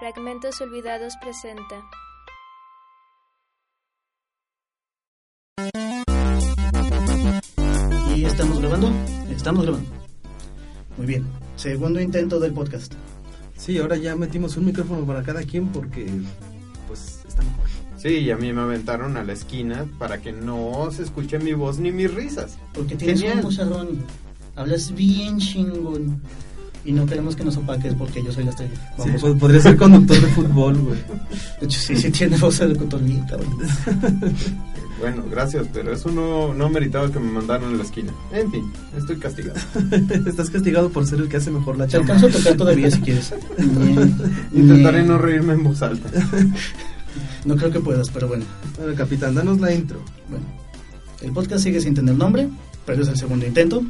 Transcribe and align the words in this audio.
Fragmentos 0.00 0.58
Olvidados 0.62 1.12
presenta. 1.20 1.84
¿Y 8.16 8.24
estamos 8.24 8.60
grabando? 8.60 8.90
Estamos 9.30 9.62
grabando. 9.64 9.86
Muy 10.96 11.06
bien. 11.06 11.26
Segundo 11.56 12.00
intento 12.00 12.40
del 12.40 12.54
podcast. 12.54 12.94
Sí, 13.58 13.76
ahora 13.76 13.98
ya 13.98 14.16
metimos 14.16 14.56
un 14.56 14.64
micrófono 14.64 15.04
para 15.04 15.22
cada 15.22 15.42
quien 15.42 15.68
porque 15.68 16.10
pues 16.88 17.22
está 17.28 17.42
mejor. 17.42 17.68
Sí, 17.98 18.20
y 18.20 18.30
a 18.30 18.38
mí 18.38 18.54
me 18.54 18.62
aventaron 18.62 19.18
a 19.18 19.22
la 19.22 19.34
esquina 19.34 19.86
para 19.98 20.22
que 20.22 20.32
no 20.32 20.90
se 20.90 21.02
escuche 21.02 21.38
mi 21.38 21.52
voz 21.52 21.78
ni 21.78 21.92
mis 21.92 22.10
risas. 22.14 22.56
Porque 22.72 22.96
tienes 22.96 23.20
Genial. 23.20 23.44
un. 23.44 24.02
Hablas 24.56 24.94
bien 24.94 25.38
chingón. 25.38 26.22
Y 26.84 26.92
no 26.92 27.04
queremos 27.06 27.36
que 27.36 27.44
nos 27.44 27.56
opaques 27.58 27.94
porque 27.94 28.22
yo 28.24 28.32
soy 28.32 28.44
la 28.44 28.50
estrella. 28.50 28.72
Sí, 28.74 28.80
Vamos. 29.10 29.22
pod- 29.22 29.38
podría 29.38 29.60
ser 29.60 29.76
conductor 29.76 30.18
de 30.20 30.26
fútbol, 30.28 30.76
güey. 30.78 30.98
De 31.60 31.66
hecho, 31.66 31.78
sí, 31.80 31.94
sí 31.96 32.10
tiene 32.10 32.36
voz 32.38 32.58
de 32.58 32.74
cotornita. 32.76 33.36
Bueno, 35.00 35.24
gracias, 35.30 35.66
pero 35.72 35.94
eso 35.94 36.10
no, 36.10 36.52
no 36.52 36.68
meritaba 36.68 37.10
que 37.10 37.18
me 37.18 37.32
mandaran 37.32 37.72
a 37.72 37.76
la 37.78 37.82
esquina. 37.84 38.12
En 38.34 38.50
fin, 38.52 38.70
estoy 38.98 39.16
castigado. 39.16 39.58
Estás 40.26 40.50
castigado 40.50 40.90
por 40.90 41.06
ser 41.06 41.20
el 41.20 41.28
que 41.30 41.38
hace 41.38 41.50
mejor 41.50 41.78
la 41.78 41.86
Te 41.86 41.92
chamba. 41.92 42.12
alcanzo 42.16 42.36
a 42.36 42.38
tocar 42.42 42.56
todavía 42.58 42.90
si 42.90 43.00
quieres. 43.00 43.32
Intentaré 44.52 45.02
no 45.02 45.16
reírme 45.16 45.54
en 45.54 45.64
voz 45.64 45.80
alta. 45.80 46.10
No 47.46 47.56
creo 47.56 47.70
que 47.70 47.80
puedas, 47.80 48.10
pero 48.10 48.28
bueno. 48.28 48.44
Bueno, 48.78 48.94
capitán, 48.94 49.34
danos 49.34 49.58
la 49.58 49.72
intro. 49.72 50.00
Bueno, 50.28 50.44
el 51.22 51.32
podcast 51.32 51.64
sigue 51.64 51.80
sin 51.80 51.94
tener 51.94 52.14
nombre, 52.16 52.48
pero 52.84 53.00
es 53.02 53.08
el 53.08 53.16
segundo 53.16 53.46
intento. 53.46 53.82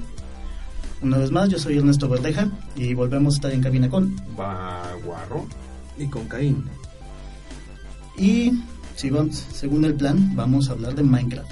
Una 1.03 1.17
vez 1.19 1.31
más, 1.31 1.49
yo 1.49 1.59
soy 1.59 1.79
Ernesto 1.79 2.09
Verdeja 2.09 2.51
y 2.77 2.93
volvemos 2.95 3.35
a 3.35 3.37
estar 3.37 3.53
en 3.53 3.63
cabina 3.63 3.89
con. 3.89 4.15
Baguarro. 4.37 5.47
Y 5.99 6.07
con 6.07 6.27
Caín. 6.29 6.65
Y, 8.17 8.53
si 8.97 9.11
vamos, 9.11 9.45
según 9.53 9.85
el 9.85 9.95
plan, 9.95 10.35
vamos 10.35 10.69
a 10.69 10.73
hablar 10.73 10.95
de 10.95 11.03
Minecraft. 11.03 11.51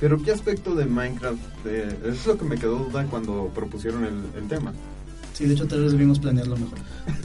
Pero 0.00 0.22
¿qué 0.22 0.32
aspecto 0.32 0.74
de 0.74 0.84
Minecraft? 0.86 1.40
de- 1.64 1.88
eso 1.88 2.08
es 2.10 2.26
lo 2.26 2.38
que 2.38 2.44
me 2.44 2.56
quedó 2.58 2.78
duda 2.78 3.06
cuando 3.06 3.50
propusieron 3.54 4.04
el, 4.04 4.14
el 4.36 4.48
tema. 4.48 4.72
Sí, 5.32 5.46
de 5.46 5.54
hecho, 5.54 5.66
tal 5.66 5.82
vez 5.82 5.92
debimos 5.92 6.18
planearlo 6.18 6.56
mejor. 6.56 6.78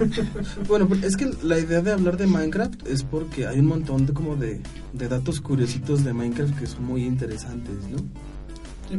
Bueno, 0.67 0.87
es 1.03 1.15
que 1.15 1.31
la 1.43 1.57
idea 1.59 1.81
de 1.81 1.91
hablar 1.91 2.17
de 2.17 2.27
Minecraft 2.27 2.87
es 2.87 3.03
porque 3.03 3.47
hay 3.47 3.59
un 3.59 3.67
montón 3.67 4.05
de 4.05 4.13
como 4.13 4.35
de, 4.35 4.61
de 4.93 5.07
datos 5.07 5.41
curiositos 5.41 6.03
de 6.03 6.13
Minecraft 6.13 6.57
que 6.59 6.65
son 6.67 6.85
muy 6.85 7.05
interesantes, 7.05 7.75
¿no? 7.89 7.97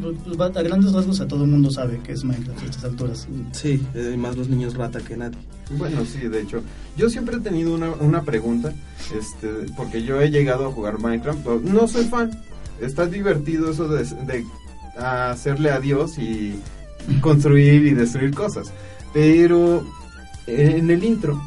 Pues, 0.01 0.41
a 0.41 0.63
grandes 0.63 0.93
rasgos, 0.93 1.21
a 1.21 1.29
todo 1.29 1.45
el 1.45 1.51
mundo 1.51 1.71
sabe 1.71 2.01
que 2.03 2.13
es 2.13 2.25
Minecraft 2.25 2.63
a 2.63 2.65
estas 2.65 2.85
alturas. 2.85 3.29
Sí, 3.53 3.83
eh, 3.95 4.17
más 4.19 4.37
los 4.37 4.49
niños 4.49 4.75
rata 4.75 5.01
que 5.01 5.17
nadie. 5.17 5.39
Bueno, 5.77 6.05
sí, 6.05 6.29
de 6.29 6.41
hecho. 6.41 6.63
Yo 6.97 7.11
siempre 7.11 7.37
he 7.37 7.41
tenido 7.41 7.75
una, 7.75 7.91
una 7.93 8.23
pregunta, 8.23 8.73
este, 9.15 9.49
porque 9.77 10.03
yo 10.03 10.21
he 10.21 10.31
llegado 10.31 10.67
a 10.67 10.73
jugar 10.73 10.99
Minecraft, 10.99 11.41
pero 11.43 11.61
no 11.61 11.87
soy 11.89 12.05
fan. 12.05 12.31
Está 12.81 13.07
divertido 13.07 13.71
eso 13.71 13.89
de, 13.89 14.05
de 14.05 14.47
hacerle 14.97 15.71
a 15.71 15.81
Dios 15.81 16.19
y 16.19 16.59
construir 17.21 17.87
y 17.87 17.95
destruir 17.95 18.35
cosas. 18.35 18.73
Pero 19.13 19.87
en 20.47 20.91
el 20.91 21.05
intro, 21.05 21.41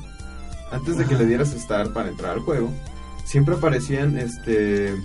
antes 0.71 0.97
de 0.97 1.05
que 1.05 1.15
le 1.15 1.25
dieras 1.25 1.49
start 1.49 1.93
para 1.93 2.09
entrar 2.09 2.33
al 2.33 2.39
juego, 2.41 2.69
siempre 3.23 3.55
aparecían 3.55 4.17
este 4.17 4.95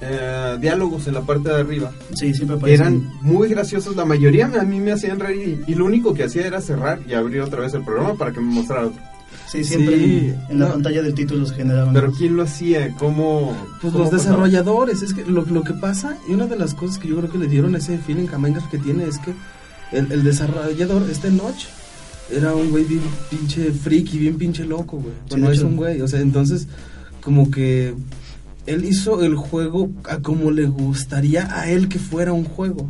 eh, 0.00 0.56
diálogos 0.60 1.06
en 1.08 1.14
la 1.14 1.22
parte 1.22 1.48
de 1.48 1.56
arriba 1.56 1.90
Sí, 2.14 2.32
siempre 2.32 2.56
aparece. 2.56 2.82
eran 2.82 3.10
muy 3.20 3.48
graciosos, 3.48 3.96
la 3.96 4.04
mayoría 4.04 4.46
a 4.46 4.62
mí 4.64 4.78
me 4.80 4.92
hacían 4.92 5.18
reír 5.18 5.64
y, 5.66 5.72
y 5.72 5.74
lo 5.74 5.86
único 5.86 6.14
que 6.14 6.24
hacía 6.24 6.46
era 6.46 6.60
cerrar 6.60 7.00
y 7.08 7.14
abrir 7.14 7.40
otra 7.40 7.60
vez 7.62 7.74
el 7.74 7.82
programa 7.82 8.14
para 8.14 8.32
que 8.32 8.40
me 8.40 8.46
mostrara 8.52 8.86
otro. 8.86 9.00
Sí, 9.50 9.64
siempre 9.64 9.96
Sí, 9.96 10.04
en, 10.04 10.40
en 10.50 10.58
la 10.60 10.66
no. 10.66 10.72
pantalla 10.74 11.02
del 11.02 11.14
título 11.14 11.46
se 11.46 11.54
generaban. 11.54 11.92
Pero 11.94 12.12
¿quién 12.12 12.36
lo 12.36 12.42
hacía? 12.42 12.94
¿Cómo? 12.98 13.56
Pues 13.80 13.92
cómo 13.92 14.04
los 14.04 14.10
pasaba? 14.12 14.30
desarrolladores, 14.30 15.02
es 15.02 15.14
que 15.14 15.24
lo, 15.24 15.42
lo 15.46 15.62
que 15.64 15.72
pasa, 15.74 16.16
y 16.28 16.32
una 16.34 16.46
de 16.46 16.56
las 16.56 16.74
cosas 16.74 16.98
que 16.98 17.08
yo 17.08 17.16
creo 17.16 17.30
que 17.30 17.38
le 17.38 17.46
dieron 17.46 17.74
ese 17.74 17.98
feeling 17.98 18.28
a 18.28 18.68
que 18.70 18.78
tiene 18.78 19.04
es 19.06 19.18
que 19.18 19.32
el, 19.92 20.12
el 20.12 20.22
desarrollador, 20.22 21.02
este 21.10 21.30
Notch, 21.30 21.64
era 22.30 22.54
un 22.54 22.70
güey 22.70 22.84
bien 22.84 23.00
pinche 23.30 23.72
friki, 23.72 24.18
bien 24.18 24.36
pinche 24.36 24.64
loco, 24.64 24.98
güey. 24.98 25.14
Sí, 25.24 25.30
Bueno, 25.30 25.48
de 25.48 25.54
es 25.54 25.62
un 25.62 25.76
güey, 25.76 26.00
o 26.02 26.08
sea, 26.08 26.20
entonces, 26.20 26.66
como 27.22 27.50
que 27.50 27.94
él 28.68 28.84
hizo 28.84 29.22
el 29.22 29.34
juego 29.34 29.90
a 30.04 30.18
como 30.18 30.50
le 30.50 30.66
gustaría 30.66 31.48
a 31.58 31.70
él 31.70 31.88
que 31.88 31.98
fuera 31.98 32.32
un 32.32 32.44
juego. 32.44 32.86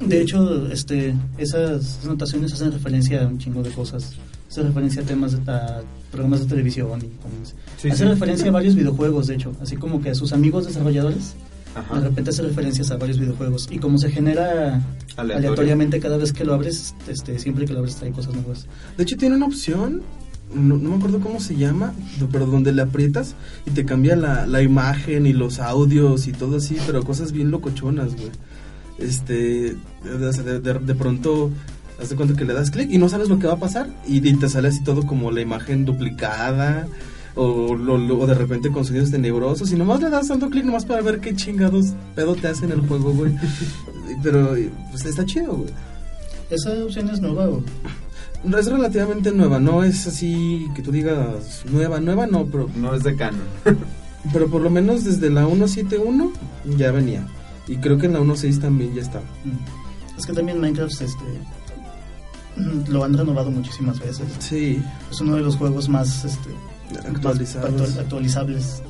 De 0.00 0.20
hecho, 0.20 0.66
este, 0.72 1.14
esas 1.38 2.00
anotaciones 2.04 2.52
hacen 2.52 2.72
referencia 2.72 3.22
a 3.22 3.28
un 3.28 3.38
chingo 3.38 3.62
de 3.62 3.70
cosas. 3.70 4.14
Hacen 4.48 4.66
referencia 4.66 5.02
a 5.02 5.04
temas, 5.04 5.32
de, 5.32 5.52
a 5.52 5.82
programas 6.10 6.40
de 6.40 6.46
televisión 6.46 7.00
y. 7.02 7.10
Sí, 7.80 7.88
hace 7.88 8.04
sí. 8.04 8.04
referencia 8.04 8.48
a 8.48 8.52
varios 8.52 8.74
videojuegos, 8.74 9.28
de 9.28 9.34
hecho. 9.34 9.52
Así 9.60 9.76
como 9.76 10.02
que 10.02 10.10
a 10.10 10.14
sus 10.14 10.32
amigos 10.32 10.66
desarrolladores, 10.66 11.34
Ajá. 11.74 12.00
de 12.00 12.08
repente 12.08 12.30
hace 12.30 12.42
referencias 12.42 12.90
a 12.90 12.96
varios 12.96 13.20
videojuegos. 13.20 13.68
Y 13.70 13.78
como 13.78 13.98
se 13.98 14.10
genera 14.10 14.82
Aleatorio. 15.16 15.36
aleatoriamente 15.36 16.00
cada 16.00 16.16
vez 16.16 16.32
que 16.32 16.44
lo 16.44 16.54
abres, 16.54 16.94
este, 17.06 17.38
siempre 17.38 17.64
que 17.64 17.74
lo 17.74 17.78
abres 17.80 17.94
trae 17.94 18.10
cosas 18.10 18.34
nuevas. 18.34 18.66
De 18.96 19.04
hecho, 19.04 19.16
tiene 19.16 19.36
una 19.36 19.46
opción, 19.46 20.02
no, 20.54 20.76
no 20.76 20.90
me 20.90 20.96
acuerdo 20.96 21.20
cómo 21.20 21.40
se 21.40 21.56
llama, 21.56 21.92
pero 22.32 22.46
donde 22.46 22.72
le 22.72 22.82
aprietas 22.82 23.34
y 23.66 23.70
te 23.70 23.84
cambia 23.84 24.16
la, 24.16 24.46
la 24.46 24.62
imagen 24.62 25.26
y 25.26 25.32
los 25.32 25.58
audios 25.60 26.26
y 26.26 26.32
todo 26.32 26.56
así, 26.58 26.76
pero 26.86 27.02
cosas 27.04 27.32
bien 27.32 27.50
locochonas, 27.50 28.14
güey. 28.16 28.30
Este, 28.98 29.76
de, 30.04 30.60
de- 30.60 30.78
de- 30.78 30.94
pronto, 30.94 31.50
haz 32.00 32.10
de 32.10 32.16
cuenta 32.16 32.36
que 32.36 32.44
le 32.44 32.52
das 32.52 32.70
clic 32.70 32.90
y 32.92 32.98
no 32.98 33.08
sabes 33.08 33.28
lo 33.28 33.38
que 33.38 33.46
va 33.46 33.54
a 33.54 33.58
pasar 33.60 33.88
y, 34.06 34.26
y 34.26 34.34
te 34.36 34.48
sale 34.48 34.68
así 34.68 34.82
todo 34.84 35.04
como 35.06 35.30
la 35.30 35.40
imagen 35.40 35.84
duplicada. 35.84 36.86
O, 37.36 37.76
lo- 37.76 37.96
lo- 37.96 38.18
o 38.18 38.26
de 38.26 38.34
repente 38.34 38.72
con 38.72 38.84
sonidos 38.84 39.12
tenebrosos 39.12 39.70
y 39.72 39.76
nomás 39.76 40.00
le 40.00 40.10
das 40.10 40.26
tanto 40.26 40.50
clic 40.50 40.64
nomás 40.64 40.84
para 40.84 41.00
ver 41.00 41.20
qué 41.20 41.32
chingados 41.34 41.86
pedo 42.16 42.34
te 42.34 42.48
hace 42.48 42.64
en 42.64 42.72
el 42.72 42.80
juego, 42.80 43.12
güey. 43.12 43.32
Pero 44.22 44.56
pues 44.90 45.04
está 45.06 45.24
chido, 45.24 45.54
güey. 45.54 45.70
Esa 46.50 46.72
opción 46.84 47.08
es 47.08 47.20
nueva. 47.20 47.46
No, 47.46 47.62
Es 48.42 48.66
relativamente 48.66 49.32
nueva, 49.32 49.58
no 49.60 49.84
es 49.84 50.06
así 50.06 50.68
que 50.74 50.82
tú 50.82 50.90
digas 50.90 51.62
nueva, 51.70 52.00
nueva 52.00 52.26
no, 52.26 52.46
pero, 52.46 52.68
No 52.76 52.94
es 52.94 53.02
de 53.02 53.14
canon. 53.16 53.40
pero 54.32 54.48
por 54.48 54.62
lo 54.62 54.70
menos 54.70 55.04
desde 55.04 55.30
la 55.30 55.46
1.7.1 55.46 56.30
ya 56.76 56.90
venía. 56.90 57.26
Y 57.68 57.76
creo 57.76 57.98
que 57.98 58.06
en 58.06 58.14
la 58.14 58.20
1.6 58.20 58.60
también 58.60 58.94
ya 58.94 59.02
estaba. 59.02 59.24
Mm. 59.44 60.18
Es 60.18 60.26
que 60.26 60.32
también 60.32 60.60
Minecraft 60.60 61.00
este, 61.02 61.24
mm, 62.56 62.90
lo 62.90 63.04
han 63.04 63.14
renovado 63.16 63.50
muchísimas 63.50 63.98
veces. 64.00 64.26
Sí, 64.38 64.82
Es 65.10 65.20
uno 65.20 65.36
de 65.36 65.42
los 65.42 65.56
juegos 65.56 65.88
más 65.88 66.24
este, 66.24 66.50
actualizados. 67.08 67.72
más 67.72 67.90
actu- 67.96 68.00
actualizables. 68.00 68.82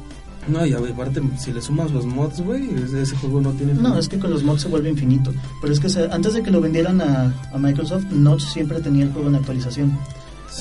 No, 0.49 0.65
y 0.67 0.73
aparte, 0.73 1.21
si 1.39 1.53
le 1.53 1.61
sumas 1.61 1.91
los 1.93 2.06
mods, 2.06 2.41
güey, 2.41 2.71
ese, 2.75 3.15
juego 3.17 3.41
no 3.41 3.51
tiene... 3.53 3.75
No, 3.75 3.99
es 3.99 4.09
que 4.09 4.19
con 4.19 4.31
los 4.31 4.43
mods 4.43 4.62
se 4.62 4.69
vuelve 4.69 4.89
infinito. 4.91 5.33
Pero 5.61 5.73
es 5.73 5.78
que 5.81 5.89
se- 5.89 6.11
antes 6.11 6.34
de 6.34 6.43
que 6.43 6.51
lo 6.51 6.61
vendieran 6.61 7.01
a, 7.01 7.33
a 7.53 7.59
Microsoft, 7.59 8.05
Notch 8.11 8.43
siempre 8.43 8.81
tenía 8.81 9.05
el 9.05 9.12
juego 9.12 9.29
en 9.29 9.34
actualización. 9.37 9.97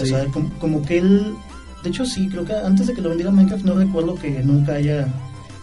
O 0.01 0.05
sea, 0.05 0.25
como, 0.25 0.49
como 0.59 0.81
que 0.83 0.99
él... 0.99 1.33
De 1.81 1.89
hecho, 1.89 2.05
sí, 2.05 2.27
creo 2.27 2.43
que 2.43 2.53
antes 2.53 2.87
de 2.87 2.93
que 2.93 3.01
lo 3.01 3.09
vendiera 3.09 3.31
Minecraft 3.31 3.63
no 3.63 3.73
recuerdo 3.75 4.15
que 4.15 4.43
nunca 4.43 4.73
haya 4.73 5.07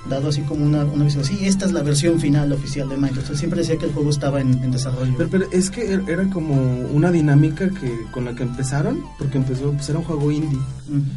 dado 0.08 0.28
así 0.28 0.40
como 0.42 0.64
una, 0.64 0.84
una 0.84 1.04
visión. 1.04 1.24
Sí, 1.24 1.38
esta 1.46 1.66
es 1.66 1.72
la 1.72 1.82
versión 1.82 2.20
final 2.20 2.52
oficial 2.52 2.88
de 2.88 2.96
Minecraft. 2.96 3.30
Él 3.30 3.36
siempre 3.36 3.60
decía 3.60 3.76
que 3.76 3.86
el 3.86 3.92
juego 3.92 4.10
estaba 4.10 4.40
en, 4.40 4.54
en 4.62 4.70
desarrollo. 4.70 5.12
Pero, 5.16 5.28
pero 5.30 5.46
es 5.52 5.70
que 5.70 5.94
er- 5.96 6.08
era 6.08 6.28
como 6.30 6.54
una 6.92 7.10
dinámica 7.10 7.68
que 7.70 7.90
con 8.12 8.24
la 8.24 8.34
que 8.34 8.42
empezaron, 8.44 9.02
porque 9.18 9.38
empezó, 9.38 9.72
pues 9.72 9.88
era 9.88 9.98
un 9.98 10.04
juego 10.04 10.30
indie. 10.30 10.58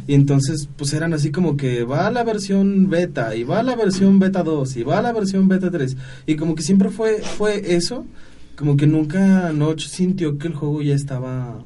Y 0.06 0.14
entonces, 0.14 0.68
pues 0.76 0.92
eran 0.92 1.12
así 1.14 1.30
como 1.30 1.56
que 1.56 1.84
va 1.84 2.10
la 2.10 2.24
versión 2.24 2.90
beta, 2.90 3.34
y 3.36 3.44
va 3.44 3.60
a 3.60 3.62
la 3.62 3.76
versión 3.76 4.18
beta 4.18 4.42
2, 4.42 4.76
y 4.76 4.82
va 4.82 4.98
a 4.98 5.02
la 5.02 5.12
versión 5.12 5.46
beta 5.48 5.70
3. 5.70 5.96
Y 6.26 6.36
como 6.36 6.54
que 6.54 6.62
siempre 6.62 6.90
fue, 6.90 7.18
fue 7.22 7.74
eso, 7.76 8.04
como 8.56 8.76
que 8.76 8.86
nunca 8.86 9.52
Notch 9.52 9.86
sintió 9.86 10.36
que 10.38 10.48
el 10.48 10.54
juego 10.54 10.82
ya 10.82 10.94
estaba 10.94 11.62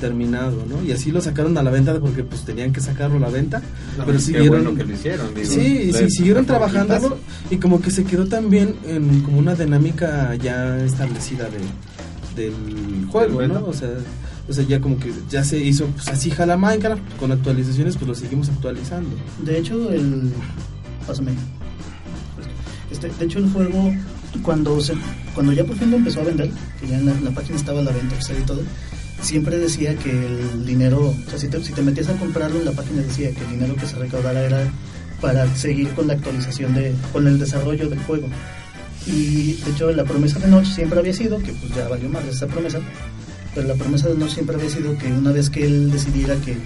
terminado, 0.00 0.64
¿no? 0.68 0.82
Y 0.84 0.92
así 0.92 1.10
lo 1.10 1.20
sacaron 1.20 1.56
a 1.58 1.62
la 1.62 1.70
venta 1.70 1.98
porque 2.00 2.22
pues 2.24 2.42
tenían 2.44 2.72
que 2.72 2.80
sacarlo 2.80 3.16
a 3.16 3.20
la 3.20 3.28
venta, 3.28 3.62
No, 3.96 4.04
pero 4.04 4.18
siguieron 4.18 4.64
bueno 4.64 4.74
que 4.74 4.84
lo 4.84 4.92
hicieron. 4.94 5.34
digo, 5.34 5.46
Sí, 5.50 5.92
sí, 5.92 6.10
siguieron 6.10 6.46
trabajándolo 6.46 7.18
y 7.50 7.56
como 7.56 7.80
que 7.80 7.90
se 7.90 8.04
quedó 8.04 8.26
también 8.26 8.74
en 8.86 9.20
como 9.22 9.38
una 9.38 9.54
dinámica 9.54 10.34
ya 10.36 10.78
establecida 10.84 11.48
de, 11.50 12.42
del 12.42 13.06
juego, 13.10 13.46
¿no? 13.46 13.64
O 13.66 13.72
sea, 13.72 13.90
o 14.48 14.52
sea, 14.52 14.64
ya 14.64 14.80
como 14.80 14.98
que 14.98 15.12
ya 15.28 15.44
se 15.44 15.58
hizo, 15.58 15.86
pues 15.86 16.08
así 16.08 16.30
jala 16.30 16.56
Minecraft, 16.56 17.02
con 17.18 17.32
actualizaciones 17.32 17.96
pues 17.96 18.08
lo 18.08 18.14
seguimos 18.14 18.48
actualizando. 18.48 19.10
De 19.44 19.58
hecho, 19.58 19.90
el. 19.92 20.32
Pásame. 21.06 21.32
Este, 22.90 23.08
de 23.08 23.24
hecho, 23.26 23.38
el 23.40 23.50
juego, 23.50 23.92
cuando, 24.42 24.80
se, 24.80 24.94
cuando 25.34 25.52
ya 25.52 25.64
por 25.64 25.76
fin 25.76 25.90
lo 25.90 25.98
empezó 25.98 26.20
a 26.20 26.24
vender, 26.24 26.50
que 26.80 26.88
ya 26.88 26.98
en 26.98 27.06
la, 27.06 27.12
en 27.12 27.24
la 27.24 27.30
página 27.32 27.56
estaba 27.56 27.80
a 27.80 27.82
la 27.82 27.90
venta 27.92 28.16
y 28.16 28.46
todo, 28.46 28.62
siempre 29.20 29.58
decía 29.58 29.94
que 29.96 30.10
el 30.10 30.64
dinero, 30.64 31.14
o 31.26 31.30
sea, 31.30 31.38
si 31.38 31.48
te, 31.48 31.62
si 31.62 31.72
te 31.72 31.82
metías 31.82 32.08
a 32.08 32.16
comprarlo 32.16 32.58
en 32.58 32.64
la 32.64 32.72
página 32.72 33.02
decía 33.02 33.30
que 33.32 33.42
el 33.42 33.50
dinero 33.50 33.76
que 33.76 33.86
se 33.86 33.96
recaudara 33.96 34.42
era 34.44 34.70
para 35.20 35.52
seguir 35.56 35.90
con 35.90 36.06
la 36.06 36.14
actualización 36.14 36.74
de, 36.74 36.94
con 37.12 37.26
el 37.26 37.38
desarrollo 37.38 37.88
del 37.88 37.98
juego. 38.00 38.28
Y 39.06 39.54
de 39.54 39.70
hecho, 39.70 39.90
la 39.90 40.04
promesa 40.04 40.38
de 40.38 40.48
Notch 40.48 40.66
siempre 40.66 40.98
había 40.98 41.14
sido, 41.14 41.38
que 41.38 41.52
pues 41.52 41.74
ya 41.74 41.88
valió 41.88 42.08
más 42.08 42.24
esa 42.26 42.46
promesa, 42.46 42.80
pero 43.54 43.66
la 43.66 43.74
promesa 43.74 44.08
de 44.08 44.16
Notch 44.16 44.34
siempre 44.34 44.56
había 44.56 44.70
sido 44.70 44.96
que 44.98 45.06
una 45.12 45.32
vez 45.32 45.50
que 45.50 45.64
él 45.64 45.90
decidiera 45.90 46.36
que 46.36 46.56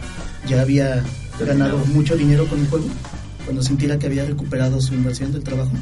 ya 0.47 0.61
había 0.61 1.03
ganado 1.39 1.79
mucho 1.87 2.17
dinero 2.17 2.47
con 2.47 2.61
el 2.61 2.69
juego, 2.69 2.87
cuando 3.45 3.63
sintiera 3.63 3.99
que 3.99 4.07
había 4.07 4.25
recuperado 4.25 4.81
su 4.81 4.95
inversión 4.95 5.33
del 5.33 5.43
trabajo, 5.43 5.73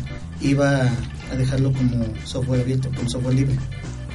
iba 0.40 0.90
a 1.32 1.36
dejarlo 1.36 1.72
como 1.72 2.04
software 2.24 2.60
abierto, 2.60 2.90
como 2.94 3.08
software 3.08 3.34
libre. 3.34 3.56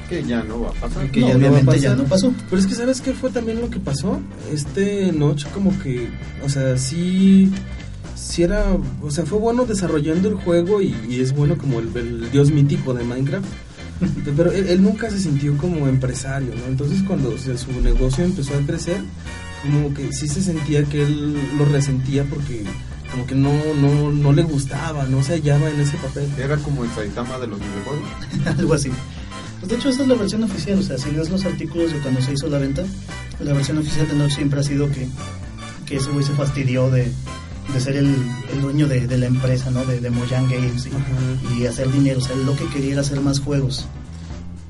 Que 0.08 0.22
ya 0.22 0.42
no 0.42 0.60
va 0.60 0.68
a 0.70 0.72
pasar. 0.72 1.10
Que 1.10 1.20
No, 1.20 1.28
ya 1.28 1.34
no 1.34 1.40
va 1.40 1.46
a 1.46 1.50
obviamente 1.50 1.80
ya 1.80 1.90
pasar. 1.90 2.02
no 2.04 2.08
pasó. 2.08 2.34
Pero 2.48 2.60
es 2.60 2.66
que, 2.66 2.74
¿sabes 2.74 3.00
qué 3.00 3.12
fue 3.12 3.30
también 3.30 3.60
lo 3.60 3.70
que 3.70 3.80
pasó? 3.80 4.20
Este 4.52 5.12
Notch 5.12 5.46
como 5.46 5.76
que, 5.80 6.08
o 6.44 6.48
sea, 6.48 6.76
sí, 6.78 7.50
sí 8.14 8.42
era, 8.42 8.64
o 9.02 9.10
sea, 9.10 9.26
fue 9.26 9.38
bueno 9.38 9.64
desarrollando 9.66 10.28
el 10.28 10.34
juego 10.36 10.80
y, 10.80 10.94
y 11.08 11.20
es 11.20 11.32
bueno 11.34 11.56
como 11.58 11.80
el, 11.80 11.94
el 11.96 12.30
dios 12.30 12.50
mítico 12.50 12.94
de 12.94 13.04
Minecraft. 13.04 13.46
Pero 14.36 14.52
él, 14.52 14.68
él 14.68 14.82
nunca 14.82 15.10
se 15.10 15.18
sintió 15.18 15.56
como 15.56 15.88
empresario, 15.88 16.54
¿no? 16.54 16.66
Entonces 16.66 17.02
cuando 17.02 17.30
o 17.30 17.38
sea, 17.38 17.56
su 17.56 17.72
negocio 17.80 18.24
empezó 18.24 18.54
a 18.56 18.60
crecer, 18.60 19.00
como 19.62 19.92
que 19.94 20.12
sí 20.12 20.28
se 20.28 20.42
sentía 20.42 20.84
que 20.84 21.02
él 21.02 21.36
lo 21.58 21.64
resentía 21.64 22.24
porque 22.24 22.62
como 23.10 23.26
que 23.26 23.34
no, 23.34 23.52
no, 23.80 24.10
no 24.12 24.32
le 24.32 24.42
gustaba, 24.42 25.04
no 25.04 25.22
se 25.22 25.34
hallaba 25.34 25.70
en 25.70 25.80
ese 25.80 25.96
papel. 25.96 26.28
Era 26.38 26.56
como 26.58 26.84
el 26.84 26.90
Saitama 26.90 27.38
de 27.38 27.46
los 27.46 27.58
videojuegos. 27.58 28.08
algo 28.58 28.74
así. 28.74 28.90
Pues 29.60 29.70
de 29.70 29.76
hecho, 29.76 29.88
esta 29.88 30.02
es 30.02 30.08
la 30.08 30.14
versión 30.14 30.42
oficial. 30.44 30.78
O 30.78 30.82
sea, 30.82 30.98
si 30.98 31.10
lees 31.10 31.30
los 31.30 31.44
artículos 31.44 31.92
de 31.92 31.98
cuando 32.00 32.20
se 32.20 32.32
hizo 32.32 32.48
la 32.48 32.58
venta, 32.58 32.84
la 33.40 33.52
versión 33.52 33.78
oficial 33.78 34.06
de 34.08 34.14
Notch 34.14 34.32
siempre 34.34 34.60
ha 34.60 34.62
sido 34.62 34.88
que, 34.90 35.08
que 35.86 35.96
ese 35.96 36.10
güey 36.10 36.24
se 36.24 36.32
fastidió 36.32 36.90
de, 36.90 37.10
de 37.72 37.80
ser 37.80 37.96
el, 37.96 38.14
el 38.52 38.60
dueño 38.60 38.86
de, 38.86 39.06
de 39.06 39.18
la 39.18 39.26
empresa, 39.26 39.70
¿no? 39.70 39.84
De, 39.84 40.00
de 40.00 40.10
Mojang 40.10 40.48
Games 40.50 40.88
y, 41.58 41.66
hacer 41.66 41.90
dinero. 41.90 42.18
O 42.18 42.22
sea, 42.22 42.36
él 42.36 42.44
lo 42.46 42.54
que 42.56 42.66
quería 42.68 42.92
era 42.92 43.00
hacer 43.00 43.20
más 43.20 43.40
juegos. 43.40 43.86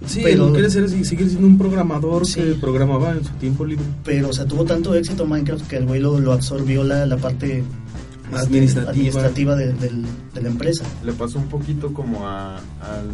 Sí, 0.07 0.21
Pero- 0.23 0.53
quiere 0.53 0.71
ser, 0.71 0.89
seguir 0.89 1.29
siendo 1.29 1.47
un 1.49 1.59
programador 1.59 2.25
Sí. 2.27 2.35
que 2.41 2.55
programaba 2.61 3.13
en 3.13 3.25
su 3.25 3.33
tiempo 3.35 3.65
libre. 3.65 3.85
Pero, 4.05 4.29
o 4.29 4.33
sea, 4.33 4.45
tuvo 4.47 4.65
tanto 4.65 4.95
éxito 4.95 5.27
Minecraft 5.27 5.67
que 5.67 5.77
el 5.79 5.87
güey 5.87 6.01
lo, 6.01 6.21
lo 6.21 6.33
absorbió 6.33 6.85
la, 6.85 7.07
la 7.07 7.17
parte 7.17 7.65
Administrativa. 8.33 8.91
administrativa 8.91 9.55
de, 9.57 9.73
del- 9.75 10.07
de 10.35 10.43
la 10.43 10.49
empresa. 10.49 10.85
Le 11.05 11.13
pasó 11.13 11.39
un 11.39 11.49
poquito 11.49 11.93
como 11.93 12.27
a, 12.27 12.57
al 12.57 13.11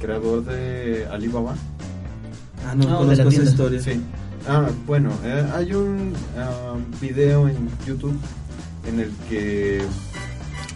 creador 0.00 0.44
de 0.44 1.06
Alibaba. 1.10 1.54
Ah, 2.66 2.74
no, 2.74 2.84
No, 2.88 3.04
de 3.06 3.16
la 3.16 3.28
tienda. 3.28 3.50
historia. 3.50 3.82
Sí. 3.82 4.00
Ah, 4.48 4.68
bueno, 4.86 5.10
eh, 5.24 5.44
hay 5.54 5.72
un 5.74 6.12
ah, 6.38 6.74
video 7.00 7.48
en 7.48 7.68
YouTube 7.86 8.16
en 8.86 9.00
el 9.00 9.10
que 9.28 9.82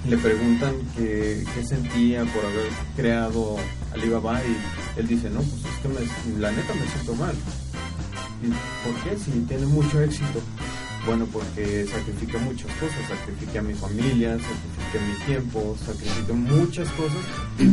le 0.09 0.17
preguntan 0.19 0.73
qué, 0.97 1.45
qué 1.55 1.65
sentía 1.67 2.25
por 2.25 2.45
haber 2.47 2.69
creado 2.97 3.57
Alibaba 3.95 4.41
y 4.45 5.01
él 5.01 5.07
dice, 5.07 5.29
no, 5.31 5.41
pues 5.41 5.53
es 5.65 5.81
que 5.83 5.89
me- 5.89 6.41
la 6.41 6.51
neta 6.51 6.75
me 6.75 6.87
siento 6.91 7.15
mal. 7.15 7.35
¿Y 8.43 8.49
por 8.49 9.03
qué? 9.05 9.19
Si 9.19 9.31
tiene 9.49 9.67
mucho 9.67 10.01
éxito. 10.01 10.41
Bueno, 11.07 11.27
porque 11.33 11.87
sacrifica 11.87 12.39
muchas 12.39 12.71
cosas, 12.73 13.09
sacrifica 13.09 13.61
a 13.61 13.63
mi 13.63 13.75
familia, 13.75 14.39
sacrifica 14.39 15.07
mi 15.07 15.27
tiempo, 15.27 15.77
sacrifica 15.85 16.33
muchas 16.35 16.89
cosas 16.91 17.25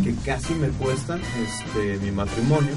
que 0.03 0.15
casi 0.23 0.53
me 0.53 0.69
cuestan 0.69 1.19
este, 1.43 1.97
mi 2.05 2.11
matrimonio, 2.11 2.71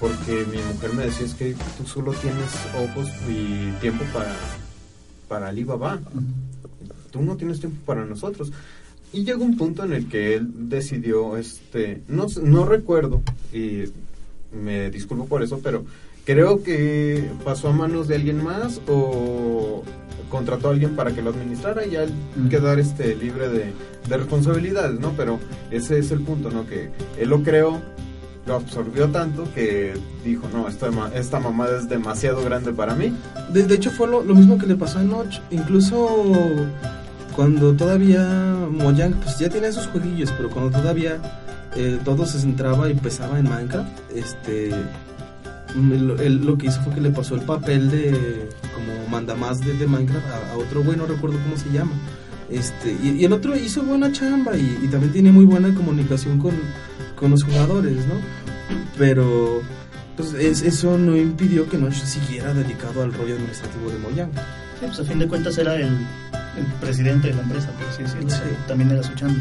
porque 0.00 0.46
mi 0.50 0.58
mujer 0.72 0.94
me 0.94 1.04
decía 1.04 1.26
es 1.26 1.34
que 1.34 1.54
tú 1.76 1.86
solo 1.86 2.12
tienes 2.12 2.50
ojos 2.76 3.08
y 3.28 3.70
tiempo 3.80 4.04
para, 4.12 4.34
para 5.28 5.48
Alibaba, 5.48 6.00
tú 7.10 7.22
no 7.22 7.36
tienes 7.36 7.60
tiempo 7.60 7.78
para 7.84 8.04
nosotros. 8.04 8.52
Y 9.12 9.24
llegó 9.24 9.44
un 9.44 9.56
punto 9.56 9.84
en 9.84 9.92
el 9.94 10.08
que 10.08 10.34
él 10.34 10.68
decidió, 10.68 11.36
este, 11.36 12.02
no, 12.08 12.26
no 12.42 12.66
recuerdo, 12.66 13.22
y 13.52 13.84
me 14.52 14.90
disculpo 14.90 15.26
por 15.26 15.42
eso, 15.42 15.60
pero 15.62 15.84
creo 16.28 16.62
que 16.62 17.30
pasó 17.42 17.68
a 17.68 17.72
manos 17.72 18.06
de 18.06 18.16
alguien 18.16 18.44
más 18.44 18.82
o 18.86 19.82
contrató 20.28 20.68
a 20.68 20.72
alguien 20.72 20.94
para 20.94 21.12
que 21.12 21.22
lo 21.22 21.30
administrara 21.30 21.86
y 21.86 21.92
ya 21.92 22.02
él 22.02 22.12
Mm. 22.36 22.48
quedar 22.48 22.78
este, 22.78 23.16
libre 23.16 23.48
de, 23.48 23.72
de 24.10 24.16
responsabilidades, 24.18 25.00
¿no? 25.00 25.12
Pero 25.16 25.38
ese 25.70 25.98
es 25.98 26.10
el 26.10 26.20
punto, 26.20 26.50
¿no? 26.50 26.66
Que 26.66 26.90
él 27.18 27.30
lo 27.30 27.42
creó, 27.42 27.80
lo 28.46 28.56
absorbió 28.56 29.08
tanto 29.08 29.44
que 29.54 29.94
dijo, 30.26 30.46
no, 30.52 30.68
esta, 30.68 30.90
esta 31.14 31.40
mamada 31.40 31.78
es 31.78 31.88
demasiado 31.88 32.44
grande 32.44 32.72
para 32.74 32.94
mí. 32.94 33.10
De, 33.50 33.62
de 33.62 33.74
hecho, 33.74 33.90
fue 33.90 34.06
lo, 34.06 34.22
lo 34.22 34.34
mismo 34.34 34.58
que 34.58 34.66
le 34.66 34.74
pasó 34.76 34.98
a 34.98 35.02
Notch. 35.04 35.38
Incluso 35.50 36.10
cuando 37.34 37.72
todavía 37.74 38.54
Mojang, 38.70 39.14
pues 39.14 39.38
ya 39.38 39.48
tenía 39.48 39.72
sus 39.72 39.86
jueguillos, 39.86 40.30
pero 40.36 40.50
cuando 40.50 40.78
todavía 40.78 41.16
eh, 41.74 41.98
todo 42.04 42.26
se 42.26 42.38
centraba 42.38 42.88
y 42.88 42.92
empezaba 42.92 43.38
en 43.38 43.48
Minecraft, 43.48 43.88
este. 44.14 44.72
Él, 45.76 46.16
él 46.20 46.44
lo 46.44 46.56
que 46.56 46.66
hizo 46.68 46.80
fue 46.82 46.94
que 46.94 47.00
le 47.00 47.10
pasó 47.10 47.34
el 47.34 47.42
papel 47.42 47.90
de 47.90 48.48
como 48.74 49.08
mandamás 49.10 49.60
de, 49.60 49.74
de 49.74 49.86
Minecraft 49.86 50.26
a, 50.28 50.52
a 50.52 50.56
otro 50.56 50.82
güey, 50.82 50.96
no 50.96 51.06
recuerdo 51.06 51.36
cómo 51.44 51.56
se 51.56 51.70
llama. 51.70 51.92
Este, 52.50 52.96
y, 53.02 53.16
y 53.20 53.24
el 53.24 53.32
otro 53.34 53.54
hizo 53.56 53.82
buena 53.82 54.10
chamba 54.10 54.56
y, 54.56 54.78
y 54.82 54.88
también 54.88 55.12
tiene 55.12 55.30
muy 55.32 55.44
buena 55.44 55.72
comunicación 55.74 56.38
con, 56.38 56.54
con 57.16 57.30
los 57.30 57.44
jugadores, 57.44 57.96
¿no? 58.06 58.14
Pero 58.96 59.60
pues 60.16 60.32
es- 60.34 60.62
eso 60.62 60.96
no 60.98 61.16
impidió 61.16 61.68
que 61.68 61.76
Notch 61.78 61.94
siguiera 62.04 62.52
dedicado 62.54 63.02
al 63.02 63.12
rollo 63.12 63.34
administrativo 63.34 63.90
de 63.90 63.98
Mojang. 63.98 64.30
Sí, 64.80 64.86
pues 64.86 65.00
a 65.00 65.04
fin 65.04 65.18
de 65.18 65.28
cuentas 65.28 65.58
era 65.58 65.74
el, 65.76 65.82
el 65.84 66.64
presidente 66.80 67.28
de 67.28 67.34
la 67.34 67.42
empresa, 67.42 67.68
por 67.72 67.86
así 67.88 68.02
decirlo. 68.02 68.30
Sí. 68.30 68.36
También 68.66 68.90
era 68.90 69.02
su 69.02 69.12
chamba. 69.14 69.38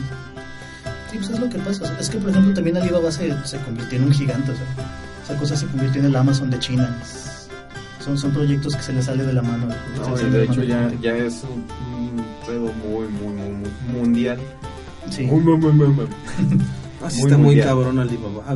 Sí, 1.11 1.17
pues 1.17 1.29
es 1.29 1.39
lo 1.39 1.49
que 1.49 1.57
pasa. 1.59 1.83
o 1.83 1.87
sea, 1.87 1.97
Es 1.99 2.09
que, 2.09 2.17
por 2.17 2.29
ejemplo, 2.31 2.53
también 2.53 2.77
Alibaba 2.77 3.11
se, 3.11 3.33
se 3.45 3.57
convirtió 3.59 3.97
en 3.97 4.05
un 4.05 4.11
gigante. 4.11 4.51
O 4.51 4.55
sea, 4.55 4.65
esa 5.27 5.37
cosa 5.39 5.55
se 5.55 5.65
convirtió 5.67 5.99
en 6.01 6.07
el 6.07 6.15
Amazon 6.15 6.49
de 6.49 6.59
China. 6.59 6.97
Son, 8.03 8.17
son 8.17 8.31
proyectos 8.31 8.75
que 8.75 8.81
se 8.81 8.93
le 8.93 9.01
sale 9.01 9.23
de 9.25 9.33
la 9.33 9.41
mano. 9.41 9.67
No, 9.97 10.15
de 10.15 10.29
la 10.29 10.43
hecho 10.43 10.61
mano. 10.61 10.63
ya, 10.63 10.91
ya 11.01 11.17
es 11.17 11.43
un, 11.43 11.65
un 12.17 12.25
pedo 12.45 12.71
muy, 12.73 13.07
muy, 13.09 13.33
muy, 13.33 13.51
muy 13.91 14.01
mundial. 14.01 14.37
Sí. 15.09 15.23
Muy, 15.23 15.41
muy, 15.41 15.57
muy, 15.57 15.71
muy, 15.73 15.87
muy. 15.87 16.05
Así 17.03 17.17
Muy 17.19 17.25
está 17.27 17.37
muy 17.37 17.45
mundial. 17.47 17.67
cabrón 17.67 17.99
Alibaba. 17.99 18.55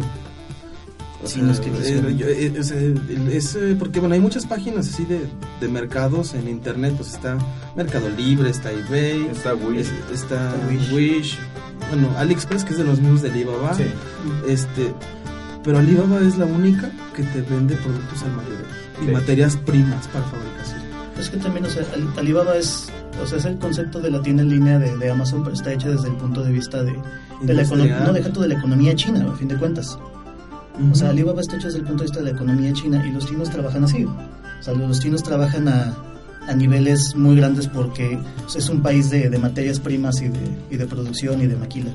O 1.24 1.28
Sí, 1.28 1.36
sea, 1.36 1.44
no 1.44 1.52
es 1.52 1.60
que 1.60 1.70
eh, 1.70 2.22
eh, 2.22 3.30
es, 3.32 3.56
eh, 3.56 3.76
porque 3.78 4.00
bueno, 4.00 4.16
hay 4.16 4.20
muchas 4.22 4.46
páginas 4.48 4.88
así 4.90 5.06
de, 5.06 5.28
de 5.60 5.68
mercados 5.68 6.34
en 6.34 6.48
internet, 6.48 6.96
pues 6.98 7.14
está 7.14 7.38
Mercado 7.76 8.10
Libre, 8.10 8.50
está 8.50 8.72
eBay, 8.72 9.28
Está 9.28 9.54
Wish. 9.54 9.82
es- 9.82 9.92
está 10.12 10.56
Wish. 10.68 10.92
Wish. 10.92 11.38
bueno, 11.90 12.10
AliExpress 12.18 12.64
que 12.64 12.72
es 12.72 12.78
de 12.80 12.86
los 12.86 13.00
mismos 13.00 13.22
de 13.22 13.30
Alibaba, 13.30 13.72
Sí. 13.76 13.84
este, 14.48 14.94
pero 15.64 15.78
Alibaba 15.80 16.20
es 16.22 16.38
la 16.38 16.46
única 16.46 16.90
que 17.16 17.24
te 17.24 17.42
vende 17.42 17.76
productos 17.76 18.24
al 18.24 18.32
mayor 18.34 18.66
y 19.02 19.06
Sí. 19.06 19.12
materias 19.12 19.58
primas 19.58 20.08
para 20.08 20.26
fabricación. 20.26 20.82
Es 21.20 21.30
que 21.30 21.38
también, 21.38 21.66
o 21.66 21.70
sea, 21.70 21.84
Al- 21.94 22.20
Alibaba 22.20 22.56
es, 22.56 22.88
o 23.22 23.26
sea, 23.28 23.38
es 23.38 23.46
el 23.46 23.58
concepto 23.58 24.00
de 24.00 24.10
la 24.12 24.22
tienda 24.22 24.44
en 24.44 24.50
línea 24.50 24.80
de, 24.80 24.96
de 24.98 25.10
Amazon, 25.12 25.44
pero 25.44 25.56
está 25.56 25.72
hecha 25.74 25.90
desde 25.90 26.08
el 26.08 26.16
punto 26.16 26.44
de 26.44 26.52
vista 26.52 26.84
de, 26.84 26.96
de 27.42 27.54
la 27.54 27.64
economía, 27.64 28.00
no 28.06 28.14
deja 28.14 28.30
de 28.30 28.48
la 28.48 28.56
economía 28.56 28.96
china, 28.96 29.28
a 29.32 29.36
fin 29.36 29.48
de 29.48 29.56
cuentas. 29.58 29.98
O 30.92 30.96
sea. 30.96 31.10
Alibaba 31.10 31.42
está 31.42 31.58
hecho 31.58 31.68
desde 31.68 31.80
el 31.80 31.86
punto 31.86 32.04
de 32.04 32.08
vista 32.10 32.20
de 32.24 32.26
la 32.26 32.32
economía 32.32 32.74
china 32.74 33.06
y 33.06 33.12
los 33.12 33.26
chinos 33.28 33.50
trabajan 33.50 33.84
así. 33.84 34.06
O 34.06 34.64
sea, 34.64 34.74
los 34.74 35.00
chinos 35.00 35.22
trabajan 35.22 35.68
a, 35.68 35.94
a 36.48 36.54
niveles 36.56 37.16
muy 37.16 37.36
grandes 37.36 37.68
porque 37.68 38.18
pues, 38.44 38.56
es 38.56 38.70
un 38.70 38.82
país 38.82 39.10
de, 39.12 39.30
de 39.30 39.38
materias 39.38 39.80
primas 39.80 40.22
y 40.22 40.30
de, 40.30 40.40
y 40.72 40.78
de 40.78 40.88
producción 40.88 41.42
y 41.42 41.48
de 41.48 41.56
maquila. 41.56 41.92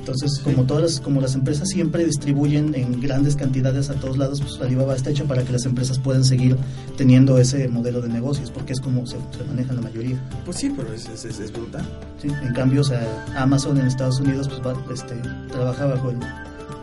Entonces, 0.00 0.40
como 0.42 0.64
todas 0.64 0.82
las, 0.82 1.00
como 1.00 1.20
las 1.20 1.34
empresas 1.34 1.68
siempre 1.68 2.04
distribuyen 2.04 2.74
en 2.74 3.00
grandes 3.00 3.36
cantidades 3.36 3.90
a 3.90 3.94
todos 3.94 4.16
lados, 4.18 4.40
pues 4.40 4.60
Alibaba 4.60 4.96
está 4.96 5.10
hecha 5.10 5.24
para 5.24 5.44
que 5.44 5.52
las 5.52 5.66
empresas 5.66 5.98
puedan 5.98 6.24
seguir 6.24 6.56
teniendo 6.96 7.38
ese 7.38 7.68
modelo 7.68 8.00
de 8.00 8.08
negocios, 8.08 8.50
porque 8.50 8.72
es 8.72 8.80
como 8.80 9.06
se, 9.06 9.16
se 9.36 9.44
maneja 9.46 9.72
la 9.74 9.82
mayoría. 9.82 10.18
Pues 10.44 10.56
sí, 10.56 10.72
pero 10.76 10.92
es, 10.92 11.06
es, 11.08 11.24
es- 11.26 11.38
es 11.38 11.52
brutal. 11.52 11.84
¿sí? 12.20 12.28
En 12.42 12.52
cambio, 12.54 12.80
o 12.80 12.84
sea, 12.84 13.24
Amazon 13.36 13.78
en 13.78 13.86
Estados 13.86 14.18
Unidos 14.20 14.48
pues, 14.48 14.60
va- 14.66 14.82
este, 14.92 15.14
trabaja 15.52 15.84
bajo 15.86 16.10
el, 16.10 16.18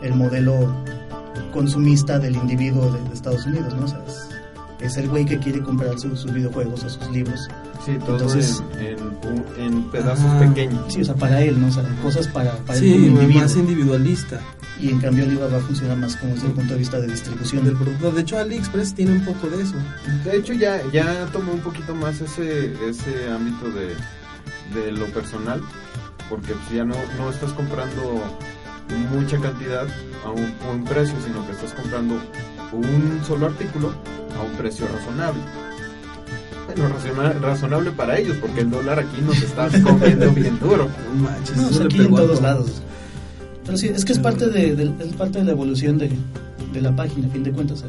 el 0.03 0.13
modelo 0.13 0.71
consumista 1.53 2.19
del 2.19 2.35
individuo 2.35 2.91
de, 2.91 3.01
de 3.09 3.13
Estados 3.13 3.45
Unidos, 3.45 3.73
¿no? 3.75 3.85
O 3.85 3.87
sea, 3.87 4.01
es, 4.07 4.27
es 4.91 4.97
el 4.97 5.09
güey 5.09 5.25
que 5.25 5.37
quiere 5.39 5.61
comprar 5.61 5.99
su- 5.99 6.15
sus 6.15 6.31
videojuegos 6.33 6.83
o 6.83 6.89
sus 6.89 7.09
libros. 7.11 7.39
Sí, 7.87 7.97
todo 8.05 8.17
Entonces- 8.17 8.61
en, 8.79 8.97
en, 9.57 9.63
en 9.63 9.83
pedazos 9.91 10.25
Ajá. 10.25 10.39
pequeños. 10.39 10.93
Sí, 10.93 11.01
o 11.01 11.05
sea, 11.05 11.15
para 11.15 11.41
él, 11.41 11.59
¿no? 11.61 11.67
O 11.67 11.71
sea, 11.71 11.83
cosas 12.03 12.27
para, 12.27 12.51
para 12.57 12.77
Sí, 12.77 12.87
él 12.93 13.01
como 13.07 13.21
individuo. 13.21 13.41
más 13.43 13.55
individualista. 13.55 14.41
y 14.79 14.89
en 14.91 14.99
cambio 14.99 15.23
Alibaba 15.23 15.57
funciona 15.61 15.95
más 15.95 16.15
como 16.17 16.33
desde 16.35 16.47
el 16.47 16.53
punto 16.53 16.73
de 16.73 16.79
vista 16.79 16.99
de 16.99 17.07
distribución. 17.07 17.63
del 17.65 17.75
producto. 17.77 18.11
De 18.11 18.21
hecho, 18.21 18.37
AliExpress 18.37 18.93
tiene 18.93 19.13
un 19.13 19.25
poco 19.25 19.47
de 19.47 19.63
eso. 19.63 19.73
De 20.25 20.37
hecho, 20.37 20.53
ya, 20.53 20.81
ya 20.91 21.25
tomó 21.31 21.53
un 21.53 21.61
poquito 21.61 21.95
más 21.95 22.21
ese, 22.21 22.73
ese 22.87 23.29
ámbito 23.33 23.69
de, 23.71 23.95
de 24.79 24.91
lo 24.91 25.05
personal, 25.07 25.61
porque 26.29 26.53
pues, 26.53 26.69
ya 26.71 26.83
no, 26.85 26.93
no 27.17 27.29
estás 27.31 27.53
comprando 27.53 28.21
mucha 29.11 29.39
cantidad 29.39 29.87
a 30.25 30.29
un 30.29 30.53
buen 30.65 30.83
precio, 30.83 31.15
sino 31.25 31.43
que 31.47 31.53
estás 31.53 31.73
comprando 31.73 32.15
un 32.73 33.21
solo 33.25 33.47
artículo 33.47 33.93
a 34.37 34.43
un 34.43 34.51
precio 34.57 34.87
razonable. 34.93 35.41
Razona- 36.83 37.33
razonable 37.39 37.91
para 37.91 38.17
ellos, 38.19 38.37
porque 38.41 38.61
el 38.61 38.69
dólar 38.69 38.99
aquí 38.99 39.21
nos 39.25 39.41
está 39.41 39.67
comiendo 39.81 40.31
bien 40.31 40.57
duro. 40.59 40.87
No 41.15 41.23
manches, 41.23 41.57
No, 41.57 41.69
le 41.79 41.85
aquí 41.85 41.99
en 42.01 42.09
todos 42.15 42.31
todo. 42.31 42.41
lados. 42.41 42.81
Pero 43.65 43.77
sí, 43.77 43.87
es 43.87 44.05
que 44.05 44.13
es 44.13 44.19
parte 44.19 44.47
de, 44.47 44.75
de- 44.75 44.93
es 45.03 45.13
parte 45.15 45.39
de 45.39 45.45
la 45.45 45.51
evolución 45.51 45.97
de, 45.97 46.09
de 46.73 46.81
la 46.81 46.95
página, 46.95 47.27
a 47.27 47.29
fin 47.31 47.43
de 47.43 47.51
cuentas. 47.51 47.83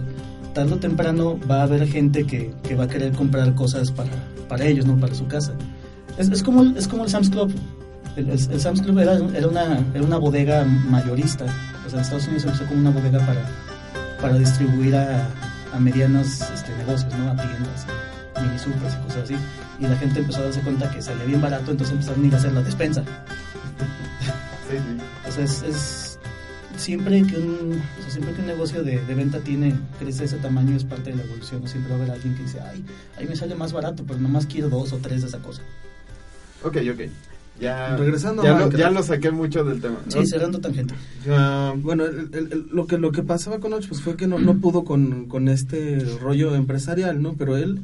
tarde 0.55 0.73
o 0.73 0.77
temprano 0.79 1.39
va 1.49 1.61
a 1.61 1.63
haber 1.65 1.87
gente 1.87 2.25
que, 2.25 2.53
que 2.67 2.75
va 2.75 2.85
a 2.85 2.89
querer 2.89 3.13
comprar 3.13 3.55
cosas 3.55 3.93
para, 3.93 4.11
para 4.49 4.65
ellos, 4.65 4.87
no 4.87 4.97
para 4.99 5.15
su 5.15 5.27
casa. 5.29 5.53
Es, 6.17 6.29
es, 6.31 6.43
como, 6.43 6.63
el, 6.63 6.77
es 6.77 6.89
como 6.89 7.05
el 7.05 7.11
Sam's 7.11 7.31
Club. 7.31 7.53
El, 8.17 8.29
el- 8.31 8.51
el 8.51 8.61
Sam's 8.61 8.83
Club 8.83 8.99
era, 8.99 9.15
era, 9.35 9.47
una, 9.47 9.79
era 9.95 10.03
una 10.05 10.17
bodega 10.17 10.65
mayorista. 10.65 11.45
O 11.87 11.91
sea, 11.91 11.99
en 12.01 12.05
Estados 12.05 12.25
Unidos 12.27 12.43
se 12.43 12.49
usó 12.49 12.65
como 12.67 12.81
una 12.81 12.91
bodega 12.91 13.21
para, 13.21 13.45
para 14.21 14.37
distribuir 14.39 14.97
a, 14.97 15.29
a 15.73 15.79
medianos 15.79 16.41
este, 16.53 16.75
negocios, 16.79 17.13
¿no? 17.19 17.31
a 17.31 17.37
tiendas, 17.37 17.87
mini 18.43 18.59
supers 18.59 18.95
y 18.95 19.03
cosas 19.05 19.25
así. 19.25 19.35
Y 19.81 19.83
la 19.87 19.97
gente 19.97 20.21
empezó 20.21 20.39
a 20.41 20.45
darse 20.45 20.61
cuenta 20.61 20.91
que 20.91 21.01
salía 21.03 21.25
bien 21.25 21.41
barato, 21.41 21.71
entonces 21.71 21.93
empezaron 21.95 22.25
a 22.25 22.27
ir 22.27 22.35
a 22.35 22.39
hacer 22.39 22.53
la 22.53 22.63
despensa. 22.63 23.03
Sí, 24.71 24.77
sí. 24.77 25.29
O 25.29 25.33
sea, 25.33 25.45
es, 25.45 25.63
es- 25.63 26.19
siempre 26.77 27.23
que 27.25 27.37
un, 27.37 27.81
o 27.99 28.03
sea, 28.03 28.11
siempre 28.11 28.33
que 28.35 28.41
un 28.41 28.47
negocio 28.47 28.83
de, 28.85 29.01
de 29.05 29.15
venta 29.15 29.41
tiene 29.41 29.75
crece 29.99 30.21
de 30.21 30.25
ese 30.27 30.37
tamaño 30.37 30.77
es 30.77 30.85
parte 30.85 31.11
de 31.11 31.17
la 31.17 31.25
evolución. 31.25 31.63
¿no? 31.63 31.69
Siempre 31.69 31.91
va 31.93 31.99
a 31.99 32.03
haber 32.03 32.15
alguien 32.15 32.35
que 32.37 32.43
dice, 32.43 32.61
ay, 32.61 32.85
ahí 33.17 33.27
me 33.27 33.35
sale 33.37 33.55
más 33.55 33.73
barato, 33.73 34.05
pero 34.07 34.21
nomás 34.21 34.47
quiero 34.47 34.69
dos 34.69 34.93
o 34.93 34.99
tres 34.99 35.23
de 35.23 35.29
esa 35.29 35.39
cosa. 35.39 35.63
Ok, 36.63 36.77
ok. 36.93 37.01
Ya, 37.61 37.97
Regresando 37.97 38.43
a 38.43 38.45
ya, 38.45 38.51
lo, 38.53 38.57
Minecraft. 38.59 38.81
ya 38.81 38.91
lo 38.91 39.03
saqué 39.03 39.31
mucho 39.33 39.65
del 39.65 39.81
tema. 39.81 39.97
Sí, 40.07 40.25
cerrando 40.27 40.61
tangente. 40.61 40.95
Ah, 41.29 41.75
Bueno, 41.77 42.05
el- 42.05 42.31
el- 42.33 42.53
el- 42.53 42.69
lo 42.71 42.87
que 42.87 42.99
lo 42.99 43.11
que 43.11 43.25
pasaba 43.25 43.59
con 43.59 43.73
Notch 43.73 43.89
pues 43.89 44.01
fue 44.01 44.17
que 44.17 44.29
no, 44.29 44.39
no 44.39 44.59
pudo 44.59 44.85
con, 44.85 45.27
con 45.27 45.49
este 45.49 45.99
rollo 46.21 46.55
empresarial, 46.55 47.21
¿no? 47.21 47.35
Pero 47.35 47.57
él, 47.57 47.83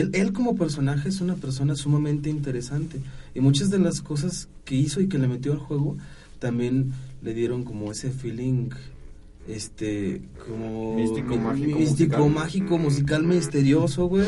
él 0.00 0.10
él 0.12 0.32
como 0.32 0.56
personaje 0.56 1.08
es 1.08 1.20
una 1.20 1.34
persona 1.34 1.74
sumamente 1.76 2.30
interesante 2.30 3.00
y 3.34 3.40
muchas 3.40 3.70
de 3.70 3.78
las 3.78 4.00
cosas 4.02 4.48
que 4.64 4.74
hizo 4.74 5.00
y 5.00 5.08
que 5.08 5.18
le 5.18 5.28
metió 5.28 5.52
al 5.52 5.58
juego 5.58 5.96
también 6.38 6.92
le 7.22 7.34
dieron 7.34 7.64
como 7.64 7.90
ese 7.90 8.10
feeling 8.10 8.70
este 9.48 10.22
como 10.46 10.96
Místico, 10.96 11.36
mágico, 11.36 11.78
místico, 11.78 12.16
musical. 12.18 12.30
mágico, 12.34 12.78
musical, 12.78 13.22
misterioso, 13.24 14.06
güey. 14.06 14.26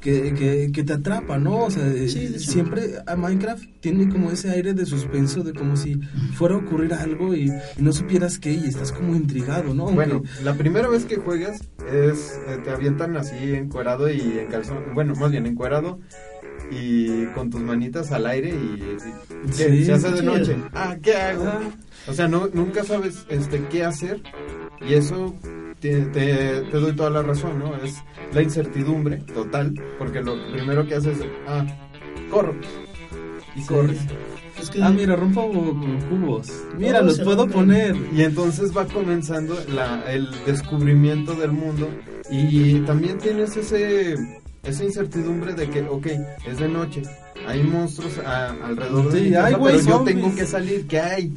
Que, 0.00 0.32
que, 0.32 0.70
que 0.72 0.84
te 0.84 0.92
atrapa, 0.92 1.38
¿no? 1.38 1.64
O 1.64 1.70
sea, 1.72 1.82
Sí, 2.06 2.26
hecho. 2.28 2.38
siempre 2.38 2.94
a 3.04 3.16
Minecraft 3.16 3.64
tiene 3.80 4.08
como 4.08 4.30
ese 4.30 4.48
aire 4.50 4.72
de 4.72 4.86
suspenso 4.86 5.42
de 5.42 5.52
como 5.52 5.76
si 5.76 5.96
fuera 6.34 6.54
a 6.54 6.58
ocurrir 6.58 6.94
algo 6.94 7.34
y, 7.34 7.50
y 7.76 7.82
no 7.82 7.92
supieras 7.92 8.38
qué 8.38 8.52
y 8.52 8.64
estás 8.66 8.92
como 8.92 9.16
intrigado, 9.16 9.74
¿no? 9.74 9.84
Aunque- 9.88 9.96
Bueno, 9.96 10.22
la 10.44 10.54
primera 10.54 10.86
vez 10.88 11.04
que 11.04 11.16
juegas 11.16 11.60
es 11.92 12.38
eh, 12.46 12.58
te 12.62 12.70
avientan 12.70 13.16
así 13.16 13.54
encuerado 13.54 14.08
y 14.08 14.20
en 14.38 14.46
calzón, 14.46 14.78
bueno, 14.94 15.14
más 15.16 15.32
bien 15.32 15.46
encuerado 15.46 15.98
y 16.70 17.24
con 17.34 17.50
tus 17.50 17.60
manitas 17.60 18.12
al 18.12 18.26
aire 18.26 18.50
y, 18.50 18.52
y- 18.52 19.50
¿qué? 19.56 19.68
Sí, 19.70 19.84
se 19.84 19.92
hace 19.94 20.10
de 20.12 20.18
sí. 20.18 20.26
noche. 20.26 20.56
Ah, 20.74 20.96
¿qué 21.02 21.14
hago? 21.16 21.44
Ah. 21.44 21.60
O 22.06 22.12
sea, 22.12 22.28
no 22.28 22.48
nunca 22.54 22.84
sabes 22.84 23.24
este 23.28 23.64
qué 23.68 23.82
hacer 23.84 24.22
y 24.88 24.94
eso 24.94 25.34
te, 25.80 26.00
te, 26.06 26.60
te 26.62 26.76
doy 26.78 26.92
toda 26.94 27.10
la 27.10 27.22
razón, 27.22 27.58
¿no? 27.58 27.74
Es 27.76 28.02
la 28.32 28.42
incertidumbre 28.42 29.18
total, 29.18 29.74
porque 29.98 30.20
lo 30.22 30.34
primero 30.52 30.86
que 30.86 30.94
haces 30.96 31.18
es 31.18 31.26
ah, 31.46 31.64
corro. 32.30 32.54
Y 33.56 33.60
Sí. 33.60 33.66
corres. 33.66 33.98
Es 34.60 34.70
que 34.70 34.82
Ah, 34.82 34.90
mira, 34.90 35.14
rompo 35.14 35.50
cubos. 36.10 36.50
Mira, 36.76 37.00
los 37.00 37.20
puedo 37.20 37.46
rompen. 37.46 37.52
poner. 37.54 37.96
Y 38.12 38.22
entonces 38.22 38.76
va 38.76 38.86
comenzando 38.86 39.56
la, 39.72 40.02
el 40.12 40.28
descubrimiento 40.46 41.34
del 41.34 41.52
mundo 41.52 41.88
y 42.30 42.80
también 42.80 43.18
tienes 43.18 43.56
ese 43.56 44.16
esa 44.64 44.84
incertidumbre 44.84 45.54
de 45.54 45.70
que, 45.70 45.82
ok, 45.82 46.06
es 46.46 46.58
de 46.58 46.68
noche, 46.68 47.02
hay 47.46 47.62
monstruos 47.62 48.18
a- 48.18 48.50
alrededor 48.66 49.10
de 49.12 49.20
Sí, 49.24 49.30
casa, 49.30 49.46
hay, 49.46 49.54
güey, 49.54 49.76
pero 49.76 49.88
yo 49.88 50.00
tengo 50.04 50.34
que 50.34 50.44
salir, 50.44 50.86
¿qué 50.88 51.00
hay? 51.00 51.32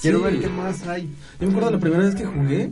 Quiero 0.00 0.18
Sí. 0.18 0.24
ver 0.24 0.38
qué 0.40 0.48
más 0.48 0.86
hay. 0.86 1.10
Yo 1.40 1.48
me 1.48 1.52
acuerdo 1.52 1.72
la 1.72 1.78
primera 1.80 2.04
vez 2.04 2.14
que 2.14 2.24
jugué, 2.24 2.70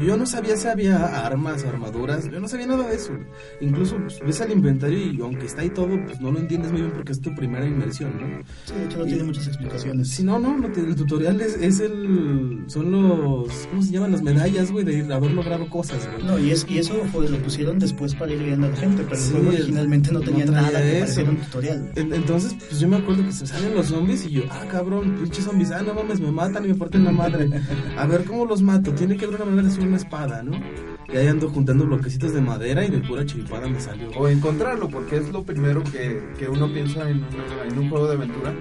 yo 0.00 0.16
no 0.16 0.26
sabía 0.26 0.56
si 0.56 0.68
había 0.68 1.24
armas, 1.26 1.64
armaduras, 1.64 2.30
yo 2.30 2.40
no 2.40 2.48
sabía 2.48 2.66
nada 2.66 2.88
de 2.88 2.96
eso. 2.96 3.12
Incluso 3.60 3.96
pues, 3.98 4.20
ves 4.24 4.40
al 4.40 4.52
inventario 4.52 4.98
y 4.98 5.20
aunque 5.20 5.46
está 5.46 5.62
ahí 5.62 5.70
todo, 5.70 5.88
pues 6.04 6.20
no 6.20 6.32
lo 6.32 6.38
entiendes 6.38 6.72
muy 6.72 6.80
bien 6.82 6.92
porque 6.92 7.12
es 7.12 7.20
tu 7.20 7.34
primera 7.34 7.66
inmersión, 7.66 8.12
¿no? 8.20 8.42
sí, 8.64 8.74
de 8.74 8.84
hecho 8.84 8.98
no 8.98 9.04
tiene 9.04 9.24
muchas 9.24 9.46
explicaciones. 9.48 10.08
Si 10.08 10.22
no, 10.22 10.38
no, 10.38 10.56
el 10.66 10.94
tutorial 10.96 11.40
es, 11.40 11.56
es 11.56 11.80
el... 11.80 12.64
son 12.66 12.90
los... 12.92 13.48
¿cómo 13.70 13.82
se 13.82 13.92
llaman? 13.92 14.12
Las 14.12 14.22
medallas, 14.22 14.70
güey, 14.70 14.84
de 14.84 15.12
haber 15.12 15.32
logrado 15.32 15.68
cosas, 15.68 16.08
güey. 16.12 16.24
No, 16.26 16.38
y, 16.38 16.50
es, 16.50 16.66
y 16.68 16.78
eso 16.78 16.94
pues, 17.12 17.30
lo 17.30 17.38
pusieron 17.38 17.78
después 17.78 18.14
para 18.14 18.32
ir 18.32 18.42
guiando 18.44 18.66
a 18.66 18.70
la 18.70 18.76
gente, 18.76 19.02
pero 19.04 19.16
Sí, 19.20 19.28
el 19.28 19.32
juego 19.34 19.50
el- 19.50 19.56
originalmente 19.62 20.12
no 20.12 20.20
tenía 20.20 20.44
nada 20.46 20.68
que 20.68 20.98
pareciera 21.00 21.30
un 21.30 21.36
tutorial. 21.36 21.92
En- 21.96 22.12
Entonces, 22.12 22.54
pues 22.68 22.80
yo 22.80 22.88
me 22.88 22.96
acuerdo 22.96 23.24
que 23.24 23.32
se 23.32 23.46
salen 23.46 23.74
los 23.74 23.86
zombies 23.86 24.24
y 24.26 24.30
yo, 24.30 24.42
ah, 24.50 24.64
cabrón, 24.70 25.16
pinches 25.20 25.44
zombies, 25.44 25.70
ah, 25.70 25.82
no 25.82 25.94
mames, 25.94 26.20
me 26.20 26.30
matan 26.32 26.64
y 26.64 26.68
me 26.68 26.74
parten 26.74 27.04
la 27.04 27.12
madre. 27.12 27.48
A 27.96 28.06
ver 28.06 28.24
cómo 28.24 28.44
los 28.46 28.62
mato, 28.62 28.92
tiene 28.92 29.16
que 29.16 29.24
haber 29.24 29.36
una 29.42 29.50
manera 29.50 29.68
de 29.68 29.74
una 29.82 29.96
espada, 29.96 30.42
¿no? 30.42 30.52
Y 31.12 31.16
ahí 31.16 31.26
ando 31.26 31.50
juntando 31.50 31.84
bloquecitos 31.84 32.32
de 32.32 32.40
madera 32.40 32.84
y 32.84 32.90
de 32.90 32.98
pura 32.98 33.24
chiripada 33.26 33.68
me 33.68 33.78
salió. 33.80 34.08
O 34.16 34.28
encontrarlo, 34.28 34.88
porque 34.88 35.16
es 35.16 35.30
lo 35.30 35.42
primero 35.42 35.82
que, 35.84 36.22
que 36.38 36.48
uno 36.48 36.72
piensa 36.72 37.08
en, 37.10 37.18
una- 37.18 37.64
en 37.70 37.78
un 37.78 37.90
juego 37.90 38.06
de 38.08 38.14
aventura, 38.14 38.54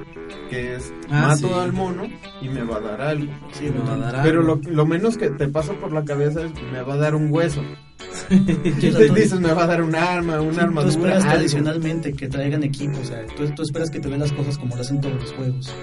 que 0.49 0.75
es 0.75 0.91
Ah, 1.09 1.27
mato 1.29 1.47
sí. 1.47 1.53
al 1.53 1.71
mono 1.73 2.03
y 2.41 2.49
me 2.49 2.63
va 2.63 2.77
a 2.77 2.81
dar 2.81 3.01
algo. 3.01 3.31
Sí, 3.53 3.65
me 3.73 3.79
va 3.79 3.93
a 3.93 3.97
dar 4.11 4.23
Pero 4.23 4.41
algo. 4.41 4.59
lo, 4.63 4.71
lo 4.71 4.85
menos 4.85 5.17
que 5.17 5.29
te 5.29 5.47
pasa 5.47 5.73
por 5.73 5.93
la 5.93 6.03
cabeza 6.03 6.43
es 6.43 6.51
me 6.73 6.81
va 6.81 6.95
a 6.95 6.97
dar 6.97 7.15
un 7.15 7.31
hueso. 7.31 7.61
Tú- 8.29 9.13
dices 9.13 9.39
me 9.39 9.53
va 9.53 9.63
a 9.63 9.67
dar 9.67 9.81
un 9.81 9.95
arma, 9.95 10.41
una 10.41 10.53
Sí, 10.53 10.59
armadura. 10.59 10.83
Tú 10.93 10.99
esperas 10.99 11.23
algo. 11.23 11.35
tradicionalmente 11.35 12.13
que 12.13 12.27
traigan 12.27 12.63
equipo, 12.63 12.99
o 12.99 13.03
sea, 13.05 13.25
tú, 13.37 13.45
tú 13.55 13.61
esperas 13.63 13.89
que 13.89 13.99
te 13.99 14.09
den 14.09 14.19
las 14.19 14.31
cosas 14.33 14.57
como 14.57 14.75
lo 14.75 14.81
hacen 14.81 14.99
todos 14.99 15.15
los 15.21 15.31
juegos. 15.33 15.73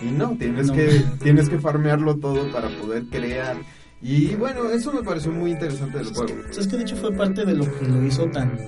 Y 0.00 0.06
no, 0.10 0.36
tienes 0.38 0.66
No. 0.68 0.74
que 0.74 1.02
tienes 1.22 1.48
que 1.48 1.58
farmearlo 1.58 2.16
todo 2.16 2.50
para 2.52 2.68
poder 2.78 3.04
crear. 3.10 3.56
Y 4.02 4.34
bueno, 4.34 4.68
eso 4.70 4.92
me 4.92 5.02
pareció 5.02 5.30
muy 5.30 5.52
interesante 5.52 5.98
del 5.98 6.06
juego. 6.08 6.34
O 6.48 6.52
sea, 6.52 6.62
es 6.62 6.66
que 6.68 6.76
de 6.76 6.82
hecho 6.82 6.96
fue 6.96 7.12
parte 7.12 7.44
de 7.44 7.54
lo 7.54 7.64
que 7.78 7.86
lo 7.86 8.04
hizo 8.04 8.24
tan, 8.26 8.58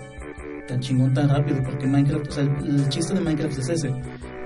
tan 0.68 0.80
chingón, 0.80 1.12
tan 1.12 1.28
rápido, 1.28 1.60
porque 1.64 1.86
Minecraft, 1.86 2.28
o 2.28 2.30
sea, 2.32 2.44
el, 2.44 2.80
el 2.80 2.88
chiste 2.88 3.14
de 3.14 3.20
Minecraft 3.20 3.58
es 3.58 3.68
ese, 3.68 3.92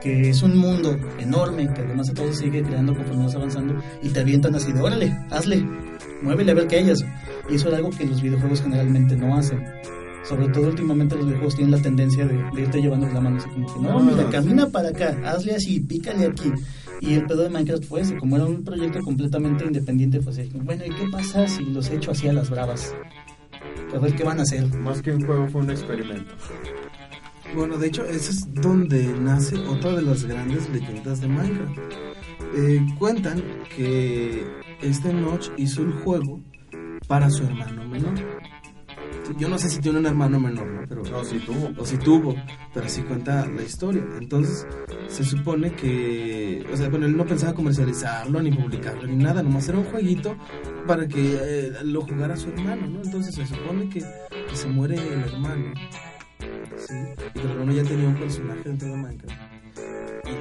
que 0.00 0.30
es 0.30 0.42
un 0.42 0.56
mundo 0.56 0.96
enorme, 1.18 1.68
que 1.74 1.82
además 1.82 2.06
de 2.06 2.14
todo 2.14 2.32
se 2.32 2.44
sigue 2.44 2.62
creando 2.62 2.94
conforme 2.96 3.24
vas 3.24 3.34
avanzando, 3.34 3.74
y 4.02 4.08
te 4.08 4.20
avientan 4.20 4.54
así 4.54 4.72
de, 4.72 4.80
órale, 4.80 5.14
hazle, 5.30 5.62
muévele 6.22 6.52
a 6.52 6.54
ver 6.54 6.66
qué 6.68 6.78
hayas. 6.78 7.04
Y 7.50 7.56
eso 7.56 7.68
es 7.68 7.74
algo 7.74 7.90
que 7.90 8.06
los 8.06 8.22
videojuegos 8.22 8.62
generalmente 8.62 9.14
no 9.16 9.36
hacen. 9.36 9.62
Sobre 10.24 10.48
todo 10.48 10.68
últimamente 10.68 11.14
los 11.16 11.24
videojuegos 11.26 11.54
tienen 11.56 11.70
la 11.72 11.80
tendencia 11.82 12.26
de, 12.26 12.34
de 12.54 12.60
irte 12.62 12.80
llevando 12.82 13.06
la 13.12 13.20
mano, 13.20 13.36
así 13.38 13.48
como 13.50 13.66
que, 13.74 13.80
no, 13.80 13.98
Ah, 13.98 14.02
mira, 14.02 14.24
sí. 14.24 14.30
camina 14.32 14.66
para 14.68 14.88
acá, 14.88 15.16
hazle 15.24 15.54
así, 15.54 15.80
pícale 15.80 16.26
aquí. 16.26 16.50
Y 17.00 17.14
el 17.14 17.26
pedo 17.26 17.44
de 17.44 17.50
Minecraft 17.50 17.84
fue 17.84 18.00
ese, 18.00 18.16
como 18.16 18.36
era 18.36 18.44
un 18.44 18.64
proyecto 18.64 19.00
completamente 19.00 19.64
independiente, 19.64 20.20
pues 20.20 20.38
así, 20.38 20.50
bueno, 20.54 20.84
¿y 20.84 20.90
qué 20.90 21.04
pasa 21.10 21.46
si 21.46 21.64
los 21.64 21.90
echo 21.90 22.10
así 22.10 22.28
a 22.28 22.32
las 22.32 22.50
bravas? 22.50 22.94
A 23.94 23.98
ver 23.98 24.14
qué 24.14 24.24
van 24.24 24.38
a 24.38 24.42
hacer. 24.42 24.66
Más 24.74 25.00
que 25.00 25.12
un 25.12 25.24
juego 25.24 25.48
fue 25.48 25.62
un 25.62 25.70
experimento. 25.70 26.34
Bueno, 27.54 27.78
de 27.78 27.86
hecho, 27.86 28.04
ese 28.04 28.32
es 28.32 28.54
donde 28.54 29.06
nace 29.20 29.56
otra 29.56 29.94
de 29.94 30.02
las 30.02 30.24
grandes 30.24 30.68
leyendas 30.68 31.20
de 31.20 31.28
Minecraft. 31.28 31.78
Eh, 32.56 32.86
cuentan 32.98 33.42
que 33.74 34.44
este 34.82 35.12
Notch 35.12 35.48
hizo 35.56 35.82
el 35.82 35.92
juego 35.92 36.40
para 37.06 37.30
su 37.30 37.44
hermano 37.44 37.86
menor. 37.86 38.14
Yo 39.36 39.48
no 39.48 39.58
sé 39.58 39.68
si 39.68 39.80
tiene 39.80 39.98
un 39.98 40.06
hermano 40.06 40.40
menor, 40.40 40.66
¿no? 40.66 40.80
Pero, 40.88 41.02
No, 41.02 41.24
sí 41.24 41.38
tuvo. 41.40 41.70
o 41.76 41.84
si 41.84 41.96
tuvo, 41.98 42.34
pero 42.72 42.86
así 42.86 43.02
cuenta 43.02 43.46
la 43.46 43.62
historia. 43.62 44.02
Entonces, 44.20 44.66
se 45.08 45.24
supone 45.24 45.72
que, 45.72 46.64
o 46.72 46.76
sea, 46.76 46.88
bueno, 46.88 47.06
él 47.06 47.16
no 47.16 47.26
pensaba 47.26 47.54
comercializarlo, 47.54 48.40
ni 48.40 48.50
publicarlo, 48.50 49.06
ni 49.06 49.16
nada, 49.16 49.42
nomás 49.42 49.68
era 49.68 49.78
un 49.78 49.84
jueguito 49.84 50.36
para 50.86 51.06
que 51.06 51.36
eh, 51.40 51.72
lo 51.84 52.02
jugara 52.02 52.36
su 52.36 52.48
hermano, 52.50 52.86
¿no? 52.86 53.02
Entonces 53.02 53.34
se 53.34 53.46
supone 53.46 53.88
que, 53.90 54.00
que 54.00 54.56
se 54.56 54.68
muere 54.68 54.94
el 54.96 55.20
hermano, 55.20 55.72
¿sí? 56.76 56.94
Y 57.34 57.38
el 57.40 57.50
hermano 57.50 57.72
ya 57.72 57.82
tenía 57.82 58.08
un 58.08 58.14
personaje 58.16 58.62
dentro 58.64 58.88
de 58.88 58.96
Minecraft. 58.96 59.40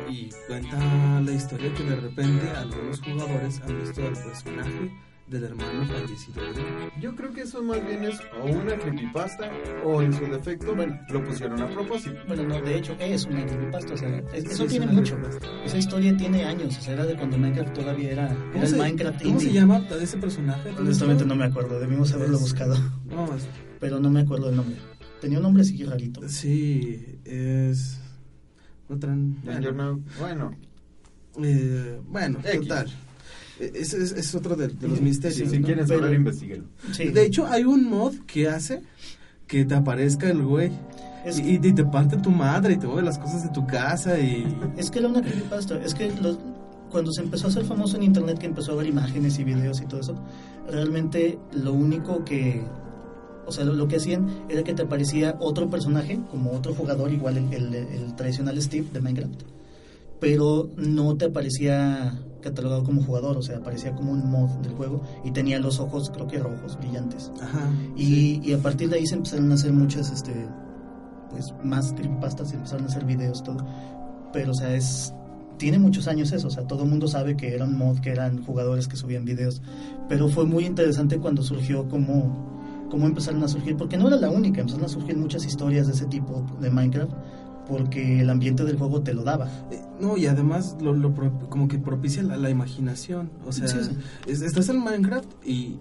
Y, 0.09 0.13
y 0.13 0.29
cuenta 0.47 1.21
la 1.21 1.31
historia 1.31 1.73
que 1.73 1.83
de 1.83 1.95
repente 1.95 2.49
algunos 2.55 3.01
jugadores 3.01 3.61
han 3.61 3.79
visto 3.79 4.01
al 4.05 4.13
personaje 4.13 4.91
del 5.27 5.43
hermano 5.43 5.85
fallecido 5.85 6.41
de. 6.41 7.01
Yo 7.01 7.13
creo 7.15 7.33
que 7.33 7.41
eso 7.41 7.61
más 7.61 7.85
bien 7.85 8.05
es 8.05 8.17
o 8.41 8.45
una 8.45 8.77
creepypasta 8.77 9.51
o 9.83 10.01
en 10.01 10.13
su 10.13 10.25
defecto 10.25 10.73
Bueno. 10.73 10.97
lo 11.09 11.23
pusieron 11.25 11.61
a 11.61 11.67
propósito. 11.69 12.15
Bueno, 12.27 12.43
no, 12.43 12.61
de 12.61 12.77
hecho 12.77 12.95
es 12.99 13.25
una 13.25 13.45
creepypasta, 13.45 13.93
o 13.93 13.97
sea, 13.97 14.17
es- 14.33 14.43
Sí, 14.45 14.49
eso 14.51 14.63
es 14.63 14.69
tiene 14.71 14.87
mucho. 14.87 15.17
Esa 15.65 15.77
historia 15.77 16.15
tiene 16.15 16.45
años, 16.45 16.77
o 16.77 16.81
sea, 16.81 16.93
era 16.93 17.05
de 17.05 17.15
cuando 17.17 17.37
Minecraft 17.37 17.73
todavía 17.73 18.11
era, 18.11 18.27
¿Cómo, 18.29 18.51
era 18.53 18.61
el 18.63 18.67
se, 18.69 18.77
Minecraft 18.77 19.23
¿Cómo 19.23 19.39
se 19.39 19.51
llama 19.51 19.87
ese 20.01 20.17
personaje? 20.17 20.69
Honestamente 20.77 21.25
no 21.25 21.35
me 21.35 21.43
acuerdo, 21.45 21.77
debimos 21.79 22.13
haberlo 22.13 22.37
Es- 22.37 22.41
buscado, 22.43 22.75
No, 23.05 23.25
es- 23.35 23.47
pero 23.81 23.99
no 23.99 24.09
me 24.09 24.21
acuerdo 24.21 24.49
el 24.49 24.55
nombre. 24.55 24.77
Tenía 25.19 25.39
un 25.39 25.43
nombre 25.43 25.63
así 25.63 25.83
rarito. 25.83 26.21
sí, 26.29 27.19
es... 27.25 27.99
Otra... 28.87 29.13
Danger 29.43 29.75
Now, 29.75 30.01
bueno, 30.19 30.55
Eh, 31.43 31.99
bueno, 32.07 32.39
total. 32.39 32.87
Es, 33.59 33.93
es 33.93 34.35
otro 34.35 34.55
de, 34.55 34.67
de 34.67 34.87
los 34.87 34.99
Sí, 34.99 35.03
misterios. 35.03 35.49
si 35.49 35.59
¿no? 35.59 35.65
quieren 35.65 35.85
Pero- 35.87 35.99
saber, 36.01 36.15
investiguen. 36.15 36.63
Sí, 36.91 37.05
De 37.09 37.25
hecho, 37.25 37.47
hay 37.47 37.63
un 37.63 37.89
mod 37.89 38.13
que 38.27 38.47
hace 38.47 38.81
que 39.47 39.65
te 39.65 39.75
aparezca 39.75 40.29
el 40.29 40.43
güey. 40.43 40.71
es, 41.25 41.39
Y, 41.39 41.55
y 41.55 41.73
te 41.73 41.83
parte 41.85 42.17
tu 42.17 42.29
madre 42.31 42.73
y 42.73 42.77
te 42.77 42.85
mueve 42.85 43.01
las 43.03 43.17
cosas 43.17 43.43
de 43.43 43.49
tu 43.49 43.65
casa 43.65 44.19
y... 44.19 44.45
es 44.77 44.91
que 44.91 44.99
era 44.99 45.07
una 45.07 45.21
creepypasta. 45.21 45.81
Es 45.83 45.93
que 45.93 46.11
los- 46.21 46.37
cuando 46.91 47.11
se 47.11 47.21
empezó 47.21 47.47
a 47.47 47.49
hacer 47.49 47.65
famoso 47.65 47.97
en 47.97 48.03
internet, 48.03 48.37
que 48.37 48.45
empezó 48.45 48.71
a 48.71 48.75
ver 48.75 48.87
imágenes 48.87 49.37
y 49.39 49.43
videos 49.43 49.81
y 49.81 49.85
todo 49.87 49.99
eso, 50.01 50.15
realmente 50.69 51.37
lo 51.51 51.73
único 51.73 52.23
que. 52.23 52.63
O 53.45 53.51
sea, 53.51 53.63
lo, 53.65 53.73
lo 53.73 53.87
que 53.87 53.95
hacían 53.97 54.27
era 54.49 54.63
que 54.63 54.73
te 54.73 54.83
aparecía 54.83 55.35
otro 55.39 55.69
personaje, 55.69 56.19
como 56.31 56.51
otro 56.51 56.73
jugador, 56.73 57.11
igual 57.13 57.37
el, 57.37 57.53
el- 57.53 57.73
el 57.75 58.15
tradicional 58.15 58.61
Steve 58.61 58.87
de 58.93 59.01
Minecraft, 59.01 59.41
pero 60.19 60.69
no 60.77 61.15
te 61.17 61.25
aparecía 61.25 62.19
catalogado 62.41 62.83
como 62.83 63.03
jugador, 63.03 63.37
o 63.37 63.41
sea, 63.41 63.57
aparecía 63.57 63.93
como 63.93 64.11
un 64.11 64.29
mod 64.29 64.49
del 64.61 64.73
juego 64.73 65.01
y 65.23 65.31
tenía 65.31 65.59
los 65.59 65.79
ojos, 65.79 66.09
creo 66.09 66.27
que 66.27 66.39
rojos, 66.39 66.77
brillantes. 66.77 67.31
Ajá. 67.41 67.69
Y, 67.95 68.41
y 68.43 68.53
a 68.53 68.59
partir 68.59 68.89
de 68.89 68.97
ahí 68.97 69.07
se 69.07 69.15
empezaron 69.15 69.51
a 69.51 69.55
hacer 69.55 69.73
muchas, 69.73 70.11
este, 70.11 70.33
pues 71.29 71.53
más 71.63 71.93
creepypastas, 71.93 72.49
se 72.49 72.55
empezaron 72.55 72.85
a 72.85 72.87
hacer 72.87 73.05
videos, 73.05 73.43
todo. 73.43 73.65
Pero, 74.33 74.51
o 74.51 74.55
sea, 74.55 74.73
es, 74.75 75.13
tiene 75.57 75.79
muchos 75.79 76.07
años 76.07 76.31
eso, 76.31 76.47
o 76.47 76.51
sea, 76.51 76.63
todo 76.63 76.83
el 76.83 76.89
mundo 76.89 77.07
sabe 77.07 77.35
que 77.35 77.53
eran 77.53 77.77
mod, 77.77 77.99
que 77.99 78.11
eran 78.11 78.43
jugadores 78.43 78.87
que 78.87 78.95
subían 78.95 79.25
videos. 79.25 79.61
Pero 80.07 80.29
fue 80.29 80.45
muy 80.45 80.65
interesante 80.65 81.17
cuando 81.17 81.43
surgió 81.43 81.87
como, 81.89 82.87
cómo 82.89 83.05
empezaron 83.05 83.43
a 83.43 83.47
surgir, 83.47 83.75
porque 83.75 83.97
no 83.97 84.07
era 84.07 84.17
la 84.17 84.29
única, 84.29 84.61
empezaron 84.61 84.85
a 84.85 84.89
surgir 84.89 85.17
muchas 85.17 85.45
historias 85.45 85.87
de 85.87 85.93
ese 85.93 86.05
tipo 86.05 86.45
de 86.59 86.69
Minecraft, 86.69 87.11
porque 87.67 88.21
el 88.21 88.29
ambiente 88.29 88.63
del 88.63 88.77
juego 88.77 89.01
te 89.01 89.13
lo 89.13 89.23
daba. 89.23 89.47
Eh, 89.71 89.81
No, 89.99 90.15
y 90.17 90.25
además 90.27 90.77
lo, 90.81 90.93
lo 90.93 91.13
pro- 91.13 91.49
como 91.49 91.67
que 91.67 91.77
propicia 91.79 92.23
la, 92.23 92.37
la 92.37 92.49
imaginación. 92.49 93.31
O 93.45 93.51
sea, 93.51 93.67
Sí, 93.67 93.77
sí. 93.83 93.97
es- 94.27 94.41
estás 94.41 94.69
en 94.69 94.83
Minecraft 94.83 95.27
y, 95.45 95.79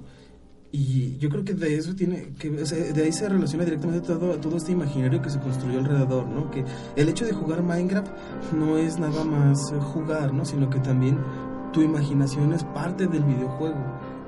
y 0.73 1.17
yo 1.19 1.29
creo 1.29 1.45
que 1.45 1.55
de 1.55 1.77
eso 1.77 1.95
tiene 1.95 2.33
que 2.39 2.51
o 2.51 2.67
sea, 2.67 2.93
de 2.93 3.03
ahí 3.03 3.13
se 3.13 3.29
relaciona 3.29 3.65
directamente 3.65 4.07
todo, 4.07 4.37
todo 4.39 4.57
este 4.57 4.73
imaginario 4.73 5.23
que 5.23 5.31
se 5.31 5.39
construyó 5.39 5.79
alrededor, 5.79 6.27
¿no? 6.27 6.51
Que 6.51 6.65
el 6.97 7.09
hecho 7.09 7.25
de 7.25 7.33
jugar 7.33 7.63
Minecraft 7.63 8.09
no 8.59 8.77
es 8.77 8.99
nada 8.99 9.25
más 9.25 9.73
jugar, 9.95 10.35
¿no? 10.35 10.45
Sino 10.45 10.69
que 10.69 10.79
también 10.81 11.19
tu 11.73 11.83
imaginación 11.83 12.53
es 12.53 12.65
parte 12.65 13.07
del 13.07 13.23
videojuego, 13.25 13.77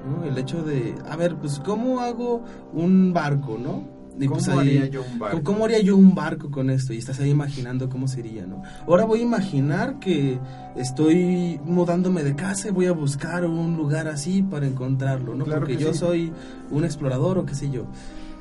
¿no? 0.09 0.25
El 0.25 0.39
hecho 0.39 0.63
de, 0.63 0.95
a 1.11 1.17
ver, 1.17 1.37
pues, 1.37 1.61
¿cómo 1.65 2.01
hago 2.01 2.43
un 2.73 3.13
barco, 3.13 3.59
¿no? 3.59 3.98
Y 4.21 4.27
¿Cómo 4.27 4.37
pues 4.41 4.49
ahí- 4.49 4.59
haría 4.79 4.87
yo 4.87 5.03
un 5.03 5.19
barco? 5.19 5.43
¿Cómo, 5.45 5.65
haría 5.65 5.81
yo 5.81 5.97
un 5.97 6.15
barco 6.15 6.51
con 6.51 6.71
esto? 6.71 6.93
Y 6.93 6.99
estás 6.99 7.21
ahí 7.21 7.31
imaginando 7.31 7.89
cómo 7.89 8.09
sería, 8.09 8.47
¿no? 8.47 8.63
Ahora 8.87 9.05
voy 9.05 9.21
a 9.21 9.23
imaginar 9.23 9.99
que 10.01 10.39
estoy 10.77 11.61
mudándome 11.65 12.23
de 12.25 12.35
casa 12.35 12.69
y 12.69 12.71
voy 12.71 12.87
a 12.87 12.93
buscar 12.93 13.45
un 13.45 13.77
lugar 13.77 14.09
así 14.09 14.43
para 14.43 14.67
encontrarlo, 14.67 15.35
¿no? 15.35 15.45
Claro 15.45 15.61
Porque 15.61 15.77
que 15.77 15.83
yo 15.85 15.93
sí. 15.93 15.99
soy 15.99 16.33
un 16.71 16.85
explorador 16.85 17.39
o 17.39 17.47
qué 17.47 17.55
sé 17.55 17.71
yo. 17.71 17.85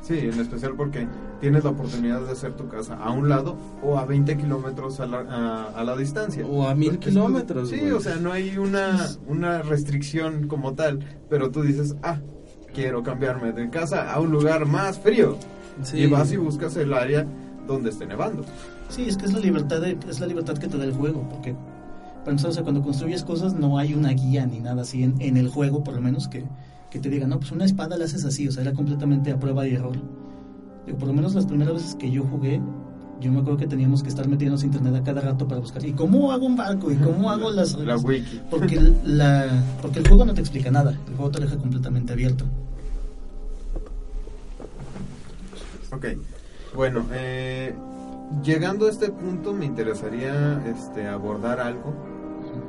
Sí, 0.01 0.17
en 0.19 0.39
especial 0.39 0.74
porque 0.77 1.05
tienes 1.41 1.65
la 1.65 1.72
oportunidad 1.72 2.22
de 2.22 2.31
hacer 2.31 2.53
tu 2.53 2.69
casa 2.69 2.96
a 2.96 3.12
un 3.12 3.27
lado 3.27 3.57
o 3.84 3.98
a 3.98 4.05
20 4.05 4.38
kilómetros 4.38 5.01
a 5.01 5.05
la, 5.05 5.19
a, 5.19 5.63
a 5.79 5.84
la 5.84 5.98
distancia. 5.98 6.46
O 6.46 6.65
a 6.65 6.74
mil 6.75 6.91
Porque 6.91 7.10
kilómetros, 7.10 7.69
Sí, 7.69 7.81
o 7.91 8.00
sea, 8.00 8.15
no 8.15 8.31
hay 8.31 8.57
una, 8.57 9.05
una 9.27 9.62
restricción 9.63 10.48
como 10.48 10.75
tal, 10.75 11.00
pero 11.29 11.51
tú 11.51 11.62
dices, 11.62 11.96
ah, 12.03 12.19
quiero 12.74 13.03
cambiarme 13.03 13.51
de 13.51 13.69
casa 13.69 14.13
a 14.13 14.19
un 14.22 14.31
lugar 14.31 14.65
más 14.65 14.98
frío. 14.98 15.38
Sí. 15.84 15.98
Y 16.00 16.07
vas 16.07 16.31
y 16.31 16.38
buscas 16.38 16.75
el 16.77 16.93
área 16.93 17.25
donde 17.67 17.89
esté 17.89 18.05
nevando. 18.05 18.43
Sí, 18.89 19.03
es 19.03 19.17
que 19.17 19.25
es 19.25 19.34
la 19.34 19.39
libertad, 19.39 19.81
de- 19.81 19.98
es 20.10 20.19
la 20.19 20.27
libertad 20.27 20.57
que 20.57 20.67
te 20.67 20.77
da 20.77 20.86
el 20.86 20.93
juego, 20.93 21.27
porque 21.29 21.53
para 22.19 22.31
empezar, 22.31 22.51
o 22.51 22.53
sea, 22.53 22.63
cuando 22.63 22.81
construyes 22.81 23.24
cosas 23.24 23.53
no 23.53 23.77
hay 23.77 23.94
una 23.94 24.09
guía 24.11 24.46
ni 24.46 24.59
nada 24.59 24.81
así 24.83 25.03
en, 25.03 25.16
en 25.20 25.37
el 25.37 25.50
juego, 25.50 25.83
por 25.83 25.94
lo 25.94 26.01
menos, 26.01 26.27
que, 26.27 26.44
que 26.90 27.00
te 27.00 27.09
diga, 27.09 27.27
no, 27.27 27.40
pues 27.40 27.51
una 27.51 27.66
espada 27.66 27.98
la 27.98 28.05
haces 28.05 28.24
así, 28.25 28.48
o 28.48 28.51
sea, 28.51 28.63
era 28.63 28.74
completamente 28.74 29.31
a 29.31 29.40
prueba 29.40 29.68
y 29.68 29.74
error. 29.75 29.96
Digo, 30.85 30.98
por 30.98 31.07
lo 31.09 31.13
menos 31.13 31.35
las 31.35 31.46
primeras 31.46 31.74
veces 31.75 31.96
que 31.96 32.09
yo 32.09 32.24
jugué, 32.24 32.61
yo 33.20 33.31
me 33.31 33.40
acuerdo 33.40 33.57
que 33.57 33.68
teníamos 33.68 34.03
que 34.03 34.09
estar 34.09 34.27
metiéndonos 34.27 34.63
a 34.63 34.66
internet 34.68 34.96
a 34.96 35.03
cada 35.03 35.22
rato 35.22 35.48
para 35.48 35.59
buscar, 35.59 35.83
¿y 35.85 35.92
cómo 35.92 36.31
hago 36.31 36.46
un 36.46 36.55
barco? 36.55 36.92
¿Y 36.92 36.96
cómo 36.96 37.29
hago 37.31 37.50
las... 37.51 37.74
La 37.79 37.98
wiki. 37.98 38.42
Porque, 38.50 38.79
la, 39.03 39.63
porque 39.81 40.00
el 40.00 40.07
juego 40.07 40.24
no 40.24 40.33
te 40.33 40.40
explica 40.42 40.72
nada, 40.72 40.92
el 40.92 41.16
juego 41.16 41.31
te 41.31 41.42
deja 41.42 41.57
completamente 41.57 42.13
abierto. 42.13 42.46
Ok, 45.91 46.05
bueno, 46.75 47.05
eh, 47.13 47.73
llegando 48.43 48.87
a 48.87 48.89
este 48.89 49.09
punto 49.09 49.53
me 49.53 49.65
interesaría 49.65 50.61
este, 50.67 51.07
abordar 51.07 51.59
algo, 51.59 51.93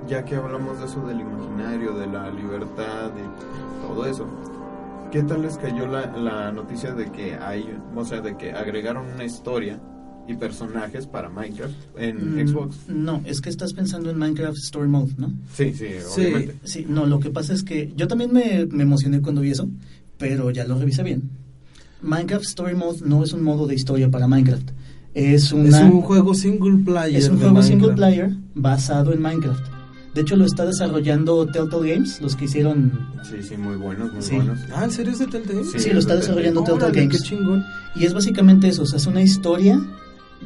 ya 0.09 0.25
que 0.25 0.37
hablamos 0.37 0.79
de 0.79 0.87
eso 0.87 1.07
del 1.07 1.21
imaginario, 1.21 1.95
de 1.95 2.07
la 2.07 2.31
libertad, 2.31 3.11
de 3.11 3.23
todo 3.87 4.07
eso. 4.07 4.27
¿Qué 5.11 5.23
tal 5.23 5.43
les 5.43 5.57
cayó 5.57 5.87
la, 5.87 6.07
la 6.17 6.53
noticia 6.53 6.93
de 6.93 7.11
que 7.11 7.35
hay, 7.35 7.77
o 7.95 8.05
sea, 8.05 8.21
de 8.21 8.37
que 8.37 8.53
agregaron 8.53 9.07
una 9.07 9.25
historia 9.25 9.81
y 10.29 10.35
personajes 10.35 11.07
para 11.07 11.31
Minecraft 11.31 11.75
en 11.97 12.37
Mm, 12.37 12.47
Xbox? 12.49 12.77
No, 12.89 13.23
es 13.25 13.41
que 13.41 13.49
estás 13.49 13.73
pensando 13.73 14.11
en 14.11 14.19
Minecraft 14.19 14.59
Story 14.59 14.87
Mode, 14.89 15.15
¿no? 15.17 15.33
Sí, 15.55 15.73
sí, 15.73 15.87
Sí. 16.07 16.21
obviamente. 16.27 16.55
Sí, 16.65 16.87
no, 16.89 17.07
lo 17.07 17.19
que 17.21 17.31
pasa 17.31 17.55
es 17.55 17.63
que 17.63 17.93
yo 17.97 18.07
también 18.07 18.33
me, 18.33 18.67
me 18.67 18.83
emocioné 18.83 19.23
cuando 19.23 19.41
vi 19.41 19.51
eso, 19.53 19.67
pero 20.19 20.51
ya 20.51 20.67
lo 20.67 20.79
revisé 20.79 21.03
bien. 21.03 21.31
Minecraft 22.03 22.45
Story 22.45 22.75
Mode 22.75 22.99
no 23.05 23.23
es 23.25 23.33
un 23.33 23.43
modo 23.43 23.67
de 23.67 23.75
historia 23.75 24.11
para 24.11 24.27
Minecraft. 24.29 24.71
Es, 25.15 25.53
una, 25.53 25.69
Es 25.69 25.83
un 25.83 26.01
juego 26.03 26.35
single 26.35 26.85
player. 26.85 27.17
es 27.17 27.29
un 27.29 27.39
juego 27.39 27.63
single 27.63 27.93
player 27.95 28.31
basado 28.55 29.13
en 29.13 29.21
Minecraft. 29.21 29.65
De 30.15 30.23
hecho, 30.23 30.37
lo 30.37 30.45
está 30.47 30.65
desarrollando 30.65 31.47
Telltale 31.47 31.95
Games, 31.95 32.21
los 32.21 32.35
que 32.35 32.47
hicieron... 32.47 32.93
Sí, 33.23 33.37
sí, 33.43 33.57
muy 33.57 33.77
buenos, 33.77 34.13
muy 34.13 34.23
Sí. 34.23 34.37
buenos. 34.37 34.59
Ah, 34.75 34.85
¿en 34.85 34.91
serio 34.91 35.13
es 35.13 35.19
de 35.21 35.27
Telltale? 35.27 35.65
Sí, 35.65 35.79
Sí, 35.79 35.91
lo 35.91 35.99
está 36.01 36.15
es 36.15 36.21
de 36.21 36.27
desarrollando 36.27 36.65
Telltale. 36.65 36.93
Games. 36.93 37.17
qué 37.23 37.29
chingón. 37.29 37.65
Y 37.95 38.05
es 38.05 38.15
básicamente 38.15 38.69
eso, 38.69 38.83
o 38.83 38.87
sea, 38.87 38.97
es 38.99 39.07
una 39.07 39.23
historia 39.23 39.81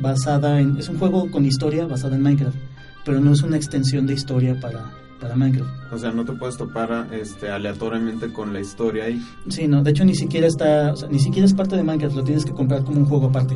basada 0.00 0.60
en... 0.60 0.76
Es 0.78 0.88
un 0.88 0.98
juego 0.98 1.30
con 1.30 1.44
historia 1.46 1.86
basada 1.86 2.16
en 2.16 2.22
Minecraft, 2.22 2.56
pero 3.04 3.20
no 3.20 3.32
es 3.32 3.42
una 3.42 3.56
extensión 3.56 4.06
de 4.06 4.14
historia 4.14 4.58
para, 4.60 4.90
para 5.22 5.36
Minecraft. 5.36 5.70
O 5.92 5.98
sea, 5.98 6.10
no 6.10 6.24
te 6.24 6.32
puedes 6.32 6.56
topar 6.58 7.06
este, 7.12 7.48
aleatoriamente 7.48 8.30
con 8.32 8.52
la 8.52 8.60
historia 8.60 9.04
ahí. 9.04 9.24
Sí, 9.48 9.66
no, 9.68 9.82
de 9.82 9.90
hecho 9.92 10.04
ni 10.04 10.14
siquiera 10.14 10.46
está, 10.46 10.92
o 10.92 10.96
sea, 10.96 11.08
ni 11.08 11.18
siquiera 11.20 11.46
es 11.46 11.54
parte 11.54 11.76
de 11.76 11.82
Minecraft, 11.84 12.16
lo 12.16 12.24
tienes 12.24 12.44
que 12.44 12.52
comprar 12.52 12.84
como 12.84 12.98
un 12.98 13.06
juego 13.06 13.26
aparte. 13.28 13.54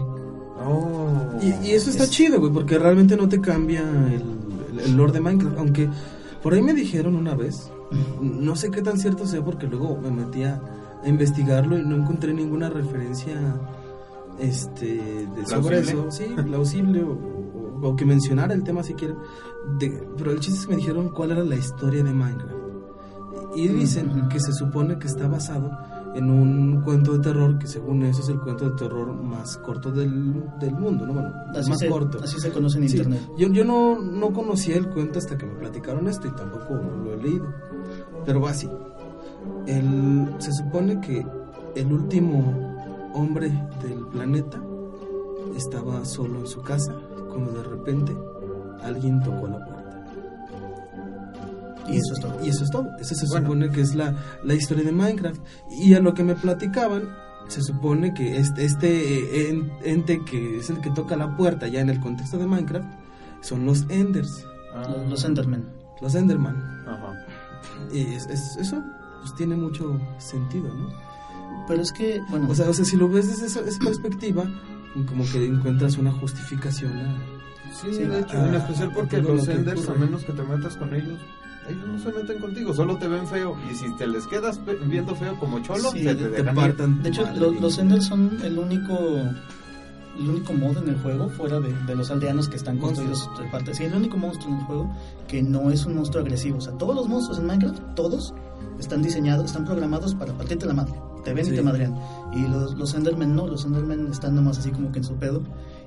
Oh. 0.65 1.11
Y, 1.43 1.67
y 1.67 1.71
eso 1.73 1.91
está 1.91 2.05
Es- 2.05 2.11
chido, 2.11 2.39
güey, 2.41 2.53
porque 2.53 2.79
realmente 2.79 3.17
no 3.17 3.29
te 3.29 3.41
cambia 3.41 3.83
el, 3.83 4.23
el, 4.79 4.81
el 4.87 4.97
lore 4.97 5.13
de 5.13 5.21
Minecraft. 5.21 5.59
Aunque 5.59 5.89
por 6.43 6.55
ahí 6.55 6.63
me 6.63 6.73
dijeron 6.73 7.15
una 7.17 7.35
vez, 7.35 7.71
no 8.23 8.57
sé 8.57 8.71
qué 8.71 8.81
tan 8.83 8.99
cierto 8.99 9.27
sea, 9.27 9.45
porque 9.45 9.67
luego 9.67 9.99
me 10.01 10.11
metí 10.11 10.45
a, 10.45 10.61
investigarlo 11.05 11.79
y 11.79 11.85
no 11.85 11.95
encontré 11.97 12.33
ninguna 12.35 12.69
referencia 12.69 13.37
este, 14.41 14.87
de, 14.87 15.47
sobre 15.47 15.81
¿Plausible? 15.81 15.81
eso. 15.81 16.11
Sí, 16.11 16.25
plausible 16.45 17.03
o, 17.03 17.11
o- 17.13 17.89
o 17.91 17.95
que 17.97 18.05
mencionara 18.05 18.55
el 18.55 18.65
tema 18.65 18.83
si 18.83 18.95
quieren. 18.95 19.17
De- 19.79 20.09
pero 20.17 20.31
el 20.31 20.41
chiste 20.41 20.61
es 20.61 20.67
que 20.67 20.73
me 20.73 20.77
dijeron 20.79 21.09
cuál 21.11 21.33
era 21.33 21.43
la 21.45 21.57
historia 21.57 22.03
de 22.03 22.13
Minecraft. 22.13 22.55
Y 23.55 23.69
dicen 23.69 24.11
Ujú. 24.11 24.29
que 24.29 24.41
se 24.41 24.53
supone 24.53 24.99
que 24.99 25.07
está 25.07 25.29
basado 25.29 25.71
en 26.15 26.31
un 26.31 26.81
cuento 26.83 27.13
de 27.15 27.19
terror 27.21 27.59
que 27.59 27.67
según 27.67 28.03
eso 28.05 28.21
es 28.23 28.29
el 28.29 28.39
cuento 28.41 28.71
de 28.71 28.77
terror 28.77 29.13
más 29.15 29.57
corto 29.59 29.91
del, 29.91 30.45
del 30.61 30.75
mundo, 30.75 31.07
¿no? 31.07 31.15
Bueno, 31.15 31.33
Así 31.55 31.71
más 31.71 31.79
se, 31.79 31.89
corto. 31.89 32.19
así 32.23 32.39
se 32.41 32.51
conoce 32.51 32.79
en 32.79 32.89
Sí, 32.89 32.97
internet. 32.97 33.21
Yo, 33.37 33.49
yo 33.49 33.65
no, 33.65 33.99
no 34.01 34.33
conocía 34.33 34.77
el 34.77 34.89
cuento 34.89 35.19
hasta 35.19 35.37
que 35.39 35.47
me 35.47 35.55
platicaron 35.55 36.07
esto 36.09 36.27
y 36.29 36.31
tampoco 36.33 36.75
lo 36.75 37.13
he 37.15 37.17
leído. 37.23 37.47
Pero 38.25 38.41
va 38.41 38.51
así. 38.51 38.69
El, 39.67 40.35
se 40.39 40.53
supone 40.53 41.01
que 41.01 41.27
el 41.75 41.93
último 41.93 43.11
hombre 43.15 43.49
del 43.83 44.07
planeta 44.13 44.61
estaba 45.57 46.05
solo 46.05 46.41
en 46.41 46.47
su 46.47 46.61
casa 46.63 46.95
cuando 47.31 47.53
de 47.53 47.63
repente 47.63 48.17
alguien 48.83 49.21
tocó 49.23 49.47
la 49.49 49.65
puerta. 49.65 49.83
Y 51.89 51.97
eso 51.99 52.15
es 52.15 52.21
todo. 52.21 52.45
Y 52.45 52.49
eso 52.49 52.65
es 52.65 52.71
todo. 52.71 52.89
Eso 52.99 53.15
se 53.15 53.27
Bueno. 53.29 53.47
supone 53.47 53.71
que 53.71 53.81
es 53.81 53.95
la, 53.95 54.15
la 54.43 54.55
historia 54.55 54.85
de 54.85 54.93
Minecraft. 54.93 55.41
Y 55.71 55.95
a 55.95 56.01
lo 56.01 56.15
que 56.15 56.25
me 56.25 56.35
platicaban, 56.35 57.09
se 57.49 57.63
supone 57.63 58.13
que 58.13 58.39
este, 58.39 58.65
este 58.65 59.49
en- 59.51 59.71
ente 59.85 60.25
que 60.25 60.59
es 60.59 60.69
el 60.71 60.81
que 60.81 60.91
toca 60.91 61.17
la 61.17 61.37
puerta 61.37 61.69
ya 61.69 61.81
en 61.81 61.89
el 61.91 62.01
contexto 62.01 62.39
de 62.39 62.47
Minecraft 62.47 62.89
son 63.41 63.65
los 63.67 63.85
Enders, 63.89 64.45
Ah. 64.75 64.83
Los, 64.89 65.09
los 65.11 65.25
Endermen. 65.25 65.65
los 66.03 66.15
Enderman. 66.17 66.57
Ajá. 66.89 67.15
Y 67.93 68.01
es, 68.01 68.27
es- 68.27 68.57
eso. 68.57 68.83
pues 69.21 69.35
tiene 69.37 69.55
mucho 69.57 69.99
sentido, 70.19 70.69
¿no? 70.75 70.89
Pero 71.69 71.83
es 71.83 71.93
que, 71.93 72.21
bueno, 72.31 72.49
O 72.51 72.55
sea, 72.55 72.69
o 72.69 72.73
sea 72.75 72.85
si 72.85 72.97
lo 72.97 73.09
ves 73.09 73.29
desde 73.29 73.47
esa, 73.47 73.61
esa 73.61 73.79
perspectiva, 73.79 74.45
como 75.09 75.25
que 75.25 75.47
encuentras 75.47 75.97
una 75.99 76.13
justificación 76.13 76.97
a... 76.97 77.17
Sí, 77.73 77.89
Sí, 77.93 78.05
de 78.05 78.21
hecho, 78.21 78.37
en 78.47 78.55
especial 78.55 78.91
porque 78.95 79.19
los 79.21 79.39
lo 79.41 79.45
que 79.45 79.53
Enders, 79.53 79.89
a 79.89 79.95
menos 79.95 80.25
que 80.25 80.33
te 80.33 80.43
metas 80.43 80.77
con 80.77 80.95
ellos, 80.95 81.19
ellos 81.69 81.87
no 81.87 81.99
se 81.99 82.13
meten 82.13 82.39
contigo, 82.41 82.73
solo 82.73 82.97
te 82.97 83.09
ven 83.09 83.27
feo. 83.27 83.57
Y 83.71 83.75
si 83.75 83.91
te 83.97 84.07
les 84.07 84.27
quedas 84.27 84.61
viendo 84.87 85.15
feo 85.15 85.39
como 85.39 85.59
cholo, 85.61 85.91
Sí, 85.91 86.05
se 86.05 86.15
te 86.15 86.29
te 86.43 86.45
partan 86.53 87.03
de 87.03 87.09
hecho, 87.11 87.23
madre. 87.25 87.41
lo- 87.41 87.51
los 87.53 87.79
Enders 87.79 88.07
son 88.07 88.39
el 88.43 88.59
único 88.59 88.97
el 90.19 90.31
único 90.31 90.55
modo 90.55 90.81
en 90.83 90.89
el 90.89 90.97
juego, 91.03 91.29
fuera 91.29 91.61
de, 91.61 91.75
de 91.87 91.95
los 91.95 92.11
aldeanos 92.11 92.49
que 92.49 92.57
están 92.57 92.79
construidos 92.79 93.29
de 93.39 93.45
parte. 93.51 93.75
Sí, 93.75 93.85
el 93.85 93.95
único 93.95 94.17
monstruo 94.17 94.49
en 94.55 94.61
el 94.61 94.65
juego 94.65 94.91
que 95.29 95.43
no 95.43 95.71
es 95.71 95.85
un 95.85 95.95
monstruo 95.97 96.23
agresivo. 96.23 96.57
O 96.57 96.61
sea, 96.63 96.73
todos 96.79 96.95
los 96.97 97.07
monstruos 97.07 97.39
en 97.39 97.47
Minecraft, 97.47 97.83
todos, 97.95 98.33
están 98.79 99.03
diseñados, 99.03 99.45
están 99.45 99.67
programados 99.67 100.15
para 100.15 100.33
partirte 100.33 100.65
la 100.65 100.73
madre. 100.73 100.95
Te 101.23 101.35
ven 101.35 101.45
Sí. 101.45 101.53
y 101.53 101.57
te 101.57 101.63
madrean. 101.63 101.95
Y 102.33 102.49
los, 102.49 102.75
los 102.79 102.95
Endermen 102.95 103.37
no, 103.37 103.47
los 103.47 103.67
Endermen 103.67 104.07
están 104.11 104.35
nomás 104.37 104.57
así 104.59 104.71
como 104.71 104.91
que 104.91 105.01
en 105.01 105.05
su 105.05 105.17
pedo. 105.17 105.43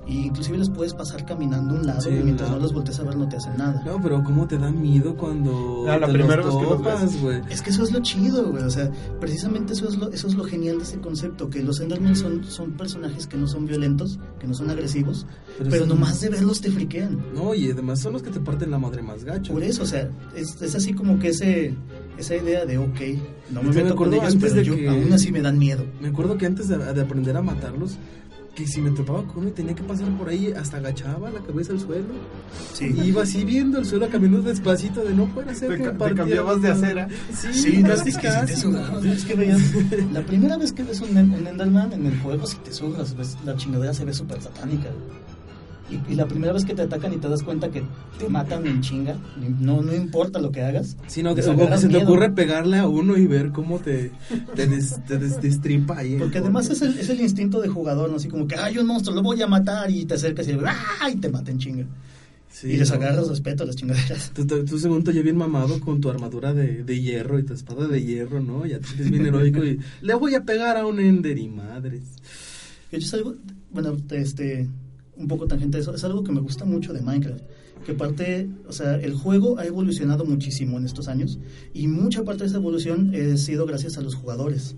Y 0.06 0.26
inclusive 0.26 0.58
les 0.58 0.70
puedes 0.70 0.92
pasar 0.94 1.24
caminando 1.24 1.74
a 1.74 1.78
un 1.78 1.86
lado 1.86 2.00
Sí, 2.00 2.08
y 2.08 2.22
mientras 2.24 2.48
no 2.48 2.56
lado. 2.56 2.62
los 2.66 2.72
voltees 2.74 2.98
a 2.98 3.04
ver 3.04 3.16
no 3.16 3.28
te 3.28 3.36
hacen 3.36 3.56
nada. 3.56 3.80
No, 3.84 4.00
pero 4.02 4.24
cómo 4.24 4.46
te 4.48 4.58
da 4.58 4.70
miedo 4.70 5.14
cuando 5.14 5.84
Ah, 5.88 5.98
la 5.98 6.06
te 6.08 6.12
primera 6.14 6.42
los 6.42 6.60
topas, 6.60 7.20
güey. 7.20 7.40
Es 7.48 7.62
que 7.62 7.70
eso 7.70 7.84
es 7.84 7.92
lo 7.92 8.00
chido, 8.00 8.50
güey. 8.50 8.64
O 8.64 8.70
sea, 8.70 8.90
precisamente 9.20 9.74
eso 9.74 9.88
es 9.88 9.96
lo, 9.98 10.10
eso 10.10 10.26
es 10.26 10.34
lo 10.34 10.42
genial 10.44 10.78
de 10.78 10.84
ese 10.84 10.98
concepto, 10.98 11.48
que 11.48 11.62
los 11.62 11.78
Endermen 11.80 12.16
son, 12.16 12.42
son 12.44 12.72
personajes 12.72 13.26
que 13.28 13.36
no 13.36 13.46
son 13.46 13.66
violentos, 13.66 14.18
que 14.40 14.48
no 14.48 14.54
son 14.54 14.70
agresivos, 14.70 15.26
pero, 15.58 15.84
sí- 15.84 15.88
nomás 15.88 16.20
de 16.20 16.30
verlos 16.30 16.60
te 16.60 16.70
friquean. 16.72 17.18
No, 17.34 17.54
y 17.54 17.70
además 17.70 18.00
son 18.00 18.14
los 18.14 18.22
que 18.22 18.30
te 18.30 18.40
parten 18.40 18.70
la 18.72 18.78
madre 18.78 19.02
más 19.02 19.22
gacho. 19.22 19.52
Por 19.52 19.62
eso, 19.62 19.82
o 19.84 19.86
sea, 19.86 20.10
es, 20.34 20.60
es 20.60 20.74
así 20.74 20.92
como 20.92 21.18
que 21.20 21.28
ese 21.28 21.74
esa 22.18 22.36
idea 22.36 22.66
de, 22.66 22.76
ok, 22.78 23.00
no 23.52 23.62
me 23.62 23.68
Yo 23.68 23.74
me 23.74 23.82
meto 23.84 23.96
con 23.96 24.08
acuerdo 24.08 24.14
ellos, 24.16 24.34
antes 24.34 24.42
pero 24.52 24.54
de 24.56 24.64
yo, 24.64 24.74
que- 24.76 24.88
aún 24.88 25.12
así 25.12 25.30
me 25.30 25.40
dan 25.40 25.58
miedo. 25.58 25.84
Me 26.02 26.08
acuerdo 26.08 26.36
que 26.36 26.46
antes 26.46 26.68
de, 26.68 26.76
de 26.78 27.00
aprender 27.00 27.36
a 27.36 27.42
matarlos, 27.42 27.92
que 28.54 28.66
si 28.66 28.80
me 28.80 28.90
topaba 28.90 29.22
con 29.24 29.38
uno 29.38 29.48
y 29.48 29.52
tenía 29.52 29.74
que 29.74 29.82
pasar 29.82 30.08
por 30.18 30.28
ahí, 30.28 30.52
hasta 30.52 30.76
agachaba 30.78 31.30
la 31.30 31.40
cabeza 31.40 31.72
al 31.72 31.80
suelo. 31.80 32.06
Sí. 32.74 32.92
Y 32.96 33.08
iba 33.08 33.22
así 33.22 33.44
viendo 33.44 33.78
el 33.78 33.86
suelo, 33.86 34.08
caminando 34.10 34.48
despacito, 34.48 35.02
de 35.02 35.14
no 35.14 35.26
puede 35.26 35.54
ser 35.54 35.68
Te 35.70 35.78
que 35.78 35.88
te 35.90 36.14
cambiabas 36.14 36.60
de 36.60 36.68
la- 36.68 36.74
acera. 36.74 37.08
Sí, 37.32 37.52
Sí, 37.54 37.82
no, 37.82 37.92
es 37.94 38.02
que 38.02 38.10
si 38.12 38.18
te 38.18 39.12
es 39.12 39.24
que 39.24 39.34
veías, 39.34 39.60
la 40.12 40.22
primera 40.22 40.56
vez 40.58 40.72
que 40.72 40.82
ves 40.82 41.00
un, 41.00 41.16
en- 41.16 41.32
un 41.32 41.46
Enderman 41.46 41.92
en 41.92 42.06
el 42.06 42.18
juego, 42.20 42.46
si 42.46 42.56
te 42.58 42.72
surras, 42.72 43.16
ves, 43.16 43.36
la 43.44 43.56
chingadera 43.56 43.94
se 43.94 44.04
ve 44.04 44.12
súper 44.12 44.42
satánica. 44.42 44.88
Y, 45.90 46.12
y 46.12 46.14
la 46.14 46.26
primera 46.26 46.52
vez 46.52 46.64
que 46.64 46.74
te 46.74 46.82
atacan 46.82 47.12
y 47.12 47.16
te 47.16 47.28
das 47.28 47.42
cuenta 47.42 47.68
que 47.70 47.82
te 48.18 48.28
matan 48.28 48.66
en 48.66 48.80
chinga, 48.80 49.16
no, 49.60 49.82
no 49.82 49.92
importa 49.94 50.38
lo 50.40 50.52
que 50.52 50.62
hagas. 50.62 50.96
Sí, 51.08 51.22
no, 51.22 51.30
que, 51.34 51.42
que 51.42 51.42
se 51.78 51.88
te 51.88 51.94
miedo. 51.94 52.04
ocurre 52.04 52.30
pegarle 52.30 52.76
a 52.78 52.86
uno 52.86 53.16
y 53.16 53.26
ver 53.26 53.50
cómo 53.50 53.78
te, 53.80 54.12
te, 54.54 54.66
des- 54.66 55.04
te 55.06 55.18
des- 55.18 55.40
destripa 55.42 55.98
ahí. 55.98 56.16
Porque 56.16 56.38
el- 56.38 56.44
además 56.44 56.70
es 56.70 56.82
el, 56.82 56.96
es 56.98 57.08
el 57.10 57.20
instinto 57.20 57.60
de 57.60 57.68
jugador, 57.68 58.08
¿no? 58.10 58.16
Así 58.16 58.28
como 58.28 58.46
que, 58.46 58.54
ay, 58.56 58.78
un 58.78 58.86
monstruo, 58.86 59.16
lo 59.16 59.22
voy 59.22 59.42
a 59.42 59.46
matar, 59.48 59.90
y 59.90 60.04
te 60.04 60.14
acercas 60.14 60.46
y, 60.48 61.16
te 61.16 61.28
mata 61.28 61.50
en 61.50 61.58
chinga. 61.58 61.86
Sí, 62.52 62.68
y 62.68 62.76
les 62.76 62.88
no. 62.90 62.96
agarras 62.96 63.28
respeto 63.28 63.62
a 63.62 63.66
las 63.66 63.76
chingaderas. 63.76 64.32
Tú, 64.34 64.44
tú, 64.46 64.64
tú 64.64 64.78
según 64.78 65.04
ya 65.04 65.22
bien 65.22 65.36
mamado 65.36 65.78
con 65.80 66.00
tu 66.00 66.10
armadura 66.10 66.52
de, 66.52 66.82
de 66.82 67.00
hierro 67.00 67.38
y 67.38 67.44
tu 67.44 67.54
espada 67.54 67.86
de 67.86 68.02
hierro, 68.04 68.40
¿no? 68.40 68.66
Ya 68.66 68.78
te 68.80 68.86
sientes 68.88 69.10
bien 69.10 69.26
heroico 69.26 69.64
y 69.64 69.78
le 70.02 70.14
voy 70.14 70.34
a 70.34 70.44
pegar 70.44 70.76
a 70.76 70.84
un 70.86 70.98
Ender 71.00 71.38
y 71.38 71.48
madres. 71.48 72.02
Es 72.90 73.14
algo, 73.14 73.36
bueno, 73.72 73.96
este, 74.10 74.68
un 75.20 75.28
poco 75.28 75.46
tangente 75.46 75.76
de 75.76 75.82
eso, 75.82 75.94
es 75.94 76.02
algo 76.04 76.24
que 76.24 76.32
me 76.32 76.40
gusta 76.40 76.64
mucho 76.64 76.92
de 76.92 77.02
Minecraft. 77.02 77.44
Que 77.84 77.94
parte, 77.94 78.48
o 78.68 78.72
sea, 78.72 78.96
el 78.96 79.14
juego 79.14 79.58
ha 79.58 79.64
evolucionado 79.64 80.24
muchísimo 80.24 80.78
en 80.78 80.84
estos 80.84 81.08
años 81.08 81.38
y 81.72 81.88
mucha 81.88 82.24
parte 82.24 82.42
de 82.42 82.48
esa 82.48 82.58
evolución 82.58 83.12
ha 83.14 83.36
sido 83.36 83.66
gracias 83.66 83.96
a 83.98 84.02
los 84.02 84.14
jugadores. 84.14 84.76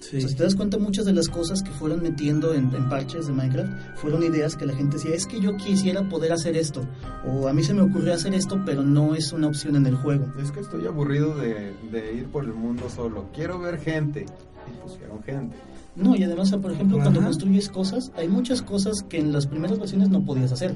Sí. 0.00 0.18
O 0.18 0.20
sea, 0.20 0.28
si 0.28 0.34
te 0.34 0.42
das 0.42 0.54
cuenta, 0.54 0.76
muchas 0.76 1.06
de 1.06 1.14
las 1.14 1.28
cosas 1.28 1.62
que 1.62 1.70
fueron 1.70 2.02
metiendo 2.02 2.52
en, 2.52 2.74
en 2.74 2.88
parches 2.90 3.26
de 3.26 3.32
Minecraft 3.32 3.96
fueron 3.96 4.22
ideas 4.22 4.54
que 4.56 4.66
la 4.66 4.76
gente 4.76 4.96
decía, 4.96 5.14
es 5.14 5.26
que 5.26 5.40
yo 5.40 5.56
quisiera 5.56 6.06
poder 6.10 6.32
hacer 6.32 6.58
esto, 6.58 6.86
o 7.26 7.48
a 7.48 7.54
mí 7.54 7.64
se 7.64 7.72
me 7.72 7.80
ocurrió 7.80 8.12
hacer 8.12 8.34
esto, 8.34 8.60
pero 8.66 8.82
no 8.82 9.14
es 9.14 9.32
una 9.32 9.46
opción 9.46 9.76
en 9.76 9.86
el 9.86 9.96
juego. 9.96 10.26
Es 10.38 10.50
que 10.50 10.60
estoy 10.60 10.86
aburrido 10.86 11.34
de, 11.36 11.72
de 11.90 12.14
ir 12.14 12.26
por 12.26 12.44
el 12.44 12.52
mundo 12.52 12.90
solo. 12.90 13.30
Quiero 13.32 13.58
ver 13.58 13.78
gente. 13.78 14.26
Y 14.66 14.82
pusieron 14.82 15.22
gente. 15.22 15.56
No, 15.96 16.16
y 16.16 16.22
además, 16.24 16.50
por 16.60 16.72
ejemplo, 16.72 16.98
cuando 17.00 17.20
construyes 17.22 17.68
cosas, 17.68 18.10
hay 18.16 18.28
muchas 18.28 18.62
cosas 18.62 19.02
que 19.08 19.18
en 19.18 19.32
las 19.32 19.46
primeras 19.46 19.78
versiones 19.78 20.08
no 20.08 20.24
podías 20.24 20.50
hacer, 20.50 20.74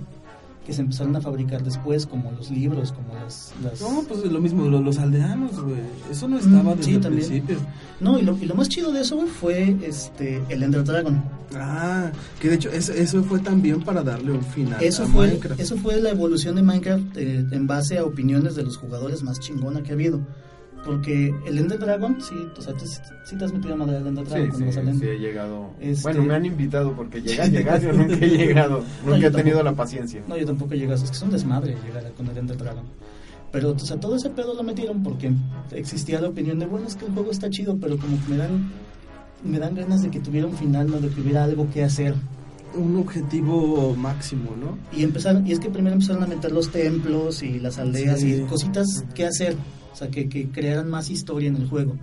que 0.64 0.72
se 0.72 0.82
empezaron 0.82 1.16
a 1.16 1.20
fabricar 1.20 1.64
después, 1.64 2.06
como 2.06 2.30
los 2.32 2.50
libros, 2.50 2.92
como 2.92 3.14
las... 3.14 3.52
las- 3.64 3.80
No, 3.80 4.02
pues 4.06 4.22
lo 4.30 4.38
mismo, 4.40 4.66
lo- 4.68 4.80
los, 4.80 4.98
aldeanos, 4.98 5.58
güey. 5.60 5.80
Eso 6.10 6.28
no 6.28 6.38
estaba 6.38 6.74
Mm, 6.74 6.76
desde 6.76 6.82
sí, 6.84 6.94
el 6.96 7.00
también. 7.00 7.26
principio. 7.26 7.56
No, 8.00 8.18
y 8.18 8.22
lo, 8.22 8.36
y 8.38 8.44
lo 8.44 8.54
más 8.54 8.68
chido 8.68 8.92
de 8.92 9.00
eso 9.00 9.16
güey, 9.16 9.28
fue 9.28 9.76
este, 9.82 10.40
el 10.50 10.62
Ender 10.62 10.84
Dragon. 10.84 11.20
Ah, 11.56 12.12
que 12.38 12.50
de 12.50 12.56
hecho 12.56 12.70
eso, 12.70 12.92
eso 12.92 13.22
fue 13.24 13.38
también 13.40 13.80
para 13.82 14.02
darle 14.02 14.32
un 14.32 14.42
final 14.42 14.84
Eso 14.84 15.04
a 15.04 15.06
fue, 15.06 15.28
Minecraft. 15.28 15.58
eso 15.60 15.76
fue 15.78 15.98
la 16.00 16.10
evolución 16.10 16.54
de 16.56 16.62
Minecraft 16.62 17.16
eh, 17.16 17.46
en 17.50 17.66
base 17.66 17.96
a 17.98 18.04
opiniones 18.04 18.54
de 18.54 18.62
los 18.64 18.76
jugadores 18.76 19.22
más 19.22 19.40
chingona 19.40 19.82
que 19.82 19.92
ha 19.92 19.94
habido. 19.94 20.20
Porque 20.84 21.34
el 21.46 21.58
Ender 21.58 21.78
Dragon, 21.78 22.16
sí, 22.20 22.34
o 22.56 22.62
sea, 22.62 22.72
tú 22.74 22.86
sí 22.86 22.98
sí 23.24 23.36
te 23.36 23.44
has 23.44 23.52
metido 23.52 23.74
a 23.74 23.76
madre 23.76 23.96
al 23.96 24.06
Ender 24.06 24.24
Sí, 24.26 24.30
Dragon 24.30 24.48
cuando 24.50 24.58
sí, 24.58 24.64
vas 24.66 24.76
al 24.78 24.88
Ender. 24.88 25.08
sí 25.08 25.14
he 25.14 25.18
llegado. 25.18 25.70
Este- 25.80 26.02
Bueno, 26.02 26.22
me 26.22 26.34
han 26.34 26.46
invitado 26.46 26.92
porque 26.94 27.20
llegar, 27.20 27.50
llegar, 27.50 27.80
yo 27.82 27.92
nunca 27.92 28.14
he 28.14 28.28
llegado. 28.28 28.82
No, 29.04 29.12
Nunca 29.14 29.26
he 29.26 29.30
tenido 29.30 29.62
la 29.62 29.74
paciencia. 29.74 30.22
No, 30.26 30.36
yo 30.36 30.46
tampoco 30.46 30.74
llegas, 30.74 31.02
es 31.02 31.10
que 31.10 31.16
es 31.16 31.22
un 31.22 31.30
desmadre 31.30 31.76
llegar 31.84 32.10
con 32.12 32.26
el 32.28 32.38
Ender 32.38 32.56
Dragon. 32.56 32.84
Pero, 33.52 33.70
o 33.72 33.78
sea, 33.78 33.98
todo 33.98 34.16
ese 34.16 34.30
pedo 34.30 34.54
lo 34.54 34.62
metieron 34.62 35.02
porque 35.02 35.32
existía 35.72 36.20
la 36.20 36.28
opinión 36.28 36.58
de, 36.58 36.66
bueno, 36.66 36.86
es 36.86 36.94
que 36.96 37.06
el 37.06 37.12
juego 37.12 37.30
está 37.30 37.50
chido, 37.50 37.76
pero 37.78 37.96
como 37.98 38.16
que 38.24 38.30
me 38.30 38.36
dan, 38.36 38.70
me 39.44 39.58
dan 39.58 39.74
ganas 39.74 40.02
de 40.02 40.10
que 40.10 40.20
tuviera 40.20 40.46
un 40.46 40.56
final, 40.56 40.90
¿no? 40.90 41.00
De 41.00 41.08
que 41.08 41.20
hubiera 41.20 41.44
algo 41.44 41.68
que 41.70 41.82
hacer. 41.84 42.14
Un 42.74 42.96
objetivo 42.98 43.94
máximo, 43.96 44.50
¿no? 44.54 44.78
Y 44.96 45.02
empezaron, 45.02 45.46
y 45.46 45.52
es 45.52 45.58
que 45.58 45.70
primero 45.70 45.94
empezaron 45.94 46.22
a 46.22 46.26
meter 46.26 46.52
los 46.52 46.70
templos 46.70 47.42
y 47.42 47.58
las 47.58 47.78
aldeas 47.78 48.20
Sí. 48.20 48.34
y 48.34 48.40
cositas 48.42 48.86
que 49.14 49.24
hacer. 49.26 49.56
O 49.98 50.02
sea, 50.02 50.10
que, 50.12 50.28
que 50.28 50.48
crearan 50.48 50.88
más 50.88 51.10
historia 51.10 51.48
en 51.48 51.56
el 51.56 51.66
juego. 51.68 51.96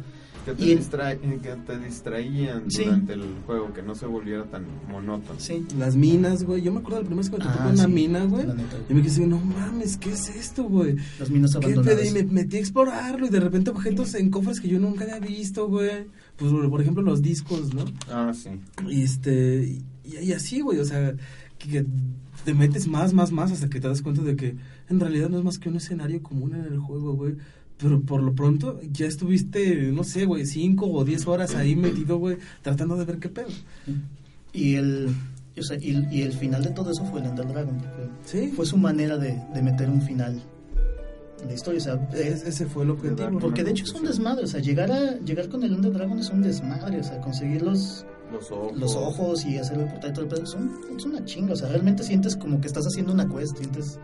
Que 0.44 0.52
te, 0.54 0.64
Y- 0.66 0.76
distra- 0.76 1.18
que 1.18 1.56
te 1.66 1.80
distraían 1.80 2.70
Sí. 2.70 2.84
durante 2.84 3.14
el 3.14 3.24
juego, 3.46 3.72
que 3.74 3.82
no 3.82 3.96
se 3.96 4.06
volviera 4.06 4.44
tan 4.44 4.66
monótono. 4.92 5.40
Sí. 5.40 5.66
Las 5.80 5.96
minas, 5.96 6.44
güey. 6.44 6.62
Yo 6.62 6.74
me 6.74 6.80
acuerdo 6.82 6.98
la 7.02 7.06
primera 7.08 7.22
vez 7.22 7.30
que 7.32 7.38
me 7.38 7.44
tocó 7.46 7.56
Ah, 7.62 7.68
en 7.70 7.74
una 7.76 7.88
mina, 7.88 8.26
güey. 8.26 8.46
la 8.46 8.54
neta. 8.54 8.76
Y 8.90 8.94
me 8.94 9.02
quedé, 9.02 9.26
no 9.28 9.40
mames, 9.40 9.96
¿qué 9.98 10.12
es 10.12 10.28
esto, 10.36 10.66
güey? 10.66 10.98
Las 11.20 11.30
minas 11.32 11.52
¿Qué 11.54 11.58
abandonadas. 11.66 12.00
pedo? 12.02 12.10
Y 12.10 12.14
me 12.26 12.32
metí 12.32 12.58
a 12.58 12.60
explorarlo 12.60 13.26
y 13.26 13.30
de 13.30 13.40
repente 13.40 13.72
objetos 13.72 14.14
en 14.16 14.30
cofres 14.30 14.60
que 14.60 14.68
yo 14.68 14.78
nunca 14.78 15.06
había 15.06 15.20
visto, 15.20 15.70
güey. 15.70 16.06
Pues, 16.36 16.52
por 16.52 16.82
ejemplo, 16.82 17.02
los 17.02 17.22
discos, 17.22 17.74
¿no? 17.74 17.86
Ah, 18.12 18.32
sí. 18.36 18.50
Y 18.90 19.04
este, 19.04 19.80
y, 20.04 20.18
y 20.18 20.34
así, 20.34 20.60
güey, 20.60 20.80
o 20.80 20.86
sea, 20.86 21.16
que, 21.58 21.70
que 21.70 21.86
te 22.44 22.54
metes 22.54 22.88
más, 22.88 23.14
más, 23.14 23.32
más 23.32 23.52
hasta 23.54 23.70
que 23.70 23.80
te 23.80 23.88
das 23.88 24.02
cuenta 24.04 24.22
de 24.22 24.36
que 24.36 24.56
en 24.90 25.00
realidad 25.00 25.30
no 25.30 25.40
es 25.40 25.44
más 25.44 25.58
que 25.58 25.70
un 25.70 25.78
escenario 25.78 26.22
común 26.22 26.54
en 26.54 26.66
el 26.66 26.78
juego, 26.78 27.14
güey. 27.16 27.36
Pero 27.78 28.02
por 28.02 28.24
lo 28.24 28.34
pronto 28.34 28.80
ya 28.92 29.06
estuviste, 29.06 29.92
no 29.92 30.04
sé, 30.04 30.26
güey, 30.26 30.46
cinco 30.46 30.88
o 30.90 31.04
diez 31.04 31.28
horas 31.28 31.56
ahí 31.56 31.76
metido, 31.76 32.18
güey, 32.18 32.38
tratando 32.62 32.96
de 32.96 33.04
ver 33.06 33.18
qué 33.20 33.28
pedo. 33.30 33.50
Y 34.54 34.76
el, 34.76 35.10
o 35.58 35.62
sea, 35.64 35.78
y, 35.78 36.08
y 36.10 36.22
el 36.22 36.32
final 36.34 36.64
de 36.64 36.70
todo 36.70 36.92
eso 36.92 37.04
fue 37.06 37.20
el 37.20 37.28
Ender 37.28 37.48
Dragon. 37.48 37.78
porque 37.78 38.10
Sí, 38.26 38.54
Fue 38.56 38.66
su 38.66 38.78
manera 38.78 39.18
de, 39.18 39.42
de 39.54 39.62
meter 39.62 39.90
un 39.90 40.02
final 40.02 40.42
en 41.42 41.48
la 41.50 41.54
historia. 41.54 41.80
O 41.80 41.84
sea, 41.84 42.10
Es- 42.14 42.44
ese 42.46 42.66
fue 42.66 42.84
el 42.86 42.92
objetivo. 42.92 43.40
porque 43.40 43.64
de 43.66 43.72
hecho 43.72 43.84
es 43.84 43.92
un 43.94 44.06
desmadre. 44.06 44.46
O 44.46 44.48
sea, 44.48 44.62
llegar, 44.62 44.90
a, 44.92 45.20
llegar 45.20 45.50
con 45.50 45.62
el 45.64 45.74
Ender 45.74 45.92
Dragon 45.92 46.18
es 46.18 46.30
un 46.30 46.42
desmadre. 46.42 47.02
O 47.02 47.04
sea, 47.04 47.20
conseguir 47.20 47.62
los, 47.62 48.06
Los 48.32 48.50
ojos. 48.52 48.78
los 48.80 48.96
ojos 48.96 49.46
y 49.46 49.58
hacer 49.58 49.78
el 49.80 49.88
portal 49.88 50.12
y 50.12 50.14
todo 50.14 50.24
el 50.24 50.30
pedo 50.32 50.46
son, 50.46 50.72
es 50.98 51.04
una 51.04 51.26
chinga. 51.26 51.52
O 51.52 51.56
sea, 51.58 51.68
realmente 51.68 52.04
sientes 52.04 52.38
como 52.38 52.62
que 52.62 52.68
estás 52.68 52.86
haciendo 52.88 53.12
una 53.12 53.28
quest, 53.28 53.58
sientes 53.58 54.00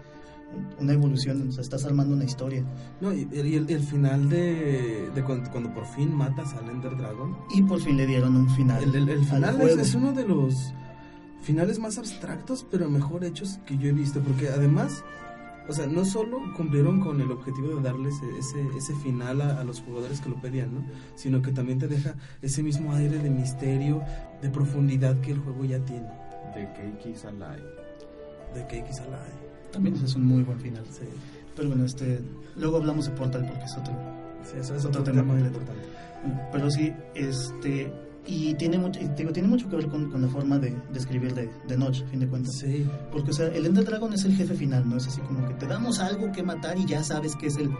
una 0.79 0.93
evolución, 0.93 1.47
o 1.49 1.51
sea, 1.51 1.61
estás 1.61 1.85
armando 1.85 2.15
una 2.15 2.23
historia. 2.25 2.63
No, 2.99 3.13
y, 3.13 3.27
y 3.31 3.55
el, 3.55 3.69
el 3.69 3.79
final 3.81 4.29
de, 4.29 5.09
de 5.13 5.23
cuando, 5.23 5.49
cuando 5.51 5.73
por 5.73 5.85
fin 5.85 6.13
matas 6.13 6.53
al 6.53 6.69
Ender 6.69 6.97
Dragon. 6.97 7.35
Y 7.53 7.61
por 7.63 7.79
fin 7.81 7.97
le 7.97 8.05
dieron 8.07 8.35
un 8.35 8.49
final. 8.49 8.83
El, 8.83 8.95
el- 8.95 9.09
el 9.09 9.19
al 9.19 9.25
final 9.25 9.55
es, 9.55 9.61
juego. 9.61 9.81
es 9.81 9.95
uno 9.95 10.13
de 10.13 10.27
los 10.27 10.73
finales 11.41 11.79
más 11.79 11.97
abstractos, 11.97 12.65
pero 12.69 12.89
mejor 12.89 13.23
hechos 13.23 13.59
que 13.65 13.77
yo 13.77 13.89
he 13.89 13.93
visto, 13.93 14.19
porque 14.21 14.49
además, 14.49 15.03
o 15.67 15.73
sea, 15.73 15.87
no 15.87 16.05
solo 16.05 16.39
cumplieron 16.55 16.99
con 16.99 17.19
el 17.21 17.31
objetivo 17.31 17.69
de 17.75 17.81
darles 17.81 18.13
ese, 18.39 18.61
ese 18.77 18.95
final 18.97 19.41
a, 19.41 19.59
a 19.59 19.63
los 19.63 19.81
jugadores 19.81 20.21
que 20.21 20.29
lo 20.29 20.39
pedían, 20.41 20.73
¿no? 20.75 20.85
Sino 21.15 21.41
que 21.41 21.51
también 21.51 21.79
te 21.79 21.87
deja 21.87 22.15
ese 22.41 22.61
mismo 22.61 22.93
aire 22.93 23.17
de 23.19 23.29
misterio, 23.29 24.01
de 24.41 24.49
profundidad 24.49 25.19
que 25.21 25.31
el 25.31 25.39
juego 25.39 25.65
ya 25.65 25.79
tiene, 25.85 26.07
De 26.55 26.65
Cakey's 26.73 27.25
Alive. 27.25 27.63
de 28.53 28.67
que 28.67 28.79
X 28.79 28.99
Alive. 28.99 29.51
También 29.71 29.95
ese 29.95 30.05
es 30.05 30.15
un 30.15 30.25
muy 30.25 30.43
buen 30.43 30.59
final. 30.59 30.83
Sí, 30.91 31.05
Pero 31.55 31.69
bueno, 31.69 31.85
este, 31.85 32.19
luego 32.57 32.77
hablamos 32.77 33.05
de 33.05 33.11
Portal 33.11 33.45
porque 33.47 33.63
es 33.65 33.77
otro. 33.77 33.93
sí, 34.43 34.57
eso 34.59 34.75
es 34.75 34.85
Otro 34.85 35.01
otro 35.01 35.13
tema 35.13 35.21
tema 35.21 35.33
muy 35.33 35.43
importante. 35.43 35.83
Pero 36.51 36.69
sí, 36.69 36.93
este, 37.15 37.91
y 38.27 38.53
tiene 38.53 38.77
mucho, 38.77 38.99
digo, 39.17 39.31
tiene 39.31 39.47
mucho 39.47 39.67
que 39.69 39.75
ver 39.77 39.87
con, 39.87 40.11
con 40.11 40.21
la 40.21 40.27
forma 40.27 40.59
de, 40.59 40.69
de 40.91 40.99
escribir 40.99 41.33
de, 41.33 41.49
de 41.67 41.77
Notch, 41.77 42.03
a 42.03 42.07
fin 42.07 42.19
de 42.19 42.27
cuentas. 42.27 42.53
Sí, 42.59 42.87
Porque, 43.11 43.31
o 43.31 43.33
sea, 43.33 43.47
el 43.47 43.65
Ender 43.65 43.85
Dragon 43.85 44.13
es 44.13 44.23
el 44.25 44.35
jefe 44.35 44.53
final, 44.53 44.87
¿no? 44.87 44.97
Es 44.97 45.07
así 45.07 45.21
como 45.21 45.47
que 45.47 45.55
te 45.55 45.65
damos 45.65 45.99
algo 45.99 46.31
que 46.31 46.43
matar 46.43 46.77
y 46.77 46.85
ya 46.85 47.03
sabes 47.03 47.35
que 47.35 47.47
es 47.47 47.57
el, 47.57 47.71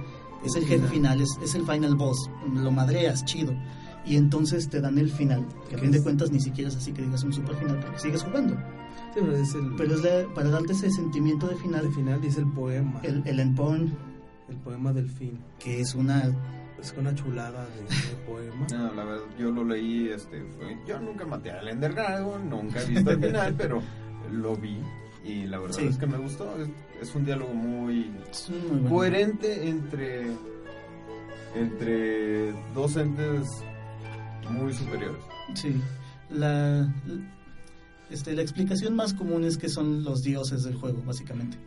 es 0.44 0.56
el 0.56 0.66
jefe 0.66 0.88
final, 0.88 1.22
es, 1.22 1.30
es 1.44 1.54
el 1.54 1.66
final 1.66 1.96
boss, 1.96 2.30
lo 2.54 2.72
madreas, 2.72 3.24
chido. 3.26 3.54
Y 4.04 4.16
entonces 4.16 4.68
te 4.68 4.82
dan 4.82 4.98
el 4.98 5.12
final, 5.12 5.46
que 5.70 5.76
a 5.76 5.78
fin 5.78 5.92
de 5.92 6.02
cuentas 6.02 6.32
ni 6.32 6.40
siquiera 6.40 6.70
es 6.70 6.76
así 6.76 6.92
que 6.92 7.04
digas 7.04 7.24
un 7.24 7.34
super 7.34 7.56
final, 7.56 7.80
porque 7.80 8.00
sigues 8.00 8.24
jugando. 8.24 8.58
Sí, 9.14 9.20
pero 9.22 9.36
es 9.36 9.54
el, 9.56 9.76
Pero 9.76 9.94
es 9.96 10.04
la- 10.04 10.34
para 10.34 10.50
darte 10.50 10.74
ese 10.74 10.90
sentimiento 10.90 11.48
de 11.48 11.56
final, 11.58 11.86
al 11.86 11.94
final 11.94 12.24
es 12.24 12.38
el 12.38 12.48
poema. 12.52 13.00
el, 13.04 13.22
el 13.26 13.40
endpoint, 13.40 13.94
el 14.50 14.56
poema 14.58 14.94
del 14.94 15.10
fin. 15.10 15.38
que 15.60 15.82
es 15.82 15.96
una... 15.96 16.32
Es 16.80 16.96
una 16.98 17.14
chulada 17.14 17.64
de, 17.68 17.82
de 17.84 18.16
poema. 18.26 18.66
No, 18.72 18.92
la 18.96 19.04
verdad, 19.04 19.24
yo 19.38 19.52
lo 19.52 19.64
leí, 19.64 20.08
este, 20.10 20.42
fue- 20.58 20.76
yo 20.88 21.00
nunca 21.00 21.26
maté 21.28 21.52
al 21.52 21.68
Ender 21.68 21.94
Dragon, 21.94 22.50
nunca 22.50 22.82
he 22.82 22.86
visto 22.90 23.12
el 23.12 23.20
final, 23.24 23.54
pero 23.56 23.84
lo 24.32 24.56
vi 24.56 24.80
y 25.24 25.46
la 25.46 25.60
verdad 25.60 25.78
Sí. 25.78 25.86
es 25.86 25.98
que 26.00 26.08
me 26.08 26.18
gustó. 26.18 26.56
Es, 26.60 26.70
es 27.00 27.14
un 27.14 27.24
diálogo 27.24 27.54
muy 27.54 28.12
coherente 28.90 29.68
entre 29.70 30.26
entre 31.56 32.54
dos 32.74 32.96
entes 32.98 33.48
muy 34.50 34.74
superiores. 34.74 35.22
Sí, 35.54 35.80
la, 36.30 36.92
este, 38.12 38.34
la 38.34 38.42
explicación 38.42 38.96
más 38.96 39.14
común 39.14 39.44
es 39.44 39.58
que 39.58 39.70
son 39.70 40.04
los 40.04 40.24
dioses 40.24 40.64
del 40.64 40.76
juego, 40.76 41.02
básicamente. 41.06 41.58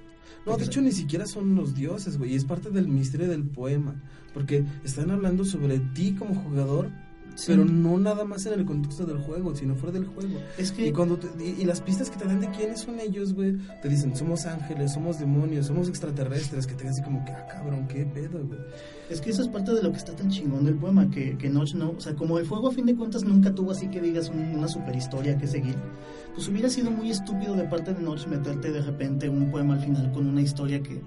No, 0.46 0.56
de 0.56 0.64
hecho 0.64 0.82
ni 0.82 0.92
siquiera 0.92 1.26
son 1.26 1.54
los 1.54 1.74
dioses, 1.74 2.18
güey. 2.18 2.34
Es 2.34 2.44
parte 2.44 2.70
del 2.70 2.88
misterio 2.88 3.28
del 3.28 3.44
poema. 3.44 3.94
Porque 4.34 4.64
están 4.84 5.10
hablando 5.10 5.44
sobre 5.44 5.78
ti 5.78 6.12
como 6.12 6.34
jugador, 6.34 6.90
Sí. 7.36 7.46
pero 7.48 7.64
no 7.64 7.98
nada 7.98 8.24
más 8.24 8.46
en 8.46 8.52
el 8.60 8.64
contexto 8.64 9.04
del 9.04 9.18
juego, 9.18 9.54
sino 9.56 9.74
fuera 9.74 9.92
del 9.98 10.06
juego. 10.06 10.38
Es 10.56 10.70
que 10.70 10.86
Y 10.88 10.92
cuando 10.92 11.18
te- 11.18 11.28
y, 11.44 11.62
y 11.62 11.64
las 11.64 11.80
pistas 11.80 12.08
que 12.10 12.16
te 12.18 12.26
dan 12.26 12.40
de 12.40 12.48
quiénes 12.50 12.80
son 12.80 13.00
ellos, 13.00 13.34
güey, 13.34 13.56
te 13.82 13.88
dicen, 13.88 14.14
somos 14.16 14.46
ángeles, 14.46 14.92
somos 14.92 15.18
demonios, 15.18 15.66
somos 15.66 15.88
extraterrestres, 15.88 16.66
que 16.66 16.74
te 16.74 16.86
así 16.88 17.02
como 17.02 17.24
que, 17.24 17.32
ah, 17.32 17.46
cabrón, 17.50 17.88
qué 17.88 18.04
pedo, 18.06 18.44
güey. 18.46 18.60
Es 19.10 19.20
que 19.20 19.30
eso 19.30 19.42
es 19.42 19.48
parte 19.48 19.72
de 19.74 19.82
lo 19.82 19.90
que 19.90 19.98
está 19.98 20.14
tan 20.14 20.30
chingón 20.30 20.64
del 20.64 20.76
poema, 20.76 21.10
que, 21.10 21.36
que 21.36 21.48
Notch 21.50 21.74
no, 21.74 21.90
o 21.90 22.00
sea, 22.00 22.14
como 22.14 22.38
el 22.38 22.46
juego 22.46 22.68
a 22.68 22.72
fin 22.72 22.86
de 22.86 22.94
cuentas 22.94 23.24
nunca 23.24 23.52
tuvo 23.54 23.72
así 23.72 23.88
que 23.88 24.00
digas 24.00 24.28
un- 24.30 24.54
una 24.56 24.68
super 24.68 24.94
historia 24.94 25.36
que 25.36 25.46
seguir, 25.46 25.74
pues 26.34 26.48
hubiera 26.48 26.70
sido 26.70 26.90
muy 26.90 27.10
estúpido 27.10 27.54
de 27.56 27.64
parte 27.64 27.92
de 27.94 28.00
Notch 28.00 28.26
meterte 28.28 28.70
de 28.72 28.80
repente 28.80 29.28
un 29.28 29.50
poema 29.50 29.74
al 29.74 29.80
final 29.80 30.12
con 30.12 30.26
una 30.26 30.40
historia 30.40 30.82
que, 30.82 31.02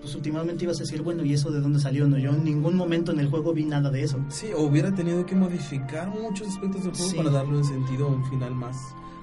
pues 0.00 0.14
últimamente 0.14 0.64
ibas 0.64 0.78
a 0.78 0.80
decir, 0.84 1.02
bueno, 1.02 1.24
¿y 1.24 1.32
eso 1.34 1.50
de 1.50 1.60
dónde 1.60 1.78
salió? 1.78 2.06
No, 2.08 2.18
yo 2.18 2.30
en 2.30 2.44
ningún 2.44 2.74
momento 2.76 3.12
en 3.12 3.20
el 3.20 3.28
juego 3.28 3.52
vi 3.52 3.64
nada 3.64 3.90
de 3.90 4.02
eso. 4.02 4.18
Sí, 4.28 4.46
o 4.56 4.62
hubiera 4.62 4.94
tenido 4.94 5.24
que 5.26 5.34
modificar 5.34 6.08
muchos 6.08 6.48
aspectos 6.48 6.84
del 6.84 6.92
juego 6.94 7.10
Sí. 7.10 7.16
para 7.16 7.30
darle 7.30 7.56
un 7.58 7.64
sentido 7.64 8.06
a 8.06 8.10
un 8.10 8.24
final 8.30 8.54
más 8.54 8.76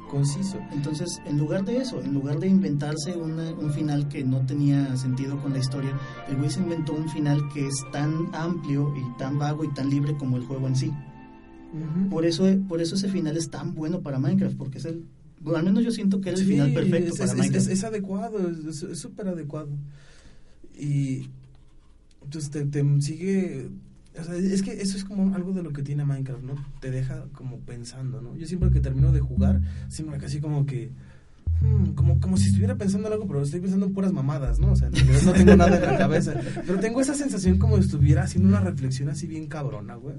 conciso. 0.09 0.57
Entonces, 0.71 1.19
en 1.25 1.37
lugar 1.37 1.65
de 1.65 1.77
eso, 1.77 2.01
en 2.01 2.13
lugar 2.13 2.39
de 2.39 2.47
inventarse 2.47 3.15
una- 3.17 3.51
un 3.51 3.71
final 3.73 4.07
que 4.07 4.23
no 4.23 4.45
tenía 4.45 4.95
sentido 4.95 5.37
con 5.41 5.51
la 5.51 5.59
historia, 5.59 5.91
el 6.29 6.37
güey 6.37 6.49
se 6.49 6.61
inventó 6.61 6.93
un 6.93 7.09
final 7.09 7.41
que 7.53 7.67
es 7.67 7.75
tan 7.91 8.29
amplio 8.33 8.93
y 8.95 9.17
tan 9.17 9.37
vago 9.37 9.65
y 9.65 9.73
tan 9.73 9.89
libre 9.89 10.15
como 10.15 10.37
el 10.37 10.43
juego 10.45 10.67
en 10.67 10.75
sí. 10.77 10.93
Por 12.09 12.25
eso, 12.25 12.45
por 12.69 12.81
eso 12.81 12.95
ese 12.95 13.09
final 13.09 13.35
es 13.35 13.49
tan 13.49 13.73
bueno 13.75 13.99
para 14.01 14.17
Minecraft, 14.19 14.55
porque 14.57 14.77
es 14.77 14.85
el... 14.85 15.03
Bueno, 15.41 15.59
al 15.59 15.65
menos 15.65 15.83
yo 15.83 15.91
siento 15.91 16.21
que 16.21 16.29
era 16.29 16.37
el 16.39 16.45
Sí, 16.45 16.51
final 16.51 16.73
perfecto 16.73 17.13
es, 17.13 17.19
para 17.19 17.31
es- 17.31 17.37
Minecraft. 17.37 17.67
es- 17.67 17.73
es 17.73 17.83
adecuado, 17.83 18.37
es 18.49 18.99
súper 18.99 19.27
adecuado. 19.27 19.67
Y 20.77 21.29
entonces 22.23 22.51
te, 22.51 22.65
te 22.65 23.01
sigue... 23.01 23.69
O 24.19 24.23
sea, 24.23 24.35
es 24.35 24.63
que 24.63 24.81
eso 24.81 24.97
es 24.97 25.05
como 25.05 25.35
algo 25.35 25.53
de 25.53 25.61
lo 25.61 25.71
que 25.71 25.83
tiene 25.83 26.03
Minecraft, 26.03 26.43
¿no? 26.43 26.55
Te 26.81 26.89
deja 26.89 27.25
como 27.33 27.59
pensando, 27.59 28.21
¿no? 28.21 28.35
Yo 28.35 28.47
siempre 28.47 28.71
que 28.71 28.79
termino 28.79 29.11
de 29.11 29.19
jugar, 29.19 29.61
siempre 29.89 30.17
casi 30.17 30.39
como 30.39 30.65
que... 30.65 30.89
hmm, 31.61 31.91
como, 31.91 32.19
como 32.19 32.35
si 32.37 32.47
estuviera 32.47 32.75
pensando 32.75 33.07
en 33.07 33.13
algo, 33.13 33.27
pero 33.27 33.43
estoy 33.43 33.59
pensando 33.59 33.85
en 33.85 33.93
puras 33.93 34.11
mamadas, 34.11 34.59
¿no? 34.59 34.71
O 34.71 34.75
sea, 34.75 34.89
realidad 34.89 35.21
no 35.21 35.33
tengo 35.33 35.55
nada 35.55 35.77
en 35.77 35.83
la 35.83 35.97
cabeza. 35.97 36.33
Pero 36.65 36.79
tengo 36.79 36.99
esa 36.99 37.13
sensación 37.13 37.59
como 37.59 37.77
si 37.77 37.83
estuviera 37.83 38.23
haciendo 38.23 38.49
una 38.49 38.59
reflexión 38.59 39.09
así 39.09 39.27
bien 39.27 39.47
cabrona, 39.47 39.95
güey. 39.95 40.15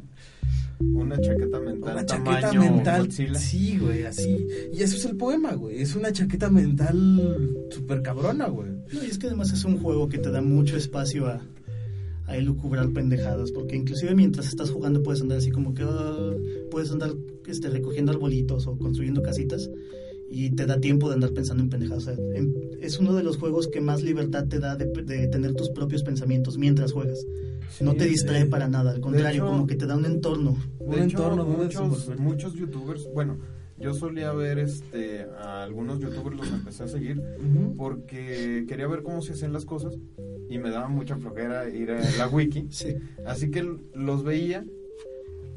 Una 0.81 1.21
chaqueta 1.21 1.59
mental 1.61 1.93
Una 1.93 2.07
chaqueta 2.07 2.41
tamaño 2.41 2.61
mental. 2.61 3.03
Godzilla. 3.07 3.35
Sí, 3.39 3.79
güey, 3.79 4.05
así. 4.05 4.47
Y 4.73 4.83
eso 4.83 4.97
es 4.97 5.05
el 5.07 5.17
poema, 5.17 5.55
güey. 5.55 5.81
Es 5.83 5.97
una 5.97 6.13
chaqueta 6.13 6.51
mental 6.51 7.67
súper 7.71 8.03
cabrona, 8.03 8.47
güey. 8.49 8.71
No, 8.93 9.03
y 9.03 9.07
es 9.07 9.19
que 9.19 9.27
además 9.27 9.53
es 9.53 9.65
un 9.65 9.79
juego 9.79 10.09
que 10.09 10.19
te 10.19 10.31
da 10.31 10.41
mucho 10.41 10.77
espacio 10.77 11.27
a, 11.27 11.43
a 12.27 12.37
elucubrar 12.37 12.91
pendejadas, 12.91 13.51
porque 13.53 13.77
inclusive 13.77 14.15
mientras 14.15 14.47
estás 14.49 14.71
jugando 14.71 15.03
puedes 15.03 15.21
andar 15.21 15.39
así 15.39 15.51
como 15.51 15.75
que... 15.75 15.83
ah, 15.85 16.31
puedes 16.71 16.91
andar 16.93 17.11
este, 17.47 17.69
recogiendo 17.71 18.13
arbolitos 18.13 18.67
o 18.67 18.77
construyendo 18.79 19.23
casitas 19.23 19.69
y 20.31 20.51
te 20.51 20.67
da 20.67 20.79
tiempo 20.79 21.09
de 21.09 21.15
andar 21.15 21.33
pensando 21.33 21.63
en 21.63 21.71
pendejadas. 21.71 22.07
O 22.09 22.15
sea, 22.15 22.25
en- 22.35 22.55
es 22.81 22.99
uno 22.99 23.15
de 23.15 23.23
los 23.25 23.37
juegos 23.39 23.67
que 23.69 23.81
más 23.81 24.03
libertad 24.03 24.47
te 24.47 24.59
da 24.61 24.77
de, 24.77 24.85
de 24.87 25.27
tener 25.27 25.55
tus 25.55 25.71
propios 25.71 26.03
pensamientos 26.03 26.57
mientras 26.59 26.93
juegas. 26.93 27.27
No 27.81 27.95
te 27.95 28.07
distrae 28.07 28.47
para 28.47 28.69
nada, 28.69 28.91
al 28.93 29.01
contrario, 29.01 29.43
hecho- 29.45 29.51
como 29.53 29.67
que 29.67 29.75
te 29.77 29.87
da 29.87 29.97
un 29.97 30.05
entorno. 30.07 30.57
Un 30.79 30.95
hecho, 30.95 31.03
entorno 31.05 31.45
muchos, 31.45 32.19
muchos 32.19 32.55
youtubers, 32.55 33.09
bueno, 33.15 33.39
yo 33.79 33.95
solía 33.95 34.33
ver 34.33 34.59
este 34.59 35.27
a 35.39 35.63
algunos 35.63 36.01
youtubers 36.01 36.37
los 36.37 36.49
empecé 36.53 36.83
a 36.85 36.89
seguir 36.89 37.23
porque 37.77 38.65
quería 38.69 38.87
ver 38.89 39.03
cómo 39.03 39.23
se 39.23 39.33
hacían 39.33 39.53
las 39.53 39.65
cosas 39.65 39.95
y 40.51 40.59
me 40.59 40.71
daba 40.71 40.89
mucha 40.89 41.17
flojera 41.17 41.69
ir 41.69 41.91
a 41.93 42.01
la 42.17 42.27
wiki, 42.29 42.67
Sí. 42.71 42.95
así 43.27 43.51
que 43.51 43.63
los 43.95 44.25
veía, 44.25 44.65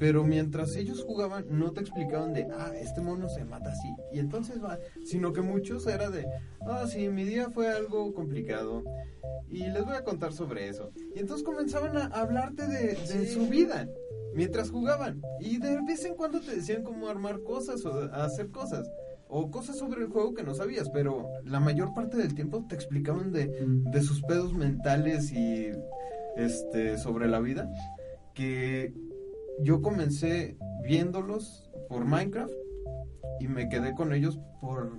pero 0.01 0.23
mientras 0.23 0.75
ellos 0.77 1.03
jugaban 1.03 1.45
no 1.51 1.73
te 1.73 1.81
explicaban 1.81 2.33
de, 2.33 2.47
ah, 2.57 2.71
este 2.75 3.01
mono 3.01 3.29
se 3.29 3.45
mata 3.45 3.69
así 3.69 3.87
y 4.11 4.17
entonces 4.17 4.59
va, 4.59 4.79
sino 5.05 5.31
que 5.31 5.41
muchos 5.41 5.85
era 5.85 6.09
de, 6.09 6.25
ah, 6.61 6.87
sí, 6.87 7.07
mi 7.09 7.23
día 7.23 7.51
fue 7.51 7.69
algo 7.69 8.11
complicado 8.11 8.83
y 9.47 9.59
les 9.69 9.85
voy 9.85 9.93
a 9.93 10.03
contar 10.03 10.33
sobre 10.33 10.69
eso. 10.69 10.89
Y 11.15 11.19
entonces 11.19 11.45
comenzaban 11.45 11.97
a 11.97 12.05
hablarte 12.05 12.65
de, 12.65 12.95
de 12.95 13.27
su 13.27 13.45
vida 13.45 13.87
mientras 14.33 14.71
jugaban. 14.71 15.21
Y 15.39 15.59
de 15.59 15.79
vez 15.85 16.03
en 16.03 16.15
cuando 16.15 16.39
te 16.39 16.55
decían 16.55 16.81
cómo 16.81 17.07
armar 17.07 17.43
cosas 17.43 17.85
o 17.85 17.93
hacer 18.11 18.49
cosas. 18.49 18.89
O 19.27 19.51
cosas 19.51 19.77
sobre 19.77 20.01
el 20.01 20.07
juego 20.07 20.33
que 20.33 20.41
no 20.41 20.55
sabías, 20.55 20.89
pero 20.89 21.29
la 21.43 21.59
mayor 21.59 21.93
parte 21.93 22.17
del 22.17 22.33
tiempo 22.33 22.65
te 22.67 22.73
explicaban 22.73 23.31
de, 23.31 23.51
de 23.67 24.01
sus 24.01 24.23
pedos 24.23 24.55
mentales 24.55 25.31
y 25.31 25.69
este 26.37 26.97
sobre 26.97 27.27
la 27.27 27.39
vida. 27.39 27.69
Que 28.33 28.93
yo 29.63 29.81
comencé 29.81 30.57
viéndolos 30.83 31.69
por 31.89 32.05
Minecraft 32.05 32.53
y 33.39 33.47
me 33.47 33.69
quedé 33.69 33.93
con 33.93 34.13
ellos 34.13 34.39
por 34.59 34.91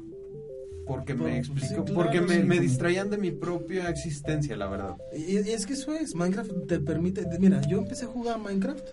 porque 0.87 1.15
Por- 1.15 1.27
me 1.29 1.45
sí, 1.45 1.53
explicó, 1.53 1.85
claro, 1.85 1.95
porque 2.03 2.21
me, 2.21 2.41
sí. 2.41 2.43
me 2.43 2.59
distraían 2.59 3.09
de 3.09 3.17
mi 3.17 3.31
propia 3.31 3.89
existencia, 3.89 4.57
la 4.57 4.67
verdad. 4.69 4.97
Y, 5.17 5.39
y 5.39 5.51
es 5.53 5.65
que 5.65 5.75
eso 5.75 5.95
es, 5.95 6.15
Minecraft 6.17 6.51
te 6.67 6.81
permite, 6.81 7.25
mira, 7.39 7.61
yo 7.63 7.79
empecé 7.79 8.05
a 8.07 8.09
jugar 8.09 8.41
Minecraft 8.41 8.89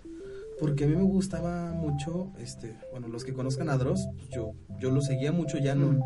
porque 0.60 0.84
a 0.84 0.86
mí 0.86 0.94
me 0.94 1.02
gustaba 1.02 1.72
mucho, 1.72 2.32
este, 2.38 2.76
bueno, 2.92 3.08
los 3.08 3.24
que 3.24 3.32
conozcan 3.32 3.70
a 3.70 3.76
Dross, 3.78 4.08
pues 4.16 4.28
yo, 4.28 4.52
yo 4.78 4.90
lo 4.90 5.00
seguía 5.00 5.32
mucho, 5.32 5.58
ya 5.58 5.74
no, 5.74 5.92
Mm. 5.92 6.00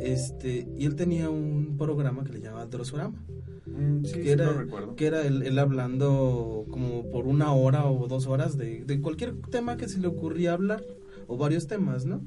este, 0.00 0.66
y 0.76 0.84
él 0.84 0.96
tenía 0.96 1.30
un 1.30 1.76
programa 1.78 2.24
que 2.24 2.32
le 2.32 2.40
llamaba 2.40 2.66
Drossorama, 2.66 3.22
Mm, 3.66 4.04
sí, 4.04 4.12
que 4.12 4.22
sí 4.24 4.28
era, 4.30 4.52
recuerdo. 4.52 4.94
que 4.94 5.06
era 5.06 5.22
él, 5.26 5.42
él 5.42 5.58
hablando 5.58 6.66
como 6.70 7.10
por 7.10 7.26
una 7.26 7.54
hora 7.54 7.86
o 7.90 8.06
dos 8.08 8.26
horas 8.26 8.58
de, 8.58 8.84
de 8.84 9.00
cualquier 9.00 9.40
tema 9.50 9.76
que 9.78 9.88
se 9.88 9.98
le 10.00 10.06
ocurría 10.08 10.52
hablar, 10.52 10.82
o 11.26 11.38
varios 11.38 11.66
temas, 11.66 12.04
¿no? 12.04 12.20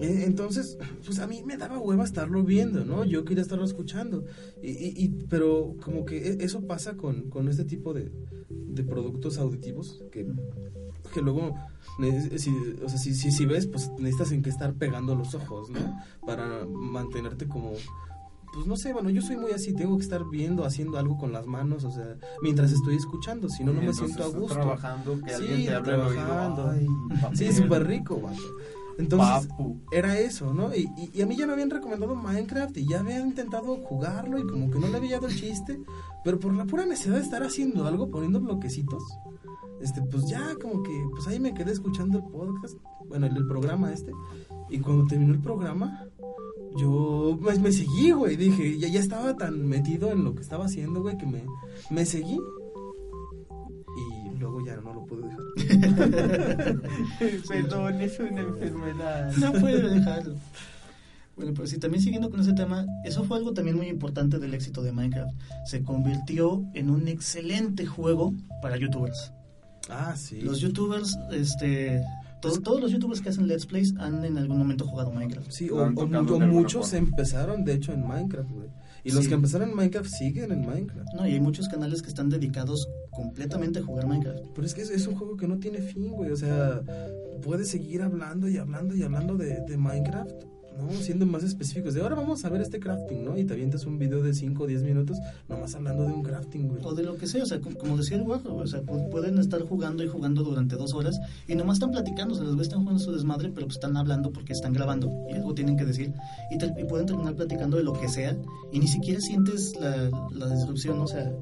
Eh, 0.00 0.24
Entonces, 0.26 0.76
pues 1.04 1.18
a 1.18 1.26
mí 1.26 1.42
me 1.44 1.56
daba 1.56 1.78
hueva 1.78 2.04
estarlo 2.04 2.42
viendo, 2.44 2.84
¿no? 2.84 3.04
Yo 3.04 3.24
quería 3.24 3.42
estarlo 3.42 3.64
escuchando. 3.64 4.24
Y, 4.62 4.70
y- 4.70 4.92
y- 4.96 5.08
pero 5.28 5.74
como 5.82 6.04
que 6.04 6.18
e- 6.28 6.44
eso 6.44 6.60
pasa 6.66 6.96
con, 6.96 7.30
con 7.30 7.48
este 7.48 7.64
tipo 7.64 7.94
de, 7.94 8.12
de 8.50 8.84
productos 8.84 9.38
auditivos 9.38 10.02
que, 10.12 10.26
que 11.14 11.22
luego, 11.22 11.54
ne- 11.98 12.38
si, 12.38 12.50
o 12.84 12.88
sea, 12.88 12.98
si, 12.98 13.14
si, 13.14 13.30
si 13.32 13.46
ves, 13.46 13.66
pues 13.66 13.90
necesitas 13.98 14.32
en 14.32 14.42
qué 14.42 14.50
estar 14.50 14.74
pegando 14.74 15.14
los 15.14 15.34
ojos, 15.34 15.70
¿no? 15.70 15.98
Para 16.26 16.66
mantenerte 16.66 17.46
como... 17.48 17.72
Pues 18.54 18.66
no 18.66 18.76
sé, 18.78 18.94
bueno, 18.94 19.10
yo 19.10 19.20
soy 19.20 19.36
muy 19.36 19.52
así, 19.52 19.74
tengo 19.74 19.98
que 19.98 20.02
estar 20.04 20.24
viendo, 20.30 20.64
haciendo 20.64 20.96
algo 20.98 21.18
con 21.18 21.32
las 21.32 21.46
manos, 21.46 21.84
o 21.84 21.90
sea, 21.90 22.16
mientras 22.42 22.72
estoy 22.72 22.96
escuchando, 22.96 23.50
si 23.50 23.62
no, 23.62 23.74
no 23.74 23.82
me 23.82 23.92
siento 23.92 24.24
a 24.24 24.28
gusto. 24.28 24.54
trabajando, 24.54 25.20
que 25.20 25.28
Sí, 25.30 25.34
alguien 25.34 25.64
te 25.66 25.74
hable 25.74 25.92
al 25.92 26.00
oído. 26.00 26.12
trabajando. 26.24 26.70
Ay, 26.70 26.86
Sí, 27.34 27.52
súper 27.52 27.86
rico, 27.86 28.20
vato. 28.22 28.38
Entonces, 28.98 29.46
Papu. 29.48 29.76
era 29.92 30.18
eso, 30.18 30.52
¿no? 30.52 30.74
Y, 30.74 30.90
y- 30.96 31.10
y 31.14 31.22
a 31.22 31.26
mí 31.26 31.36
ya 31.36 31.46
me 31.46 31.52
habían 31.54 31.70
recomendado 31.70 32.14
Minecraft 32.16 32.76
y 32.78 32.86
ya 32.86 33.00
había 33.00 33.20
intentado 33.20 33.76
jugarlo 33.76 34.38
y 34.38 34.46
como 34.46 34.70
que 34.70 34.78
no 34.78 34.88
le 34.88 34.96
había 34.96 35.12
dado 35.16 35.28
el 35.28 35.36
chiste, 35.36 35.78
pero 36.24 36.38
por 36.40 36.52
la 36.52 36.64
pura 36.66 36.84
necesidad 36.84 37.14
de 37.16 37.22
estar 37.22 37.42
haciendo 37.44 37.86
algo, 37.86 38.10
poniendo 38.10 38.40
bloquecitos, 38.40 39.02
este, 39.80 40.02
pues 40.02 40.26
ya 40.28 40.56
como 40.60 40.82
que, 40.82 40.92
pues 41.12 41.26
ahí 41.28 41.38
me 41.38 41.54
quedé 41.54 41.70
escuchando 41.72 42.18
el 42.18 42.24
podcast, 42.24 42.76
bueno, 43.08 43.26
el, 43.26 43.36
el 43.36 43.46
programa 43.46 43.92
este, 43.92 44.10
y 44.68 44.78
cuando 44.80 45.06
terminó 45.06 45.32
el 45.32 45.40
programa, 45.40 46.04
yo 46.76 47.38
pues, 47.40 47.60
me 47.60 47.72
seguí, 47.72 48.10
güey, 48.10 48.36
dije, 48.36 48.78
ya, 48.78 48.88
ya 48.88 49.00
estaba 49.00 49.36
tan 49.36 49.66
metido 49.66 50.10
en 50.10 50.24
lo 50.24 50.34
que 50.34 50.42
estaba 50.42 50.66
haciendo, 50.66 51.00
güey, 51.02 51.16
que 51.16 51.26
me, 51.26 51.44
me 51.90 52.04
seguí. 52.04 52.38
Y 54.38 54.40
luego 54.40 54.64
ya 54.64 54.76
no 54.76 54.94
lo 54.94 55.04
pude 55.04 55.24
dejar. 55.24 56.80
Perdón, 57.48 58.00
es 58.00 58.20
una 58.20 58.40
enfermedad. 58.42 59.32
No 59.36 59.52
puede 59.52 59.88
dejarlo. 59.94 60.36
Bueno, 61.34 61.52
pero 61.54 61.66
sí, 61.66 61.78
también 61.78 62.00
siguiendo 62.00 62.30
con 62.30 62.38
ese 62.38 62.52
tema, 62.52 62.86
eso 63.04 63.24
fue 63.24 63.38
algo 63.38 63.52
también 63.52 63.76
muy 63.76 63.88
importante 63.88 64.38
del 64.38 64.54
éxito 64.54 64.80
de 64.82 64.92
Minecraft. 64.92 65.34
Se 65.64 65.82
convirtió 65.82 66.64
en 66.74 66.88
un 66.88 67.08
excelente 67.08 67.84
juego 67.84 68.32
para 68.62 68.76
youtubers. 68.76 69.32
Ah, 69.88 70.14
sí. 70.16 70.40
Los 70.40 70.60
youtubers, 70.60 71.18
este, 71.32 72.00
todos, 72.40 72.62
todos 72.62 72.80
los 72.80 72.92
youtubers 72.92 73.20
que 73.20 73.30
hacen 73.30 73.48
let's 73.48 73.66
plays 73.66 73.92
han 73.98 74.24
en 74.24 74.38
algún 74.38 74.58
momento 74.58 74.86
jugado 74.86 75.10
Minecraft. 75.10 75.50
Sí, 75.50 75.68
o, 75.68 75.82
o 75.82 76.06
muchos 76.06 76.90
forma. 76.90 77.08
empezaron, 77.08 77.64
de 77.64 77.74
hecho, 77.74 77.92
en 77.92 78.06
Minecraft, 78.06 78.50
güey. 78.52 78.68
Y 79.04 79.10
los 79.12 79.22
Sí. 79.24 79.28
que 79.28 79.34
empezaron 79.34 79.70
en 79.70 79.76
Minecraft 79.76 80.08
siguen 80.10 80.52
en 80.52 80.66
Minecraft. 80.66 81.14
No, 81.14 81.26
y 81.26 81.32
hay 81.32 81.40
muchos 81.40 81.68
canales 81.68 82.02
que 82.02 82.08
están 82.08 82.28
dedicados 82.28 82.88
completamente 83.12 83.78
a 83.78 83.82
jugar 83.82 84.06
Minecraft. 84.06 84.40
Pero 84.54 84.66
es 84.66 84.74
que 84.74 84.82
es, 84.82 84.90
es 84.90 85.06
un 85.06 85.14
juego 85.16 85.36
que 85.36 85.46
no 85.48 85.58
tiene 85.58 85.80
fin, 85.80 86.10
güey. 86.12 86.30
O 86.30 86.36
sea, 86.36 86.82
puedes 87.42 87.68
seguir 87.68 88.02
hablando 88.02 88.48
y 88.48 88.56
hablando 88.58 88.94
y 88.94 89.02
hablando 89.02 89.36
de, 89.36 89.60
de 89.66 89.76
Minecraft, 89.76 90.32
¿no? 90.78 90.90
Siendo 90.92 91.26
más 91.26 91.42
específicos. 91.42 91.92
De 91.94 92.00
ahora 92.00 92.14
vamos 92.14 92.44
a 92.44 92.48
ver 92.48 92.60
este 92.62 92.78
crafting, 92.80 93.24
¿no? 93.24 93.36
Y 93.36 93.44
te 93.44 93.52
avientas 93.54 93.84
un 93.86 93.98
video 93.98 94.22
de 94.22 94.32
5 94.32 94.62
o 94.62 94.66
10 94.66 94.82
minutos 94.84 95.18
nomás 95.48 95.74
hablando 95.74 96.04
de 96.04 96.12
un 96.12 96.22
crafting, 96.22 96.68
güey. 96.68 96.80
O 96.84 96.94
de 96.94 97.02
lo 97.02 97.16
que 97.16 97.26
sea, 97.26 97.42
o 97.42 97.46
sea, 97.46 97.60
como, 97.60 97.96
decía 97.96 98.16
el 98.16 98.22
guapo, 98.24 98.54
o 98.54 98.66
sea, 98.66 98.80
pu- 98.82 99.08
pueden 99.10 99.38
estar 99.38 99.60
jugando 99.62 100.02
y 100.04 100.08
jugando 100.08 100.42
durante 100.42 100.76
dos 100.76 100.94
horas 100.94 101.18
y 101.46 101.54
nomás 101.54 101.76
están 101.76 101.90
platicando, 101.90 102.34
se 102.34 102.44
les 102.44 102.56
ve 102.56 102.62
están 102.62 102.80
jugando 102.80 103.02
su 103.02 103.12
desmadre, 103.12 103.50
pero 103.54 103.66
pues 103.66 103.76
están 103.76 103.96
hablando 103.96 104.30
porque 104.32 104.52
están 104.52 104.72
grabando 104.72 105.10
y 105.28 105.34
algo 105.34 105.52
tienen 105.54 105.76
que 105.76 105.84
decir 105.84 106.12
y, 106.50 106.58
te- 106.58 106.72
y 106.78 106.84
pueden 106.84 107.06
terminar 107.06 107.34
platicando 107.34 107.76
de 107.76 107.82
lo 107.82 107.92
que 107.92 108.08
sea 108.08 108.36
y 108.72 108.78
ni 108.78 108.86
siquiera 108.88 109.20
sientes 109.20 109.74
la, 109.80 110.08
la 110.32 110.48
disrupción, 110.54 110.98
o 111.00 111.06
sea, 111.06 111.32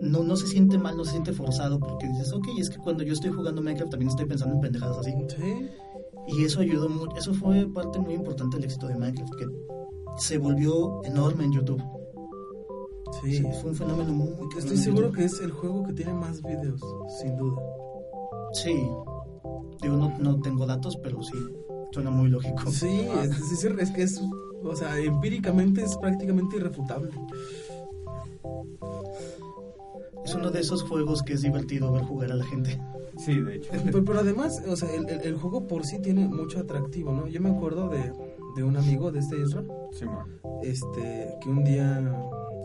no, 0.00 0.24
no 0.24 0.34
se 0.36 0.48
siente 0.48 0.78
mal, 0.78 0.96
no 0.96 1.04
se 1.04 1.12
siente 1.12 1.32
forzado 1.32 1.78
porque 1.78 2.08
dices, 2.08 2.32
ok, 2.32 2.46
es 2.58 2.70
que 2.70 2.78
cuando 2.78 3.04
yo 3.04 3.12
estoy 3.12 3.30
jugando 3.30 3.62
Minecraft 3.62 3.90
también 3.92 4.08
estoy 4.10 4.26
pensando 4.26 4.54
en 4.56 4.60
pendejadas 4.60 4.98
así. 4.98 5.12
Sí. 5.28 5.68
Y 6.26 6.44
eso 6.44 6.60
ayudó 6.60 6.88
mucho, 6.88 7.16
eso 7.16 7.34
fue 7.34 7.66
parte 7.72 7.98
muy 7.98 8.14
importante 8.14 8.56
del 8.56 8.64
éxito 8.64 8.86
de 8.86 8.94
Minecraft, 8.96 9.34
que 9.36 9.46
se 10.18 10.38
volvió 10.38 11.02
enorme 11.04 11.44
en 11.44 11.52
YouTube. 11.52 11.82
Sí. 13.22 13.36
Sí, 13.38 13.46
fue 13.60 13.70
un 13.70 13.76
fenómeno 13.76 14.12
muy... 14.12 14.30
muy 14.30 14.48
Estoy 14.56 14.76
seguro 14.76 15.12
que 15.12 15.24
es 15.24 15.38
el 15.40 15.50
juego 15.50 15.84
que 15.84 15.92
tiene 15.92 16.12
más 16.14 16.40
videos, 16.42 16.80
sin 17.20 17.36
duda. 17.36 17.60
Sí. 18.52 18.74
Digo, 19.82 19.96
no, 19.96 20.16
no 20.18 20.40
tengo 20.40 20.64
datos, 20.66 20.96
pero 21.02 21.22
sí. 21.22 21.36
Suena 21.92 22.10
muy 22.10 22.28
lógico. 22.30 22.70
Sí, 22.70 23.06
es, 23.22 23.52
es- 23.52 23.64
es 23.64 23.90
que 23.90 24.02
es, 24.02 24.20
o 24.64 24.74
sea, 24.76 24.98
empíricamente 24.98 25.82
es 25.82 25.96
prácticamente 25.98 26.56
irrefutable. 26.56 27.10
Es 30.24 30.34
uno 30.34 30.50
de 30.50 30.60
esos 30.60 30.82
juegos 30.82 31.22
que 31.22 31.32
es 31.34 31.42
divertido 31.42 31.92
ver 31.92 32.02
jugar 32.02 32.32
a 32.32 32.36
la 32.36 32.44
gente. 32.44 32.80
Sí, 33.18 33.40
de 33.40 33.56
hecho. 33.56 33.70
Pero, 33.84 34.04
pero 34.04 34.20
además, 34.20 34.62
o 34.66 34.76
sea, 34.76 34.94
el, 34.94 35.08
el- 35.08 35.20
el 35.22 35.36
juego 35.36 35.66
por 35.66 35.84
sí 35.84 36.00
tiene 36.00 36.26
mucho 36.28 36.58
atractivo, 36.60 37.12
¿no? 37.12 37.26
Yo 37.28 37.40
me 37.40 37.50
acuerdo 37.50 37.88
de, 37.88 38.12
de 38.56 38.62
un 38.62 38.76
amigo 38.76 39.12
de 39.12 39.18
este 39.20 39.40
Isra, 39.40 39.64
Simón. 39.92 40.38
este, 40.62 41.34
que 41.42 41.48
un 41.50 41.64
día, 41.64 42.00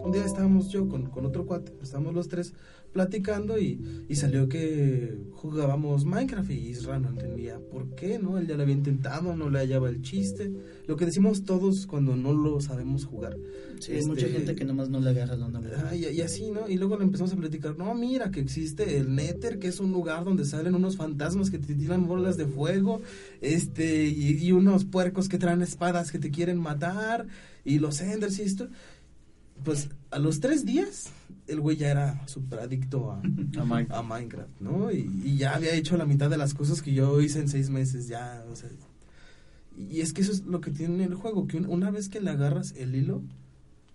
un 0.03 0.11
día 0.11 0.23
estábamos 0.23 0.69
yo 0.69 0.87
con, 0.87 1.07
con 1.07 1.25
otro 1.25 1.45
cuate, 1.45 1.73
estábamos 1.81 2.13
los 2.13 2.27
tres 2.27 2.53
platicando 2.93 3.59
y, 3.59 4.05
y 4.07 4.15
salió 4.15 4.47
que 4.47 5.17
jugábamos 5.33 6.05
Minecraft 6.05 6.49
y 6.51 6.69
Isra 6.69 6.97
no 6.99 7.09
entendía 7.09 7.59
por 7.59 7.93
qué, 7.95 8.17
¿no? 8.17 8.37
Él 8.37 8.47
ya 8.47 8.55
lo 8.55 8.63
había 8.63 8.73
intentado, 8.75 9.35
no 9.35 9.49
le 9.49 9.59
hallaba 9.59 9.89
el 9.89 10.01
chiste, 10.01 10.51
lo 10.87 10.95
que 10.95 11.05
decimos 11.05 11.43
todos 11.43 11.85
cuando 11.87 12.15
no 12.15 12.33
lo 12.33 12.59
sabemos 12.61 13.05
jugar. 13.05 13.37
Sí, 13.79 13.91
hay 13.91 13.97
Este, 13.99 14.09
mucha 14.09 14.27
gente 14.27 14.55
que 14.55 14.65
nomás 14.65 14.89
no 14.89 14.99
le 14.99 15.09
agarra 15.11 15.35
la 15.35 15.45
onda. 15.47 15.61
Ah, 15.89 15.95
y, 15.95 16.05
y 16.05 16.21
así, 16.21 16.49
¿no? 16.51 16.67
Y 16.67 16.77
luego 16.77 16.97
le 16.97 17.03
empezamos 17.03 17.31
a 17.33 17.35
platicar, 17.35 17.77
no, 17.77 17.93
mira 17.93 18.31
que 18.31 18.39
existe 18.39 18.97
el 18.97 19.15
Nether, 19.15 19.59
que 19.59 19.67
es 19.67 19.79
un 19.79 19.91
lugar 19.91 20.23
donde 20.25 20.45
salen 20.45 20.75
unos 20.75 20.97
fantasmas 20.97 21.49
que 21.51 21.59
te 21.59 21.73
tiran 21.75 22.07
bolas 22.07 22.37
de 22.37 22.45
fuego, 22.45 23.01
este, 23.41 24.05
y, 24.07 24.37
y 24.43 24.51
unos 24.51 24.85
puercos 24.85 25.29
que 25.29 25.37
traen 25.37 25.61
espadas 25.61 26.11
que 26.11 26.19
te 26.19 26.31
quieren 26.31 26.57
matar, 26.57 27.27
y 27.63 27.79
los 27.79 28.01
Enders 28.01 28.39
y 28.39 28.43
esto. 28.43 28.67
Pues 29.63 29.89
a 30.11 30.19
los 30.19 30.39
tres 30.39 30.65
días, 30.65 31.09
el 31.47 31.59
güey 31.61 31.77
ya 31.77 31.89
era 31.89 32.27
súper 32.27 32.59
adicto 32.59 33.11
a, 33.11 33.19
A 33.59 33.65
Minecraft. 33.65 33.91
a 33.91 34.03
Minecraft, 34.03 34.61
¿no? 34.61 34.91
Y, 34.91 35.09
y 35.23 35.37
ya 35.37 35.55
había 35.55 35.73
hecho 35.73 35.97
la 35.97 36.05
mitad 36.05 36.29
de 36.29 36.37
las 36.37 36.53
cosas 36.53 36.81
que 36.83 36.93
yo 36.93 37.19
hice 37.21 37.39
en 37.39 37.47
seis 37.49 37.69
meses, 37.71 38.07
ya, 38.07 38.45
o 38.51 38.55
sea. 38.55 38.69
Y 39.75 40.01
es 40.01 40.13
que 40.13 40.21
eso 40.21 40.31
es 40.31 40.43
lo 40.45 40.61
que 40.61 40.71
tiene 40.71 41.03
el 41.03 41.15
juego, 41.15 41.47
que 41.47 41.57
un- 41.57 41.65
una 41.67 41.91
vez 41.91 42.09
que 42.09 42.19
le 42.21 42.29
agarras 42.31 42.73
el 42.77 42.95
hilo, 42.95 43.21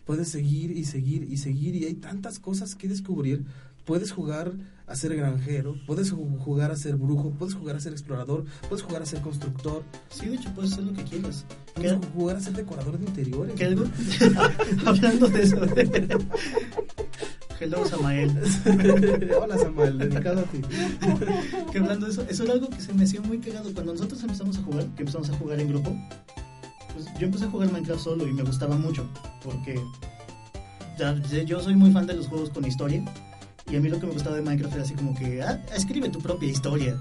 puedes 0.05 0.29
seguir 0.29 0.71
y 0.73 0.85
seguir 0.85 1.27
y 1.31 1.37
seguir 1.39 1.75
y 1.77 1.85
hay 1.85 1.95
tantas 1.95 2.39
cosas 2.39 2.75
que 2.75 2.89
descubrir. 2.89 3.45
Puedes 3.85 4.13
jugar 4.13 4.53
a 4.87 4.95
ser 4.95 5.17
granjero, 5.17 5.75
puedes 5.89 6.13
ju- 6.15 6.39
jugar 6.39 6.71
a 6.71 6.77
ser 6.77 6.95
brujo, 6.97 7.31
puedes 7.33 7.55
jugar 7.55 7.75
a 7.75 7.81
ser 7.81 7.91
explorador, 7.93 8.45
puedes 8.69 8.85
jugar 8.85 9.03
a 9.03 9.07
ser 9.07 9.21
constructor, 9.23 9.83
Sí, 10.09 10.27
de 10.27 10.37
hecho, 10.37 10.55
puedes 10.55 10.73
hacer 10.73 10.85
lo 10.85 10.93
que 10.93 11.03
quieras. 11.03 11.45
puedes 11.75 11.93
¿Qué, 11.95 12.07
jugar 12.15 12.37
a 12.37 12.41
ser 12.41 12.53
decorador 12.53 12.97
de 12.99 13.07
interiores. 13.07 13.55
qué 13.57 13.65
algo? 13.65 13.85
Hablando 14.87 15.27
de 15.29 15.43
eso. 15.43 15.57
Hello, 17.61 17.87
Samael. 17.87 18.31
Hola 19.41 19.57
Samuel, 19.59 19.99
dedicado 19.99 20.41
a 20.41 20.45
ti. 20.45 20.61
que 21.73 21.79
hablando 21.79 22.07
de 22.07 22.13
eso, 22.13 22.23
eso 22.29 22.43
era 22.45 22.53
algo 22.55 22.69
que 22.71 22.81
se 22.81 22.93
me 22.93 23.05
hacía 23.05 23.21
muy 23.21 23.39
cagado. 23.39 23.73
Cuando 23.73 23.93
nosotros 23.95 24.21
empezamos 24.23 24.59
a 24.59 24.63
jugar, 24.63 24.85
que 24.97 25.03
empezamos 25.03 25.31
a 25.31 25.35
jugar 25.37 25.61
en 25.61 25.69
grupo, 25.69 25.97
pues 26.93 27.07
yo 27.19 27.27
empecé 27.27 27.45
a 27.47 27.51
jugar 27.51 27.71
Minecraft 27.73 28.01
solo 28.03 28.27
y 28.27 28.33
me 28.33 28.43
gustaba 28.43 28.77
mucho. 28.77 29.09
Porque 29.43 29.81
ya- 30.99 31.15
yo 31.45 31.61
soy 31.61 31.75
muy 31.75 31.91
fan 31.91 32.07
de 32.07 32.15
los 32.15 32.29
juegos 32.29 32.51
con 32.51 32.65
historia. 32.67 33.05
Y 33.71 33.77
a 33.77 33.81
mí 33.81 33.89
lo 33.89 33.99
que 34.01 34.07
me 34.07 34.13
gustaba 34.13 34.37
de 34.37 34.43
Minecraft 34.43 34.75
era 34.75 34.83
así 34.85 34.95
como 34.95 35.15
que, 35.15 35.43
ah, 35.43 35.61
escribe 35.75 36.09
tu 36.11 36.21
propia 36.21 36.49
historia. 36.51 36.99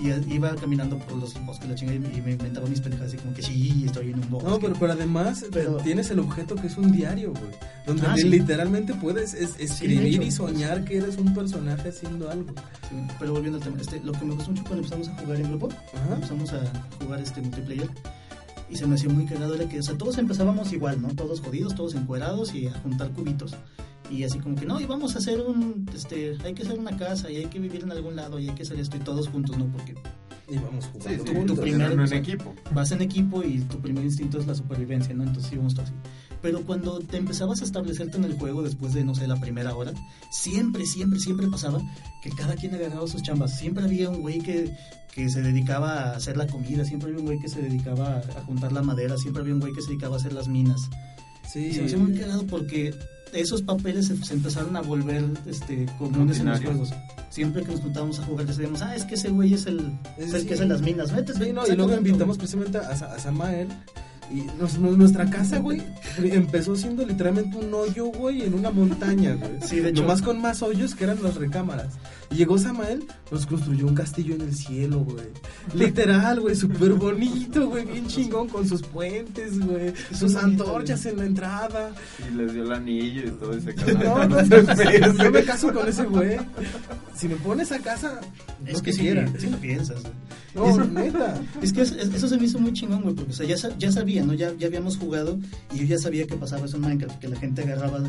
Y 0.00 0.10
iba 0.32 0.54
caminando 0.54 0.96
por 0.96 1.16
los 1.16 1.34
bosques 1.44 1.68
la 1.68 1.74
chingada 1.74 1.96
y 1.96 2.20
me 2.20 2.30
inventaba 2.30 2.68
mis 2.68 2.80
pendejadas 2.80 3.12
así 3.12 3.20
como 3.20 3.34
que 3.34 3.42
sí, 3.42 3.82
estoy 3.84 4.10
en 4.12 4.20
un 4.22 4.30
bosque. 4.30 4.48
No, 4.48 4.58
pero, 4.60 4.74
pero 4.78 4.92
además 4.92 5.44
Pero- 5.52 5.76
tienes 5.78 6.08
el 6.12 6.20
objeto 6.20 6.54
que 6.54 6.68
es 6.68 6.76
un 6.78 6.92
diario, 6.92 7.32
güey. 7.32 7.50
Donde 7.84 8.06
Ah, 8.06 8.14
sí. 8.16 8.28
literalmente 8.28 8.94
puedes 8.94 9.34
es- 9.34 9.58
escribir 9.58 10.14
hecho. 10.14 10.22
y 10.22 10.30
soñar 10.30 10.84
que 10.84 10.98
eres 10.98 11.16
un 11.18 11.34
personaje 11.34 11.88
haciendo 11.88 12.30
algo. 12.30 12.46
Sí, 12.88 12.96
pero 13.18 13.32
volviendo 13.32 13.58
al 13.58 13.64
tema, 13.64 13.76
este, 13.80 14.00
lo 14.04 14.12
que 14.12 14.24
me 14.24 14.34
gustó 14.36 14.50
mucho 14.52 14.62
cuando 14.64 14.84
empezamos 14.84 15.08
a 15.08 15.20
jugar 15.20 15.40
en 15.40 15.48
grupo, 15.48 15.68
Ajá. 15.94 16.14
empezamos 16.14 16.52
a 16.52 16.62
jugar 17.02 17.20
este 17.20 17.40
multiplayer 17.42 17.90
y 18.70 18.76
se 18.76 18.86
me 18.86 18.94
hacía 18.96 19.08
muy 19.08 19.24
cagado 19.26 19.54
era 19.54 19.68
que, 19.68 19.78
o 19.78 19.82
sea, 19.82 19.96
todos 19.96 20.18
empezábamos 20.18 20.72
igual, 20.72 21.00
¿no? 21.00 21.08
Todos 21.14 21.40
jodidos, 21.40 21.74
todos 21.74 21.94
encuerados 21.94 22.54
y 22.54 22.66
a 22.66 22.72
juntar 22.80 23.10
cubitos. 23.12 23.54
Y 24.10 24.24
así 24.24 24.38
como 24.38 24.54
que, 24.56 24.64
no, 24.66 24.80
y 24.80 24.86
vamos 24.86 25.14
a 25.14 25.18
hacer 25.18 25.40
un, 25.40 25.86
este, 25.94 26.36
hay 26.44 26.54
que 26.54 26.62
hacer 26.62 26.78
una 26.78 26.96
casa 26.96 27.30
y 27.30 27.36
hay 27.36 27.46
que 27.46 27.58
vivir 27.58 27.82
en 27.84 27.92
algún 27.92 28.16
lado 28.16 28.38
y 28.38 28.48
hay 28.48 28.54
que 28.54 28.62
hacer 28.62 28.78
esto 28.80 28.96
y 28.96 29.00
todos 29.00 29.28
juntos, 29.28 29.58
¿no? 29.58 29.66
Porque 29.66 29.94
Y 30.50 30.56
vamos 30.56 30.84
Sí, 30.86 30.90
jugando 30.94 31.24
sí, 31.26 31.32
juntos. 31.34 31.56
tu 31.56 31.62
primer- 31.62 31.90
o 31.98 32.00
en 32.02 32.08
sea, 32.08 32.18
equipo. 32.18 32.54
vas 32.72 32.90
en 32.92 33.02
equipo 33.02 33.42
y 33.42 33.58
tu 33.60 33.78
primer 33.80 34.02
instinto 34.04 34.38
es 34.38 34.46
la 34.46 34.54
supervivencia, 34.54 35.12
¿no? 35.14 35.24
Entonces 35.24 35.52
íbamos 35.52 35.74
todos 35.74 35.90
así. 35.90 35.98
Pero 36.40 36.64
cuando 36.64 37.00
te 37.00 37.16
empezabas 37.16 37.60
a 37.62 37.64
establecerte 37.64 38.16
en 38.16 38.24
el 38.24 38.34
juego 38.34 38.62
después 38.62 38.92
de, 38.94 39.02
no 39.04 39.14
sé, 39.14 39.26
la 39.26 39.36
primera 39.40 39.74
hora, 39.74 39.92
siempre, 40.30 40.86
siempre, 40.86 41.18
siempre 41.18 41.48
pasaba 41.48 41.80
que 42.22 42.30
cada 42.30 42.54
quien 42.54 42.74
agarraba 42.74 43.06
sus 43.08 43.22
chambas. 43.22 43.58
Siempre 43.58 43.84
había 43.84 44.08
un 44.08 44.20
güey 44.20 44.38
que, 44.38 44.72
que 45.14 45.28
se 45.30 45.42
dedicaba 45.42 45.94
a 45.94 46.16
hacer 46.16 46.36
la 46.36 46.46
comida, 46.46 46.84
siempre 46.84 47.08
había 47.08 47.20
un 47.20 47.26
güey 47.26 47.38
que 47.40 47.48
se 47.48 47.60
dedicaba 47.60 48.18
a, 48.36 48.42
juntar 48.44 48.70
la 48.72 48.82
madera, 48.82 49.16
siempre 49.18 49.42
había 49.42 49.54
un 49.54 49.60
güey 49.60 49.72
que 49.72 49.82
se 49.82 49.88
dedicaba 49.88 50.14
a 50.16 50.18
hacer 50.20 50.32
las 50.32 50.46
minas. 50.48 50.80
Sí, 51.52 51.72
se 51.72 51.80
me 51.80 51.86
hacía 51.86 51.98
muy 51.98 52.14
cagado 52.14 52.46
porque 52.46 52.94
esos 53.32 53.62
papeles 53.62 54.06
se, 54.06 54.16
se 54.24 54.34
empezaron 54.34 54.76
a 54.76 54.80
volver 54.82 55.24
este, 55.46 55.86
comunes 55.98 56.38
en 56.40 56.46
los 56.46 56.60
juegos. 56.60 56.90
Siempre 57.30 57.62
que 57.64 57.72
nos 57.72 57.80
juntábamos 57.80 58.18
a 58.20 58.24
jugar 58.24 58.46
decíamos, 58.46 58.80
ah, 58.82 58.94
es 58.94 59.04
que 59.04 59.16
ese 59.16 59.30
güey 59.30 59.54
es 59.54 59.66
el, 59.66 59.92
es 60.18 60.32
el 60.34 60.42
Sí. 60.42 60.46
que 60.46 60.54
hace 60.54 60.66
las 60.66 60.80
minas. 60.82 61.12
Vete, 61.14 61.34
Sí, 61.34 61.52
no, 61.52 61.66
y 61.66 61.74
luego 61.74 61.92
tanto". 61.92 62.06
invitamos 62.08 62.38
precisamente 62.38 62.78
a, 62.78 62.90
a 62.90 63.18
Samael. 63.18 63.68
Y 64.30 64.42
nos- 64.60 64.78
nuestra 64.78 65.28
casa, 65.30 65.58
güey, 65.58 65.82
empezó 66.18 66.76
siendo 66.76 67.04
literalmente 67.06 67.56
un 67.56 67.72
hoyo, 67.72 68.06
güey, 68.06 68.42
en 68.42 68.54
una 68.54 68.70
montaña, 68.70 69.34
güey. 69.34 69.52
Sí, 69.62 69.80
de 69.80 69.90
hecho. 69.90 70.02
Nomás 70.02 70.20
con 70.22 70.40
más 70.40 70.62
hoyos 70.62 70.94
que 70.94 71.04
eran 71.04 71.22
las 71.22 71.36
recámaras. 71.36 71.94
Y 72.30 72.34
llegó 72.36 72.58
Samael, 72.58 73.04
nos 73.30 73.46
construyó 73.46 73.86
un 73.86 73.94
castillo 73.94 74.34
en 74.34 74.42
el 74.42 74.54
cielo, 74.54 74.98
güey. 75.00 75.26
Literal, 75.74 76.40
güey, 76.40 76.54
súper 76.54 76.92
bonito, 76.92 77.68
güey, 77.68 77.86
bien 77.86 78.06
chingón, 78.06 78.48
con 78.48 78.68
sus 78.68 78.82
puentes, 78.82 79.58
güey. 79.64 79.94
Sus 80.12 80.36
antorchas 80.36 81.06
en 81.06 81.16
la 81.16 81.24
entrada. 81.24 81.92
Y 82.30 82.34
les 82.36 82.52
dio 82.52 82.64
el 82.64 82.72
anillo 82.72 83.22
y 83.26 83.30
todo 83.30 83.52
ese 83.54 83.74
No, 83.94 84.26
no, 84.26 84.36
canal. 84.48 85.16
yo 85.16 85.30
me 85.30 85.42
caso 85.44 85.72
con 85.72 85.88
ese 85.88 86.04
güey. 86.04 86.36
Si 87.16 87.28
me 87.28 87.36
pones 87.36 87.72
a 87.72 87.78
casa, 87.78 88.20
Es 88.66 88.74
lo 88.74 88.82
que 88.82 88.92
quiera. 88.92 89.26
sí 89.38 89.48
lo 89.48 89.56
piensas. 89.58 90.02
No, 90.54 90.68
Es- 90.82 90.88
neta. 90.90 91.40
Es 91.62 91.72
que 91.72 91.80
es- 91.82 91.92
es- 91.92 92.12
eso 92.14 92.28
se 92.28 92.36
me 92.36 92.44
hizo 92.44 92.58
muy 92.58 92.72
chingón, 92.74 93.02
güey, 93.02 93.14
porque 93.14 93.30
o 93.32 93.34
sea, 93.34 93.46
ya, 93.46 93.56
ya 93.78 93.90
sabía, 93.90 94.22
¿no? 94.24 94.34
Ya, 94.34 94.52
ya 94.58 94.66
habíamos 94.66 94.98
jugado 94.98 95.38
y 95.72 95.78
yo 95.78 95.84
ya 95.86 95.98
sabía 95.98 96.26
que 96.26 96.36
pasaba 96.36 96.66
eso 96.66 96.76
en 96.76 96.82
Minecraft, 96.82 97.18
que 97.20 97.28
la 97.28 97.36
gente 97.36 97.62
agarraba, 97.62 98.00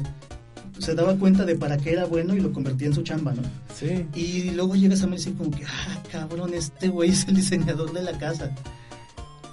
se 0.80 0.96
daba 0.96 1.16
cuenta 1.16 1.46
de 1.46 1.56
para 1.56 1.78
qué 1.78 1.94
era 1.94 2.06
bueno 2.06 2.36
y 2.36 2.40
lo 2.40 2.52
convertía 2.52 2.88
en 2.88 2.94
su 2.94 3.04
chamba, 3.04 3.34
¿no? 3.34 3.42
Sí. 3.74 4.06
Y 4.16 4.52
luego 4.52 4.76
llegas 4.76 5.04
a 5.04 5.08
me 5.08 5.18
decir 5.18 5.36
como 5.36 5.52
que, 5.52 5.66
ah, 5.66 6.04
cabrón, 6.12 6.54
este 6.54 6.90
güey 6.90 7.12
es 7.12 7.28
el 7.28 7.36
diseñador 7.36 7.94
de 7.94 8.02
la 8.04 8.18
casa. 8.18 8.52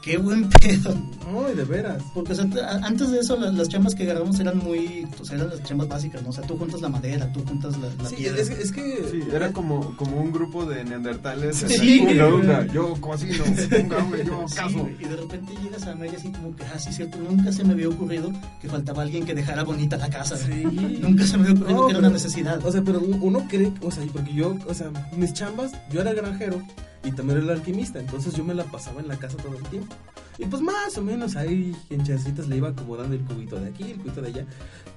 Qué 0.07 0.17
buen 0.19 0.49
pedo. 0.61 0.95
No, 1.31 1.43
de 1.43 1.65
veras. 1.65 2.01
Porque 2.15 2.33
o 2.33 2.35
sea, 2.37 2.47
antes 2.85 3.11
de 3.11 3.19
eso 3.19 3.37
las, 3.37 3.69
chambas 3.69 3.97
que 3.97 4.05
agarramos 4.05 4.39
eran 4.39 4.59
muy, 4.59 5.05
o 5.21 5.25
sea, 5.25 5.37
eran 5.37 5.49
las 5.51 5.63
chambas 5.65 5.89
básicas, 5.89 6.23
¿no? 6.23 6.29
O 6.29 6.33
sea, 6.33 6.45
tú 6.45 6.57
juntas 6.57 6.81
la 6.81 6.89
madera, 6.89 7.31
tú 7.33 7.43
juntas 7.45 7.77
la, 7.79 7.89
la 8.03 8.09
sí, 8.09 8.15
piedra. 8.15 8.41
Es, 8.41 8.49
es 8.51 8.71
que... 8.71 9.05
Sí, 9.11 9.21
era 9.33 9.53
como, 9.53 9.97
como 9.97 10.21
un 10.21 10.31
grupo 10.33 10.65
de 10.65 10.85
neandertales. 10.85 11.57
Sí. 11.57 12.07
Unga, 12.09 12.27
unga, 12.29 12.67
yo 12.73 12.95
cocino, 13.01 13.45
unga, 13.45 13.99
unga, 13.99 14.23
yo 14.23 14.45
caso. 14.55 14.89
y 15.01 15.05
de 15.05 15.17
repente 15.17 15.53
llegas 15.61 15.83
a 15.89 15.97
media 15.97 16.17
así 16.17 16.31
como 16.31 16.55
que, 16.55 16.63
ah, 16.65 16.79
sí, 16.79 16.93
cierto, 16.93 17.19
nunca 17.19 17.51
se 17.51 17.65
me 17.65 17.73
había 17.73 17.89
ocurrido 17.89 18.31
que 18.63 18.69
faltaba 18.69 19.03
alguien 19.03 19.27
que 19.27 19.35
dejara 19.35 19.65
bonita 19.65 19.97
la 19.97 20.09
casa. 20.09 20.37
Sí. 20.37 20.53
Nunca 21.01 21.27
se 21.27 21.37
me 21.37 21.49
había 21.49 21.55
ocurrido 21.61 21.81
No, 21.81 21.87
que 21.87 21.91
era 21.91 21.99
una 21.99 22.11
necesidad. 22.11 22.65
O 22.65 22.71
sea, 22.71 22.83
pero 22.83 23.01
un- 23.01 23.19
uno 23.21 23.47
cree, 23.49 23.73
o 23.81 23.91
sea, 23.91 24.05
porque 24.13 24.33
yo, 24.33 24.57
o 24.69 24.75
sea, 24.75 24.91
mis 25.17 25.33
chambas, 25.33 25.73
yo 25.91 26.01
era 26.01 26.13
granjero 26.13 26.63
y 27.07 27.13
también 27.13 27.39
era 27.39 27.53
el 27.53 27.59
alquimista, 27.59 28.01
entonces 28.01 28.35
yo 28.35 28.43
me 28.45 28.53
la 28.53 28.65
pasaba 28.65 29.01
en 29.01 29.09
la 29.09 29.17
casa 29.17 29.37
todo 29.37 29.57
el 29.57 29.63
tiempo. 29.65 29.95
Y 30.39 30.45
pues 30.47 30.61
más 30.63 30.97
o 30.99 31.03
menos 31.03 31.35
ahí 31.37 31.75
en 31.91 32.05
chancitas 32.05 32.47
le 32.49 32.57
iba 32.59 32.69
acomodando 32.69 33.15
el 33.15 33.23
cubito 33.23 33.59
de 33.59 33.69
aquí, 33.69 33.85
el 33.85 33.97
cubito 33.97 34.21
de 34.21 34.29
allá. 34.29 34.47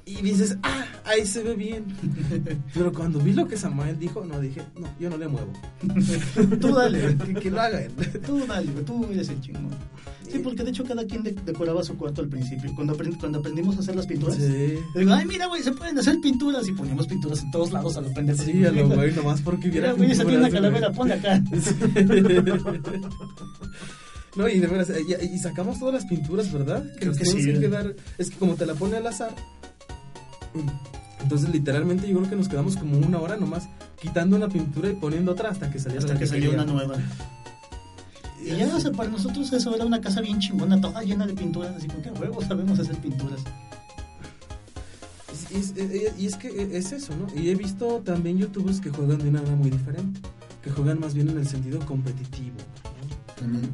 Y 0.05 0.15
dices, 0.21 0.57
ah, 0.63 0.85
ahí 1.05 1.25
se 1.25 1.43
ve 1.43 1.55
bien. 1.55 1.85
Pero 2.73 2.91
cuando 2.91 3.19
vi 3.19 3.31
lo 3.33 3.47
que 3.47 3.55
Samuel 3.57 3.97
dijo, 3.99 4.25
no, 4.25 4.39
dije, 4.39 4.61
no, 4.77 4.87
yo 4.99 5.09
no 5.09 5.17
le 5.17 5.27
muevo. 5.27 5.51
tú 6.59 6.73
dale, 6.75 7.15
Que, 7.17 7.33
que 7.35 7.51
lo 7.51 7.61
haga 7.61 7.81
él. 7.81 7.91
tú 8.25 8.45
dale, 8.47 8.71
tú 8.85 9.05
eres 9.11 9.29
el 9.29 9.39
chingón. 9.39 9.69
Sí, 10.29 10.39
porque 10.39 10.63
de 10.63 10.69
hecho 10.71 10.83
cada 10.83 11.05
quien 11.05 11.23
de- 11.23 11.31
decoraba 11.31 11.83
su 11.83 11.95
cuarto 11.97 12.21
al 12.21 12.27
principio. 12.27 12.71
Cuando, 12.75 12.95
aprend- 12.95 13.17
cuando 13.19 13.39
aprendimos 13.39 13.77
a 13.77 13.79
hacer 13.79 13.95
las 13.95 14.05
pinturas, 14.07 14.35
Sí. 14.37 14.75
digo, 14.95 15.11
ay, 15.13 15.25
mira, 15.25 15.47
güey, 15.47 15.63
se 15.63 15.71
pueden 15.71 15.97
hacer 15.97 16.19
pinturas. 16.21 16.67
Y 16.67 16.71
poníamos 16.73 17.07
pinturas 17.07 17.41
en 17.41 17.49
todos 17.51 17.71
lados 17.71 17.95
a 17.97 18.01
los 18.01 18.11
pendejos. 18.13 18.43
Sí, 18.45 18.63
a 18.65 18.71
lo 18.71 18.87
güey, 18.89 19.11
nomás 19.13 19.41
porque 19.41 19.69
Mira, 19.69 19.93
hubiera 19.93 19.93
güey, 19.93 20.11
esa 20.11 20.23
tiene 20.25 20.39
una 20.39 20.49
calavera, 20.49 20.87
acá. 20.89 21.41
No, 24.35 24.47
y 24.47 24.59
de 24.59 24.67
veras, 24.67 24.89
eh, 24.89 25.03
y, 25.07 25.35
y 25.35 25.39
sacamos 25.39 25.79
todas 25.79 25.95
las 25.95 26.05
pinturas, 26.05 26.51
¿verdad? 26.51 26.83
Que 26.93 26.99
Creo 26.99 27.11
nos 27.11 27.17
que 27.17 27.25
sí. 27.25 27.43
que 27.45 27.59
quedar. 27.59 27.95
Es 28.17 28.29
que 28.29 28.37
como 28.37 28.55
te 28.55 28.65
la 28.65 28.75
pone 28.75 28.97
al 28.97 29.07
azar. 29.07 29.33
Entonces, 31.21 31.49
literalmente, 31.49 32.07
yo 32.07 32.17
creo 32.17 32.29
que 32.29 32.35
nos 32.35 32.47
quedamos 32.47 32.77
como 32.77 32.97
una 32.97 33.19
hora 33.19 33.37
nomás 33.37 33.67
quitando 33.99 34.35
una 34.37 34.47
pintura 34.47 34.89
y 34.89 34.93
poniendo 34.93 35.31
otra 35.31 35.49
hasta 35.49 35.69
que 35.69 35.79
saliera 35.79 35.99
Hasta 35.99 36.13
la 36.13 36.19
que 36.19 36.27
salió 36.27 36.51
una 36.51 36.65
nueva. 36.65 36.95
Y 38.41 38.55
ya, 38.55 38.73
o 38.73 38.79
sea, 38.79 38.91
para 38.91 39.09
nosotros 39.09 39.51
eso 39.51 39.75
era 39.75 39.85
una 39.85 39.99
casa 39.99 40.21
bien 40.21 40.39
chingona, 40.39 40.79
toda 40.79 41.03
llena 41.03 41.27
de 41.27 41.33
pinturas, 41.33 41.75
así 41.75 41.87
como 41.87 42.01
que 42.01 42.09
a 42.09 42.13
huevo 42.13 42.41
sabemos 42.41 42.79
hacer 42.79 42.95
pinturas. 42.97 43.41
Y 45.51 45.57
es, 45.57 45.73
eh, 45.75 46.13
y 46.17 46.25
es 46.27 46.35
que 46.35 46.77
es 46.77 46.91
eso, 46.91 47.13
¿no? 47.15 47.27
Y 47.39 47.49
he 47.49 47.55
visto 47.55 48.01
también 48.05 48.37
youtubers 48.37 48.79
que 48.79 48.91
juegan 48.91 49.17
de 49.17 49.29
una 49.29 49.39
manera 49.41 49.57
muy 49.57 49.69
diferente. 49.71 50.21
Que 50.63 50.69
juegan 50.69 50.99
más 50.99 51.13
bien 51.13 51.29
en 51.29 51.37
el 51.37 51.47
sentido 51.47 51.79
competitivo. 51.79 52.57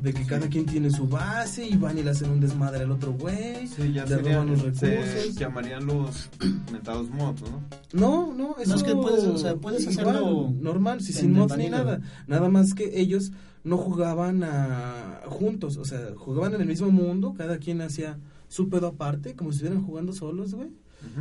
De 0.01 0.13
que 0.13 0.25
cada 0.25 0.47
quien 0.47 0.65
tiene 0.65 0.91
su 0.91 1.07
base 1.07 1.65
y 1.67 1.75
van 1.75 1.97
y 1.97 2.03
le 2.03 2.11
hacen 2.11 2.29
un 2.29 2.39
desmadre 2.39 2.83
al 2.83 2.91
otro 2.91 3.13
güey. 3.13 3.67
Sí, 3.67 3.93
ya 3.93 4.03
le 4.03 4.15
serían, 4.15 4.47
roban 4.47 4.63
los 4.63 4.77
se 4.77 4.85
recursos. 4.87 5.35
llamarían 5.35 5.85
los 5.85 6.29
mentados 6.71 7.09
mods, 7.09 7.41
¿no? 7.41 7.63
No, 7.93 8.33
no, 8.33 8.55
eso 8.59 8.75
es 8.75 8.83
que 8.83 8.93
puedes, 8.93 9.23
o 9.23 9.37
sea, 9.37 9.55
puedes 9.55 9.81
igual, 9.81 10.07
hacerlo 10.07 10.53
normal, 10.59 11.01
sí, 11.01 11.13
sin 11.13 11.33
mods 11.33 11.57
ni 11.57 11.69
nada. 11.69 12.01
Nada 12.27 12.49
más 12.49 12.73
que 12.75 12.99
ellos 12.99 13.31
no 13.63 13.77
jugaban 13.77 14.43
a, 14.43 15.21
juntos, 15.25 15.77
o 15.77 15.85
sea, 15.85 15.99
jugaban 16.15 16.53
en 16.53 16.61
el 16.61 16.67
mismo 16.67 16.91
mundo, 16.91 17.33
cada 17.35 17.57
quien 17.57 17.81
hacía 17.81 18.19
su 18.47 18.69
pedo 18.69 18.87
aparte, 18.87 19.35
como 19.35 19.51
si 19.51 19.57
estuvieran 19.57 19.83
jugando 19.83 20.13
solos, 20.13 20.53
güey. 20.53 20.69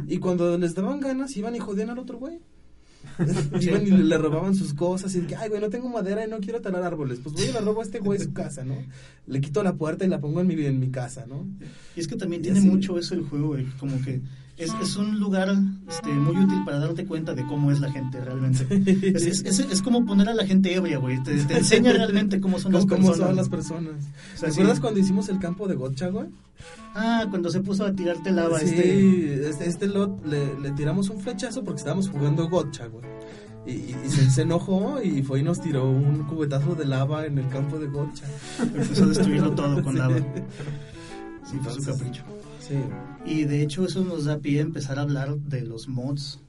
Y 0.07 0.19
cuando 0.19 0.57
les 0.57 0.75
daban 0.75 1.01
ganas, 1.01 1.37
iban 1.37 1.57
y 1.57 1.59
jodían 1.59 1.91
al 1.91 1.99
otro 1.99 2.19
güey. 2.19 2.41
iban 3.61 3.87
y 3.87 3.91
le, 3.91 4.19
robaban 4.19 4.55
sus 4.55 4.75
cosas 4.75 5.15
y 5.15 5.21
que, 5.23 5.37
ay, 5.37 5.49
güey, 5.49 5.61
no 5.61 5.71
tengo 5.71 5.89
madera 5.89 6.27
y 6.27 6.31
no 6.31 6.39
quiero 6.39 6.61
talar 6.61 6.83
árboles. 6.83 7.21
Pues 7.23 7.35
voy 7.35 7.45
y 7.45 7.53
le 7.53 7.61
robo 7.61 7.81
a 7.81 7.85
este 7.85 8.01
güey 8.01 8.19
su 8.19 8.33
casa, 8.33 8.65
¿no? 8.65 8.77
Le 9.27 9.41
quito 9.41 9.63
la 9.63 9.75
puerta 9.75 10.05
y 10.05 10.09
la 10.09 10.21
pongo 10.21 10.41
en 10.41 10.47
mi, 10.47 10.55
en 10.65 10.81
mi 10.81 10.91
casa, 10.91 11.27
¿no? 11.27 11.47
Y 11.97 12.01
es 12.01 12.09
que 12.09 12.17
también 12.17 12.41
Y 12.41 12.45
tiene 12.45 12.59
así. 12.59 12.69
mucho 12.69 12.99
eso 12.99 13.15
el 13.15 13.23
juego, 13.23 13.49
güey, 13.49 13.67
como 13.79 14.01
que 14.03 14.21
es, 14.57 14.73
es 14.83 14.97
un 14.97 15.19
lugar 15.19 15.55
este, 15.89 16.11
muy 16.11 16.37
útil 16.37 16.65
para 16.65 16.79
darte 16.79 17.05
cuenta 17.07 17.35
de 17.35 17.45
cómo 17.47 17.71
es 17.73 17.81
la 17.81 17.91
gente 17.91 18.21
realmente. 18.21 18.67
Es, 19.17 19.45
es, 19.45 19.83
como 19.83 20.05
poner 20.05 20.29
a 20.29 20.35
la 20.35 20.47
gente 20.47 20.75
ebria, 20.75 20.99
güey, 20.99 21.23
te, 21.23 21.35
te 21.45 21.59
enseña 21.59 21.93
realmente 21.95 22.41
cómo 22.41 22.59
son 22.59 22.73
las 22.73 22.85
¿Cómo, 22.87 22.97
cómo 22.97 23.09
personas. 23.09 23.29
son 23.29 23.37
las 23.37 23.49
personas? 23.49 23.93
O 24.35 24.39
sea, 24.39 24.49
¿Te 24.49 24.55
sí. 24.55 24.61
acuerdas 24.61 24.81
cuando 24.81 25.01
hicimos 25.01 25.29
el 25.29 25.39
campo 25.39 25.67
de 25.69 25.75
Gotcha, 25.75 26.09
güey? 26.09 26.27
Ah, 26.95 27.27
cuando 27.29 27.51
se 27.51 27.61
puso 27.61 27.85
a 27.85 27.93
tirarte 27.93 28.31
lava, 28.31 28.61
sí, 28.61 28.67
este... 28.67 29.49
este, 29.51 29.69
este 29.69 29.87
lot 29.89 30.25
le, 30.25 30.59
le 30.61 30.71
tiramos 30.73 31.11
un 31.11 31.21
flechazo 31.21 31.65
porque 31.65 31.79
estábamos 31.81 32.09
jugando 32.09 32.49
gotcha, 32.49 32.87
güey. 32.87 33.05
Y, 33.67 33.71
y- 33.73 33.97
se, 34.09 34.31
se 34.31 34.43
enojó 34.43 35.01
y 35.03 35.23
fue 35.23 35.41
y 35.41 35.43
nos 35.43 35.61
tiró 35.61 35.91
un 35.91 36.25
cubetazo 36.25 36.75
de 36.75 36.85
lava 36.85 37.27
en 37.27 37.39
el 37.39 37.49
campo 37.49 37.79
de 37.79 37.87
gotcha. 37.89 38.25
Empezó 38.61 39.05
a 39.05 39.07
destruirlo 39.09 39.51
todo 39.53 39.83
con 39.83 39.93
Sí. 39.95 39.99
lava. 39.99 40.17
Sí, 41.51 41.59
fue 41.63 41.73
su 41.73 41.83
capricho. 41.83 42.23
Sí. 42.67 42.79
Y 43.27 43.45
de 43.45 43.63
hecho 43.63 43.85
eso 43.85 44.03
nos 44.05 44.25
da 44.25 44.39
pie 44.39 44.61
a 44.61 44.63
empezar 44.63 44.99
a 44.99 45.03
hablar 45.03 45.37
de 45.37 45.61
los 45.61 45.87
mods. 45.87 46.41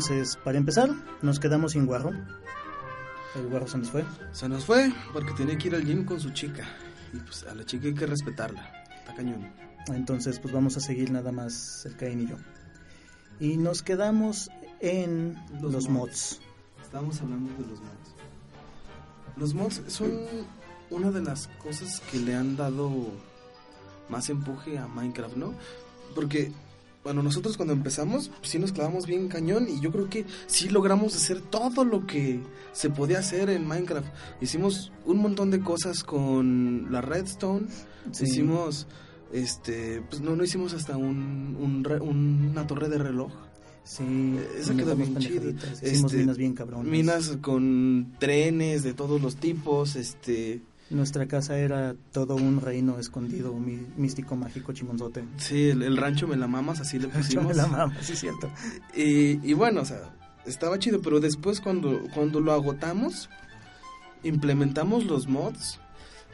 Entonces, 0.00 0.38
para 0.42 0.56
empezar, 0.56 0.88
nos 1.20 1.38
quedamos 1.38 1.72
sin 1.72 1.84
guarro. 1.84 2.12
El 3.36 3.48
guarro 3.48 3.68
se 3.68 3.76
nos 3.76 3.90
fue. 3.90 4.02
Se 4.32 4.48
nos 4.48 4.64
fue 4.64 4.90
porque 5.12 5.34
tenía 5.34 5.58
que 5.58 5.68
ir 5.68 5.74
al 5.74 5.84
gym 5.84 6.06
con 6.06 6.18
su 6.18 6.30
chica. 6.30 6.66
Y 7.12 7.18
pues 7.18 7.44
a 7.44 7.54
la 7.54 7.66
chica 7.66 7.86
hay 7.86 7.94
que 7.94 8.06
respetarla. 8.06 8.82
Está 8.98 9.14
cañón. 9.14 9.52
Entonces, 9.88 10.38
pues 10.38 10.54
vamos 10.54 10.78
a 10.78 10.80
seguir 10.80 11.10
nada 11.10 11.32
más 11.32 11.84
el 11.84 11.96
Cain 11.98 12.22
y 12.22 12.28
yo. 12.28 12.36
Y 13.40 13.58
nos 13.58 13.82
quedamos 13.82 14.50
en 14.80 15.34
Los 15.60 15.70
los, 15.70 15.88
mods. 15.90 15.90
mods. 15.90 16.40
Estábamos 16.82 17.20
hablando 17.20 17.52
de 17.62 17.68
los 17.68 17.80
mods. 17.80 18.14
Los 19.36 19.52
mods 19.52 19.82
son 19.92 20.12
una 20.88 21.10
de 21.10 21.20
las 21.20 21.48
cosas 21.62 22.00
que 22.10 22.18
le 22.20 22.34
han 22.34 22.56
dado 22.56 22.90
más 24.08 24.30
empuje 24.30 24.78
a 24.78 24.88
Minecraft, 24.88 25.36
¿no? 25.36 25.52
Porque, 26.14 26.52
bueno, 27.02 27.22
nosotros 27.22 27.56
cuando 27.56 27.72
empezamos, 27.72 28.30
sí 28.42 28.58
nos 28.58 28.72
clavamos 28.72 29.06
bien 29.06 29.28
cañón 29.28 29.66
y 29.68 29.80
yo 29.80 29.90
creo 29.90 30.08
que 30.10 30.26
sí 30.46 30.68
logramos 30.68 31.16
hacer 31.16 31.40
todo 31.40 31.84
lo 31.84 32.06
que 32.06 32.40
se 32.72 32.90
podía 32.90 33.20
hacer 33.20 33.48
en 33.50 33.66
Minecraft. 33.66 34.08
Hicimos 34.40 34.92
un 35.06 35.18
montón 35.18 35.50
de 35.50 35.60
cosas 35.60 36.04
con 36.04 36.88
la 36.90 37.00
redstone, 37.00 37.66
Sí. 38.12 38.24
hicimos, 38.24 38.86
este, 39.32 40.02
pues 40.10 40.20
no, 40.20 40.36
no 40.36 40.44
hicimos 40.44 40.74
hasta 40.74 40.96
un, 40.96 41.56
un 41.60 41.84
re- 41.84 42.00
una 42.00 42.66
torre 42.66 42.88
de 42.88 42.98
reloj. 42.98 43.32
Sí, 43.82 44.36
Esa 44.58 44.74
quedó 44.76 44.94
bien 44.94 45.16
chida. 45.18 45.50
Hicimos 45.82 45.82
Este, 46.12 46.16
minas 46.18 46.36
bien 46.36 46.52
cabronas. 46.54 46.86
Minas 46.86 47.36
con 47.40 48.14
trenes 48.18 48.82
de 48.82 48.92
todos 48.94 49.20
los 49.22 49.36
tipos, 49.36 49.96
este... 49.96 50.62
Nuestra 50.90 51.26
casa 51.26 51.56
era 51.56 51.94
todo 52.12 52.34
un 52.34 52.60
reino 52.60 52.98
escondido, 52.98 53.54
místico, 53.54 54.34
mágico, 54.34 54.72
chimonzote. 54.72 55.24
Sí, 55.36 55.68
el, 55.70 55.82
el 55.82 55.96
rancho 55.96 56.26
me 56.26 56.36
la 56.36 56.48
mamas, 56.48 56.80
así 56.80 56.98
le 56.98 57.06
pusimos. 57.08 57.46
me 57.46 57.54
la 57.54 57.66
mamo, 57.68 57.94
sí 58.00 58.12
es 58.12 58.18
cierto. 58.18 58.50
Y, 58.94 59.38
y 59.48 59.52
bueno, 59.54 59.82
o 59.82 59.84
sea, 59.84 60.12
estaba 60.46 60.78
chido, 60.80 61.00
pero 61.00 61.20
después 61.20 61.60
cuando, 61.60 62.02
cuando 62.12 62.40
lo 62.40 62.52
agotamos, 62.52 63.30
implementamos 64.24 65.04
los 65.04 65.28
mods 65.28 65.78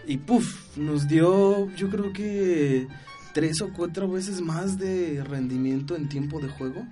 y 0.06 0.18
puff, 0.18 0.76
nos 0.76 1.06
dio 1.08 1.70
yo 1.74 1.90
creo 1.90 2.12
que 2.12 2.88
tres 3.34 3.60
o 3.60 3.72
cuatro 3.72 4.08
veces 4.08 4.40
más 4.40 4.78
de 4.78 5.22
rendimiento 5.22 5.96
en 5.96 6.08
tiempo 6.08 6.40
de 6.40 6.48
juego 6.48 6.86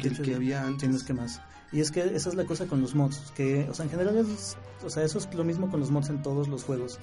que 0.00 0.08
el 0.08 0.20
que 0.20 0.34
había 0.34 0.62
antes. 0.62 0.80
Tienes 0.80 1.02
que 1.02 1.14
más. 1.14 1.40
Y 1.74 1.80
es 1.80 1.90
que 1.90 2.00
esa 2.14 2.28
es 2.30 2.34
la 2.36 2.46
cosa 2.46 2.66
con 2.66 2.80
los 2.80 2.94
mods, 2.94 3.32
que, 3.34 3.68
o 3.68 3.74
sea, 3.74 3.84
en 3.84 3.90
general 3.90 4.16
es, 4.16 4.56
o 4.82 4.88
sea, 4.88 5.02
eso 5.02 5.18
es 5.18 5.28
lo 5.34 5.44
mismo 5.44 5.68
con 5.70 5.80
los 5.80 5.90
mods 5.90 6.08
en 6.08 6.22
todos 6.22 6.48
los 6.48 6.62
juegos. 6.64 6.98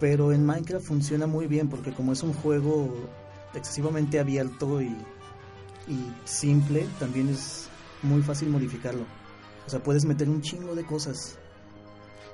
Pero 0.00 0.32
en 0.32 0.44
Minecraft 0.44 0.84
funciona 0.84 1.26
muy 1.26 1.46
bien 1.46 1.68
porque 1.68 1.92
como 1.92 2.12
es 2.12 2.22
un 2.22 2.32
juego 2.32 2.92
excesivamente 3.54 4.18
abierto 4.18 4.82
y, 4.82 4.96
y 5.88 6.12
simple, 6.24 6.86
también 6.98 7.28
es 7.28 7.68
muy 8.02 8.20
fácil 8.22 8.50
modificarlo. 8.50 9.04
O 9.66 9.70
sea, 9.70 9.82
puedes 9.82 10.04
meter 10.04 10.28
un 10.28 10.42
chingo 10.42 10.74
de 10.74 10.84
cosas. 10.84 11.38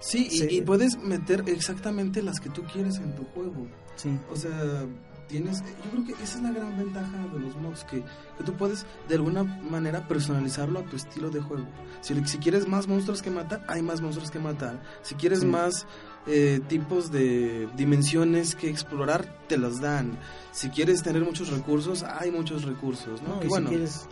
Sí, 0.00 0.28
y, 0.30 0.38
Sí. 0.38 0.46
y 0.50 0.60
puedes 0.62 0.96
meter 0.98 1.44
exactamente 1.46 2.22
las 2.22 2.40
que 2.40 2.48
tú 2.48 2.62
quieres 2.72 2.96
en 2.98 3.14
tu 3.14 3.24
juego. 3.34 3.66
Sí. 3.96 4.18
O 4.32 4.36
sea, 4.36 4.86
tienes, 5.28 5.62
yo 5.62 5.90
creo 5.92 6.04
que 6.04 6.22
esa 6.22 6.36
es 6.38 6.42
la 6.42 6.52
gran 6.52 6.76
ventaja 6.76 7.16
de 7.32 7.40
los 7.40 7.56
mods, 7.56 7.84
que, 7.84 8.02
que 8.38 8.44
tú 8.44 8.52
puedes 8.54 8.86
de 9.08 9.14
alguna 9.16 9.42
manera 9.44 10.06
personalizarlo 10.08 10.78
a 10.80 10.82
tu 10.84 10.96
estilo 10.96 11.30
de 11.30 11.40
juego. 11.40 11.66
Si, 12.00 12.14
si 12.26 12.38
quieres 12.38 12.66
más 12.68 12.86
monstruos 12.88 13.22
que 13.22 13.30
matar, 13.30 13.64
hay 13.68 13.82
más 13.82 14.00
monstruos 14.00 14.30
que 14.30 14.38
matar. 14.38 14.82
Si 15.02 15.14
quieres 15.14 15.40
Sí. 15.40 15.46
más 15.46 15.86
eh, 16.28 16.60
tipos 16.68 17.12
de 17.12 17.68
dimensiones 17.76 18.56
que 18.56 18.68
explorar, 18.68 19.38
te 19.48 19.56
los 19.56 19.80
dan. 19.80 20.18
Si 20.52 20.70
quieres 20.70 21.02
tener 21.02 21.22
muchos 21.24 21.50
recursos, 21.50 22.02
hay 22.02 22.30
muchos 22.32 22.64
recursos, 22.64 23.22
¿no? 23.22 23.28
No, 23.34 23.40
Que 23.40 23.46
y 23.46 23.48
si 23.48 23.50
bueno, 23.50 23.68
quieres- 23.68 24.08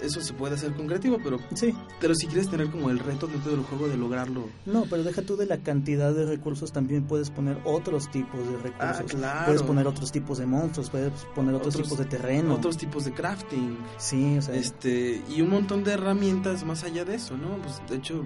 eso 0.00 0.20
se 0.20 0.32
puede 0.32 0.54
hacer 0.54 0.72
con 0.74 0.86
creativo, 0.86 1.18
pero, 1.22 1.38
Sí, 1.54 1.74
pero 2.00 2.14
si 2.14 2.26
quieres 2.26 2.48
tener 2.48 2.70
como 2.70 2.90
el 2.90 2.98
reto 2.98 3.26
dentro 3.26 3.52
del 3.52 3.62
juego 3.62 3.88
de 3.88 3.96
lograrlo. 3.96 4.48
no, 4.66 4.84
pero 4.88 5.02
deja 5.02 5.22
tú 5.22 5.36
de 5.36 5.46
la 5.46 5.58
cantidad 5.58 6.12
de 6.14 6.26
recursos, 6.26 6.72
también 6.72 7.04
puedes 7.04 7.30
poner 7.30 7.58
otros 7.64 8.10
tipos 8.10 8.40
de 8.40 8.56
recursos. 8.58 8.80
Ah, 8.80 9.02
claro. 9.06 9.46
Puedes 9.46 9.62
poner 9.62 9.86
otros 9.86 10.12
tipos 10.12 10.38
de 10.38 10.46
monstruos, 10.46 10.90
puedes 10.90 11.12
poner 11.34 11.54
otros, 11.54 11.74
Otros- 11.74 11.88
tipos 11.88 11.98
de 11.98 12.04
terreno. 12.06 12.54
Otros 12.54 12.76
tipos 12.76 13.04
de 13.04 13.12
crafting. 13.12 13.76
Sí, 13.98 14.38
o 14.38 14.42
sea, 14.42 14.54
este 14.54 15.22
y 15.28 15.42
un 15.42 15.50
montón 15.50 15.84
de 15.84 15.92
herramientas 15.92 16.64
más 16.64 16.84
allá 16.84 17.04
de 17.04 17.14
eso, 17.16 17.36
¿no? 17.36 17.56
Pues 17.58 17.80
de 17.88 17.96
hecho, 17.96 18.24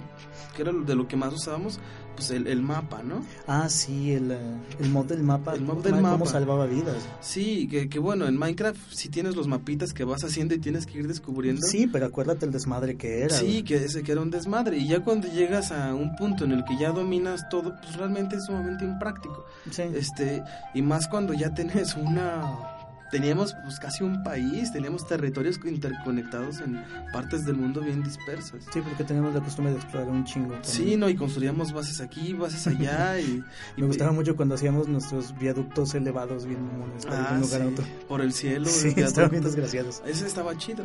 que 0.55 0.62
era 0.62 0.73
de 0.73 0.95
lo 0.95 1.07
que 1.09 1.17
más 1.17 1.33
usábamos, 1.35 1.79
pues 2.17 2.31
el, 2.31 2.47
el 2.47 2.62
mapa, 2.62 3.03
¿no? 3.03 3.25
ah, 3.47 3.69
sí, 3.69 4.12
el, 4.12 4.33
eh, 4.33 4.39
el 4.81 4.89
mod 4.91 5.07
del 5.07 5.23
mapa. 5.23 5.55
El 5.55 5.62
mod 5.62 5.83
del 5.83 5.93
cómo 5.95 6.03
mapa. 6.03 6.27
salvaba 6.27 6.67
vidas. 6.67 6.97
Sí, 7.21 7.69
que, 7.69 7.89
que 7.89 7.99
bueno, 7.99 8.27
en 8.27 8.37
Minecraft 8.39 8.79
si 8.91 9.09
tienes 9.09 9.37
los 9.37 9.47
mapitas 9.47 9.93
que 9.93 10.05
vas 10.05 10.25
haciendo 10.25 10.55
y 10.55 10.59
tienes 10.59 10.87
que 10.87 10.99
ir 10.99 11.09
descubriendo. 11.09 11.67
Sí, 11.67 11.87
pero 11.87 12.07
acuérdate 12.07 12.47
el 12.47 12.53
desmadre 12.53 12.97
que 12.97 13.23
era. 13.23 13.37
Sí, 13.37 13.62
que 13.62 13.77
ese 13.77 14.03
que 14.03 14.12
era 14.12 14.21
un 14.21 14.31
desmadre. 14.31 14.79
Y 14.79 14.89
ya 14.89 15.01
cuando 15.01 15.29
llegas 15.29 15.71
a 15.73 15.95
un 15.95 16.17
punto 16.17 16.45
en 16.45 16.53
el 16.53 16.64
que 16.64 16.77
ya 16.79 16.91
dominas 16.91 17.49
todo, 17.49 17.75
pues 17.81 17.97
realmente 17.97 18.37
es 18.37 18.45
sumamente 18.47 18.85
impráctico. 18.85 19.45
Sí. 19.71 19.83
Este, 19.95 20.43
y 20.75 20.83
más 20.83 21.09
cuando 21.09 21.35
ya 21.35 21.55
tenés 21.55 21.95
una 21.95 22.76
teníamos 23.11 23.54
pues 23.64 23.78
casi 23.78 24.02
un 24.04 24.22
país, 24.22 24.72
teníamos 24.72 25.07
territorios 25.07 25.59
interconectados 25.64 26.61
en 26.61 26.82
partes 27.12 27.44
del 27.46 27.57
mundo 27.57 27.80
bien 27.80 28.02
dispersas. 28.02 28.64
Sí, 28.72 28.80
porque 28.80 29.04
tenemos 29.04 29.34
la 29.34 29.40
costumbre 29.40 29.72
de 29.72 29.78
explorar 29.80 30.09
un 30.09 30.24
chingo. 30.24 30.54
también. 30.54 30.64
Sí, 30.72 30.96
no, 30.96 31.09
y 31.09 31.16
construíamos 31.16 31.72
bases 31.72 32.00
aquí, 32.00 32.32
bases 32.32 32.66
allá 32.66 33.18
y, 33.20 33.42
y- 33.76 33.80
Me 33.80 33.86
gustaba 33.86 34.12
mucho 34.12 34.36
cuando 34.36 34.54
hacíamos 34.57 34.88
nuestros 34.88 35.36
viaductos 35.38 35.94
elevados 35.94 36.46
bien 36.46 36.59
de 37.00 37.09
Ah, 37.11 37.30
un 37.34 37.40
lugar 37.40 37.62
a 37.62 37.64
sí, 37.66 37.72
otro. 37.72 37.84
por 38.09 38.20
el 38.20 38.32
cielo. 38.32 38.66
Sí, 38.70 38.92
estaban 38.96 39.30
bien 39.30 39.42
desgraciados. 39.44 40.02
Ese 40.07 40.26
estaba 40.26 40.57
chido. 40.57 40.84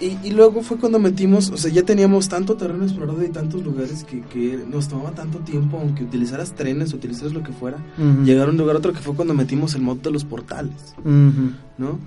Y, 0.00 0.16
y 0.26 0.30
luego 0.30 0.62
fue 0.62 0.78
cuando 0.78 0.98
metimos, 0.98 1.50
o 1.50 1.58
sea, 1.58 1.70
ya 1.70 1.82
teníamos 1.82 2.28
tanto 2.28 2.56
terreno 2.56 2.84
explorado 2.84 3.22
y 3.22 3.28
tantos 3.28 3.62
lugares 3.62 4.02
que, 4.04 4.22
que 4.22 4.58
nos 4.66 4.88
tomaba 4.88 5.10
tanto 5.10 5.40
tiempo, 5.40 5.78
aunque 5.78 6.04
utilizaras 6.04 6.54
trenes, 6.54 6.94
utilizaras 6.94 7.34
lo 7.34 7.42
que 7.42 7.52
fuera, 7.52 7.76
llegar 8.24 8.48
a 8.48 8.50
un 8.50 8.56
lugar 8.56 8.76
a 8.76 8.78
otro 8.78 8.94
que 8.94 9.00
fue 9.00 9.14
cuando 9.14 9.34
metimos 9.34 9.74
el 9.74 9.82
mod 9.82 9.98
de 9.98 10.10
los 10.10 10.24
portales. 10.24 10.94
¿no? 11.04 11.98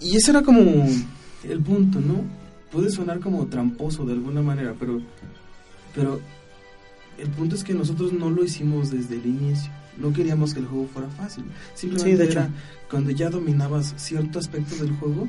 Y 0.00 0.16
ese 0.16 0.30
era 0.30 0.42
como 0.42 0.60
el 1.44 1.60
punto, 1.60 2.00
¿no? 2.00 2.24
Puede 2.72 2.88
sonar 2.90 3.20
como 3.20 3.46
tramposo 3.46 4.06
de 4.06 4.14
alguna 4.14 4.40
manera, 4.40 4.74
pero, 4.80 5.02
pero 5.94 6.18
el 7.18 7.28
punto 7.28 7.54
es 7.54 7.62
que 7.62 7.74
nosotros 7.74 8.14
no 8.14 8.30
lo 8.30 8.42
hicimos 8.42 8.90
desde 8.90 9.16
el 9.16 9.26
inicio. 9.26 9.70
No 9.98 10.14
queríamos 10.14 10.54
que 10.54 10.60
el 10.60 10.66
juego 10.66 10.88
fuera 10.90 11.08
fácil. 11.10 11.44
Simplemente 11.74 12.12
Sí, 12.12 12.16
de 12.16 12.24
hecho. 12.24 12.38
era 12.38 12.48
cuando 12.90 13.10
ya 13.10 13.28
dominabas 13.28 13.92
cierto 13.98 14.38
aspecto 14.38 14.76
del 14.76 14.92
juego, 14.96 15.28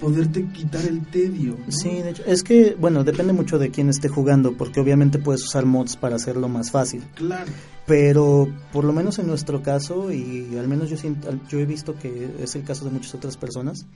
poderte 0.00 0.46
quitar 0.48 0.84
el 0.86 1.06
tedio. 1.06 1.56
¿no? 1.58 1.70
Sí, 1.72 1.88
de 2.02 2.10
hecho, 2.10 2.24
es 2.26 2.42
que, 2.42 2.74
bueno, 2.78 3.04
depende 3.04 3.32
mucho 3.32 3.58
de 3.58 3.70
quién 3.70 3.88
esté 3.88 4.08
jugando, 4.08 4.56
porque 4.56 4.80
obviamente 4.80 5.18
puedes 5.18 5.42
usar 5.44 5.66
mods 5.66 5.96
para 5.96 6.16
hacerlo 6.16 6.48
más 6.48 6.70
fácil. 6.70 7.02
Claro. 7.14 7.50
Pero 7.86 8.48
por 8.72 8.84
lo 8.84 8.92
menos 8.92 9.18
en 9.18 9.26
nuestro 9.26 9.62
caso, 9.62 10.12
y 10.12 10.56
al 10.58 10.68
menos 10.68 10.88
yo, 10.90 10.96
siento- 10.96 11.28
yo 11.48 11.58
he 11.58 11.66
visto 11.66 11.96
que 11.98 12.30
es 12.40 12.54
el 12.54 12.64
caso 12.64 12.84
de 12.84 12.90
muchas 12.92 13.14
otras 13.14 13.36
personas, 13.36 13.86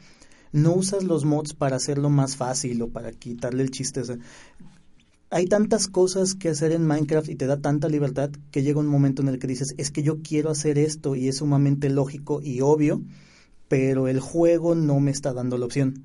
no 0.53 0.73
usas 0.75 1.03
los 1.05 1.25
mods 1.25 1.55
para 1.55 1.77
hacerlo 1.77 2.11
más 2.11 2.37
fácil 2.37 2.81
o 2.83 2.89
para 2.89 3.11
quitarle 3.13 3.63
el 3.63 3.71
chiste. 3.71 4.01
o 4.01 4.05
sea, 4.05 4.19
hay 5.31 5.47
tantas 5.47 5.89
cosas 5.89 6.35
que 6.35 6.49
hacer 6.49 6.71
en 6.71 6.87
Minecraft 6.87 7.29
y 7.29 7.35
te 7.35 7.47
da 7.47 7.57
tanta 7.61 7.89
libertad 7.89 8.31
que 8.53 8.63
llega 8.63 8.79
un 8.79 8.87
momento 8.87 9.21
en 9.23 9.29
el 9.29 9.39
que 9.41 9.49
dices, 9.49 9.75
es 9.79 9.91
que 9.91 10.03
yo 10.05 10.19
quiero 10.23 10.51
hacer 10.51 10.79
esto 10.79 11.17
y 11.17 11.27
es 11.29 11.39
sumamente 11.39 11.91
lógico 11.91 12.41
y 12.41 12.61
obvio, 12.61 13.03
pero 13.69 14.09
el 14.09 14.21
juego 14.21 14.75
no 14.75 15.01
me 15.01 15.11
está 15.11 15.33
dando 15.33 15.59
la 15.59 15.67
opción. 15.67 16.05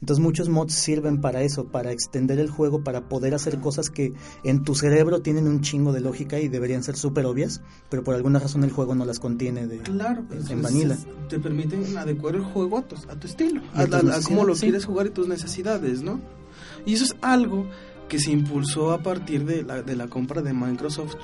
Entonces 0.00 0.20
muchos 0.20 0.48
mods 0.48 0.74
sirven 0.74 1.20
para 1.20 1.42
eso, 1.42 1.66
para 1.66 1.92
extender 1.92 2.40
el 2.40 2.50
juego, 2.50 2.82
para 2.82 3.08
poder 3.08 3.34
hacer 3.34 3.60
cosas 3.60 3.88
que 3.88 4.12
en 4.42 4.64
tu 4.64 4.74
cerebro 4.74 5.22
tienen 5.22 5.46
un 5.46 5.60
chingo 5.60 5.92
de 5.92 6.00
lógica 6.00 6.40
y 6.40 6.48
deberían 6.48 6.82
ser 6.82 6.96
súper 6.96 7.24
obvias, 7.24 7.60
pero 7.88 8.02
por 8.02 8.16
alguna 8.16 8.40
razón 8.40 8.64
el 8.64 8.72
juego 8.72 8.96
no 8.96 9.04
las 9.04 9.20
contiene 9.20 9.68
de, 9.68 9.78
Claro, 9.78 10.24
pues, 10.28 10.50
en 10.50 10.60
vanilla. 10.60 10.98
te 11.28 11.38
permiten 11.38 11.96
adecuar 11.96 12.34
el 12.34 12.42
juego 12.42 12.78
a 12.78 12.82
tu, 12.82 12.96
a 12.96 13.14
tu 13.14 13.28
estilo, 13.28 13.62
a 13.74 13.86
cómo 14.24 14.44
lo 14.44 14.56
sí. 14.56 14.62
quieres 14.62 14.86
jugar 14.86 15.06
y 15.06 15.10
tus 15.10 15.28
necesidades, 15.28 16.02
¿no? 16.02 16.20
Y 16.84 16.94
eso 16.94 17.04
es 17.04 17.14
algo 17.20 17.68
que 18.08 18.18
se 18.18 18.32
impulsó 18.32 18.90
a 18.90 19.04
partir 19.04 19.44
de 19.44 19.62
la, 19.62 19.82
de 19.82 19.94
la 19.94 20.08
compra 20.08 20.42
de 20.42 20.52
Microsoft, 20.52 21.14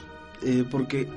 eh, 0.45 0.65
porque 0.71 1.09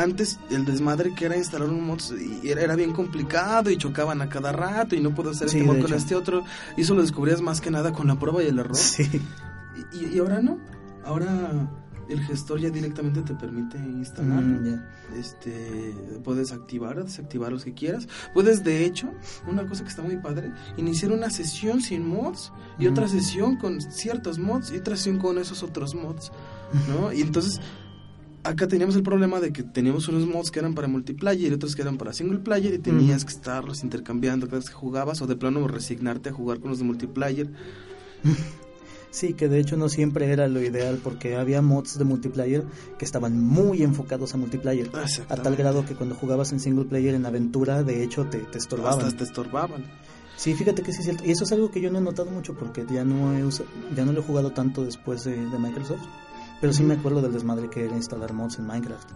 antes 0.00 0.38
el 0.50 0.64
desmadre 0.64 1.14
que 1.14 1.24
era 1.26 1.36
instalar 1.36 1.68
un 1.68 1.86
mod 1.86 2.00
era, 2.44 2.60
era 2.60 2.76
bien 2.76 2.92
complicado 2.92 3.70
y 3.70 3.76
chocaban 3.76 4.20
a 4.22 4.28
cada 4.28 4.52
rato 4.52 4.94
y 4.94 5.00
no 5.00 5.14
puedo 5.14 5.30
hacer 5.30 5.48
Sí, 5.48 5.58
este 5.58 5.66
mod 5.66 5.76
con 5.80 5.86
hecho. 5.86 5.94
este 5.96 6.14
otro, 6.14 6.44
y 6.76 6.82
eso 6.82 6.94
lo 6.94 7.02
descubrías 7.02 7.40
más 7.40 7.60
que 7.60 7.70
nada 7.70 7.92
con 7.92 8.06
la 8.06 8.18
prueba 8.18 8.42
y 8.42 8.46
el 8.48 8.58
error. 8.58 8.76
Sí, 8.76 9.20
Y, 9.92 10.14
y- 10.16 10.18
ahora 10.18 10.40
no, 10.40 10.58
ahora 11.04 11.68
el 12.08 12.20
gestor 12.20 12.60
ya 12.60 12.70
directamente 12.70 13.20
te 13.22 13.34
permite 13.34 13.78
instalarlo 13.78 14.60
Mm, 14.60 14.64
ya. 14.64 14.88
este 15.18 15.92
puedes 16.22 16.52
activar 16.52 17.02
desactivar 17.02 17.50
los 17.50 17.64
que 17.64 17.74
quieras 17.74 18.06
puedes 18.32 18.62
de 18.62 18.84
hecho 18.84 19.10
una 19.48 19.66
cosa 19.66 19.82
que 19.82 19.88
está 19.88 20.02
muy 20.02 20.16
padre 20.18 20.52
iniciar 20.76 21.10
una 21.10 21.30
sesión 21.30 21.80
sin 21.80 22.06
mods 22.06 22.52
y 22.78 22.84
Ujú. 22.84 22.92
otra 22.92 23.08
sesión 23.08 23.56
con 23.56 23.80
ciertos 23.80 24.38
mods 24.38 24.70
y 24.70 24.76
otra 24.76 24.94
sesión 24.96 25.18
con 25.18 25.36
esos 25.38 25.64
otros 25.64 25.96
mods 25.96 26.30
no 26.88 27.12
y 27.12 27.22
entonces 27.22 27.60
acá 28.48 28.66
teníamos 28.68 28.96
el 28.96 29.02
problema 29.02 29.40
de 29.40 29.52
que 29.52 29.62
teníamos 29.62 30.08
unos 30.08 30.26
mods 30.26 30.50
que 30.50 30.58
eran 30.58 30.74
para 30.74 30.88
multiplayer 30.88 31.52
y 31.52 31.54
otros 31.54 31.74
que 31.74 31.82
eran 31.82 31.98
para 31.98 32.12
single 32.12 32.38
player 32.38 32.74
y 32.74 32.78
tenías 32.78 33.24
que 33.24 33.32
estarlos 33.32 33.84
intercambiando 33.84 34.46
cada 34.46 34.58
vez 34.58 34.68
que 34.68 34.74
jugabas 34.74 35.20
o 35.22 35.26
de 35.26 35.36
plano 35.36 35.66
resignarte 35.68 36.30
a 36.30 36.32
jugar 36.32 36.60
con 36.60 36.70
los 36.70 36.78
de 36.78 36.84
multiplayer 36.84 37.48
Sí, 39.10 39.32
que 39.32 39.48
de 39.48 39.58
hecho 39.58 39.78
no 39.78 39.88
siempre 39.88 40.30
era 40.30 40.46
lo 40.46 40.60
ideal 40.60 41.00
porque 41.02 41.36
había 41.36 41.62
mods 41.62 41.96
de 41.96 42.04
multiplayer 42.04 42.64
que 42.98 43.06
estaban 43.06 43.40
muy 43.40 43.82
enfocados 43.82 44.34
a 44.34 44.36
multiplayer. 44.36 44.90
A 45.30 45.36
tal 45.36 45.56
grado 45.56 45.86
que 45.86 45.94
cuando 45.94 46.14
jugabas 46.14 46.52
en 46.52 46.60
single 46.60 46.84
player 46.84 47.14
en 47.14 47.24
aventura, 47.24 47.82
de 47.82 48.02
hecho 48.02 48.26
te, 48.26 48.40
te 48.40 48.58
estorbaban. 48.58 49.06
hasta 49.06 49.16
te 49.16 49.24
estorbaban 49.24 49.84
Sí, 50.36 50.52
fíjate 50.52 50.82
que 50.82 50.92
sí 50.92 50.98
es 50.98 51.04
cierto. 51.04 51.24
Y 51.24 51.30
eso 51.30 51.44
es 51.44 51.52
algo 51.52 51.70
que 51.70 51.80
yo 51.80 51.90
no 51.90 51.98
he 51.98 52.02
notado 52.02 52.30
mucho 52.30 52.54
porque 52.54 52.84
ya 52.90 53.04
no 53.04 53.32
he 53.32 53.42
ya 53.96 54.04
no 54.04 54.12
lo 54.12 54.20
he 54.20 54.22
jugado 54.22 54.52
tanto 54.52 54.84
después 54.84 55.24
de, 55.24 55.34
de 55.34 55.58
Microsoft. 55.58 56.04
Pero 56.60 56.72
sí 56.72 56.82
me 56.82 56.94
acuerdo 56.94 57.20
del 57.22 57.32
desmadre 57.32 57.68
que 57.70 57.84
era 57.84 57.96
instalar 57.96 58.32
mods 58.32 58.58
en 58.58 58.66
Minecraft. 58.66 59.08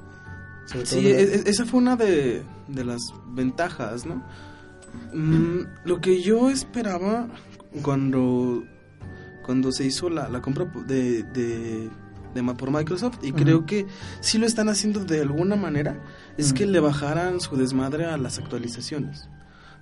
Sí, 0.85 1.01
la- 1.03 1.09
e- 1.21 1.23
e- 1.37 1.43
esa 1.51 1.65
fue 1.67 1.81
una 1.81 1.97
de, 1.97 2.43
de 2.69 2.85
las 2.85 3.01
ventajas, 3.29 4.07
¿no? 4.07 4.23
Mm, 5.13 5.61
lo 5.85 6.01
que 6.01 6.21
yo 6.23 6.51
esperaba 6.51 7.29
cuando, 7.83 8.63
cuando 9.45 9.73
se 9.73 9.85
hizo 9.85 10.11
la, 10.11 10.29
la 10.29 10.41
compra 10.43 10.67
de, 10.87 11.23
de, 11.23 11.91
de 12.35 12.43
ma- 12.43 12.57
por 12.57 12.71
Microsoft, 12.71 13.19
y 13.23 13.33
creo 13.33 13.67
que 13.67 13.87
sí 14.21 14.39
lo 14.39 14.47
están 14.47 14.69
haciendo 14.69 15.05
de 15.05 15.21
alguna 15.21 15.57
manera, 15.57 16.03
es 16.37 16.53
que 16.53 16.67
le 16.67 16.81
bajaran 16.81 17.41
su 17.41 17.57
desmadre 17.57 18.05
a 18.07 18.17
las 18.17 18.39
actualizaciones. 18.39 19.29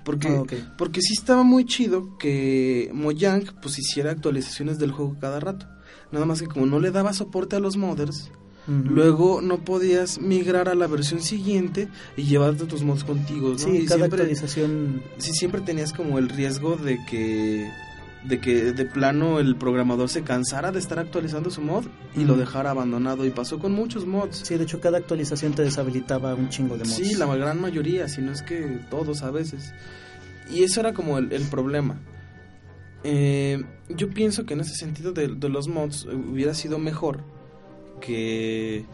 Porque, 0.05 0.29
Ah, 0.29 0.43
porque 0.79 1.03
sí 1.03 1.13
estaba 1.13 1.43
muy 1.43 1.65
chido 1.67 2.17
que 2.19 2.91
Mojang 2.95 3.45
pues 3.61 3.79
hiciera 3.79 4.11
actualizaciones 4.13 4.79
del 4.79 4.93
juego 4.93 5.17
cada 5.21 5.39
rato. 5.41 5.67
Nada 6.13 6.25
más 6.27 6.41
que 6.41 6.47
como 6.49 6.67
no 6.67 6.81
le 6.81 6.91
daba 6.91 7.13
soporte 7.13 7.57
a 7.57 7.61
los 7.61 7.77
modders, 7.77 8.31
Ujú. 8.69 8.91
Luego 8.91 9.41
no 9.41 9.65
podías 9.65 10.21
migrar 10.21 10.69
a 10.69 10.75
la 10.75 10.87
versión 10.87 11.23
siguiente 11.23 11.89
y 12.19 12.25
llevarte 12.25 12.67
tus 12.67 12.83
mods 12.83 13.03
contigo, 13.03 13.53
¿no? 13.53 13.59
Sí, 13.59 13.71
y 13.71 13.87
cada 13.87 14.01
siempre, 14.01 14.21
actualización... 14.21 15.03
sí, 15.17 15.33
siempre 15.33 15.63
tenías 15.63 15.95
como 15.95 16.19
el 16.19 16.29
riesgo 16.29 16.77
de 16.77 16.99
que 17.09 17.71
de 18.25 18.41
que 18.41 18.73
de 18.75 18.85
plano 18.85 19.39
el 19.39 19.57
programador 19.57 20.11
se 20.11 20.23
cansara 20.23 20.71
de 20.71 20.81
estar 20.81 20.99
actualizando 20.99 21.51
su 21.51 21.63
mod 21.63 21.85
y 22.15 22.25
lo 22.25 22.33
Ujú. 22.35 22.41
dejara 22.41 22.73
abandonado 22.73 23.25
y 23.25 23.31
pasó 23.31 23.59
con 23.59 23.73
muchos 23.73 24.05
mods. 24.07 24.43
Sí, 24.45 24.59
de 24.59 24.65
hecho 24.65 24.81
cada 24.81 24.99
actualización 24.99 25.55
te 25.55 25.63
deshabilitaba 25.63 26.35
un 26.35 26.51
chingo 26.51 26.77
de 26.77 26.85
mods. 26.85 26.95
Sí, 26.95 27.15
la 27.15 27.25
gran 27.37 27.59
mayoría, 27.63 28.07
si 28.09 28.21
no 28.21 28.33
es 28.33 28.43
que 28.43 28.81
todos 28.91 29.23
a 29.23 29.31
veces. 29.31 29.73
Y 30.51 30.63
eso 30.65 30.81
era 30.81 30.93
como 30.93 31.17
el, 31.17 31.33
el 31.33 31.45
problema. 31.45 32.01
Eh, 33.05 33.63
yo 33.89 34.11
pienso 34.11 34.45
que 34.45 34.55
en 34.55 34.61
ese 34.61 34.75
sentido 34.75 35.13
de, 35.13 35.29
los 35.29 35.69
mods 35.69 36.07
eh, 36.11 36.15
hubiera 36.15 36.55
sido 36.55 36.79
mejor 36.79 37.21
que, 38.01 38.85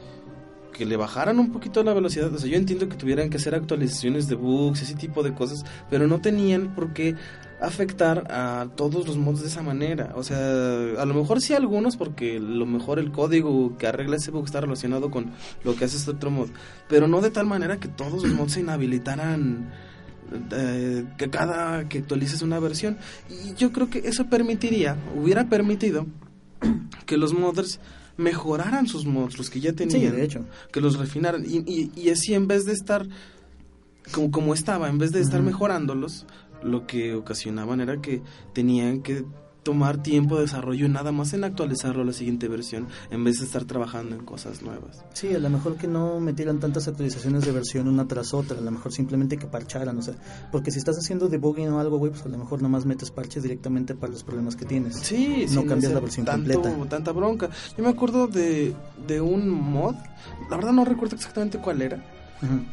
que 0.73 0.85
le 0.85 0.97
bajaran 0.97 1.39
un 1.39 1.53
poquito 1.53 1.83
la 1.83 1.95
velocidad. 1.95 2.33
O 2.33 2.39
sea, 2.39 2.51
yo 2.51 2.57
entiendo 2.57 2.89
que 2.89 2.97
tuvieran 2.97 3.31
que 3.31 3.39
hacer 3.39 3.55
actualizaciones 3.55 4.29
de 4.29 4.35
bugs, 4.35 4.83
ese 4.83 4.95
tipo 4.95 5.23
de 5.23 5.35
cosas, 5.35 5.65
pero 5.91 6.07
no 6.07 6.21
tenían 6.21 6.75
por 6.75 6.93
qué 6.93 7.15
afectar 7.61 8.31
a 8.31 8.69
todos 8.77 9.07
los 9.07 9.17
mods 9.17 9.41
de 9.41 9.49
esa 9.49 9.63
manera. 9.63 10.13
O 10.17 10.23
sea, 10.23 10.37
a 10.39 11.05
lo 11.05 11.15
mejor 11.15 11.41
sí 11.41 11.55
algunos, 11.55 11.97
porque 11.97 12.39
lo 12.39 12.67
mejor 12.67 12.99
el 12.99 13.11
código 13.11 13.77
que 13.79 13.87
arregla 13.87 14.17
ese 14.17 14.31
bug 14.31 14.45
está 14.45 14.61
relacionado 14.61 15.11
con 15.11 15.33
lo 15.65 15.75
que 15.75 15.85
hace 15.85 15.97
este 15.97 16.11
otro 16.11 16.31
mod, 16.31 16.49
pero 16.89 17.09
no 17.09 17.21
de 17.21 17.31
tal 17.31 17.47
manera 17.47 17.79
que 17.79 17.89
todos 17.89 18.23
los 18.23 18.33
mods 18.33 18.53
se 18.53 18.61
inhabilitaran 18.61 19.71
eh, 20.53 21.05
que 21.19 21.31
cada 21.31 21.89
que 21.89 21.99
actualices 21.99 22.43
una 22.43 22.59
versión. 22.59 22.99
Y 23.31 23.55
yo 23.55 23.73
creo 23.73 23.91
que 23.91 24.01
eso 24.01 24.27
permitiría, 24.27 24.97
hubiera 25.15 25.49
permitido 25.49 26.07
que 27.07 27.17
los 27.17 27.33
modders 27.33 27.81
mejoraran 28.17 28.87
sus 28.87 29.07
mods, 29.07 29.39
los 29.39 29.51
que 29.51 29.61
ya 29.61 29.73
tenían. 29.73 30.01
Sí, 30.01 30.09
de 30.09 30.25
hecho. 30.25 30.45
Que 30.73 30.81
los 30.81 30.99
refinaran. 30.99 31.45
Y, 31.45 31.59
y, 31.67 31.93
y 31.97 32.11
así 32.11 32.35
en 32.35 32.47
vez 32.47 32.65
de 32.65 32.73
estar 32.73 33.07
como, 34.13 34.31
como 34.31 34.55
estaba, 34.55 34.89
en 34.89 34.99
vez 34.99 35.13
de 35.13 35.21
estar 35.21 35.43
mejorándolos, 35.43 36.27
lo 36.63 36.87
que 36.87 37.15
ocasionaban 37.15 37.81
era 37.81 38.01
que 38.01 38.23
tenían 38.53 39.03
que 39.03 39.25
tomar 39.65 40.03
tiempo 40.03 40.37
de 40.37 40.43
desarrollo 40.43 40.89
nada 40.89 41.11
más 41.11 41.33
en 41.33 41.43
actualizarlo 41.43 42.03
a 42.03 42.05
la 42.05 42.13
siguiente 42.13 42.47
versión, 42.49 42.87
en 43.11 43.25
vez 43.25 43.41
de 43.41 43.47
estar 43.47 43.65
trabajando 43.65 44.15
en 44.15 44.25
cosas 44.25 44.63
nuevas. 44.63 45.05
Sí, 45.15 45.35
a 45.35 45.39
lo 45.39 45.51
mejor 45.51 45.77
que 45.77 45.89
no 45.89 46.21
metieran 46.21 46.61
tantas 46.61 46.87
actualizaciones 46.87 47.45
de 47.45 47.53
versión 47.53 47.89
una 47.89 48.07
tras 48.07 48.35
otra, 48.35 48.59
a 48.59 48.61
lo 48.61 48.71
mejor 48.71 48.93
simplemente 48.93 49.37
que 49.37 49.47
parcharan, 49.47 49.99
o 49.99 50.03
sea, 50.03 50.15
porque 50.53 50.71
si 50.71 50.79
estás 50.79 50.97
haciendo 50.99 51.29
debugging 51.29 51.71
o 51.71 51.81
algo, 51.81 51.99
güey, 51.99 52.13
pues 52.13 52.25
a 52.25 52.29
lo 52.29 52.39
mejor 52.39 52.63
nomás 52.63 52.87
metes 52.87 53.11
parches 53.11 53.43
directamente 53.43 53.95
para 53.95 54.13
los 54.13 54.23
problemas 54.23 54.55
que 54.55 54.67
tienes. 54.67 54.97
Sí, 54.97 55.47
no 55.51 55.65
cambias 55.65 55.93
la 55.93 56.01
versión 56.01 56.27
tanto, 56.27 56.53
completa. 56.53 56.89
Tanta 56.89 57.13
bronca. 57.13 57.51
Yo 57.77 57.83
me 57.83 57.91
acuerdo 57.91 58.29
de, 58.29 58.75
de 59.07 59.21
un 59.21 59.49
mod, 59.49 59.95
la 60.51 60.57
verdad 60.57 60.73
no 60.73 60.85
recuerdo 60.85 61.17
exactamente 61.17 61.59
cuál 61.59 61.83
era, 61.83 62.05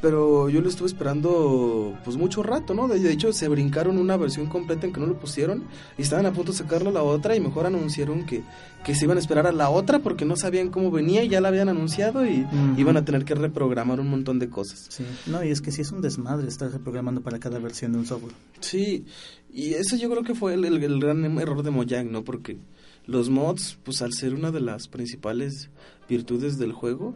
Pero 0.02 0.50
yo 0.50 0.62
lo 0.62 0.70
estuve 0.70 0.88
esperando 0.88 1.98
pues 2.04 2.18
mucho 2.18 2.44
rato, 2.44 2.74
¿no? 2.74 2.88
De, 2.88 3.12
hecho 3.12 3.32
se 3.34 3.48
brincaron 3.48 3.98
una 3.98 4.18
versión 4.18 4.48
completa 4.48 4.86
en 4.88 4.94
que 4.94 5.00
no 5.00 5.06
lo 5.08 5.20
pusieron 5.20 5.64
y 5.98 6.02
estaban 6.02 6.26
a 6.26 6.34
punto 6.34 6.52
de 6.52 6.58
sacarlo 6.58 6.90
a 6.90 6.94
la 6.94 7.04
otra 7.04 7.36
y 7.36 7.40
mejor 7.40 7.66
anunciaron 7.66 8.26
que, 8.26 8.44
que 8.84 8.96
se 8.96 9.06
iban 9.06 9.18
a 9.18 9.20
esperar 9.20 9.48
a 9.48 9.52
la 9.52 9.70
otra 9.70 10.00
porque 10.00 10.26
no 10.26 10.36
sabían 10.36 10.70
cómo 10.70 10.92
venía 10.92 11.24
y 11.24 11.30
ya 11.30 11.42
la 11.42 11.50
habían 11.50 11.70
anunciado 11.70 12.26
y 12.26 12.46
iban 12.78 12.98
a 12.98 13.06
tener 13.06 13.26
que 13.26 13.36
reprogramar 13.36 14.00
un 14.00 14.10
montón 14.10 14.40
de 14.40 14.50
cosas. 14.50 14.86
Sí, 14.90 15.04
no, 15.28 15.44
y 15.44 15.50
es 15.50 15.62
que 15.62 15.72
sí 15.72 15.82
es 15.82 15.92
un 15.92 16.02
desmadre 16.02 16.48
estar 16.48 16.72
reprogramando 16.72 17.22
para 17.22 17.40
cada 17.40 17.60
versión 17.60 17.92
de 17.94 18.00
un 18.00 18.06
software. 18.06 18.34
Sí, 18.60 19.06
y 19.54 19.74
eso 19.74 19.96
yo 19.96 20.10
creo 20.10 20.24
que 20.24 20.36
fue 20.36 20.54
el, 20.56 20.66
el- 20.66 20.84
el 20.84 21.00
gran 21.00 21.24
error 21.40 21.64
de 21.64 21.72
Mojang, 21.72 22.12
¿no? 22.12 22.24
Porque 22.24 22.58
los 23.06 23.30
mods, 23.30 23.78
pues 23.84 24.02
al 24.02 24.14
ser 24.14 24.34
una 24.34 24.52
de 24.52 24.62
las 24.62 24.88
principales 24.88 25.70
virtudes 26.08 26.58
del 26.58 26.72
juego, 26.72 27.16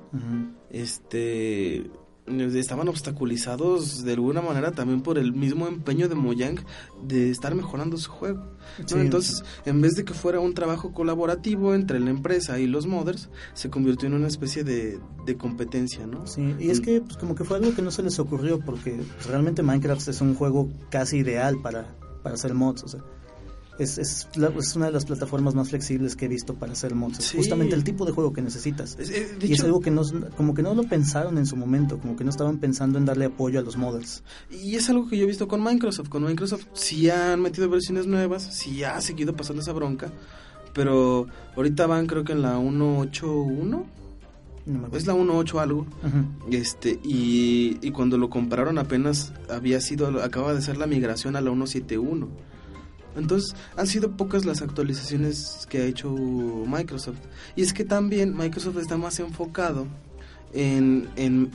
este 0.72 1.90
estaban 2.28 2.88
obstaculizados 2.88 4.04
de 4.04 4.14
alguna 4.14 4.42
manera 4.42 4.72
también 4.72 5.02
por 5.02 5.18
el 5.18 5.34
mismo 5.34 5.68
empeño 5.68 6.08
de 6.10 6.16
Mojang 6.16 6.60
de 7.04 7.30
estar 7.30 7.54
mejorando 7.54 7.98
su 7.98 8.12
juego. 8.12 8.40
¿no? 8.80 8.88
Sí. 8.88 8.96
Entonces, 8.98 9.44
en 9.66 9.82
vez 9.82 9.96
de 9.96 10.06
que 10.06 10.14
fuera 10.14 10.40
un 10.40 10.54
trabajo 10.54 10.92
colaborativo 10.92 11.76
entre 11.76 12.00
la 12.00 12.10
empresa 12.10 12.60
y 12.60 12.68
los 12.68 12.88
modders, 12.88 13.30
se 13.54 13.70
convirtió 13.70 14.08
en 14.08 14.16
una 14.16 14.28
especie 14.28 14.64
de, 14.64 15.00
de 15.26 15.38
competencia, 15.38 16.08
¿no? 16.08 16.26
Sí, 16.26 16.56
y 16.60 16.70
es 16.70 16.82
que 16.82 17.02
pues, 17.02 17.18
como 17.18 17.36
que 17.36 17.44
fue 17.44 17.58
algo 17.58 17.76
que 17.76 17.82
no 17.82 17.92
se 17.92 18.02
les 18.02 18.18
ocurrió 18.20 18.60
porque 18.60 18.94
pues, 18.94 19.28
realmente 19.28 19.62
Minecraft 19.62 20.08
es 20.08 20.22
un 20.22 20.36
juego 20.36 20.70
casi 20.90 21.18
ideal 21.18 21.62
para, 21.62 21.96
para 22.24 22.36
hacer 22.36 22.54
mods, 22.54 22.84
o 22.84 22.88
sea, 22.88 23.02
es, 23.80 23.98
es, 23.98 24.28
la- 24.36 24.50
es 24.58 24.76
una 24.76 24.86
de 24.88 24.92
las 24.92 25.06
plataformas 25.06 25.54
más 25.56 25.70
flexibles 25.70 26.16
que 26.16 26.26
he 26.26 26.28
visto 26.28 26.54
para 26.56 26.74
hacer 26.74 26.96
mods, 26.96 27.20
es 27.20 27.26
Sí. 27.26 27.38
justamente 27.38 27.76
el 27.76 27.84
tipo 27.84 28.06
de 28.06 28.12
juego 28.14 28.32
que 28.34 28.42
necesitas. 28.42 28.98
Es- 29.00 29.12
y 29.42 29.54
es 29.54 29.60
algo 29.64 29.80
que 29.82 29.92
no, 29.92 30.02
como 30.38 30.54
que 30.54 30.62
no 30.64 30.74
lo 30.74 30.84
pensaron 30.84 31.38
en 31.38 31.46
su 31.46 31.56
momento, 31.56 31.98
como 32.00 32.16
que 32.16 32.24
no 32.24 32.30
estaban 32.30 32.58
pensando 32.60 32.98
en 32.98 33.06
darle 33.06 33.26
apoyo 33.26 33.60
a 33.60 33.64
los 33.64 33.78
modders. 33.78 34.24
Y 34.52 34.76
es 34.76 34.90
algo 34.90 35.08
que 35.08 35.18
yo 35.18 35.24
he 35.24 35.28
visto 35.28 35.48
con 35.48 35.64
Microsoft. 35.64 36.10
Con 36.10 36.24
Microsoft 36.24 36.66
sí 36.74 37.10
han 37.10 37.42
metido 37.42 37.70
versiones 37.70 38.08
nuevas, 38.08 38.44
sí 38.56 38.84
ha 38.84 39.00
seguido 39.02 39.36
pasando 39.36 39.62
esa 39.62 39.74
bronca. 39.74 40.12
Pero 40.74 41.28
ahorita 41.56 41.88
van 41.88 42.06
creo 42.06 42.24
que 42.26 42.34
en 42.34 42.42
la 42.42 42.58
1.8.1. 42.60 43.86
No. 44.66 44.88
Es 44.94 45.06
la 45.06 45.14
1.8 45.14 45.60
algo. 45.62 45.86
Este, 46.50 47.00
y, 47.04 47.78
y 47.82 47.92
cuando 47.92 48.18
lo 48.18 48.30
compraron 48.30 48.78
apenas 48.80 49.32
había 49.50 49.80
sido, 49.80 50.08
acaba 50.24 50.54
de 50.56 50.62
ser 50.62 50.78
la 50.78 50.88
migración 50.88 51.36
a 51.36 51.42
la 51.42 51.52
1.7.1. 51.52 52.28
Entonces 53.16 53.56
han 53.78 53.88
sido 53.88 54.12
pocas 54.12 54.46
las 54.46 54.62
actualizaciones 54.62 55.66
que 55.70 55.80
ha 55.80 55.86
hecho 55.86 56.12
Microsoft. 56.12 57.18
Y 57.56 57.62
es 57.62 57.74
que 57.74 57.86
también 57.86 58.36
Microsoft 58.36 58.78
está 58.78 58.98
más 58.98 59.20
enfocado 59.20 59.88
en, 60.54 61.08
en, 61.16 61.52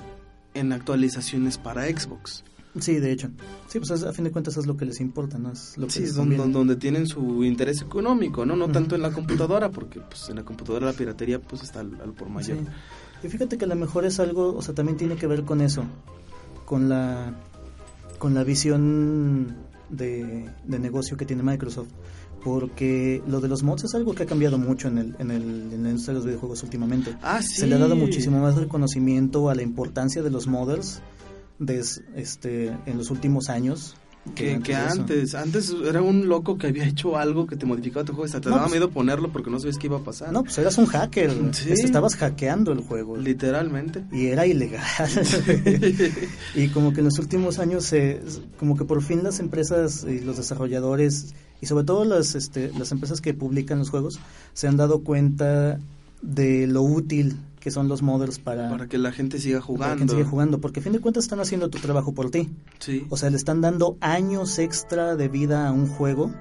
en 0.54 0.72
actualizaciones 0.72 1.58
para 1.58 1.84
Xbox. 1.86 2.44
Sí, 2.78 3.00
de 3.00 3.10
hecho. 3.10 3.28
Sí, 3.68 3.80
pues 3.80 3.90
es- 3.90 4.04
a 4.04 4.12
fin 4.12 4.24
de 4.24 4.30
cuentas 4.30 4.56
es 4.56 4.66
lo 4.66 4.76
que 4.76 4.84
les 4.84 5.00
importa, 5.00 5.38
¿no? 5.38 5.50
Es 5.50 5.76
lo 5.76 5.86
que 5.88 5.92
Sí, 5.92 6.02
es 6.04 6.14
donde, 6.14 6.76
tienen 6.76 7.06
su 7.08 7.42
interés 7.44 7.82
económico, 7.82 8.46
¿no? 8.46 8.54
No 8.54 8.68
tanto 8.68 8.94
en 8.94 9.02
la 9.02 9.10
computadora, 9.10 9.70
porque 9.70 10.00
pues 10.00 10.28
en 10.28 10.36
la 10.36 10.44
computadora 10.44 10.86
la 10.86 10.92
piratería 10.92 11.40
pues 11.40 11.62
está 11.64 11.80
al, 11.80 12.00
al 12.00 12.12
por 12.12 12.28
mayor. 12.28 12.58
Sí. 12.58 12.64
Y 13.26 13.28
fíjate 13.28 13.58
que 13.58 13.64
a 13.64 13.68
lo 13.68 13.74
mejor 13.74 14.04
es 14.04 14.20
algo, 14.20 14.54
o 14.56 14.62
sea, 14.62 14.72
también 14.74 14.96
tiene 14.96 15.16
que 15.16 15.26
ver 15.26 15.42
con 15.44 15.60
eso, 15.60 15.82
con 16.64 16.88
la, 16.88 17.34
con 18.18 18.34
la 18.34 18.44
visión 18.44 19.56
de, 19.90 20.48
de 20.64 20.78
negocio 20.78 21.16
que 21.16 21.24
tiene 21.26 21.42
Microsoft. 21.42 21.88
Porque 22.42 23.22
lo 23.26 23.40
de 23.40 23.48
los 23.48 23.62
mods 23.62 23.84
es 23.84 23.94
algo 23.94 24.14
que 24.14 24.22
ha 24.22 24.26
cambiado 24.26 24.56
mucho 24.56 24.88
en, 24.88 24.96
el, 24.98 25.16
en, 25.18 25.30
el, 25.30 25.42
en 25.72 25.82
la 25.82 25.88
industria 25.90 26.14
de 26.14 26.18
los 26.20 26.24
videojuegos 26.26 26.62
últimamente. 26.62 27.14
Ah, 27.22 27.42
sí. 27.42 27.54
Se 27.60 27.66
le 27.66 27.74
ha 27.74 27.78
dado 27.78 27.96
muchísimo 27.96 28.40
más 28.40 28.56
reconocimiento 28.56 29.50
a 29.50 29.54
la 29.54 29.62
importancia 29.62 30.22
de 30.22 30.30
los 30.30 30.46
modders 30.46 31.02
des- 31.58 32.02
este, 32.16 32.68
en 32.86 32.96
los 32.96 33.10
últimos 33.10 33.50
años. 33.50 33.94
Que, 34.34 34.60
que 34.60 34.74
antes, 34.74 35.34
antes 35.34 35.74
era 35.82 36.02
un 36.02 36.28
loco 36.28 36.58
que 36.58 36.66
había 36.66 36.84
hecho 36.86 37.16
algo 37.16 37.46
que 37.46 37.56
te 37.56 37.64
modificaba 37.64 38.04
tu 38.04 38.12
juego, 38.12 38.26
hasta 38.26 38.38
te 38.40 38.50
No, 38.50 38.56
daba 38.56 38.66
pues- 38.66 38.72
miedo 38.78 38.90
ponerlo 38.90 39.32
porque 39.32 39.50
no 39.50 39.58
sabías 39.58 39.78
qué 39.78 39.86
iba 39.86 39.96
a 39.96 40.04
pasar. 40.04 40.30
No, 40.30 40.42
pues 40.44 40.58
eras 40.58 40.76
un 40.76 40.84
hacker. 40.86 41.32
Sí. 41.52 41.70
Estabas 41.72 42.16
hackeando 42.16 42.70
el 42.72 42.80
juego. 42.80 43.16
Literalmente. 43.16 44.04
y 44.12 44.26
era 44.26 44.46
ilegal. 44.46 44.82
y 46.54 46.68
como 46.68 46.92
que 46.92 47.00
en 47.00 47.06
los 47.06 47.18
últimos 47.18 47.58
años, 47.58 47.84
se 47.84 48.20
como 48.58 48.76
que 48.76 48.84
por 48.84 49.02
fin 49.02 49.22
las 49.22 49.40
empresas 49.40 50.04
y 50.08 50.20
los 50.20 50.36
desarrolladores, 50.36 51.34
y 51.60 51.66
sobre 51.66 51.84
todo 51.84 52.04
las, 52.04 52.34
este, 52.34 52.70
las 52.78 52.92
empresas 52.92 53.20
que 53.20 53.34
publican 53.34 53.78
los 53.78 53.90
juegos, 53.90 54.20
se 54.52 54.68
han 54.68 54.76
dado 54.76 55.00
cuenta 55.02 55.78
de 56.22 56.66
lo 56.66 56.82
útil 56.82 57.36
que 57.60 57.70
son 57.70 57.88
los 57.88 58.02
modders 58.02 58.38
para, 58.38 58.70
Para 58.70 58.88
que 58.88 58.98
la 58.98 59.12
gente 59.12 59.38
siga 59.38 59.58
para 59.58 59.66
jugando. 59.66 59.96
quien 59.98 60.08
sigue 60.08 60.24
jugando, 60.24 60.60
porque 60.60 60.80
a 60.80 60.82
fin 60.82 60.92
de 60.92 61.00
cuentas 61.00 61.24
están 61.24 61.40
haciendo 61.40 61.68
tu 61.70 61.78
trabajo 61.78 62.12
por 62.12 62.30
ti. 62.30 62.50
Sí. 62.78 63.06
O 63.10 63.16
sea, 63.16 63.30
le 63.30 63.36
están 63.36 63.60
dando 63.60 63.96
años 64.00 64.58
extra 64.58 65.14
de 65.14 65.28
vida 65.28 65.68
a 65.68 65.72
un 65.72 65.86
juego 65.86 66.32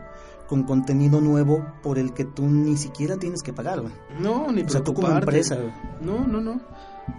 con 0.50 0.64
contenido 0.64 1.22
nuevo 1.22 1.64
por 1.84 2.00
el 2.00 2.12
que 2.14 2.26
tú 2.26 2.48
ni 2.48 2.76
siquiera 2.76 3.18
tienes 3.18 3.44
que 3.44 3.54
pagar. 3.54 3.82
güey. 3.82 3.94
no, 4.20 4.52
ni 4.52 4.64
O 4.64 4.70
sea, 4.70 4.84
tú 4.84 4.94
como 4.96 5.08
empresa. 5.10 5.56
güey. 5.56 5.72
No, 6.02 6.26
no, 6.28 6.42
no. 6.42 6.60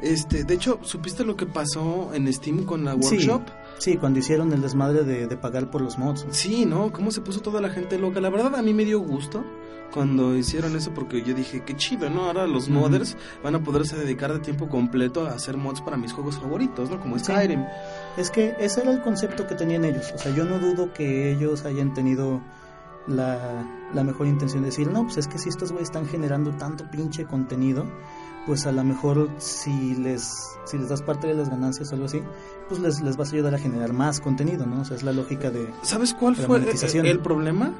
Este, 0.03 0.45
de 0.45 0.55
hecho, 0.55 0.79
¿supiste 0.83 1.25
lo 1.25 1.37
que 1.37 1.47
pasó 1.47 2.11
en 2.15 2.33
Steam 2.33 2.65
con 2.65 2.85
la 2.85 2.93
Sí. 3.01 3.15
workshop? 3.15 3.43
Sí, 3.79 3.97
cuando 3.97 4.19
hicieron 4.19 4.53
el 4.53 4.61
desmadre 4.61 5.05
de, 5.05 5.27
de 5.27 5.37
pagar 5.37 5.71
por 5.71 5.81
los 5.81 5.97
mods. 5.99 6.27
Sí, 6.31 6.65
¿no? 6.67 6.93
¿Cómo 6.93 7.11
se 7.11 7.21
puso 7.23 7.41
toda 7.41 7.61
la 7.61 7.71
gente 7.71 7.99
loca? 7.99 8.21
La 8.21 8.31
verdad 8.31 8.55
a 8.57 8.63
mí 8.63 8.75
me 8.75 8.85
dio 8.85 9.01
gusto 9.01 9.43
cuando 9.93 10.37
hicieron 10.37 10.77
eso 10.77 10.93
porque 10.95 11.23
yo 11.23 11.35
dije, 11.35 11.63
qué 11.65 11.75
chido, 11.77 12.09
¿no? 12.11 12.27
Ahora 12.27 12.47
los 12.47 12.65
Ujú. 12.69 12.75
modders 12.79 13.17
van 13.43 13.55
a 13.57 13.63
poderse 13.65 13.97
dedicar 13.97 14.33
de 14.33 14.39
tiempo 14.39 14.69
completo 14.69 15.27
a 15.27 15.31
hacer 15.31 15.57
mods 15.57 15.81
para 15.81 15.97
mis 15.97 16.13
juegos 16.13 16.39
favoritos, 16.39 16.89
¿no? 16.91 17.01
Como 17.01 17.19
Sí. 17.19 17.25
Skyrim. 17.25 17.65
Es 18.17 18.31
que 18.31 18.55
ese 18.61 18.83
era 18.83 18.93
el 18.93 19.01
concepto 19.03 19.47
que 19.49 19.55
tenían 19.57 19.85
ellos. 19.85 20.13
O 20.15 20.19
sea, 20.19 20.33
yo 20.35 20.45
no 20.45 20.59
dudo 20.61 20.93
que 20.93 21.33
ellos 21.33 21.65
hayan 21.65 21.95
tenido 21.95 22.41
la, 23.07 23.65
la 23.95 24.05
mejor 24.05 24.27
intención 24.27 24.63
de 24.63 24.67
decir, 24.71 24.91
no, 24.91 25.05
pues 25.05 25.17
es 25.19 25.27
que 25.29 25.39
si 25.39 25.49
estos 25.49 25.71
güeyes 25.73 25.89
están 25.89 26.07
generando 26.07 26.53
tanto 26.53 26.89
pinche 26.91 27.25
contenido, 27.25 27.85
pues 28.47 28.67
a 28.67 28.73
lo 28.73 28.83
mejor 28.85 29.29
si 29.39 29.95
les, 29.97 30.33
si 30.65 30.79
les 30.79 30.89
das 30.89 31.03
parte 31.03 31.27
de 31.27 31.35
las 31.35 31.49
ganancias 31.51 31.91
o 31.91 31.95
algo 31.95 32.07
así, 32.07 32.23
pues 32.69 32.81
les, 32.81 33.01
les 33.03 33.17
vas 33.17 33.31
a 33.33 33.35
ayudar 33.35 33.55
a 33.55 33.59
generar 33.59 33.93
más 33.93 34.21
contenido, 34.21 34.67
¿no? 34.67 34.81
O 34.83 34.85
sea, 34.85 34.97
es 34.97 35.03
la 35.03 35.13
lógica 35.13 35.51
de... 35.51 35.69
¿Sabes 35.83 36.15
cuál 36.15 36.37
fue 36.37 36.59
el, 36.59 37.07
el 37.07 37.19
problema? 37.21 37.73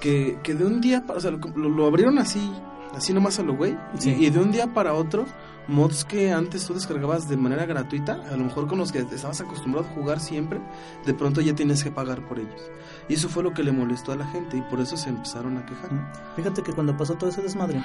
Que, 0.00 0.38
que 0.42 0.54
de 0.54 0.64
un 0.64 0.80
día, 0.80 1.04
para, 1.06 1.18
o 1.18 1.20
sea, 1.20 1.30
lo, 1.32 1.38
lo 1.68 1.86
abrieron 1.86 2.18
así, 2.18 2.52
así 2.94 3.12
nomás 3.12 3.38
a 3.38 3.42
lo 3.42 3.56
güey, 3.56 3.76
Sí. 3.98 4.14
y, 4.18 4.26
y 4.26 4.30
de 4.30 4.38
un 4.38 4.52
día 4.52 4.72
para 4.72 4.94
otro, 4.94 5.26
mods 5.66 6.04
que 6.04 6.30
antes 6.32 6.64
tú 6.66 6.72
descargabas 6.74 7.28
de 7.28 7.36
manera 7.36 7.66
gratuita, 7.66 8.14
a 8.30 8.36
lo 8.36 8.44
mejor 8.44 8.66
con 8.68 8.78
los 8.78 8.92
que 8.92 9.00
estabas 9.00 9.40
acostumbrado 9.40 9.86
a 9.88 9.90
jugar 9.94 10.20
siempre, 10.20 10.60
de 11.04 11.14
pronto 11.14 11.40
ya 11.40 11.54
tienes 11.54 11.82
que 11.84 11.90
pagar 11.90 12.26
por 12.26 12.38
ellos. 12.38 12.60
Y 13.08 13.14
eso 13.14 13.28
fue 13.28 13.42
lo 13.42 13.54
que 13.54 13.62
le 13.62 13.72
molestó 13.72 14.12
a 14.12 14.16
la 14.16 14.26
gente 14.26 14.56
y 14.58 14.62
por 14.62 14.80
eso 14.80 14.96
se 14.96 15.08
empezaron 15.08 15.56
a 15.56 15.64
quejar. 15.64 15.90
Fíjate 16.36 16.62
que 16.62 16.72
cuando 16.72 16.96
pasó 16.96 17.14
todo 17.14 17.30
ese 17.30 17.40
desmadre, 17.42 17.82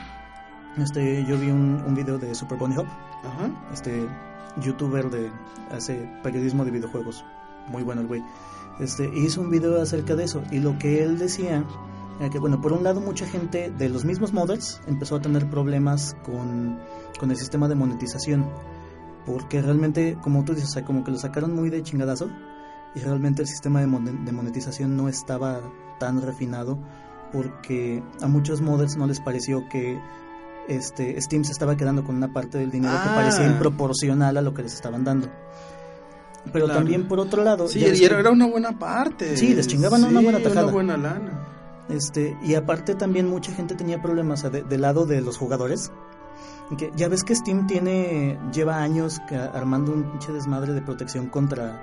este, 0.78 1.24
yo 1.26 1.38
vi 1.38 1.50
un, 1.50 1.82
un 1.86 1.96
video 1.96 2.18
de 2.18 2.36
Super 2.36 2.58
Bunny 2.58 2.78
Hop, 2.78 2.88
Ajá. 3.24 3.50
este 3.72 4.06
youtuber 4.62 5.10
de 5.10 5.32
hace 5.72 6.10
periodismo 6.24 6.66
de 6.66 6.72
videojuegos. 6.72 7.24
Muy 7.70 7.84
bueno 7.84 8.02
el 8.02 8.08
güey. 8.08 8.24
Este 8.80 9.10
hizo 9.16 9.42
un 9.42 9.50
video 9.50 9.82
acerca 9.82 10.16
de 10.16 10.26
eso. 10.26 10.44
Y 10.52 10.60
lo 10.60 10.78
que 10.78 11.04
él 11.04 11.18
decía 11.18 11.64
era 12.20 12.30
que 12.30 12.40
bueno 12.40 12.62
por 12.62 12.74
un 12.74 12.84
lado 12.84 13.02
mucha 13.02 13.26
gente 13.26 13.72
de 13.72 13.90
los 13.90 14.06
mismos 14.06 14.34
modders 14.34 14.82
empezó 14.88 15.16
a 15.16 15.22
tener 15.22 15.50
problemas 15.50 16.16
con, 16.24 16.80
con 17.20 17.32
el 17.32 17.38
sistema 17.38 17.68
de 17.68 17.76
monetización. 17.76 18.50
Porque 19.26 19.62
realmente 19.62 20.18
como 20.22 20.44
tú 20.44 20.54
dices 20.54 20.70
o 20.70 20.74
sea, 20.74 20.86
como 20.86 21.04
que 21.04 21.12
lo 21.12 21.18
sacaron 21.18 21.56
muy 21.56 21.70
de 21.70 21.82
chingadazo 21.82 22.30
y 22.96 23.00
realmente 23.00 23.42
el 23.42 23.48
sistema 23.48 23.80
de, 23.82 23.88
mon- 23.88 24.26
de 24.26 24.32
monetización 24.32 24.96
no 24.98 25.08
estaba 25.10 25.60
tan 26.00 26.22
refinado 26.22 26.78
porque 27.32 28.04
a 28.22 28.28
muchos 28.28 28.62
modders 28.62 28.96
no 28.98 29.08
les 29.08 29.20
pareció 29.20 29.68
que 29.70 30.00
este 30.68 31.20
Steam 31.22 31.44
se 31.44 31.52
estaba 31.52 31.76
quedando 31.76 32.04
con 32.04 32.16
una 32.16 32.32
parte 32.32 32.58
del 32.58 32.72
dinero 32.72 32.94
que 32.94 33.10
Ah. 33.10 33.16
parecía 33.16 33.48
improporcional 33.48 34.38
a 34.38 34.42
lo 34.42 34.54
que 34.54 34.64
les 34.64 34.74
estaban 34.74 35.04
dando. 35.04 35.28
Pero 36.52 36.66
Claro. 36.66 36.80
también 36.82 37.08
por 37.08 37.20
otro 37.20 37.44
lado... 37.44 37.68
Sí, 37.68 37.80
y 37.80 38.04
era, 38.04 38.30
una 38.30 38.46
buena 38.48 38.78
parte. 38.78 39.38
Sí, 39.38 39.54
les 39.56 39.68
chingaban 39.68 40.04
una 40.04 40.20
buena 40.22 40.40
tajada. 40.40 40.64
Una 40.64 40.72
buena 40.72 40.98
lana. 40.98 41.48
Este, 41.90 42.38
y 42.44 42.56
aparte 42.56 42.96
también 42.96 43.28
mucha 43.30 43.52
gente 43.54 43.76
tenía 43.76 44.02
problemas 44.02 44.44
de- 44.52 44.64
del 44.64 44.82
lado 44.82 45.06
de 45.06 45.22
los 45.22 45.38
jugadores. 45.38 45.92
Que 46.78 46.92
ya 46.96 47.08
ves 47.08 47.24
que 47.24 47.36
Steam 47.36 47.66
tiene 47.68 48.38
lleva 48.54 48.78
años 48.82 49.22
que- 49.28 49.36
armando 49.36 49.92
un 49.94 50.04
pinche 50.12 50.32
desmadre 50.34 50.74
de 50.74 50.82
protección 50.82 51.28
contra 51.28 51.82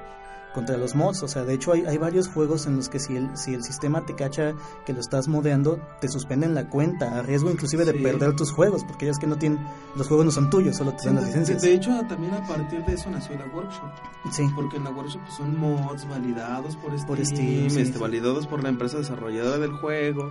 contra 0.55 0.77
los 0.77 0.95
mods, 0.95 1.23
o 1.23 1.29
sea, 1.29 1.45
de 1.45 1.55
hecho 1.55 1.73
hay, 1.73 1.85
hay 1.87 1.97
varios 1.99 2.27
juegos 2.29 2.67
en 2.67 2.77
los 2.77 2.89
que 2.89 2.99
si 2.99 3.17
el, 3.17 3.37
si 3.37 3.55
el 3.55 3.63
sistema 3.63 4.05
te 4.05 4.15
cacha 4.17 4.55
que 4.85 4.93
lo 4.93 5.01
estás 5.01 5.29
modeando, 5.29 5.79
te 6.01 6.09
suspenden 6.09 6.55
la 6.55 6.69
cuenta, 6.69 7.19
a 7.19 7.23
riesgo 7.23 7.51
inclusive 7.51 7.85
de 7.85 7.93
Sí. 7.93 7.99
perder 7.99 8.35
tus 8.35 8.51
juegos, 8.51 8.83
porque 8.85 9.07
ya 9.07 9.13
es 9.13 9.19
que 9.19 9.27
no 9.27 9.37
tienen, 9.37 9.59
los 9.95 10.09
juegos 10.09 10.27
no 10.27 10.33
son 10.33 10.51
tuyos, 10.51 10.77
solo 10.77 10.93
te 10.95 11.07
dan 11.07 11.17
las 11.17 11.27
licencias. 11.27 11.63
de 11.63 11.75
hecho, 11.75 12.01
también 12.09 12.35
a 12.35 12.47
partir 12.47 12.85
de 12.85 12.95
eso 12.95 13.11
nació 13.11 13.37
la 13.39 13.47
workshop. 13.55 13.91
Sí, 14.33 14.43
Porque 14.55 14.77
en 14.79 14.85
la 14.85 14.91
workshop 14.91 15.21
pues, 15.23 15.35
son 15.35 15.59
mods 15.59 16.09
validados 16.09 16.77
por 16.77 16.93
Steam, 16.93 17.07
Por 17.07 17.25
Steam, 17.25 17.71
sí, 17.71 17.81
este, 17.81 17.99
validados 17.99 18.47
por 18.47 18.63
la 18.63 18.69
empresa 18.71 18.99
desarrolladora 18.99 19.59
del 19.59 19.73
juego. 19.73 20.31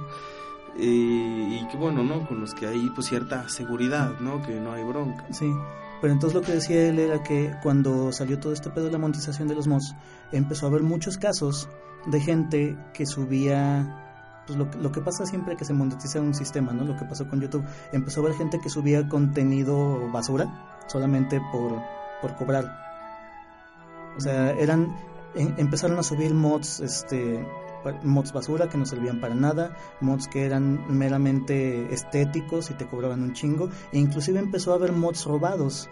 Y, 0.77 1.55
y 1.55 1.67
que 1.71 1.77
bueno, 1.77 2.03
¿no? 2.03 2.27
Con 2.27 2.39
los 2.41 2.53
que 2.53 2.67
hay 2.67 2.89
pues 2.95 3.07
cierta 3.07 3.49
seguridad, 3.49 4.19
¿no? 4.19 4.41
Que 4.41 4.59
no 4.59 4.73
hay 4.73 4.83
bronca. 4.83 5.25
Sí, 5.31 5.51
pero 6.01 6.13
entonces 6.13 6.39
lo 6.39 6.45
que 6.45 6.53
decía 6.53 6.87
él 6.87 6.99
era 6.99 7.21
que 7.23 7.53
cuando 7.61 8.11
salió 8.11 8.39
todo 8.39 8.53
este 8.53 8.69
pedo 8.69 8.85
de 8.85 8.91
la 8.91 8.97
monetización 8.97 9.47
de 9.47 9.55
los 9.55 9.67
mods, 9.67 9.95
empezó 10.31 10.65
a 10.65 10.69
haber 10.69 10.83
muchos 10.83 11.17
casos 11.17 11.67
de 12.05 12.21
gente 12.21 12.77
que 12.93 13.05
subía, 13.05 14.43
pues 14.47 14.57
lo, 14.57 14.65
lo 14.81 14.91
que 14.91 15.01
pasa 15.01 15.25
siempre 15.25 15.57
que 15.57 15.65
se 15.65 15.73
monetiza 15.73 16.21
un 16.21 16.33
sistema, 16.33 16.71
¿no? 16.71 16.85
Lo 16.85 16.95
que 16.95 17.05
pasó 17.05 17.27
con 17.27 17.41
YouTube, 17.41 17.65
empezó 17.91 18.21
a 18.21 18.23
haber 18.25 18.37
gente 18.37 18.59
que 18.59 18.69
subía 18.69 19.07
contenido 19.09 20.09
basura 20.11 20.83
solamente 20.87 21.41
por, 21.51 21.81
por 22.21 22.35
cobrar. 22.35 22.65
O 24.17 24.21
sea, 24.21 24.51
eran, 24.51 24.95
em- 25.35 25.53
empezaron 25.57 25.99
a 25.99 26.03
subir 26.03 26.33
mods, 26.33 26.79
este, 26.79 27.45
mods 28.03 28.33
basura 28.33 28.69
que 28.69 28.77
no 28.77 28.85
servían 28.85 29.19
para 29.19 29.35
nada, 29.35 29.75
mods 30.01 30.27
que 30.27 30.45
eran 30.45 30.85
meramente 30.89 31.93
estéticos 31.93 32.69
y 32.71 32.73
te 32.73 32.87
cobraban 32.87 33.23
un 33.23 33.33
chingo, 33.33 33.69
e 33.91 33.99
inclusive 33.99 34.39
empezó 34.39 34.71
a 34.73 34.75
haber 34.75 34.91
mods 34.91 35.25
robados. 35.25 35.89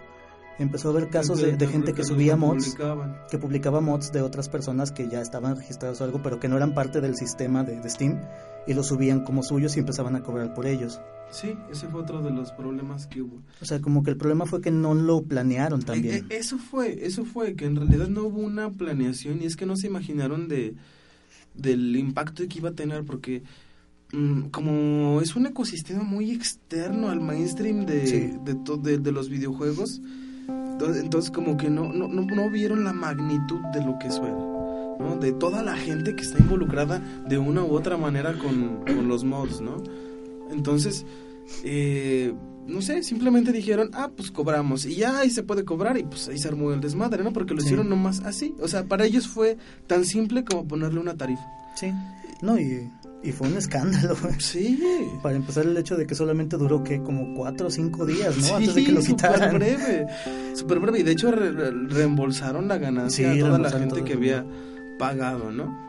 Empezó 0.59 0.87
a 0.87 0.91
haber 0.91 1.09
casos 1.09 1.39
de, 1.39 1.55
de 1.55 1.67
gente 1.67 1.93
que 1.93 2.03
subía 2.03 2.35
mods, 2.35 2.75
que 3.29 3.37
publicaba 3.37 3.79
mods 3.79 4.11
de 4.11 4.23
otras 4.23 4.49
personas 4.49 4.91
que 4.91 5.07
ya 5.07 5.21
estaban 5.21 5.55
registrados 5.55 6.01
o 6.01 6.03
algo, 6.03 6.19
pero 6.23 6.39
que 6.39 6.47
no 6.47 6.57
eran 6.57 6.73
parte 6.73 6.99
del 6.99 7.15
sistema 7.15 7.63
de, 7.63 7.79
de 7.79 7.89
Steam, 7.89 8.19
y 8.65 8.73
los 8.73 8.87
subían 8.87 9.23
como 9.23 9.43
suyos 9.43 9.77
y 9.77 9.79
empezaban 9.79 10.15
a 10.15 10.23
cobrar 10.23 10.55
por 10.55 10.65
ellos. 10.65 10.99
Sí, 11.29 11.55
ese 11.71 11.87
fue 11.87 12.01
otro 12.01 12.21
de 12.21 12.31
los 12.31 12.51
problemas 12.51 13.05
que 13.07 13.21
hubo. 13.21 13.41
O 13.61 13.65
sea, 13.65 13.81
como 13.81 14.03
que 14.03 14.11
el 14.11 14.17
problema 14.17 14.45
fue 14.45 14.61
que 14.61 14.71
no 14.71 14.93
lo 14.93 15.23
planearon 15.23 15.81
también. 15.81 16.15
Eh, 16.15 16.23
eh, 16.29 16.37
eso 16.37 16.57
fue, 16.57 17.05
eso 17.05 17.25
fue, 17.25 17.55
que 17.55 17.65
en 17.65 17.75
realidad 17.75 18.07
no 18.07 18.23
hubo 18.23 18.41
una 18.41 18.71
planeación 18.71 19.41
y 19.41 19.45
es 19.45 19.55
que 19.55 19.65
no 19.65 19.75
se 19.75 19.87
imaginaron 19.87 20.47
de 20.47 20.75
del 21.57 21.95
impacto 21.95 22.43
que 22.47 22.59
iba 22.59 22.69
a 22.69 22.73
tener 22.73 23.03
porque 23.03 23.43
mm, 24.13 24.43
como 24.49 25.19
es 25.21 25.35
un 25.35 25.45
ecosistema 25.47 26.03
muy 26.03 26.31
externo 26.31 27.09
al 27.09 27.19
mainstream 27.19 27.85
de, 27.85 28.07
Sí. 28.07 28.33
de, 28.45 28.55
to- 28.55 28.77
de, 28.77 28.97
de 28.99 29.11
los 29.11 29.29
videojuegos, 29.29 30.01
entonces, 30.79 31.31
como 31.31 31.57
que 31.57 31.69
no, 31.69 31.91
no, 31.91 32.07
no, 32.07 32.21
no 32.23 32.49
vieron 32.51 32.83
la 32.83 32.93
magnitud 32.93 33.59
de 33.73 33.83
lo 33.83 33.97
que 33.99 34.07
eso 34.07 34.23
era. 34.25 34.37
¿no? 34.99 35.17
De 35.19 35.31
toda 35.33 35.61
la 35.63 35.75
gente 35.75 36.15
que 36.15 36.21
está 36.23 36.39
involucrada 36.39 36.99
de 37.27 37.37
una 37.37 37.63
u 37.63 37.71
otra 37.75 37.97
manera 37.97 38.33
con, 38.37 38.83
con 38.85 39.07
los 39.07 39.23
mods, 39.23 39.59
¿no? 39.61 39.81
Entonces, 40.51 41.05
eh, 41.63 42.33
no 42.67 42.81
sé, 42.81 43.01
simplemente 43.03 43.51
dijeron, 43.51 43.89
ah, 43.93 44.09
pues 44.15 44.29
cobramos. 44.31 44.85
Y 44.85 44.95
ya 44.95 45.19
ahí 45.19 45.29
se 45.29 45.43
puede 45.43 45.63
cobrar 45.65 45.97
y 45.97 46.03
pues 46.03 46.27
ahí 46.27 46.37
se 46.37 46.47
armó 46.47 46.71
el 46.73 46.81
desmadre, 46.81 47.23
¿no? 47.23 47.33
Porque 47.33 47.53
lo 47.53 47.61
Sí. 47.61 47.67
hicieron 47.67 47.89
nomás 47.89 48.19
así. 48.21 48.53
O 48.61 48.67
sea, 48.67 48.83
para 48.85 49.05
ellos 49.05 49.27
fue 49.27 49.57
tan 49.87 50.05
simple 50.05 50.43
como 50.43 50.67
ponerle 50.67 50.99
una 50.99 51.15
tarifa. 51.15 51.43
Sí. 51.75 51.91
No, 52.41 52.59
y, 52.59 52.89
y 53.23 53.31
fue 53.31 53.47
un 53.47 53.57
escándalo. 53.57 54.15
Sí. 54.39 54.79
Para 55.23 55.35
empezar, 55.35 55.65
el 55.65 55.75
hecho 55.77 55.95
de 55.95 56.05
que 56.05 56.13
solamente 56.15 56.57
duró, 56.57 56.83
que 56.83 57.01
Como 57.01 57.33
cuatro 57.35 57.67
o 57.67 57.71
cinco 57.71 58.05
días, 58.05 58.35
¿no? 58.37 58.43
Sí, 58.43 58.53
Antes 58.53 58.75
de 58.75 58.83
que 58.83 58.91
lo 58.91 59.01
súper 59.01 59.15
quitaran. 59.15 59.55
breve. 59.57 60.07
Súper 60.53 60.79
breve. 60.79 60.99
Y 60.99 61.03
de 61.03 61.11
hecho 61.13 61.31
re- 61.31 61.51
re- 61.51 61.71
reembolsaron 61.71 62.67
la 62.67 62.77
ganancia 62.77 63.33
Sí, 63.33 63.39
a 63.39 63.43
toda 63.45 63.57
la 63.59 63.71
gente 63.71 63.95
todo 63.95 64.03
que 64.05 64.13
había 64.13 64.45
pagado, 64.99 65.51
¿no? 65.51 65.86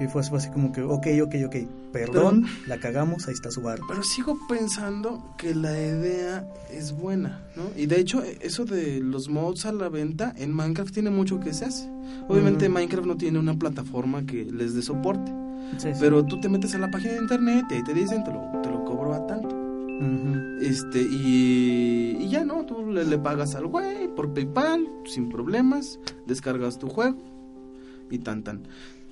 Sí, 0.00 0.08
fue 0.08 0.22
así 0.22 0.48
como 0.48 0.72
que, 0.72 0.80
ok, 0.80 1.08
ok, 1.22 1.34
ok, 1.44 1.56
perdón, 1.92 2.46
la 2.66 2.78
cagamos, 2.78 3.28
ahí 3.28 3.34
está 3.34 3.50
su 3.50 3.60
bar. 3.60 3.78
Pero 3.86 4.02
sigo 4.02 4.38
pensando 4.48 5.34
que 5.36 5.54
la 5.54 5.72
idea 5.78 6.48
es 6.72 6.92
buena, 6.92 7.42
¿no? 7.54 7.64
Y 7.76 7.84
de 7.84 8.00
hecho, 8.00 8.22
eso 8.40 8.64
de 8.64 9.00
los 9.00 9.28
mods 9.28 9.66
a 9.66 9.72
la 9.72 9.90
venta 9.90 10.32
en 10.38 10.54
Minecraft 10.54 10.94
tiene 10.94 11.10
mucho 11.10 11.38
que 11.38 11.52
se 11.52 11.66
hace. 11.66 11.86
Obviamente 12.28 12.64
Ujú. 12.64 12.74
Minecraft 12.76 13.06
no 13.06 13.16
tiene 13.18 13.38
una 13.38 13.58
plataforma 13.58 14.24
que 14.24 14.46
les 14.46 14.74
dé 14.74 14.80
soporte. 14.80 15.30
Sí, 15.76 15.88
sí. 15.92 16.00
Pero 16.00 16.24
tú 16.24 16.40
te 16.40 16.48
metes 16.48 16.74
a 16.74 16.78
la 16.78 16.90
página 16.90 17.12
de 17.12 17.18
internet 17.18 17.66
y 17.70 17.74
ahí 17.74 17.84
te 17.84 17.92
dicen, 17.92 18.24
te 18.24 18.32
lo, 18.32 18.40
te 18.62 18.70
lo 18.70 18.82
cobro 18.86 19.12
a 19.12 19.26
tanto. 19.26 19.54
Ujú. 19.54 20.62
Este, 20.62 21.02
y, 21.02 22.16
y 22.20 22.28
ya 22.30 22.42
no, 22.46 22.64
tú 22.64 22.86
le, 22.90 23.04
le 23.04 23.18
pagas 23.18 23.54
al 23.54 23.66
güey 23.66 24.08
por 24.16 24.32
PayPal, 24.32 24.88
sin 25.04 25.28
problemas, 25.28 26.00
descargas 26.26 26.78
tu 26.78 26.88
juego 26.88 27.18
y 28.10 28.18
tan 28.20 28.42
tan. 28.42 28.62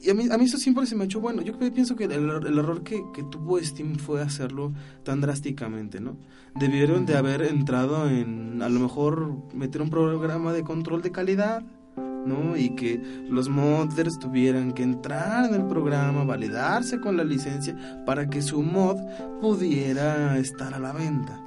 Y 0.01 0.11
a 0.11 0.15
mí, 0.15 0.29
a 0.31 0.39
mí 0.39 0.45
eso 0.45 0.59
siempre 0.59 0.87
se 0.87 0.95
me 0.95 1.03
ha 1.03 1.05
hecho 1.07 1.21
bueno. 1.21 1.43
Yo 1.43 1.59
pienso 1.59 1.97
que 1.97 2.05
el, 2.05 2.13
error- 2.13 2.47
el 2.47 2.59
error 2.59 2.83
que, 2.83 3.03
que 3.13 3.23
tuvo 3.25 3.59
Steam 3.61 3.97
fue 3.97 4.23
hacerlo 4.23 4.73
tan 5.03 5.21
drásticamente, 5.21 6.01
¿no? 6.01 6.17
Debieron 6.55 7.05
de 7.05 7.17
haber 7.17 7.43
entrado 7.43 8.09
en, 8.09 8.63
a 8.63 8.69
lo 8.69 8.79
mejor, 8.81 9.33
meter 9.55 9.83
un 9.83 9.91
programa 9.91 10.53
de 10.53 10.63
control 10.63 11.03
de 11.03 11.11
calidad, 11.11 11.63
¿no? 11.97 12.57
Y 12.57 12.71
que 12.77 13.01
los 13.29 13.49
modders 13.49 14.19
tuvieran 14.19 14.73
que 14.73 14.83
entrar 14.85 15.47
en 15.49 15.55
el 15.55 15.67
programa, 15.67 16.25
validarse 16.25 17.01
con 17.01 17.17
la 17.17 17.25
licencia 17.25 17.77
para 18.07 18.29
que 18.31 18.41
su 18.43 18.63
mod 18.63 18.97
pudiera 19.41 20.39
estar 20.39 20.75
a 20.75 20.79
la 20.79 20.93
venta. 20.93 21.41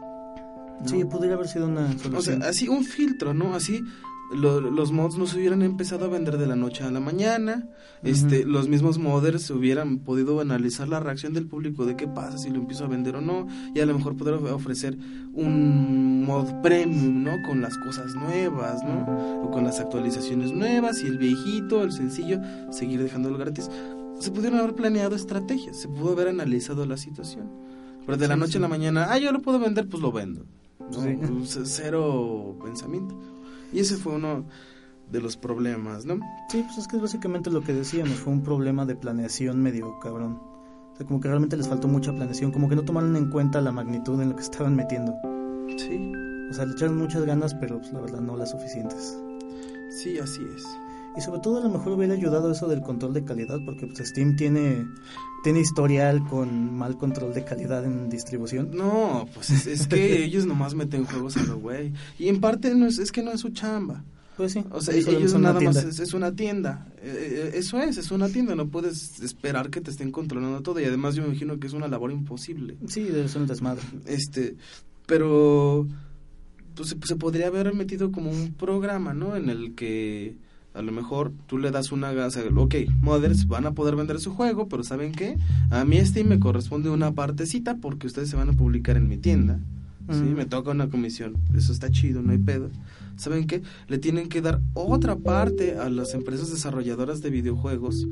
¿no? 0.82 0.88
Sí, 0.88 1.04
pudiera 1.06 1.36
haber 1.36 1.47
sido 1.47 1.68
una 1.68 1.86
O 1.86 1.89
sea, 1.91 1.99
solución. 1.99 2.43
así 2.43 2.68
un 2.68 2.84
filtro, 2.84 3.34
¿no? 3.34 3.54
Así 3.54 3.82
lo- 4.34 4.62
los 4.62 4.92
mods 4.92 5.18
no 5.18 5.26
se 5.28 5.38
hubieran 5.38 5.62
empezado 5.62 6.06
a 6.06 6.08
vender 6.08 6.38
de 6.38 6.48
la 6.48 6.56
noche 6.56 6.84
a 6.84 6.92
la 6.92 7.00
mañana. 7.00 7.68
Este, 8.04 8.46
los 8.46 8.68
mismos 8.68 8.98
modders 8.98 9.50
hubieran 9.52 10.00
podido 10.00 10.40
analizar 10.42 10.88
la 10.88 11.00
reacción 11.00 11.34
del 11.34 11.46
público 11.48 11.86
de 11.86 11.96
qué 11.96 12.08
pasa 12.08 12.38
si 12.38 12.50
lo 12.50 12.56
empiezo 12.58 12.86
a 12.86 12.88
vender 12.88 13.16
o 13.16 13.22
no 13.22 13.48
y 13.76 13.80
a 13.80 13.86
lo 13.86 13.94
mejor 13.94 14.16
poder 14.18 14.34
of- 14.36 14.52
ofrecer 14.52 14.98
un 15.34 16.24
mod 16.26 16.62
premium, 16.62 17.24
¿no? 17.24 17.32
Con 17.48 17.62
las 17.62 17.78
cosas 17.78 18.14
nuevas, 18.16 18.84
¿no? 18.84 19.44
O 19.44 19.52
con 19.52 19.64
las 19.64 19.80
actualizaciones 19.80 20.52
nuevas 20.52 21.02
y 21.04 21.08
el 21.08 21.18
viejito, 21.18 21.84
el 21.84 21.92
sencillo, 21.92 22.40
seguir 22.72 23.02
dejándolo 23.02 23.38
gratis. 23.38 23.70
Se 24.20 24.32
pudieron 24.32 24.60
haber 24.60 24.76
planeado 24.76 25.16
estrategias, 25.16 25.78
se 25.78 25.88
pudo 25.88 26.12
haber 26.14 26.28
analizado 26.28 26.86
la 26.86 26.98
situación. 26.98 27.50
Pero 28.06 28.18
de 28.18 28.28
la 28.28 28.36
noche 28.36 28.58
a 28.58 28.62
la 28.62 28.68
mañana, 28.68 29.08
ah, 29.12 29.18
yo 29.20 29.32
lo 29.32 29.42
puedo 29.42 29.60
vender, 29.60 29.88
pues 29.88 30.02
lo 30.02 30.12
vendo. 30.12 30.46
¿no? 30.80 31.44
Sí. 31.46 31.62
Cero 31.66 32.58
pensamiento. 32.64 33.16
Y 33.72 33.80
ese 33.80 33.95
fue 33.95 34.13
uno 34.15 34.45
de 35.11 35.22
los 35.22 35.38
problemas, 35.38 36.05
¿no? 36.05 36.19
Sí, 36.49 36.63
pues 36.63 36.78
es 36.78 36.88
que 36.88 36.95
es 36.97 37.01
básicamente 37.01 37.49
lo 37.49 37.61
que 37.61 37.74
decíamos, 37.74 38.13
fue 38.15 38.34
un 38.34 38.43
problema 38.43 38.86
de 38.86 38.95
planeación 38.95 39.61
medio 39.61 39.99
cabrón. 39.99 40.39
O 40.93 40.95
sea, 40.97 41.05
como 41.05 41.19
que 41.19 41.28
realmente 41.28 41.57
les 41.57 41.67
faltó 41.67 41.88
mucha 41.88 42.13
planeación, 42.13 42.51
como 42.51 42.69
que 42.69 42.76
no 42.76 42.84
tomaron 42.84 43.15
en 43.15 43.30
cuenta 43.30 43.61
la 43.61 43.72
magnitud 43.72 44.22
en 44.22 44.30
lo 44.30 44.36
que 44.36 44.43
estaban 44.43 44.76
metiendo. 44.76 45.13
Sí, 45.78 46.11
O 46.49 46.53
sea, 46.53 46.65
le 46.65 46.74
echaron 46.74 46.97
muchas 46.97 47.26
ganas, 47.26 47.53
pero 47.55 47.80
pues, 47.80 47.91
la 47.93 48.01
verdad 48.01 48.19
no 48.19 48.36
las 48.38 48.51
suficientes. 48.51 49.17
sí, 49.89 50.17
así 50.19 50.41
es. 50.55 50.63
Y 51.16 51.22
sobre 51.22 51.41
todo 51.41 51.57
a 51.57 51.62
lo 51.62 51.70
mejor 51.70 51.93
hubiera 51.93 52.14
ayudado 52.14 52.51
eso 52.51 52.68
del 52.68 52.82
control 52.82 53.14
de 53.14 53.26
calidad, 53.26 53.59
porque 53.66 53.86
pues 53.86 54.07
Steam 54.07 54.36
tiene, 54.36 54.88
tiene 55.43 55.59
historial 55.59 56.26
con 56.28 56.74
mal 56.74 56.97
control 56.97 57.34
de 57.34 57.43
calidad 57.43 57.84
en 57.84 58.09
distribución. 58.09 58.72
No, 58.72 59.28
pues 59.34 59.49
es, 59.49 59.68
es 59.68 59.88
que 59.88 60.24
ellos 60.24 60.45
nomás 60.45 60.74
meten 60.74 61.05
juegos 61.05 61.36
a 61.38 61.43
lo 61.43 61.59
güey. 61.59 61.91
Y 62.18 62.30
en 62.30 62.39
parte 62.39 62.74
no 62.76 62.88
es, 62.88 62.97
es 62.97 63.12
que 63.12 63.24
no 63.24 63.32
es 63.32 63.41
su 63.41 63.49
chamba. 63.49 64.05
Pues 64.38 64.53
sí. 64.53 64.64
O 64.72 64.82
sea, 64.82 64.95
ellos 64.95 65.38
nada 65.38 65.59
más 65.59 65.76
es, 65.76 65.99
es 65.99 66.14
una 66.14 66.34
tienda. 66.34 66.88
Eh, 67.01 67.51
eh, 67.51 67.51
eso 67.55 67.80
es, 67.80 67.97
es 67.97 68.09
una 68.12 68.30
tienda. 68.30 68.55
No 68.55 68.70
puedes 68.70 69.20
esperar 69.22 69.70
que 69.70 69.82
te 69.82 69.91
estén 69.91 70.12
controlando 70.12 70.62
todo. 70.62 70.80
Y 70.80 70.86
además 70.86 71.16
yo 71.16 71.24
me 71.24 71.30
imagino 71.30 71.59
que 71.59 71.68
es 71.68 71.74
una 71.74 71.89
labor 71.89 72.12
imposible. 72.12 72.78
Sí, 72.88 73.07
ser 73.28 73.41
un 73.41 73.47
desmadre. 73.47 73.84
Este, 74.05 74.55
pero 75.05 75.88
pues 76.74 76.89
se, 76.89 76.97
se 77.03 77.16
podría 77.18 77.47
haber 77.47 77.74
metido 77.74 78.12
como 78.12 78.32
un 78.32 78.53
programa, 78.53 79.14
¿no? 79.14 79.36
En 79.36 79.49
el 79.49 79.76
que 79.76 80.38
a 80.74 80.82
lo 80.82 80.91
mejor 80.91 81.32
tú 81.47 81.57
le 81.57 81.72
das 81.72 81.91
una 81.91 82.11
gasa, 82.13 82.41
ok, 82.55 82.76
modders 83.01 83.47
van 83.47 83.65
a 83.65 83.72
poder 83.74 83.95
vender 83.95 84.19
su 84.19 84.32
juego, 84.32 84.67
pero 84.69 84.84
¿saben 84.84 85.11
qué? 85.11 85.38
A 85.69 85.84
mí 85.86 85.97
Steam 86.05 86.28
me 86.28 86.39
corresponde 86.39 86.89
una 86.89 87.11
partecita 87.13 87.76
porque 87.78 88.07
ustedes 88.07 88.30
se 88.30 88.36
van 88.38 88.49
a 88.49 88.53
publicar 88.53 88.95
en 88.97 89.07
mi 89.07 89.17
tienda. 89.17 89.59
Sí, 90.09 90.17
Mm. 90.24 90.36
me 90.36 90.45
toca 90.45 90.72
una 90.72 90.89
comisión. 90.89 91.36
Eso 91.55 91.72
está 91.72 91.89
chido, 91.91 92.22
no 92.22 92.32
hay 92.32 92.38
pedo. 92.39 92.69
¿Saben 93.17 93.45
qué? 93.45 93.61
Le 93.88 93.97
tienen 93.99 94.30
que 94.30 94.41
dar 94.41 94.59
otra 94.74 95.15
parte 95.15 95.78
a 95.78 95.89
las 95.89 96.13
empresas 96.15 96.49
desarrolladoras 96.49 97.22
de 97.22 97.30
videojuegos. 97.30 98.07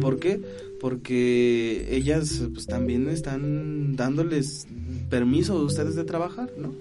¿Por 0.00 0.18
qué? 0.18 0.40
Porque 0.80 1.88
ellas 1.90 2.42
pues 2.52 2.66
también 2.66 3.08
están 3.08 3.96
dándoles 3.96 4.66
permiso 5.10 5.54
a 5.58 5.62
ustedes 5.64 5.94
de 5.96 6.04
trabajar, 6.04 6.50
¿no? 6.58 6.72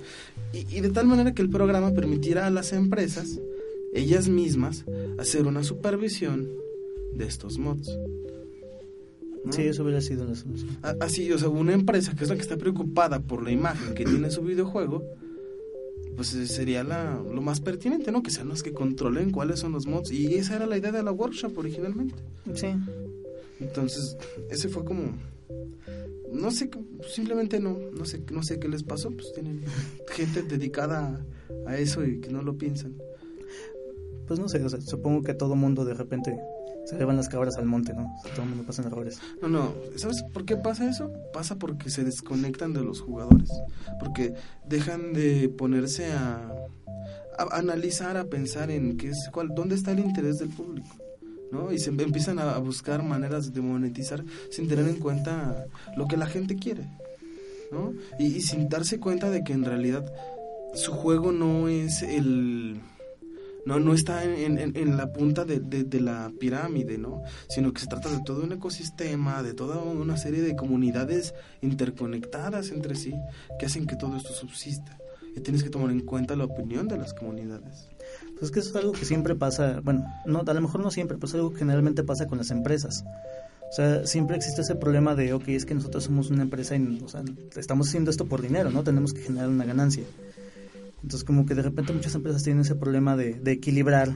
Y, 0.54 0.78
y 0.78 0.82
de 0.82 0.90
tal 0.92 1.08
manera 1.08 1.34
que 1.34 1.42
el 1.42 1.50
programa 1.50 1.92
permitiera 1.92 2.48
a 2.48 2.50
las 2.50 2.72
empresas 2.74 3.40
ellas 3.94 4.28
mismas 4.28 4.86
hacer 5.18 5.48
una 5.48 5.64
supervisión 5.64 6.50
de 7.14 7.26
estos 7.26 7.58
mods. 7.58 7.98
¿no? 9.46 9.52
Sí, 9.52 9.64
eso 9.64 9.84
hubiera 9.84 10.02
sido 10.02 10.26
la 10.26 10.36
solución. 10.36 10.78
Así, 11.00 11.32
o 11.32 11.38
sea, 11.38 11.50
una 11.50 11.74
empresa 11.74 12.16
que 12.16 12.24
es 12.24 12.30
la 12.30 12.36
que 12.36 12.42
está 12.42 12.58
preocupada 12.58 13.20
por 13.20 13.44
la 13.44 13.52
imagen 13.52 13.94
que 13.94 14.06
tiene 14.06 14.32
su 14.32 14.42
videojuego, 14.42 15.04
pues 16.16 16.34
eh, 16.34 16.48
sería 16.48 16.84
la, 16.84 17.22
lo 17.32 17.42
más 17.42 17.60
pertinente, 17.60 18.12
¿no? 18.12 18.24
Que 18.24 18.32
sean 18.32 18.48
los 18.48 18.64
que 18.64 18.72
controlen 18.72 19.32
cuáles 19.32 19.60
son 19.60 19.72
los 19.72 19.86
mods. 19.86 20.12
Y 20.12 20.36
esa 20.36 20.56
era 20.56 20.66
la 20.66 20.78
idea 20.78 20.92
de 20.92 21.04
la 21.04 21.12
workshop 21.12 21.58
originalmente. 21.58 22.16
Sí. 22.54 22.68
Entonces, 23.60 24.18
ese 24.50 24.70
fue 24.70 24.86
como... 24.86 25.18
No 26.32 26.50
sé, 26.50 26.70
simplemente 27.14 27.60
no, 27.60 27.78
no 27.96 28.06
sé, 28.06 28.24
no 28.32 28.42
sé 28.42 28.60
qué 28.60 28.68
les 28.68 28.82
pasó, 28.82 29.12
pues 29.12 29.32
tienen 29.34 29.64
gente 30.10 30.42
dedicada 30.42 31.24
a 31.68 31.78
eso 31.78 32.04
y 32.04 32.20
que 32.20 32.30
no 32.30 32.42
lo 32.42 32.58
piensan. 32.58 32.96
Pues 34.28 34.40
no 34.40 34.48
sé, 34.48 34.64
o 34.64 34.70
sea, 34.70 34.82
supongo 34.82 35.22
que 35.24 35.34
todo 35.34 35.56
mundo 35.56 35.86
de 35.86 35.94
repente 35.94 36.40
se 36.86 36.98
le 36.98 37.06
van 37.06 37.16
las 37.16 37.30
cabras 37.30 37.58
al 37.58 37.66
monte, 37.66 37.94
¿no? 37.94 38.14
O 38.26 38.30
todo 38.36 38.46
mundo 38.46 38.64
pasa 38.64 38.84
errores. 38.84 39.20
No, 39.42 39.48
no, 39.48 39.74
¿sabes 39.96 40.24
por 40.34 40.46
qué 40.46 40.58
pasa 40.58 40.90
eso? 40.90 41.12
Pasa 41.34 41.56
porque 41.58 41.90
se 41.90 42.04
desconectan 42.04 42.74
de 42.74 42.82
los 42.82 43.02
jugadores, 43.02 43.50
porque 44.00 44.34
dejan 44.68 45.14
de 45.14 45.50
ponerse 45.50 46.12
a, 46.12 46.52
a 47.38 47.58
analizar, 47.58 48.18
a 48.18 48.26
pensar 48.26 48.72
en 48.72 48.98
qué 48.98 49.10
es, 49.10 49.30
cuál, 49.32 49.50
dónde 49.56 49.76
está 49.76 49.92
el 49.92 50.00
interés 50.00 50.40
del 50.40 50.50
público, 50.50 50.90
¿no? 51.52 51.72
Y 51.72 51.80
se 51.80 51.90
empiezan 51.90 52.40
a 52.40 52.58
buscar 52.58 53.04
maneras 53.04 53.54
de 53.54 53.62
monetizar 53.62 54.24
sin 54.50 54.68
tener 54.68 54.88
en 54.88 54.98
cuenta 54.98 55.66
lo 55.96 56.08
que 56.08 56.18
la 56.18 56.26
gente 56.26 56.56
quiere, 56.56 56.90
¿no? 57.72 57.94
Y 58.20 58.42
sin 58.42 58.68
darse 58.68 59.00
cuenta 59.00 59.30
de 59.30 59.44
que 59.44 59.54
en 59.54 59.64
realidad 59.64 60.12
su 60.74 60.92
juego 60.92 61.32
no 61.32 61.68
es 61.68 62.02
el 62.02 62.82
no, 63.66 63.80
no 63.80 63.94
está 63.94 64.24
en, 64.24 64.58
en- 64.58 64.76
en 64.76 64.98
la 64.98 65.12
punta 65.14 65.46
de, 65.46 65.60
de- 65.60 66.02
la 66.02 66.32
pirámide, 66.40 66.98
¿no? 66.98 67.22
Sino 67.48 67.72
que 67.74 67.80
se 67.82 67.88
trata 67.88 68.10
de 68.10 68.20
todo 68.26 68.44
un 68.44 68.52
ecosistema, 68.52 69.42
de 69.44 69.54
toda 69.54 69.78
una 69.82 70.18
serie 70.18 70.42
de 70.42 70.56
comunidades 70.56 71.34
interconectadas 71.62 72.72
entre 72.72 72.96
sí 72.96 73.14
que 73.60 73.66
hacen 73.66 73.86
que 73.88 73.96
todo 73.96 74.18
esto 74.18 74.34
subsista. 74.34 74.98
Y 75.36 75.40
tienes 75.40 75.64
que 75.64 75.70
tomar 75.70 75.90
en 75.92 76.02
cuenta 76.02 76.36
la 76.36 76.44
opinión 76.46 76.88
de 76.88 76.98
las 76.98 77.14
comunidades. 77.14 77.90
Pues 78.34 78.44
es 78.44 78.52
que 78.52 78.60
eso 78.60 78.70
es 78.70 78.76
algo 78.76 78.92
que 78.92 79.06
siempre 79.06 79.34
pasa, 79.36 79.80
bueno, 79.84 80.06
no, 80.26 80.44
a 80.46 80.54
lo 80.54 80.62
mejor 80.62 80.82
no 80.82 80.92
siempre, 80.92 81.18
pero 81.18 81.28
es 81.28 81.34
algo 81.34 81.52
que 81.52 81.60
generalmente 81.60 82.04
pasa 82.04 82.28
con 82.28 82.38
las 82.38 82.52
empresas. 82.52 83.04
O 83.72 83.76
sea, 83.76 84.06
siempre 84.06 84.36
existe 84.36 84.62
ese 84.62 84.76
problema 84.76 85.16
de, 85.16 85.34
ok, 85.34 85.48
es 85.48 85.66
que 85.66 85.74
nosotros 85.74 86.04
somos 86.04 86.30
una 86.30 86.44
empresa 86.44 86.76
y, 86.76 87.02
o 87.04 87.08
sea, 87.08 87.24
estamos 87.56 87.88
haciendo 87.88 88.12
esto 88.12 88.26
por 88.26 88.42
dinero, 88.44 88.70
¿no? 88.70 88.84
Tenemos 88.84 89.14
que 89.14 89.22
generar 89.22 89.50
una 89.50 89.66
ganancia. 89.66 90.04
Entonces, 91.04 91.24
como 91.24 91.46
que 91.46 91.54
de 91.54 91.62
repente 91.62 91.94
muchas 91.94 92.16
empresas 92.16 92.44
tienen 92.44 92.62
ese 92.62 92.76
problema 92.76 93.16
de, 93.16 93.34
de 93.36 93.52
equilibrar 93.52 94.16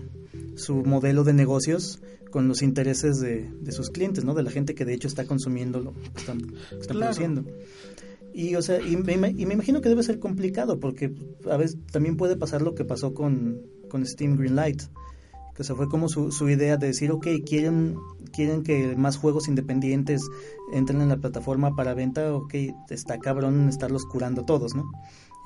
su 0.56 0.84
modelo 0.84 1.24
de 1.24 1.34
negocios 1.34 2.02
con 2.32 2.48
los 2.48 2.62
intereses 2.62 3.20
de, 3.20 3.50
de 3.62 3.72
sus 3.72 3.90
clientes, 3.90 4.24
¿no? 4.24 4.34
De 4.34 4.44
la 4.44 4.52
gente 4.52 4.74
que 4.74 4.86
de 4.86 4.94
hecho 4.94 5.08
está 5.08 5.26
consumiendo 5.26 5.80
lo 5.80 5.94
que 5.94 6.02
están, 6.18 6.40
que 6.40 6.56
están 6.82 6.98
Claro. 6.98 7.14
produciendo. 7.14 7.46
Y, 8.34 8.56
o 8.56 8.62
sea, 8.62 8.80
y 8.82 8.96
me, 8.98 9.14
y 9.32 9.46
me 9.46 9.54
imagino 9.54 9.82
que 9.82 9.90
debe 9.90 10.04
ser 10.04 10.20
complicado 10.20 10.80
porque 10.80 11.14
a 11.50 11.58
veces 11.58 11.78
también 11.92 12.18
puede 12.18 12.36
pasar 12.36 12.62
lo 12.62 12.76
que 12.76 12.86
pasó 12.86 13.14
con, 13.14 13.62
con 13.90 14.06
Steam 14.06 14.38
Greenlight. 14.38 14.84
Que 15.56 15.64
o 15.64 15.66
sea, 15.66 15.76
fue 15.76 15.90
como 15.90 16.08
su, 16.08 16.32
su 16.32 16.48
idea 16.48 16.78
de 16.78 16.86
decir, 16.88 17.12
ok, 17.12 17.26
quieren, 17.44 17.96
quieren 18.32 18.62
que 18.62 18.96
más 18.96 19.18
juegos 19.18 19.48
independientes 19.48 20.22
entren 20.72 21.02
en 21.02 21.10
la 21.10 21.18
plataforma 21.18 21.76
para 21.76 21.96
venta, 21.96 22.32
ok, 22.36 22.54
está 22.92 23.18
cabrón 23.18 23.68
estarlos 23.68 24.06
curando 24.06 24.46
todos, 24.46 24.76
¿no? 24.76 24.92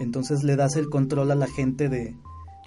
Entonces 0.02 0.44
le 0.44 0.56
das 0.56 0.76
el 0.76 0.90
control 0.90 1.32
a 1.32 1.36
la 1.36 1.48
gente 1.48 1.90
de, 1.90 2.16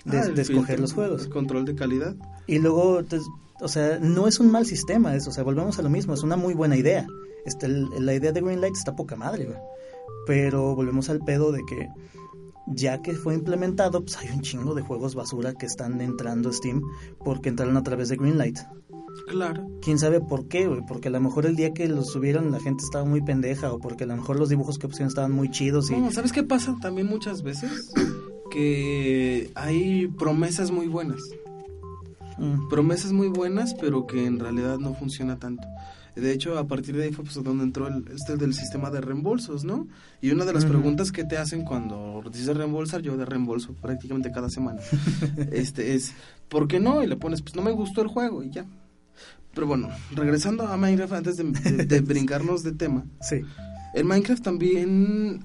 de, 0.04 0.18
Ah, 0.18 0.26
de 0.28 0.42
escoger 0.42 0.66
filtro, 0.66 0.76
los 0.82 0.92
juegos. 0.92 1.22
El 1.24 1.30
control 1.30 1.64
de 1.64 1.74
calidad. 1.74 2.14
Y 2.46 2.58
luego, 2.58 3.00
entonces, 3.00 3.28
o 3.60 3.68
sea, 3.68 3.98
no 4.00 4.26
es 4.28 4.40
un 4.40 4.50
mal 4.50 4.66
sistema, 4.66 5.14
es, 5.16 5.26
o 5.26 5.30
sea, 5.32 5.44
volvemos 5.44 5.78
a 5.78 5.82
lo 5.82 5.88
mismo, 5.90 6.14
es 6.14 6.22
una 6.22 6.36
muy 6.36 6.54
buena 6.54 6.76
idea. 6.76 7.06
Este, 7.46 7.66
el- 7.66 7.88
la 8.00 8.14
idea 8.14 8.32
de 8.32 8.40
Greenlight 8.40 8.74
está 8.76 8.94
poca 8.96 9.16
madre, 9.16 9.44
güey. 9.46 9.58
Pero 10.26 10.74
volvemos 10.74 11.10
al 11.10 11.20
pedo 11.20 11.52
de 11.52 11.60
que 11.68 11.88
ya 12.66 13.02
que 13.02 13.14
fue 13.14 13.34
implementado, 13.34 14.02
pues 14.02 14.16
hay 14.16 14.28
un 14.30 14.40
chingo 14.40 14.74
de 14.74 14.82
juegos 14.82 15.14
basura 15.14 15.54
que 15.54 15.66
están 15.66 16.00
entrando 16.00 16.48
a 16.48 16.52
Steam 16.52 16.82
porque 17.24 17.50
entraron 17.50 17.76
a 17.76 17.82
través 17.82 18.08
de 18.08 18.16
Greenlight. 18.16 18.58
Claro. 19.28 19.68
¿Quién 19.80 19.98
sabe 19.98 20.20
por 20.20 20.48
qué? 20.48 20.68
Porque 20.88 21.08
a 21.08 21.10
lo 21.10 21.20
mejor 21.20 21.46
el 21.46 21.56
día 21.56 21.72
que 21.72 21.88
los 21.88 22.08
subieron 22.08 22.50
la 22.50 22.60
gente 22.60 22.84
estaba 22.84 23.04
muy 23.04 23.22
pendeja 23.22 23.72
o 23.72 23.78
porque 23.78 24.04
a 24.04 24.06
lo 24.06 24.16
mejor 24.16 24.38
los 24.38 24.48
dibujos 24.48 24.78
que 24.78 24.88
pusieron 24.88 25.08
estaban 25.08 25.32
muy 25.32 25.50
chidos 25.50 25.90
y... 25.90 25.96
No, 25.96 26.10
¿Sabes 26.10 26.32
qué 26.32 26.42
pasa 26.42 26.76
también 26.80 27.06
muchas 27.06 27.42
veces? 27.42 27.92
Que 28.50 29.50
hay 29.56 30.06
promesas 30.06 30.70
muy 30.70 30.86
buenas. 30.86 31.20
Mm. 32.38 32.68
promesas 32.68 33.12
muy 33.12 33.28
buenas, 33.28 33.74
pero 33.74 34.06
que 34.06 34.26
en 34.26 34.38
realidad 34.38 34.78
no 34.78 34.94
funciona 34.94 35.38
tanto. 35.38 35.66
De 36.16 36.32
hecho, 36.32 36.56
a 36.58 36.66
partir 36.66 36.96
de 36.96 37.04
ahí 37.04 37.12
fue 37.12 37.24
pues, 37.24 37.34
donde 37.42 37.64
entró 37.64 37.88
el, 37.88 38.04
este 38.14 38.36
del 38.36 38.54
sistema 38.54 38.90
de 38.90 39.00
reembolsos, 39.00 39.64
¿no? 39.64 39.88
Y 40.20 40.30
una 40.30 40.44
de 40.44 40.52
las 40.52 40.64
preguntas 40.64 41.10
que 41.12 41.24
te 41.24 41.36
hacen 41.38 41.62
cuando 41.64 42.22
dices 42.32 42.56
reembolsar, 42.56 43.02
yo 43.02 43.16
de 43.16 43.24
reembolso 43.24 43.72
prácticamente 43.74 44.30
cada 44.30 44.48
semana, 44.48 44.80
este 45.52 45.94
es, 45.94 46.12
¿por 46.48 46.68
qué 46.68 46.78
no? 46.80 47.02
Y 47.02 47.06
le 47.08 47.16
pones, 47.16 47.42
pues 47.42 47.56
no 47.56 47.62
me 47.62 47.72
gustó 47.72 48.00
el 48.02 48.08
juego 48.08 48.42
y 48.44 48.50
ya. 48.50 48.64
Pero 49.54 49.66
bueno, 49.66 49.88
regresando 50.14 50.66
a 50.66 50.76
Minecraft, 50.76 51.12
antes 51.12 51.36
de, 51.36 51.44
de- 51.44 51.84
de 51.84 52.00
brincarnos 52.02 52.62
de 52.62 52.72
tema, 52.72 53.04
Sí. 53.20 53.40
en 53.94 54.06
Minecraft 54.06 54.42
también 54.42 55.44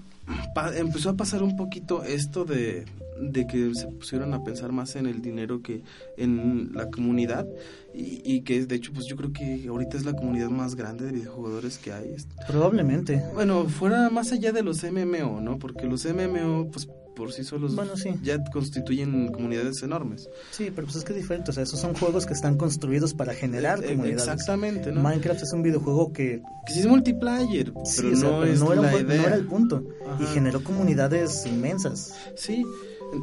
empezó 0.78 1.10
a 1.12 1.18
pasar 1.18 1.42
un 1.44 1.56
poquito 1.56 2.04
esto 2.04 2.46
de, 2.46 2.86
de 3.22 3.46
que 3.48 3.74
se 3.76 3.88
pusieron 3.88 4.34
a 4.34 4.44
pensar 4.44 4.72
más 4.72 4.96
en 4.96 5.06
el 5.06 5.22
dinero 5.22 5.62
que 5.62 5.84
en 6.18 6.72
la 6.74 6.90
comunidad 6.90 7.48
y, 7.94 8.22
y 8.24 8.42
que 8.42 8.66
de 8.66 8.76
hecho 8.76 8.92
pues 8.94 9.06
yo 9.08 9.16
creo 9.16 9.32
que 9.34 9.66
ahorita 9.68 9.98
es 9.98 10.06
la 10.06 10.14
comunidad 10.14 10.50
más 10.50 10.76
grande 10.76 11.06
de 11.06 11.12
videojugadores 11.12 11.78
que 11.78 11.92
hay. 11.94 12.16
Probablemente. 12.48 13.24
Bueno, 13.34 13.66
fuera 13.66 14.10
más 14.10 14.32
allá 14.32 14.52
de 14.52 14.64
los 14.64 14.84
MMO, 14.84 15.42
¿no? 15.42 15.60
Porque 15.60 15.86
los 15.88 16.06
MMO 16.06 16.70
pues 16.72 16.88
por 17.16 17.34
sí 17.34 17.44
solos 17.44 17.76
Bueno, 17.76 17.98
sí. 17.98 18.12
ya 18.24 18.42
constituyen 18.46 19.28
comunidades 19.34 19.84
enormes. 19.84 20.30
Sí, 20.52 20.72
pero 20.74 20.88
pues 20.88 20.96
es 20.98 21.04
que 21.04 21.12
es 21.12 21.18
diferente. 21.18 21.52
O 21.52 21.54
sea, 21.54 21.64
esos 21.64 21.78
son 21.78 21.94
juegos 21.94 22.26
que 22.26 22.32
están 22.34 22.56
construidos 22.56 23.14
para 23.14 23.34
generar 23.34 23.84
Eh, 23.84 23.90
comunidades. 23.90 24.22
Exactamente, 24.24 24.94
¿no? 24.94 25.02
Minecraft 25.02 25.44
es 25.44 25.52
un 25.52 25.62
videojuego 25.62 26.14
que 26.14 26.42
que 26.66 26.74
sí 26.74 26.80
es 26.80 26.88
multiplayer, 26.88 27.74
sí, 27.84 28.02
pero 28.04 28.14
o 28.14 28.16
sea, 28.16 28.30
no 28.30 28.40
pero 28.40 28.54
es 28.54 28.60
no 28.62 28.72
era, 28.72 28.82
un 28.82 29.08
no 29.08 29.36
el 29.36 29.46
punto. 29.48 29.84
Y 30.20 30.26
generó 30.28 30.64
comunidades 30.64 31.46
inmensas. 31.46 32.14
Sí, 32.36 32.64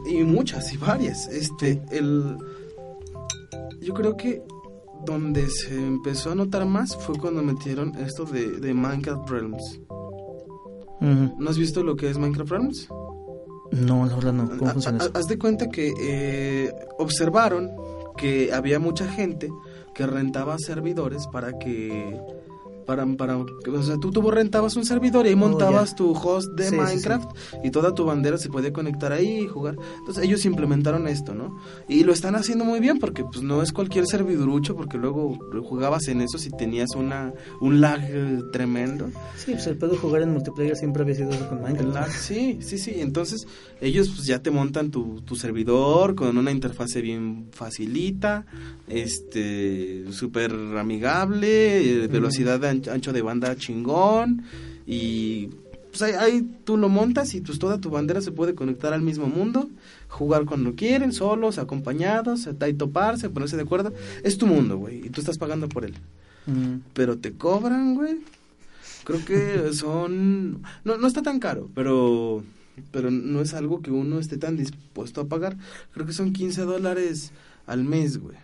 y 0.06 0.22
muchas 0.24 0.72
y 0.72 0.76
varias. 0.76 1.28
Este, 1.28 1.82
el 1.90 2.36
yo 3.80 3.94
creo 3.94 4.16
que 4.16 4.42
donde 5.04 5.48
se 5.48 5.74
empezó 5.74 6.32
a 6.32 6.34
notar 6.34 6.66
más 6.66 6.96
fue 6.96 7.16
cuando 7.18 7.42
metieron 7.42 7.94
esto 7.96 8.24
de, 8.24 8.58
de 8.58 8.74
Minecraft 8.74 9.28
Realms. 9.30 9.80
¿No 11.00 11.50
has 11.50 11.58
visto 11.58 11.82
lo 11.84 11.94
que 11.94 12.10
es 12.10 12.18
Minecraft 12.18 12.50
Realms? 12.50 12.88
No, 13.70 14.02
verdad 14.02 14.32
no. 14.32 14.48
¿Cómo 14.58 14.72
funciona 14.72 14.98
eso? 14.98 15.10
Haz 15.14 15.26
de 15.26 15.38
cuenta 15.38 15.68
que 15.68 15.92
eh, 16.00 16.74
observaron 16.98 17.70
que 18.16 18.52
había 18.52 18.78
mucha 18.78 19.06
gente 19.06 19.50
que 19.94 20.06
rentaba 20.06 20.58
servidores 20.58 21.26
para 21.28 21.58
que 21.58 22.18
para, 22.86 23.04
para 23.16 23.36
o 23.36 23.46
sea, 23.82 23.96
tú, 23.98 24.10
tú 24.10 24.30
rentabas 24.30 24.76
un 24.76 24.84
servidor 24.84 25.26
y 25.26 25.30
ahí 25.30 25.34
Oh, 25.34 25.38
montabas 25.38 25.90
ya. 25.90 25.96
tu 25.96 26.12
host 26.12 26.52
de 26.52 26.64
Sí, 26.64 26.70
sí, 26.70 26.76
Minecraft 26.76 27.30
y 27.64 27.70
toda 27.70 27.94
tu 27.94 28.04
bandera 28.04 28.38
se 28.38 28.48
podía 28.48 28.72
conectar 28.72 29.12
ahí 29.12 29.40
y 29.40 29.46
jugar. 29.48 29.76
Entonces 29.98 30.24
ellos 30.24 30.44
implementaron 30.44 31.06
esto, 31.08 31.34
¿no? 31.34 31.58
Y 31.88 32.04
lo 32.04 32.12
están 32.12 32.34
haciendo 32.36 32.64
muy 32.64 32.80
bien 32.80 32.98
porque 32.98 33.24
pues 33.24 33.42
no 33.42 33.62
es 33.62 33.72
cualquier 33.72 34.06
servidorucho 34.06 34.76
porque 34.76 34.96
luego 34.98 35.36
jugabas 35.64 36.08
en 36.08 36.20
eso 36.22 36.38
si 36.38 36.50
tenías 36.50 36.90
una 36.96 37.32
un 37.60 37.80
lag 37.80 38.00
eh, 38.08 38.40
tremendo. 38.52 39.08
Sí, 39.36 39.52
pues 39.52 39.66
el 39.66 39.76
pedo 39.76 39.96
jugar 39.96 40.22
en 40.22 40.32
multiplayer 40.32 40.76
siempre 40.76 41.02
había 41.02 41.14
sido 41.16 41.30
con 41.48 41.60
Minecraft. 41.62 41.94
lag, 41.94 42.10
sí, 42.10 42.58
sí, 42.60 42.78
sí. 42.78 42.94
Entonces, 42.98 43.46
ellos 43.80 44.08
pues 44.14 44.26
ya 44.26 44.40
te 44.40 44.50
montan 44.50 44.90
tu, 44.90 45.20
tu 45.22 45.34
servidor 45.36 46.14
con 46.14 46.38
una 46.38 46.50
interfase 46.52 47.00
bien 47.02 47.48
facilita, 47.50 48.46
este, 48.88 50.04
súper 50.12 50.52
amigable, 50.52 52.04
eh, 52.04 52.06
velocidad 52.08 52.60
de 52.60 52.68
ancho, 52.90 53.12
de 53.12 53.22
banda 53.22 53.56
chingón 53.56 54.44
y 54.86 55.48
pues 55.90 56.02
ahí, 56.02 56.12
ahí 56.12 56.50
tú 56.64 56.76
lo 56.76 56.88
montas 56.88 57.34
y 57.34 57.40
pues 57.40 57.58
toda 57.58 57.80
tu 57.80 57.90
bandera 57.90 58.20
se 58.20 58.30
puede 58.30 58.54
conectar 58.54 58.92
al 58.92 59.00
mismo 59.00 59.26
mundo, 59.26 59.70
jugar 60.08 60.44
cuando 60.44 60.74
quieren, 60.74 61.12
solos, 61.12 61.58
acompañados, 61.58 62.48
ahí 62.60 62.74
toparse, 62.74 63.30
ponerse 63.30 63.56
de 63.56 63.62
acuerdo. 63.62 63.92
Es 64.22 64.36
tu 64.36 64.46
mundo, 64.46 64.76
güey, 64.76 65.06
y 65.06 65.10
tú 65.10 65.20
estás 65.20 65.38
pagando 65.38 65.68
por 65.68 65.84
él. 65.84 65.94
Mm. 66.46 66.80
Pero 66.92 67.18
te 67.18 67.32
cobran, 67.32 67.94
güey. 67.94 68.18
Creo 69.04 69.24
que 69.24 69.72
son... 69.72 70.62
No, 70.84 70.98
no 70.98 71.06
está 71.06 71.22
tan 71.22 71.40
caro, 71.40 71.70
pero... 71.74 72.44
Pero 72.90 73.10
no 73.10 73.40
es 73.40 73.54
algo 73.54 73.80
que 73.80 73.90
uno 73.90 74.18
esté 74.18 74.36
tan 74.36 74.58
dispuesto 74.58 75.22
a 75.22 75.28
pagar. 75.28 75.56
Creo 75.94 76.04
que 76.04 76.12
son 76.12 76.34
15 76.34 76.60
dólares 76.62 77.32
al 77.66 77.84
mes, 77.84 78.18
güey. 78.18 78.36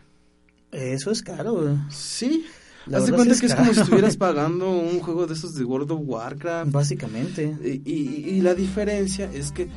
Eso 0.70 1.11
es 1.11 1.20
caro, 1.20 1.53
güey. 1.53 1.76
Sí. 1.91 2.47
La 2.87 2.99
Haz 2.99 3.05
de 3.07 3.11
verdad 3.12 3.24
cuenta 3.26 3.35
sí 3.35 3.41
que 3.41 3.47
es 3.47 3.55
como 3.55 3.72
si 3.74 3.80
estuvieras 3.80 4.16
pagando 4.18 4.70
un 4.70 5.01
juego 5.01 5.26
de 5.26 5.35
esos 5.35 5.55
de 5.55 5.64
World 5.64 5.91
of 5.93 6.01
Warcraft. 6.05 6.70
Básicamente. 6.72 7.57
Y, 7.64 7.91
y- 7.91 8.30
y 8.37 8.41
la 8.41 8.55
diferencia 8.55 9.30
es 9.33 9.53
que 9.53 9.68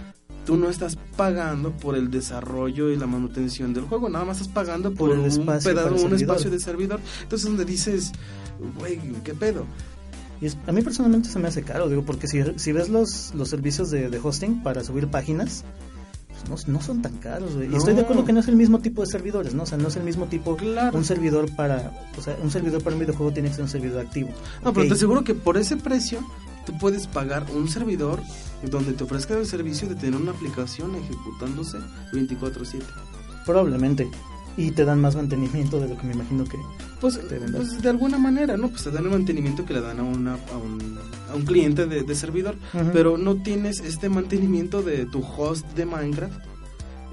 tú 0.45 0.57
no 0.57 0.69
estás 0.69 0.97
pagando 1.17 1.71
por 1.71 1.95
el 1.95 2.11
desarrollo 2.11 2.89
y 2.91 2.95
la 2.97 3.07
manutención 3.07 3.73
del 3.73 3.85
juego, 3.85 4.09
nada 4.09 4.25
más 4.25 4.41
estás 4.41 4.53
pagando 4.53 4.89
por, 4.93 5.09
Por 5.09 5.11
el 5.13 5.19
un, 5.19 5.25
espacio 5.25 5.71
pedazo- 5.73 6.05
un 6.05 6.13
espacio 6.15 6.51
de 6.51 6.59
servidor. 6.59 6.99
Entonces 7.23 7.47
donde 7.47 7.65
dices, 7.65 8.11
güey, 8.79 8.99
¿qué 9.23 9.33
pedo? 9.33 9.65
Y 10.41 10.47
es- 10.47 10.57
a 10.67 10.71
mí 10.71 10.81
personalmente 10.81 11.29
se 11.29 11.39
me 11.39 11.47
hace 11.47 11.63
caro, 11.63 11.87
digo, 11.89 12.03
porque 12.03 12.27
si, 12.27 12.41
si 12.57 12.71
ves 12.73 12.89
los, 12.89 13.33
los 13.35 13.49
servicios 13.49 13.89
de, 13.89 14.09
de 14.09 14.19
hosting 14.21 14.61
para 14.61 14.83
subir 14.83 15.07
páginas, 15.07 15.63
no, 16.49 16.55
no 16.67 16.81
son 16.81 17.01
tan 17.01 17.13
caros, 17.17 17.55
güey. 17.55 17.67
Y 17.67 17.69
No. 17.71 17.77
estoy 17.77 17.93
de 17.95 18.01
acuerdo 18.01 18.25
que 18.25 18.33
no 18.33 18.39
es 18.39 18.47
el 18.47 18.55
mismo 18.55 18.79
tipo 18.79 19.01
de 19.01 19.07
servidores, 19.07 19.53
¿no? 19.53 19.63
O 19.63 19.65
sea, 19.65 19.77
no 19.77 19.87
es 19.87 19.95
el 19.95 20.03
mismo 20.03 20.25
tipo, 20.25 20.55
Claro. 20.55 20.97
un 20.97 21.05
servidor 21.05 21.49
para, 21.55 21.91
o 22.17 22.21
sea, 22.21 22.37
un 22.41 22.51
servidor 22.51 22.83
para 22.83 22.95
un 22.95 22.99
videojuego 23.01 23.31
tiene 23.33 23.49
que 23.49 23.55
ser 23.55 23.63
un 23.63 23.69
servidor 23.69 24.05
activo. 24.05 24.29
No, 24.63 24.73
pero 24.73 24.87
te 24.87 24.93
aseguro 24.93 25.23
que 25.23 25.33
por 25.35 25.57
ese 25.57 25.77
precio 25.77 26.19
tú 26.65 26.77
puedes 26.77 27.07
pagar 27.07 27.45
un 27.55 27.67
servidor 27.69 28.21
donde 28.69 28.93
te 28.93 29.03
ofrezca 29.03 29.35
el 29.37 29.45
servicio 29.45 29.87
de 29.87 29.95
tener 29.95 30.19
una 30.19 30.31
aplicación 30.31 30.95
ejecutándose 30.95 31.77
24/7. 32.11 32.83
Probablemente. 33.45 34.09
Y 34.57 34.71
te 34.71 34.85
dan 34.85 35.01
más 35.01 35.15
mantenimiento 35.15 35.79
de 35.79 35.89
lo 35.89 35.97
que 35.97 36.07
me 36.07 36.13
imagino 36.13 36.45
que... 36.45 36.57
Pues, 37.01 37.19
Te 37.27 37.39
pues 37.39 37.81
de 37.81 37.89
alguna 37.89 38.17
manera, 38.17 38.55
¿no? 38.55 38.69
Pues 38.69 38.83
te 38.83 38.91
dan 38.91 39.03
el 39.03 39.11
mantenimiento 39.11 39.65
que 39.65 39.73
le 39.73 39.81
dan 39.81 39.99
a, 39.99 40.03
una, 40.03 40.35
a, 40.35 40.57
un, 40.57 40.97
a 41.29 41.35
un 41.35 41.45
cliente 41.45 41.85
de, 41.85 42.03
de 42.03 42.15
servidor, 42.15 42.55
pero 42.93 43.17
no 43.17 43.35
tienes 43.35 43.81
este 43.81 44.07
mantenimiento 44.07 44.81
de 44.81 45.05
tu 45.05 45.21
host 45.21 45.65
de 45.73 45.85
Minecraft 45.85 46.39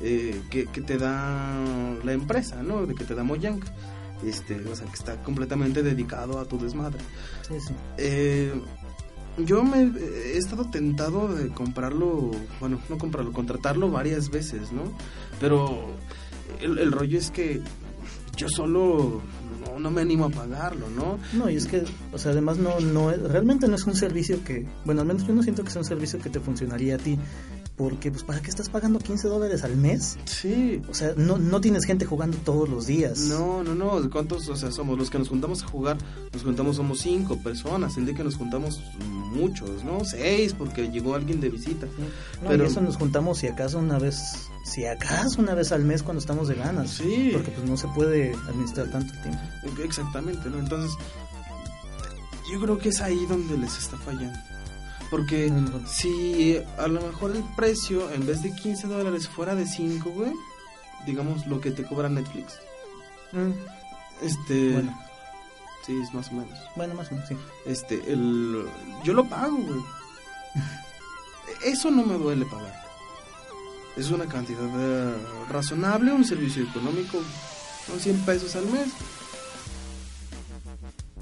eh, 0.03 0.41
que, 0.51 0.67
que 0.67 0.83
te 0.83 0.99
da 0.99 1.59
la 2.05 2.13
empresa, 2.13 2.63
¿no? 2.63 2.87
De 2.87 2.95
que 2.95 3.05
te 3.05 3.15
da 3.15 3.25
Mojang. 3.25 3.61
Este, 4.25 4.55
o 4.69 4.77
sea, 4.77 4.87
que 4.87 4.95
está 4.95 5.21
completamente 5.23 5.83
dedicado 5.83 6.39
a 6.39 6.45
tu 6.45 6.57
desmadre. 6.59 7.01
Sí, 7.49 7.55
sí. 7.67 7.75
Eh, 7.99 8.53
yo 9.39 9.65
me 9.65 9.83
he 9.83 10.37
estado 10.37 10.71
tentado 10.71 11.29
de 11.35 11.49
comprarlo, 11.49 12.31
bueno, 12.61 12.81
no 12.89 12.99
comprarlo, 12.99 13.33
contratarlo 13.33 13.91
varias 13.91 14.31
veces, 14.31 14.71
¿no? 14.73 14.83
Pero 15.41 15.97
el, 16.61 16.79
el 16.79 16.93
rollo 16.93 17.19
es 17.19 17.31
que 17.31 17.61
yo 18.37 18.49
solo 18.49 19.21
no, 19.67 19.79
no 19.79 19.91
me 19.91 20.01
animo 20.03 20.25
a 20.27 20.31
pagarlo, 20.31 20.89
¿no? 20.91 21.19
No, 21.35 21.49
y 21.51 21.57
es 21.57 21.67
que, 21.67 21.85
o 22.13 22.19
sea, 22.19 22.33
además 22.33 22.59
no, 22.59 22.81
no 22.81 23.11
es- 23.11 23.21
realmente 23.21 23.69
no 23.69 23.75
es 23.77 23.85
un 23.85 23.95
servicio 23.95 24.43
que, 24.45 24.67
bueno, 24.85 25.01
al 25.03 25.07
menos 25.07 25.27
yo 25.27 25.35
no 25.35 25.43
siento 25.43 25.63
que 25.65 25.71
sea 25.71 25.81
un 25.83 25.87
servicio 25.87 26.19
que 26.19 26.31
te 26.31 26.41
funcionaría 26.41 26.97
a 26.97 26.99
ti, 26.99 27.19
porque, 27.77 28.11
pues, 28.11 28.23
¿para 28.23 28.41
qué 28.43 28.51
estás 28.51 28.69
pagando 28.69 28.99
15 28.99 29.29
dólares 29.29 29.65
al 29.65 29.77
mes? 29.77 30.19
Sí. 30.27 30.83
O 30.91 30.95
sea, 30.95 31.15
no, 31.17 31.39
no 31.39 31.61
tienes 31.61 31.85
gente 31.85 32.05
jugando 32.05 32.37
todos 32.39 32.69
los 32.69 32.87
días. 32.87 33.21
No, 33.21 33.63
no, 33.65 33.75
no, 33.75 34.11
¿cuántos, 34.11 34.49
o 34.49 34.57
sea, 34.57 34.71
somos 34.71 34.99
los 34.99 35.09
que 35.11 35.19
nos 35.19 35.29
juntamos 35.29 35.63
a 35.63 35.67
jugar? 35.67 35.97
Nos 36.33 36.43
juntamos 36.43 36.77
somos 36.77 36.99
cinco 37.01 37.39
personas, 37.43 37.97
el 37.97 38.05
día 38.07 38.15
que 38.15 38.25
nos 38.25 38.37
juntamos 38.37 38.81
muchos, 39.09 39.85
¿no? 39.85 40.05
Seis, 40.05 40.55
porque 40.57 40.91
llegó 40.91 41.15
alguien 41.15 41.41
de 41.41 41.49
visita. 41.49 41.87
No, 42.43 42.49
Pero- 42.51 42.65
y 42.65 42.67
eso 42.67 42.81
nos 42.83 42.97
juntamos 42.97 43.39
si 43.39 43.47
acaso 43.47 43.79
una 43.79 43.99
vez, 43.99 44.51
si 44.65 44.87
acaso 44.87 45.41
una 45.41 45.55
vez 45.55 45.73
al 45.73 45.85
mes 45.85 46.03
cuando 46.03 46.21
estamos 46.21 46.49
de 46.49 46.55
ganas. 46.55 46.91
Sí. 46.91 47.31
Porque 47.33 47.51
pues 47.51 47.69
no 47.69 47.77
se 47.77 47.89
puede 47.89 48.33
administrar 48.49 48.91
tanto 48.91 49.13
el 49.15 49.23
tiempo. 49.23 49.83
Exactamente, 49.83 50.49
¿no? 50.49 50.59
Entonces, 50.59 50.97
yo 52.53 52.61
creo 52.61 52.79
que 52.79 52.91
es 52.91 53.01
ahí 53.01 53.25
donde 53.27 53.59
les 53.59 53.77
está 53.77 53.97
fallando. 53.99 54.39
Porque 55.11 55.51
Mm. 55.51 55.87
si 55.87 56.59
a 56.79 56.87
lo 56.87 57.01
mejor 57.03 57.37
el 57.37 57.45
precio, 57.57 58.11
en 58.13 58.27
vez 58.27 58.43
de 58.43 58.55
15 58.55 58.87
dólares, 58.87 59.29
fuera 59.29 59.55
de 59.55 59.67
5, 59.67 60.11
güey, 60.11 60.33
digamos 61.07 61.47
lo 61.47 61.61
que 61.61 61.71
te 61.71 61.85
cobra 61.85 62.09
Netflix, 62.09 62.55
este... 64.23 64.73
Bueno. 64.73 64.99
Sí, 65.85 66.01
es 66.01 66.15
más 66.15 66.29
o 66.31 66.35
menos. 66.35 66.57
Bueno, 66.77 66.95
más 66.95 67.09
o 67.11 67.15
menos, 67.15 67.29
sí. 67.29 67.37
Este, 67.67 67.95
el... 68.13 68.65
Yo 69.03 69.13
lo 69.15 69.29
pago, 69.29 69.57
güey. 69.57 69.81
Eso 71.65 71.91
no 71.91 72.05
me 72.07 72.15
duele 72.15 72.47
pagar. 72.47 72.82
Es 73.97 74.11
una 74.11 74.27
cantidad 74.27 74.69
eh, 74.79 75.15
razonable, 75.51 76.13
un 76.13 76.25
servicio 76.25 76.65
económico, 76.65 77.19
son 77.87 78.01
100 78.01 78.19
pesos 78.21 78.57
al 78.57 78.67
mes. 78.67 78.89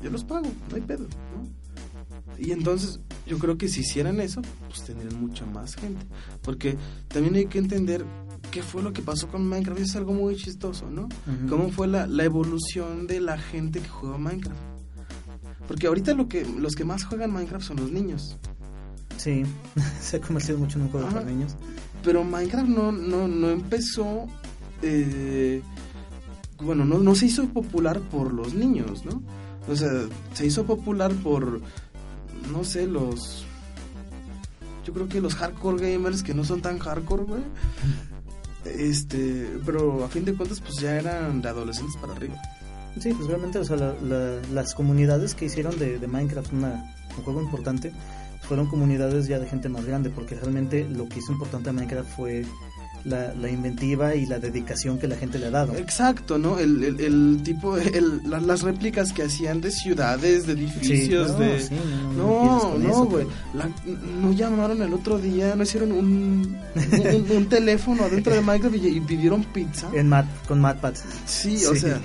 Yo 0.03 0.11
los 0.11 0.25
pago, 0.25 0.47
no 0.69 0.77
hay 0.77 0.83
pedo, 0.83 1.05
¿no? 1.05 1.61
Y 2.39 2.53
entonces, 2.53 3.01
yo 3.27 3.39
creo 3.39 3.59
que 3.59 3.69
si 3.69 3.81
hicieran 3.81 4.21
eso, 4.21 4.41
pues 4.69 4.85
tendrían 4.85 5.21
mucha 5.21 5.45
más 5.45 5.75
gente. 5.75 6.07
Porque 6.43 6.77
también 7.09 7.35
hay 7.35 7.47
que 7.47 7.59
entender 7.59 8.05
qué 8.51 8.63
fue 8.63 8.83
lo 8.83 8.93
que 8.93 9.03
pasó 9.03 9.29
con 9.29 9.47
Minecraft. 9.47 9.81
Es 9.81 9.97
algo 9.97 10.15
muy 10.15 10.37
chistoso, 10.37 10.89
¿no? 10.91 11.03
Ujú. 11.03 11.49
Cómo 11.49 11.71
fue 11.71 11.87
la, 11.87 12.07
la 12.07 12.25
evolución 12.25 13.07
de 13.07 13.21
la 13.21 13.37
gente 13.37 13.81
que 13.81 13.89
juega 13.89 14.17
Minecraft. 14.17 14.59
Porque 15.69 15.87
ahorita 15.87 16.15
lo 16.15 16.29
que, 16.29 16.45
los 16.45 16.75
que 16.75 16.85
más 16.85 17.05
juegan 17.05 17.33
Minecraft 17.33 17.65
son 17.65 17.77
los 17.77 17.93
niños. 17.93 18.37
Sí, 19.19 19.43
se 20.01 20.17
ha 20.17 20.21
convertido 20.21 20.59
mucho 20.59 20.79
en 20.79 20.85
un 20.85 20.91
juego 20.91 21.09
para 21.09 21.25
niños. 21.25 21.57
Pero 22.03 22.25
Minecraft 22.25 22.69
no, 22.69 22.93
no, 22.93 23.29
no 23.29 23.51
empezó. 23.51 24.27
eh, 24.83 25.63
bueno, 26.63 26.85
no, 26.85 26.99
no 26.99 27.15
se 27.15 27.27
hizo 27.27 27.47
popular 27.49 28.01
por 28.01 28.33
los 28.33 28.55
niños, 28.55 29.05
¿no? 29.05 29.23
O 29.69 29.77
sea, 29.77 29.91
se 30.35 30.47
hizo 30.47 30.65
popular 30.65 31.13
por. 31.15 31.61
No 32.53 32.65
sé, 32.65 32.87
los. 32.87 33.45
Yo 34.85 34.93
creo 34.95 35.09
que 35.09 35.21
los 35.21 35.35
hardcore 35.35 35.93
gamers 35.93 36.23
que 36.23 36.35
no 36.35 36.45
son 36.45 36.61
tan 36.63 36.79
hardcore, 36.79 37.25
güey. 37.25 37.43
Este. 38.65 39.49
Pero 39.65 40.05
a 40.05 40.09
fin 40.09 40.25
de 40.25 40.35
cuentas, 40.35 40.61
pues 40.61 40.77
ya 40.77 40.97
eran 40.97 41.41
de 41.41 41.49
adolescentes 41.49 41.97
para 41.97 42.13
arriba. 42.13 42.35
Sí, 43.01 43.13
pues 43.15 43.27
realmente, 43.29 43.59
o 43.59 43.65
sea, 43.65 43.77
la- 43.77 43.95
la- 44.03 44.41
las 44.53 44.75
comunidades 44.75 45.35
que 45.35 45.47
hicieron 45.47 45.79
de, 45.79 45.99
de 45.99 46.07
Minecraft 46.07 46.53
una, 46.53 46.93
un 47.17 47.25
juego 47.25 47.41
importante 47.41 47.93
fueron 48.51 48.67
comunidades 48.67 49.29
ya 49.29 49.39
de 49.39 49.47
gente 49.47 49.69
más 49.69 49.85
grande, 49.85 50.11
porque 50.11 50.35
realmente 50.35 50.85
lo 50.91 51.09
que 51.09 51.21
hizo 51.21 51.31
importante 51.31 51.71
a 51.71 51.73
Minecraft 51.73 52.11
fue 52.17 52.45
la, 53.05 53.33
la 53.33 53.49
inventiva 53.49 54.17
y 54.17 54.27
la 54.27 54.41
dedicación 54.41 54.99
que 54.99 55.07
la 55.07 55.15
gente 55.15 55.39
le 55.39 55.47
ha 55.47 55.51
dado. 55.51 55.77
Exacto, 55.77 56.37
¿no? 56.37 56.59
El, 56.59 56.83
el, 56.83 57.01
el 57.01 57.41
tipo, 57.45 57.77
el, 57.77 58.29
la- 58.29 58.41
las 58.41 58.63
réplicas 58.63 59.13
que 59.13 59.23
hacían 59.23 59.61
de 59.61 59.71
ciudades, 59.71 60.49
de 60.49 60.55
edificios, 60.55 61.31
no, 61.31 61.39
de... 61.39 61.61
sí, 61.61 61.75
no, 62.17 62.25
no, 62.25 62.77
No, 62.77 62.89
no, 62.89 63.05
güey. 63.05 63.27
La- 63.55 63.71
No 64.21 64.33
llamaron 64.33 64.83
el 64.83 64.93
otro 64.95 65.19
día, 65.19 65.55
no 65.55 65.63
hicieron 65.63 65.93
un, 65.93 66.57
un, 66.75 67.31
un 67.37 67.47
teléfono 67.49 68.03
adentro 68.03 68.35
de 68.35 68.41
Minecraft 68.41 68.77
y, 68.77 68.89
y 68.89 69.01
pidieron 69.01 69.45
pizza. 69.45 69.89
En 69.95 70.09
Mat, 70.09 70.27
con 70.49 70.61
MatPat. 70.61 70.97
Sí, 71.25 71.65
o 71.67 71.75
sea, 71.77 72.01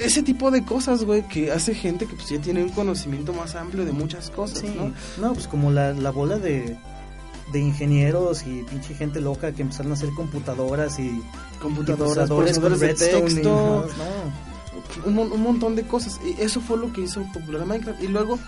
ese 0.00 0.22
tipo 0.22 0.50
de 0.50 0.64
cosas, 0.64 1.04
güey, 1.04 1.22
que 1.28 1.50
hace 1.52 1.74
gente 1.74 2.06
que 2.06 2.14
pues 2.14 2.28
ya 2.28 2.38
tiene 2.40 2.62
un 2.62 2.70
conocimiento 2.70 3.32
más 3.32 3.54
amplio 3.54 3.84
de 3.84 3.92
muchas 3.92 4.30
cosas, 4.30 4.58
Sí, 4.60 4.74
¿no? 4.76 4.92
no, 5.28 5.34
pues 5.34 5.46
como 5.48 5.70
la, 5.70 5.92
la 5.92 6.10
bola 6.10 6.38
de, 6.38 6.76
de 7.52 7.58
ingenieros 7.58 8.42
y 8.46 8.62
pinche 8.64 8.94
gente 8.94 9.20
loca 9.20 9.52
que 9.52 9.62
empezaron 9.62 9.92
a 9.92 9.94
hacer 9.94 10.10
computadoras 10.16 10.98
y 10.98 11.20
Computadoras, 11.60 12.28
procesadores 12.30 12.58
con 12.58 12.68
procesadores 12.68 13.34
de 13.34 13.40
y- 13.40 13.44
texto, 13.44 13.86
no, 15.04 15.04
un, 15.22 15.32
un 15.32 15.42
montón 15.42 15.76
de 15.76 15.82
cosas. 15.82 16.18
Y 16.24 16.40
eso 16.42 16.60
fue 16.60 16.76
lo 16.78 16.92
que 16.92 17.02
hizo 17.02 17.22
popular 17.32 17.62
a 17.62 17.64
Minecraft. 17.66 18.02
Y 18.02 18.08
luego, 18.08 18.38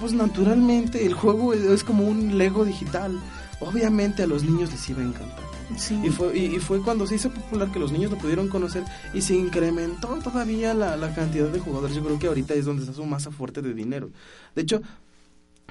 pues 0.00 0.12
naturalmente, 0.12 1.04
el 1.04 1.14
juego 1.14 1.52
es, 1.54 1.62
es 1.62 1.82
como 1.84 2.04
un 2.04 2.38
Lego 2.38 2.64
digital. 2.64 3.18
Obviamente 3.60 4.22
a 4.22 4.26
los 4.26 4.42
niños 4.44 4.70
les 4.70 4.88
iba 4.90 5.00
a 5.02 5.04
encantar. 5.06 5.44
Sí. 5.78 5.98
Y 6.04 6.10
fue, 6.10 6.36
y, 6.38 6.56
y 6.56 6.58
fue 6.60 6.80
cuando 6.82 7.06
se 7.06 7.16
hizo 7.16 7.30
popular 7.30 7.72
que 7.72 7.78
los 7.78 7.90
niños 7.90 8.10
lo 8.12 8.18
pudieron 8.18 8.48
conocer 8.48 8.84
y 9.14 9.22
se 9.22 9.34
incrementó 9.34 10.08
todavía 10.22 10.74
la, 10.74 10.96
la 10.96 11.14
cantidad 11.14 11.48
de 11.48 11.58
jugadores. 11.58 11.96
Yo 11.96 12.04
creo 12.04 12.18
que 12.18 12.26
ahorita 12.28 12.54
es 12.54 12.64
donde 12.66 12.82
está 12.82 12.94
su 12.94 13.04
masa 13.04 13.30
fuerte 13.30 13.62
de 13.62 13.74
dinero. 13.74 14.10
De 14.54 14.62
hecho, 14.62 14.80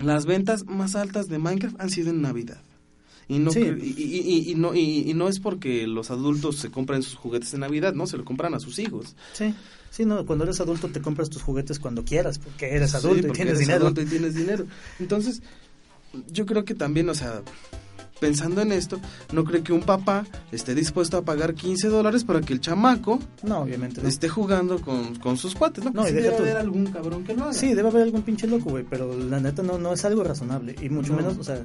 las 0.01 0.25
ventas 0.25 0.65
más 0.65 0.95
altas 0.95 1.27
de 1.29 1.38
Minecraft 1.39 1.79
han 1.79 1.89
sido 1.89 2.09
en 2.09 2.21
Navidad. 2.21 2.61
Y 3.27 3.39
no, 3.39 3.51
Sí. 3.51 3.59
y, 3.61 3.63
y- 3.63 4.19
y- 4.19 4.51
y 4.51 4.55
no, 4.55 4.75
y, 4.75 5.09
y 5.09 5.13
no 5.13 5.29
es 5.29 5.39
porque 5.39 5.88
los 5.88 6.11
adultos 6.11 6.57
se 6.57 6.69
compran 6.69 7.01
sus 7.01 7.15
juguetes 7.15 7.53
en 7.53 7.61
Navidad, 7.61 7.93
no, 7.93 8.05
se 8.05 8.17
lo 8.17 8.25
compran 8.25 8.53
a 8.53 8.59
sus 8.59 8.77
hijos. 8.77 9.15
Sí, 9.33 9.55
sí, 9.89 10.05
no, 10.05 10.25
cuando 10.27 10.43
eres 10.43 10.59
adulto 10.59 10.89
te 10.89 11.01
compras 11.01 11.29
tus 11.31 11.41
juguetes 11.41 11.79
cuando 11.79 12.03
quieras, 12.03 12.38
porque 12.38 12.67
eres 12.75 12.91
Sí, 12.91 12.97
adulto 12.97 13.27
y 13.29 13.31
tienes 13.31 13.53
eres 13.55 13.59
dinero. 13.59 13.81
adulto 13.86 14.01
y 14.01 14.05
tienes 14.05 14.36
dinero. 14.36 14.65
Entonces, 14.99 15.41
yo 16.32 16.45
creo 16.45 16.66
que 16.66 16.74
también, 16.76 17.09
o 17.09 17.13
sea, 17.13 17.41
pensando 18.20 18.61
en 18.61 18.72
esto, 18.72 18.99
no 19.34 19.43
creo 19.43 19.63
que 19.63 19.74
un 19.74 19.82
papá 19.82 20.26
esté 20.51 20.74
dispuesto 20.74 21.18
a 21.18 21.26
pagar 21.26 21.53
15 21.53 21.89
dólares 21.89 22.24
para 22.24 22.41
que 22.41 22.53
el 22.53 22.61
chamaco 22.61 23.20
No, 23.43 23.59
obviamente 23.59 24.01
no. 24.01 24.07
esté 24.07 24.30
jugando 24.30 24.80
con, 24.82 25.16
con 25.16 25.38
sus 25.38 25.53
cuates, 25.53 25.84
¿no? 25.84 26.03
Y 26.03 26.07
sí 26.09 26.13
debe 26.13 26.30
tú- 26.32 26.43
haber 26.43 26.57
algún 26.57 26.86
cabrón 26.88 27.24
que 27.24 27.34
lo 27.36 27.43
haga. 27.43 27.53
Sí, 27.53 27.74
debe 27.74 27.89
haber 27.89 28.03
algún 28.03 28.22
pinche 28.24 28.47
loco, 28.47 28.70
güey, 28.70 28.86
pero 28.89 29.16
la 29.18 29.39
neta 29.39 29.63
no, 29.63 29.78
no 29.78 29.93
es 29.93 30.05
algo 30.05 30.24
razonable. 30.24 30.76
Y 30.82 30.89
mucho 30.89 31.11
No. 31.11 31.18
menos, 31.18 31.38
o 31.38 31.43
sea, 31.43 31.59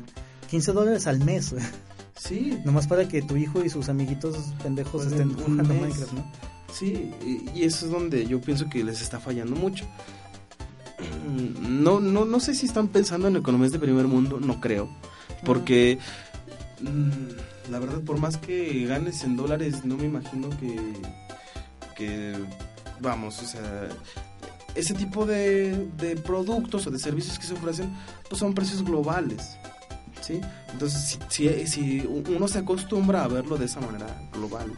15 0.51 0.73
dólares 0.73 1.07
al 1.07 1.21
mes, 1.25 1.53
güey. 1.53 1.65
Sí, 2.19 2.59
Nomás 2.67 2.87
para 2.87 3.09
que 3.09 3.23
tu 3.23 3.37
hijo 3.37 3.65
y 3.65 3.71
sus 3.71 3.89
amiguitos 3.89 4.37
pendejos 4.63 5.07
estén 5.07 5.33
jugando 5.33 5.63
mes. 5.73 5.81
Minecraft, 5.83 6.13
¿no? 6.13 6.33
sí, 6.73 7.11
y, 7.25 7.49
y 7.59 7.65
eso 7.65 7.87
es 7.87 7.93
donde 7.93 8.27
yo 8.27 8.41
pienso 8.41 8.69
que 8.69 8.85
les 8.85 9.01
está 9.01 9.19
fallando 9.21 9.57
mucho. 9.57 9.87
No, 11.69 12.01
no, 12.01 12.25
no 12.25 12.41
sé 12.41 12.55
si 12.55 12.67
están 12.67 12.89
pensando 12.89 13.29
en 13.29 13.37
economías 13.37 13.73
de 13.73 13.79
primer 13.79 14.07
mundo, 14.07 14.39
no 14.41 14.61
creo. 14.61 14.89
Porque, 15.45 15.99
mm, 16.81 17.71
la 17.71 17.79
verdad, 17.79 18.01
por 18.01 18.19
más 18.19 18.37
que 18.37 18.85
ganes 18.87 19.25
en 19.25 19.37
dólares, 19.37 19.85
no 19.85 19.97
me 19.97 20.05
imagino 20.05 20.51
que, 20.59 20.79
que 21.97 22.35
vamos, 23.01 23.41
o 23.43 23.47
sea, 23.47 23.89
ese 24.75 24.95
tipo 24.95 25.27
de, 25.27 25.89
productos 26.25 26.87
o 26.87 26.91
de 26.91 26.99
servicios 26.99 27.39
que 27.39 27.47
se 27.47 27.55
ofrecen, 27.55 27.91
pues 28.29 28.39
son 28.39 28.55
precios 28.55 28.85
globales. 28.85 29.57
¿sí? 30.21 30.41
Entonces, 30.73 31.19
si, 31.29 31.67
si 31.67 32.01
uno 32.29 32.49
se 32.49 32.59
acostumbra 32.59 33.25
a 33.25 33.29
verlo 33.29 33.57
de 33.57 33.67
esa 33.67 33.81
manera 33.81 34.07
global, 34.33 34.73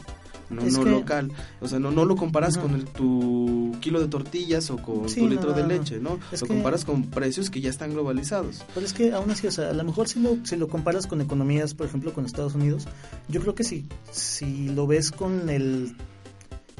no, 0.53 0.63
Es 0.63 0.75
no 0.79 0.85
que- 0.85 0.91
local, 0.91 1.33
o 1.61 1.69
sea, 1.69 1.79
no, 1.79 1.91
no 1.91 2.05
lo 2.05 2.17
comparas 2.17 2.57
Ajá. 2.57 2.67
con 2.67 2.75
el- 2.77 2.85
tu 2.85 3.73
kilo 3.81 4.01
de 4.01 4.09
tortillas 4.09 4.71
o 4.71 4.77
con 4.77 5.09
Sí, 5.09 5.21
tu 5.21 5.29
litro 5.29 5.53
de 5.53 5.63
no, 5.63 5.69
leche, 5.69 5.99
¿no? 5.99 6.19
Es 6.31 6.41
lo 6.43 6.47
que- 6.47 6.55
comparas 6.55 6.85
con 6.85 7.05
precios 7.05 7.51
que 7.51 7.61
ya 7.61 7.71
están 7.71 7.93
globalizados. 7.93 8.65
Pero 8.75 8.87
es 8.87 8.93
que 8.93 9.13
aún 9.13 9.31
así, 9.31 9.47
o 9.47 9.51
sea, 9.51 9.71
a 9.71 9.73
lo 9.73 9.85
mejor 9.85 10.09
si 10.09 10.21
lo, 10.21 10.37
si 10.45 10.57
lo 10.57 10.69
comparas 10.69 11.07
con 11.07 11.21
economías, 11.21 11.75
por 11.75 11.87
ejemplo, 11.87 12.13
con 12.13 12.25
Estados 12.27 12.55
Unidos, 12.55 12.87
yo 13.29 13.41
creo 13.41 13.55
que 13.55 13.65
si, 13.65 13.87
si 14.11 14.69
lo 14.69 14.87
ves 14.87 15.11
con 15.11 15.49
el 15.51 15.97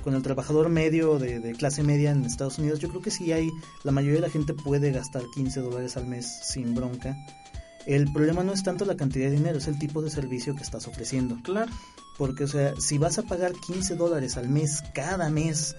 con 0.05 0.15
el 0.17 0.23
trabajador 0.23 0.69
medio 0.69 1.21
de, 1.21 1.39
de 1.39 1.53
clase 1.53 1.85
media 1.85 2.11
en 2.11 2.25
Estados 2.25 2.59
Unidos, 2.59 2.81
yo 2.81 2.89
creo 2.89 3.01
que 3.01 3.13
sí 3.13 3.31
hay, 3.31 3.49
la 3.85 3.93
mayoría 3.93 4.17
de 4.17 4.27
la 4.27 4.31
gente 4.31 4.53
puede 4.53 4.91
gastar 4.91 5.23
15 5.33 5.61
dólares 5.61 5.97
al 5.97 6.09
mes 6.09 6.27
sin 6.43 6.75
bronca. 6.75 7.17
El 7.87 8.13
problema 8.13 8.43
no 8.43 8.53
es 8.53 8.65
tanto 8.65 8.85
la 8.85 8.97
cantidad 8.97 9.27
de 9.31 9.37
dinero, 9.37 9.59
es 9.59 9.69
el 9.69 9.79
tipo 9.79 10.03
de 10.03 10.11
servicio 10.11 10.57
que 10.57 10.63
estás 10.65 10.89
ofreciendo. 10.89 11.39
Claro. 11.45 11.71
Porque, 12.19 12.45
o 12.45 12.49
sea, 12.49 12.75
si 12.79 12.99
vas 12.99 13.19
a 13.19 13.23
pagar 13.23 13.53
15 13.53 13.97
dólares 13.97 14.37
al 14.37 14.49
mes, 14.49 14.83
cada 14.95 15.31
mes, 15.31 15.75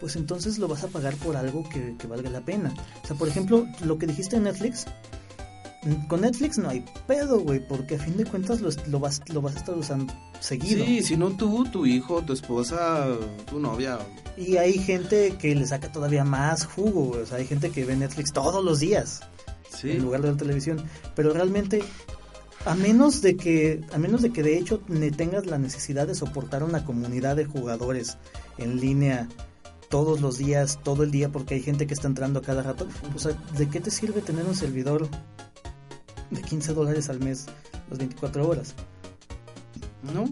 pues 0.00 0.16
entonces 0.16 0.58
lo 0.58 0.68
vas 0.68 0.84
a 0.84 0.88
pagar 0.88 1.14
por 1.16 1.36
algo 1.36 1.68
que, 1.68 1.96
que 1.98 2.06
valga 2.06 2.30
la 2.30 2.40
pena. 2.40 2.74
O 3.02 3.06
sea, 3.06 3.16
por 3.16 3.28
ejemplo, 3.28 3.66
lo 3.84 3.98
que 3.98 4.06
dijiste 4.06 4.36
en 4.36 4.44
Netflix, 4.44 4.86
mm, 5.82 6.06
con 6.06 6.20
Netflix 6.20 6.58
no 6.58 6.68
hay 6.68 6.84
pedo, 7.06 7.40
güey, 7.40 7.66
porque 7.66 7.96
a 7.96 7.98
fin 7.98 8.16
de 8.16 8.24
cuentas 8.24 8.60
lo, 8.60 8.70
lo, 8.86 9.00
vas, 9.00 9.20
lo 9.28 9.40
vas 9.40 9.56
a 9.56 9.58
estar 9.58 9.76
usando 9.76 10.12
seguido. 10.40 10.84
Sí, 10.84 11.02
si 11.02 11.16
no 11.16 11.30
tú, 11.30 11.64
tu 11.64 11.86
hijo, 11.86 12.22
tu 12.22 12.32
esposa, 12.32 13.06
tu 13.48 13.58
novia. 13.58 13.98
Y 14.36 14.56
hay 14.56 14.74
gente 14.74 15.36
que 15.38 15.54
le 15.54 15.66
saca 15.66 15.90
todavía 15.90 16.24
más 16.24 16.64
jugo, 16.64 17.06
güey. 17.06 17.22
o 17.22 17.26
sea, 17.26 17.38
hay 17.38 17.46
gente 17.46 17.70
que 17.70 17.84
ve 17.84 17.96
Netflix 17.96 18.32
todos 18.32 18.64
los 18.64 18.80
días. 18.80 19.20
Sí. 19.70 19.92
en 19.92 20.02
lugar 20.02 20.22
de 20.22 20.32
la 20.32 20.36
televisión. 20.36 20.82
Pero 21.14 21.32
realmente, 21.32 21.82
a 22.64 22.74
menos 22.74 23.22
de 23.22 23.36
que, 23.36 23.82
a 23.92 23.98
menos 23.98 24.22
de 24.22 24.30
que 24.32 24.42
de 24.42 24.58
hecho 24.58 24.80
tengas 25.16 25.46
la 25.46 25.58
necesidad 25.58 26.06
de 26.06 26.14
soportar 26.14 26.62
una 26.62 26.84
comunidad 26.84 27.36
de 27.36 27.44
jugadores 27.44 28.18
en 28.58 28.80
línea 28.80 29.28
todos 29.88 30.20
los 30.20 30.38
días, 30.38 30.78
todo 30.82 31.02
el 31.02 31.10
día, 31.10 31.30
porque 31.30 31.54
hay 31.54 31.62
gente 31.62 31.86
que 31.86 31.94
está 31.94 32.08
entrando 32.08 32.40
a 32.40 32.42
cada 32.42 32.62
rato, 32.62 32.86
o 33.14 33.18
sea, 33.18 33.32
¿de 33.56 33.68
qué 33.68 33.80
te 33.80 33.90
sirve 33.90 34.20
tener 34.20 34.44
un 34.44 34.54
servidor 34.54 35.08
de 36.30 36.42
15 36.42 36.74
dólares 36.74 37.08
al 37.08 37.20
mes 37.20 37.46
las 37.88 37.98
24 37.98 38.46
horas? 38.46 38.74
¿No? 40.14 40.28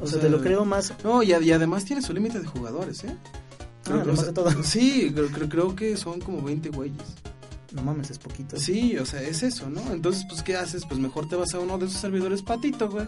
O, 0.00 0.06
sea, 0.06 0.20
te 0.20 0.28
lo 0.28 0.40
creo 0.40 0.64
más. 0.64 0.92
No, 1.02 1.22
y, 1.22 1.32
y 1.32 1.52
además 1.52 1.84
tiene 1.84 2.02
su 2.02 2.12
límite 2.12 2.38
de 2.40 2.46
jugadores, 2.46 3.04
¿eh? 3.04 3.16
Ah, 3.86 4.00
además 4.02 4.26
de 4.26 4.32
todo. 4.32 4.50
Sí, 4.62 5.10
creo, 5.14 5.28
creo, 5.28 5.48
creo 5.48 5.76
que 5.76 5.96
son 5.96 6.20
como 6.20 6.42
20 6.42 6.70
güeyes. 6.70 7.23
No 7.74 7.82
mames, 7.82 8.10
es 8.10 8.18
poquito. 8.18 8.56
Sí, 8.56 8.96
o 8.98 9.04
sea, 9.04 9.20
es 9.20 9.42
eso, 9.42 9.68
¿no? 9.68 9.80
Entonces, 9.92 10.24
pues, 10.28 10.42
¿qué 10.42 10.56
haces? 10.56 10.86
Pues 10.86 11.00
mejor 11.00 11.28
te 11.28 11.34
vas 11.36 11.52
a 11.54 11.58
uno 11.58 11.76
de 11.76 11.86
esos 11.86 12.00
servidores 12.00 12.40
patito, 12.42 12.88
güey. 12.88 13.06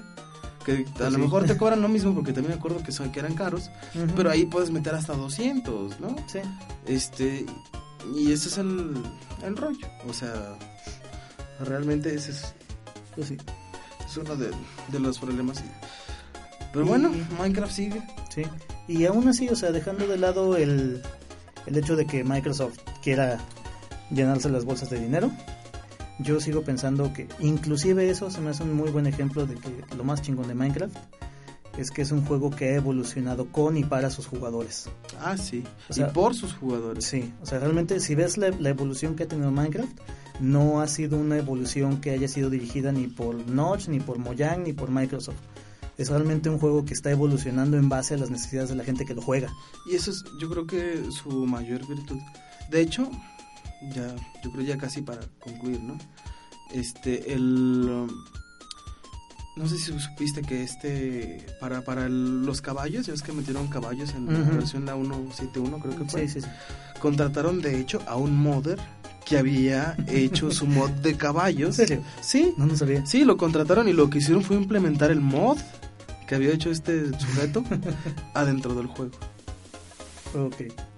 Que 0.64 0.84
a 0.98 1.04
lo 1.04 1.10
sí. 1.12 1.16
mejor 1.18 1.46
te 1.46 1.56
cobran 1.58 1.80
lo 1.80 1.88
mismo 1.88 2.12
porque 2.14 2.32
también 2.32 2.54
me 2.54 2.58
acuerdo 2.58 2.82
que, 2.82 2.90
son, 2.90 3.12
que 3.12 3.20
eran 3.20 3.34
caros. 3.34 3.70
Pero 4.16 4.28
ahí 4.28 4.44
puedes 4.44 4.70
meter 4.70 4.94
hasta 4.96 5.14
200, 5.14 6.00
¿no? 6.00 6.16
Sí. 6.26 6.40
Este, 6.86 7.46
y 8.14 8.32
ese 8.32 8.48
es 8.48 8.58
el, 8.58 8.92
el 9.44 9.56
rollo. 9.56 9.86
O 10.08 10.12
sea, 10.12 10.58
realmente 11.60 12.12
ese 12.12 12.32
es, 12.32 12.52
Pues 13.14 13.28
sí. 13.28 13.36
es 14.04 14.16
uno 14.16 14.34
de, 14.34 14.50
de 14.88 14.98
los 15.00 15.20
problemas. 15.20 15.62
Pero 16.72 16.84
bueno, 16.86 17.12
Minecraft 17.38 17.72
sigue. 17.72 18.02
Sí, 18.34 18.42
y 18.88 19.04
aún 19.06 19.28
así, 19.28 19.48
o 19.48 19.54
sea, 19.56 19.70
dejando 19.70 20.08
de 20.08 20.18
lado 20.18 20.56
el, 20.56 21.00
el 21.66 21.76
hecho 21.78 21.94
de 21.94 22.06
que 22.06 22.24
Microsoft 22.24 22.78
quiera 23.02 23.38
llenarse 24.10 24.48
las 24.48 24.64
bolsas 24.64 24.90
de 24.90 25.00
dinero, 25.00 25.30
yo 26.18 26.40
sigo 26.40 26.62
pensando 26.62 27.12
que 27.12 27.28
inclusive 27.40 28.08
eso 28.08 28.30
se 28.30 28.40
me 28.40 28.50
hace 28.50 28.62
un 28.62 28.74
muy 28.74 28.90
buen 28.90 29.06
ejemplo 29.06 29.46
de 29.46 29.54
que 29.54 29.70
lo 29.96 30.04
más 30.04 30.22
chingón 30.22 30.48
de 30.48 30.54
Minecraft 30.54 30.96
es 31.76 31.90
que 31.90 32.02
es 32.02 32.10
un 32.10 32.24
juego 32.24 32.50
que 32.50 32.70
ha 32.70 32.74
evolucionado 32.76 33.52
con 33.52 33.76
y 33.76 33.84
para 33.84 34.08
sus 34.08 34.26
jugadores. 34.26 34.88
Ah, 35.20 35.36
sí. 35.36 35.62
O 35.90 35.92
sea, 35.92 36.08
y 36.08 36.10
por 36.10 36.34
sus 36.34 36.54
jugadores. 36.54 37.04
Sí, 37.04 37.32
o 37.42 37.46
sea, 37.46 37.58
realmente 37.58 38.00
si 38.00 38.14
ves 38.14 38.38
la, 38.38 38.48
la 38.50 38.70
evolución 38.70 39.14
que 39.14 39.24
ha 39.24 39.28
tenido 39.28 39.50
Minecraft, 39.50 40.00
no 40.40 40.80
ha 40.80 40.88
sido 40.88 41.18
una 41.18 41.36
evolución 41.36 42.00
que 42.00 42.10
haya 42.10 42.28
sido 42.28 42.50
dirigida 42.50 42.92
ni 42.92 43.06
por 43.06 43.48
Notch, 43.48 43.88
ni 43.88 44.00
por 44.00 44.18
Mojang, 44.18 44.64
ni 44.64 44.72
por 44.72 44.90
Microsoft. 44.90 45.36
Es 45.98 46.10
realmente 46.10 46.50
un 46.50 46.58
juego 46.58 46.84
que 46.84 46.92
está 46.92 47.10
evolucionando 47.10 47.78
en 47.78 47.88
base 47.88 48.14
a 48.14 48.18
las 48.18 48.30
necesidades 48.30 48.68
de 48.68 48.76
la 48.76 48.84
gente 48.84 49.06
que 49.06 49.14
lo 49.14 49.22
juega. 49.22 49.48
Y 49.90 49.96
eso 49.96 50.10
es, 50.10 50.24
yo 50.40 50.48
creo 50.50 50.66
que 50.66 51.10
su 51.10 51.46
mayor 51.46 51.86
virtud. 51.86 52.18
De 52.70 52.80
hecho, 52.82 53.10
ya, 53.94 54.14
yo 54.44 54.50
creo 54.52 54.64
ya 54.64 54.76
casi 54.78 55.02
para 55.02 55.20
concluir, 55.40 55.80
¿no? 55.82 55.96
Este, 56.72 57.32
el... 57.32 57.88
um, 57.88 58.08
No 59.56 59.66
sé 59.68 59.78
si 59.78 59.98
supiste 59.98 60.42
que 60.42 60.62
este, 60.62 61.46
para, 61.60 61.82
para 61.82 62.06
el- 62.06 62.44
los 62.44 62.60
caballos, 62.60 63.06
ya 63.06 63.12
ves 63.12 63.22
que 63.22 63.32
metieron 63.32 63.68
caballos 63.68 64.10
en 64.14 64.26
la 64.26 64.40
versión 64.50 64.84
la 64.84 64.94
171, 64.94 65.78
creo 65.80 65.96
que 65.96 66.04
fue. 66.04 66.28
Sí, 66.28 66.34
sí, 66.34 66.40
sí. 66.42 66.48
Contrataron 67.00 67.60
de 67.62 67.80
hecho 67.80 68.00
a 68.06 68.16
un 68.16 68.36
modder 68.36 68.78
que 69.24 69.38
había 69.38 69.96
hecho 70.08 70.50
su 70.50 70.66
mod 70.76 70.90
de 70.90 71.10
¿En 71.10 71.16
caballos. 71.16 71.76
serio? 71.76 72.02
Sí, 72.20 72.52
No, 72.58 72.66
no 72.66 72.76
sabía. 72.76 73.04
sí, 73.06 73.24
lo 73.24 73.36
contrataron 73.36 73.88
y 73.88 73.92
lo 73.92 74.10
que 74.10 74.18
hicieron 74.18 74.42
fue 74.44 74.56
implementar 74.56 75.10
el 75.10 75.20
mod 75.20 75.58
que 76.28 76.34
había 76.34 76.50
hecho 76.52 76.70
este 76.70 77.10
sujeto 77.18 77.64
adentro 78.34 78.74
del 78.74 78.86
juego. 78.88 79.12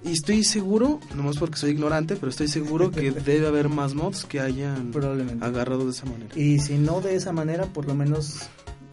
Y 0.04 0.12
estoy 0.12 0.44
seguro, 0.44 1.00
nomás 1.14 1.36
porque 1.38 1.56
soy 1.56 1.70
ignorante, 1.70 2.16
pero 2.16 2.28
estoy 2.30 2.48
seguro 2.48 2.90
que 2.90 3.10
debe 3.26 3.46
haber 3.46 3.68
más 3.68 3.94
mods 3.94 4.24
que 4.24 4.40
hayan 4.40 4.90
Probablemente. 4.90 5.44
agarrado 5.44 5.84
de 5.84 5.90
esa 5.92 6.06
manera. 6.06 6.30
Y 6.36 6.58
si 6.60 6.78
no 6.78 7.00
de 7.00 7.14
esa 7.14 7.32
manera, 7.32 7.66
por 7.66 7.86
lo 7.86 7.94
menos 7.94 8.48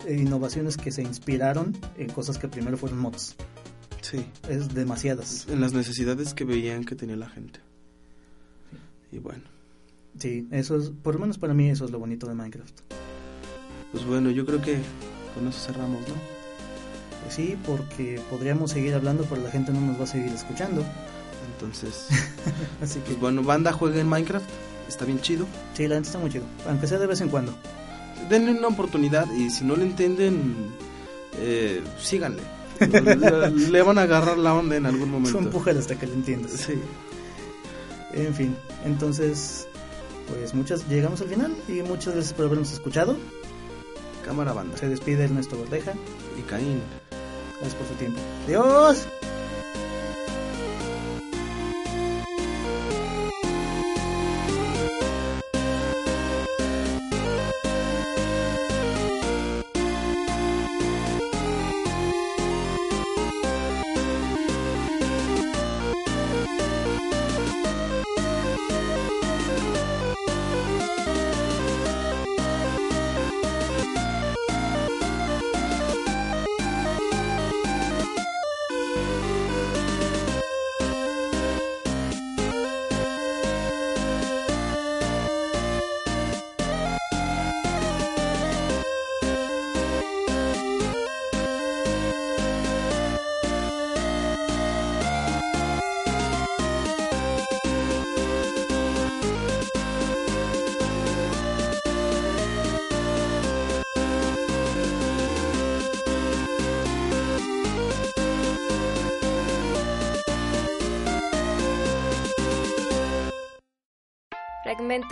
eh, 0.07 0.15
innovaciones 0.19 0.77
que 0.77 0.91
se 0.91 1.01
inspiraron 1.01 1.75
en 1.97 2.09
cosas 2.09 2.37
que 2.37 2.47
primero 2.47 2.77
fueron 2.77 2.99
mods. 2.99 3.35
Sí, 4.01 4.25
Es 4.47 4.73
demasiadas. 4.73 5.47
en 5.49 5.61
las 5.61 5.73
necesidades 5.73 6.33
que 6.35 6.43
veían 6.45 6.83
que 6.83 6.95
tenía 6.95 7.15
la 7.15 7.29
gente. 7.29 7.59
Y 9.11 9.17
bueno, 9.19 9.43
Sí, 10.19 10.47
eso 10.51 10.77
es, 10.77 10.91
por 11.03 11.15
lo 11.15 11.21
menos 11.21 11.37
para 11.37 11.53
mí 11.53 11.69
eso 11.69 11.83
es 11.85 11.91
lo 11.91 11.99
bonito 11.99 12.25
de 12.27 12.35
Minecraft. 12.35 12.73
pues 13.91 14.05
bueno, 14.05 14.29
yo 14.31 14.45
creo 14.45 14.61
que 14.61 14.77
con 15.33 15.47
eso 15.47 15.59
cerramos, 15.59 15.99
¿no? 16.07 16.34
Sí, 17.30 17.57
porque 17.65 18.21
podríamos 18.30 18.71
seguir 18.71 18.93
hablando, 18.93 19.26
pero 19.30 19.41
la 19.41 19.51
gente 19.51 19.71
no 19.71 19.82
nos 19.82 19.99
va 19.99 20.03
a 20.03 20.07
seguir 20.07 20.32
escuchando. 20.32 20.84
Entonces, 21.53 22.07
Así 22.82 22.99
que 22.99 23.05
pues 23.07 23.19
bueno, 23.19 23.43
banda 23.43 23.71
juega 23.71 23.99
en 24.01 24.07
Minecraft, 24.07 24.45
está 24.88 25.05
bien 25.05 25.19
chido. 25.21 25.45
sí, 25.73 25.88
la 25.88 25.95
gente 25.95 26.07
está 26.07 26.19
muy 26.19 26.30
chido. 26.30 26.43
Aunque 26.67 26.88
sea 26.88 26.97
de 26.99 27.07
vez 27.07 27.21
en 27.21 27.30
cuando. 27.30 27.53
Denle 28.30 28.51
una 28.51 28.67
oportunidad 28.67 29.26
y 29.34 29.49
si 29.49 29.63
no 29.63 29.76
le 29.76 29.84
entienden, 29.84 30.55
eh, 31.39 31.82
síganle. 31.99 32.41
le, 32.80 33.49
le 33.69 33.82
van 33.82 33.97
a 33.97 34.01
agarrar 34.03 34.38
la 34.38 34.53
onda 34.53 34.76
en 34.76 34.86
algún 34.86 35.05
Tú 35.05 35.07
momento. 35.07 35.39
empújala 35.39 35.80
hasta 35.80 35.95
que 35.97 36.07
lo 36.07 36.13
entiendas. 36.13 36.51
Sí. 36.51 36.73
En 38.13 38.34
fin, 38.34 38.55
entonces, 38.86 39.67
pues 40.30 40.53
muchas, 40.53 40.88
llegamos 40.88 41.21
al 41.21 41.28
final 41.28 41.53
y 41.67 41.82
muchas 41.82 42.13
gracias 42.13 42.34
por 42.34 42.45
habernos 42.45 42.71
escuchado. 42.71 43.17
Cámara 44.26 44.53
banda. 44.53 44.76
Se 44.78 44.88
despide 44.89 45.26
Ernesto 45.26 45.55
Bordeja. 45.57 45.93
Y 46.39 46.41
Caín. 46.43 46.82
Gracias 47.60 47.76
por 47.76 47.88
su 47.88 47.93
tiempo. 47.95 48.20
¡Adiós! 48.45 49.08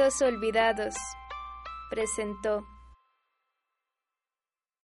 Olvidados. 0.03 0.95
Presentó 1.89 2.67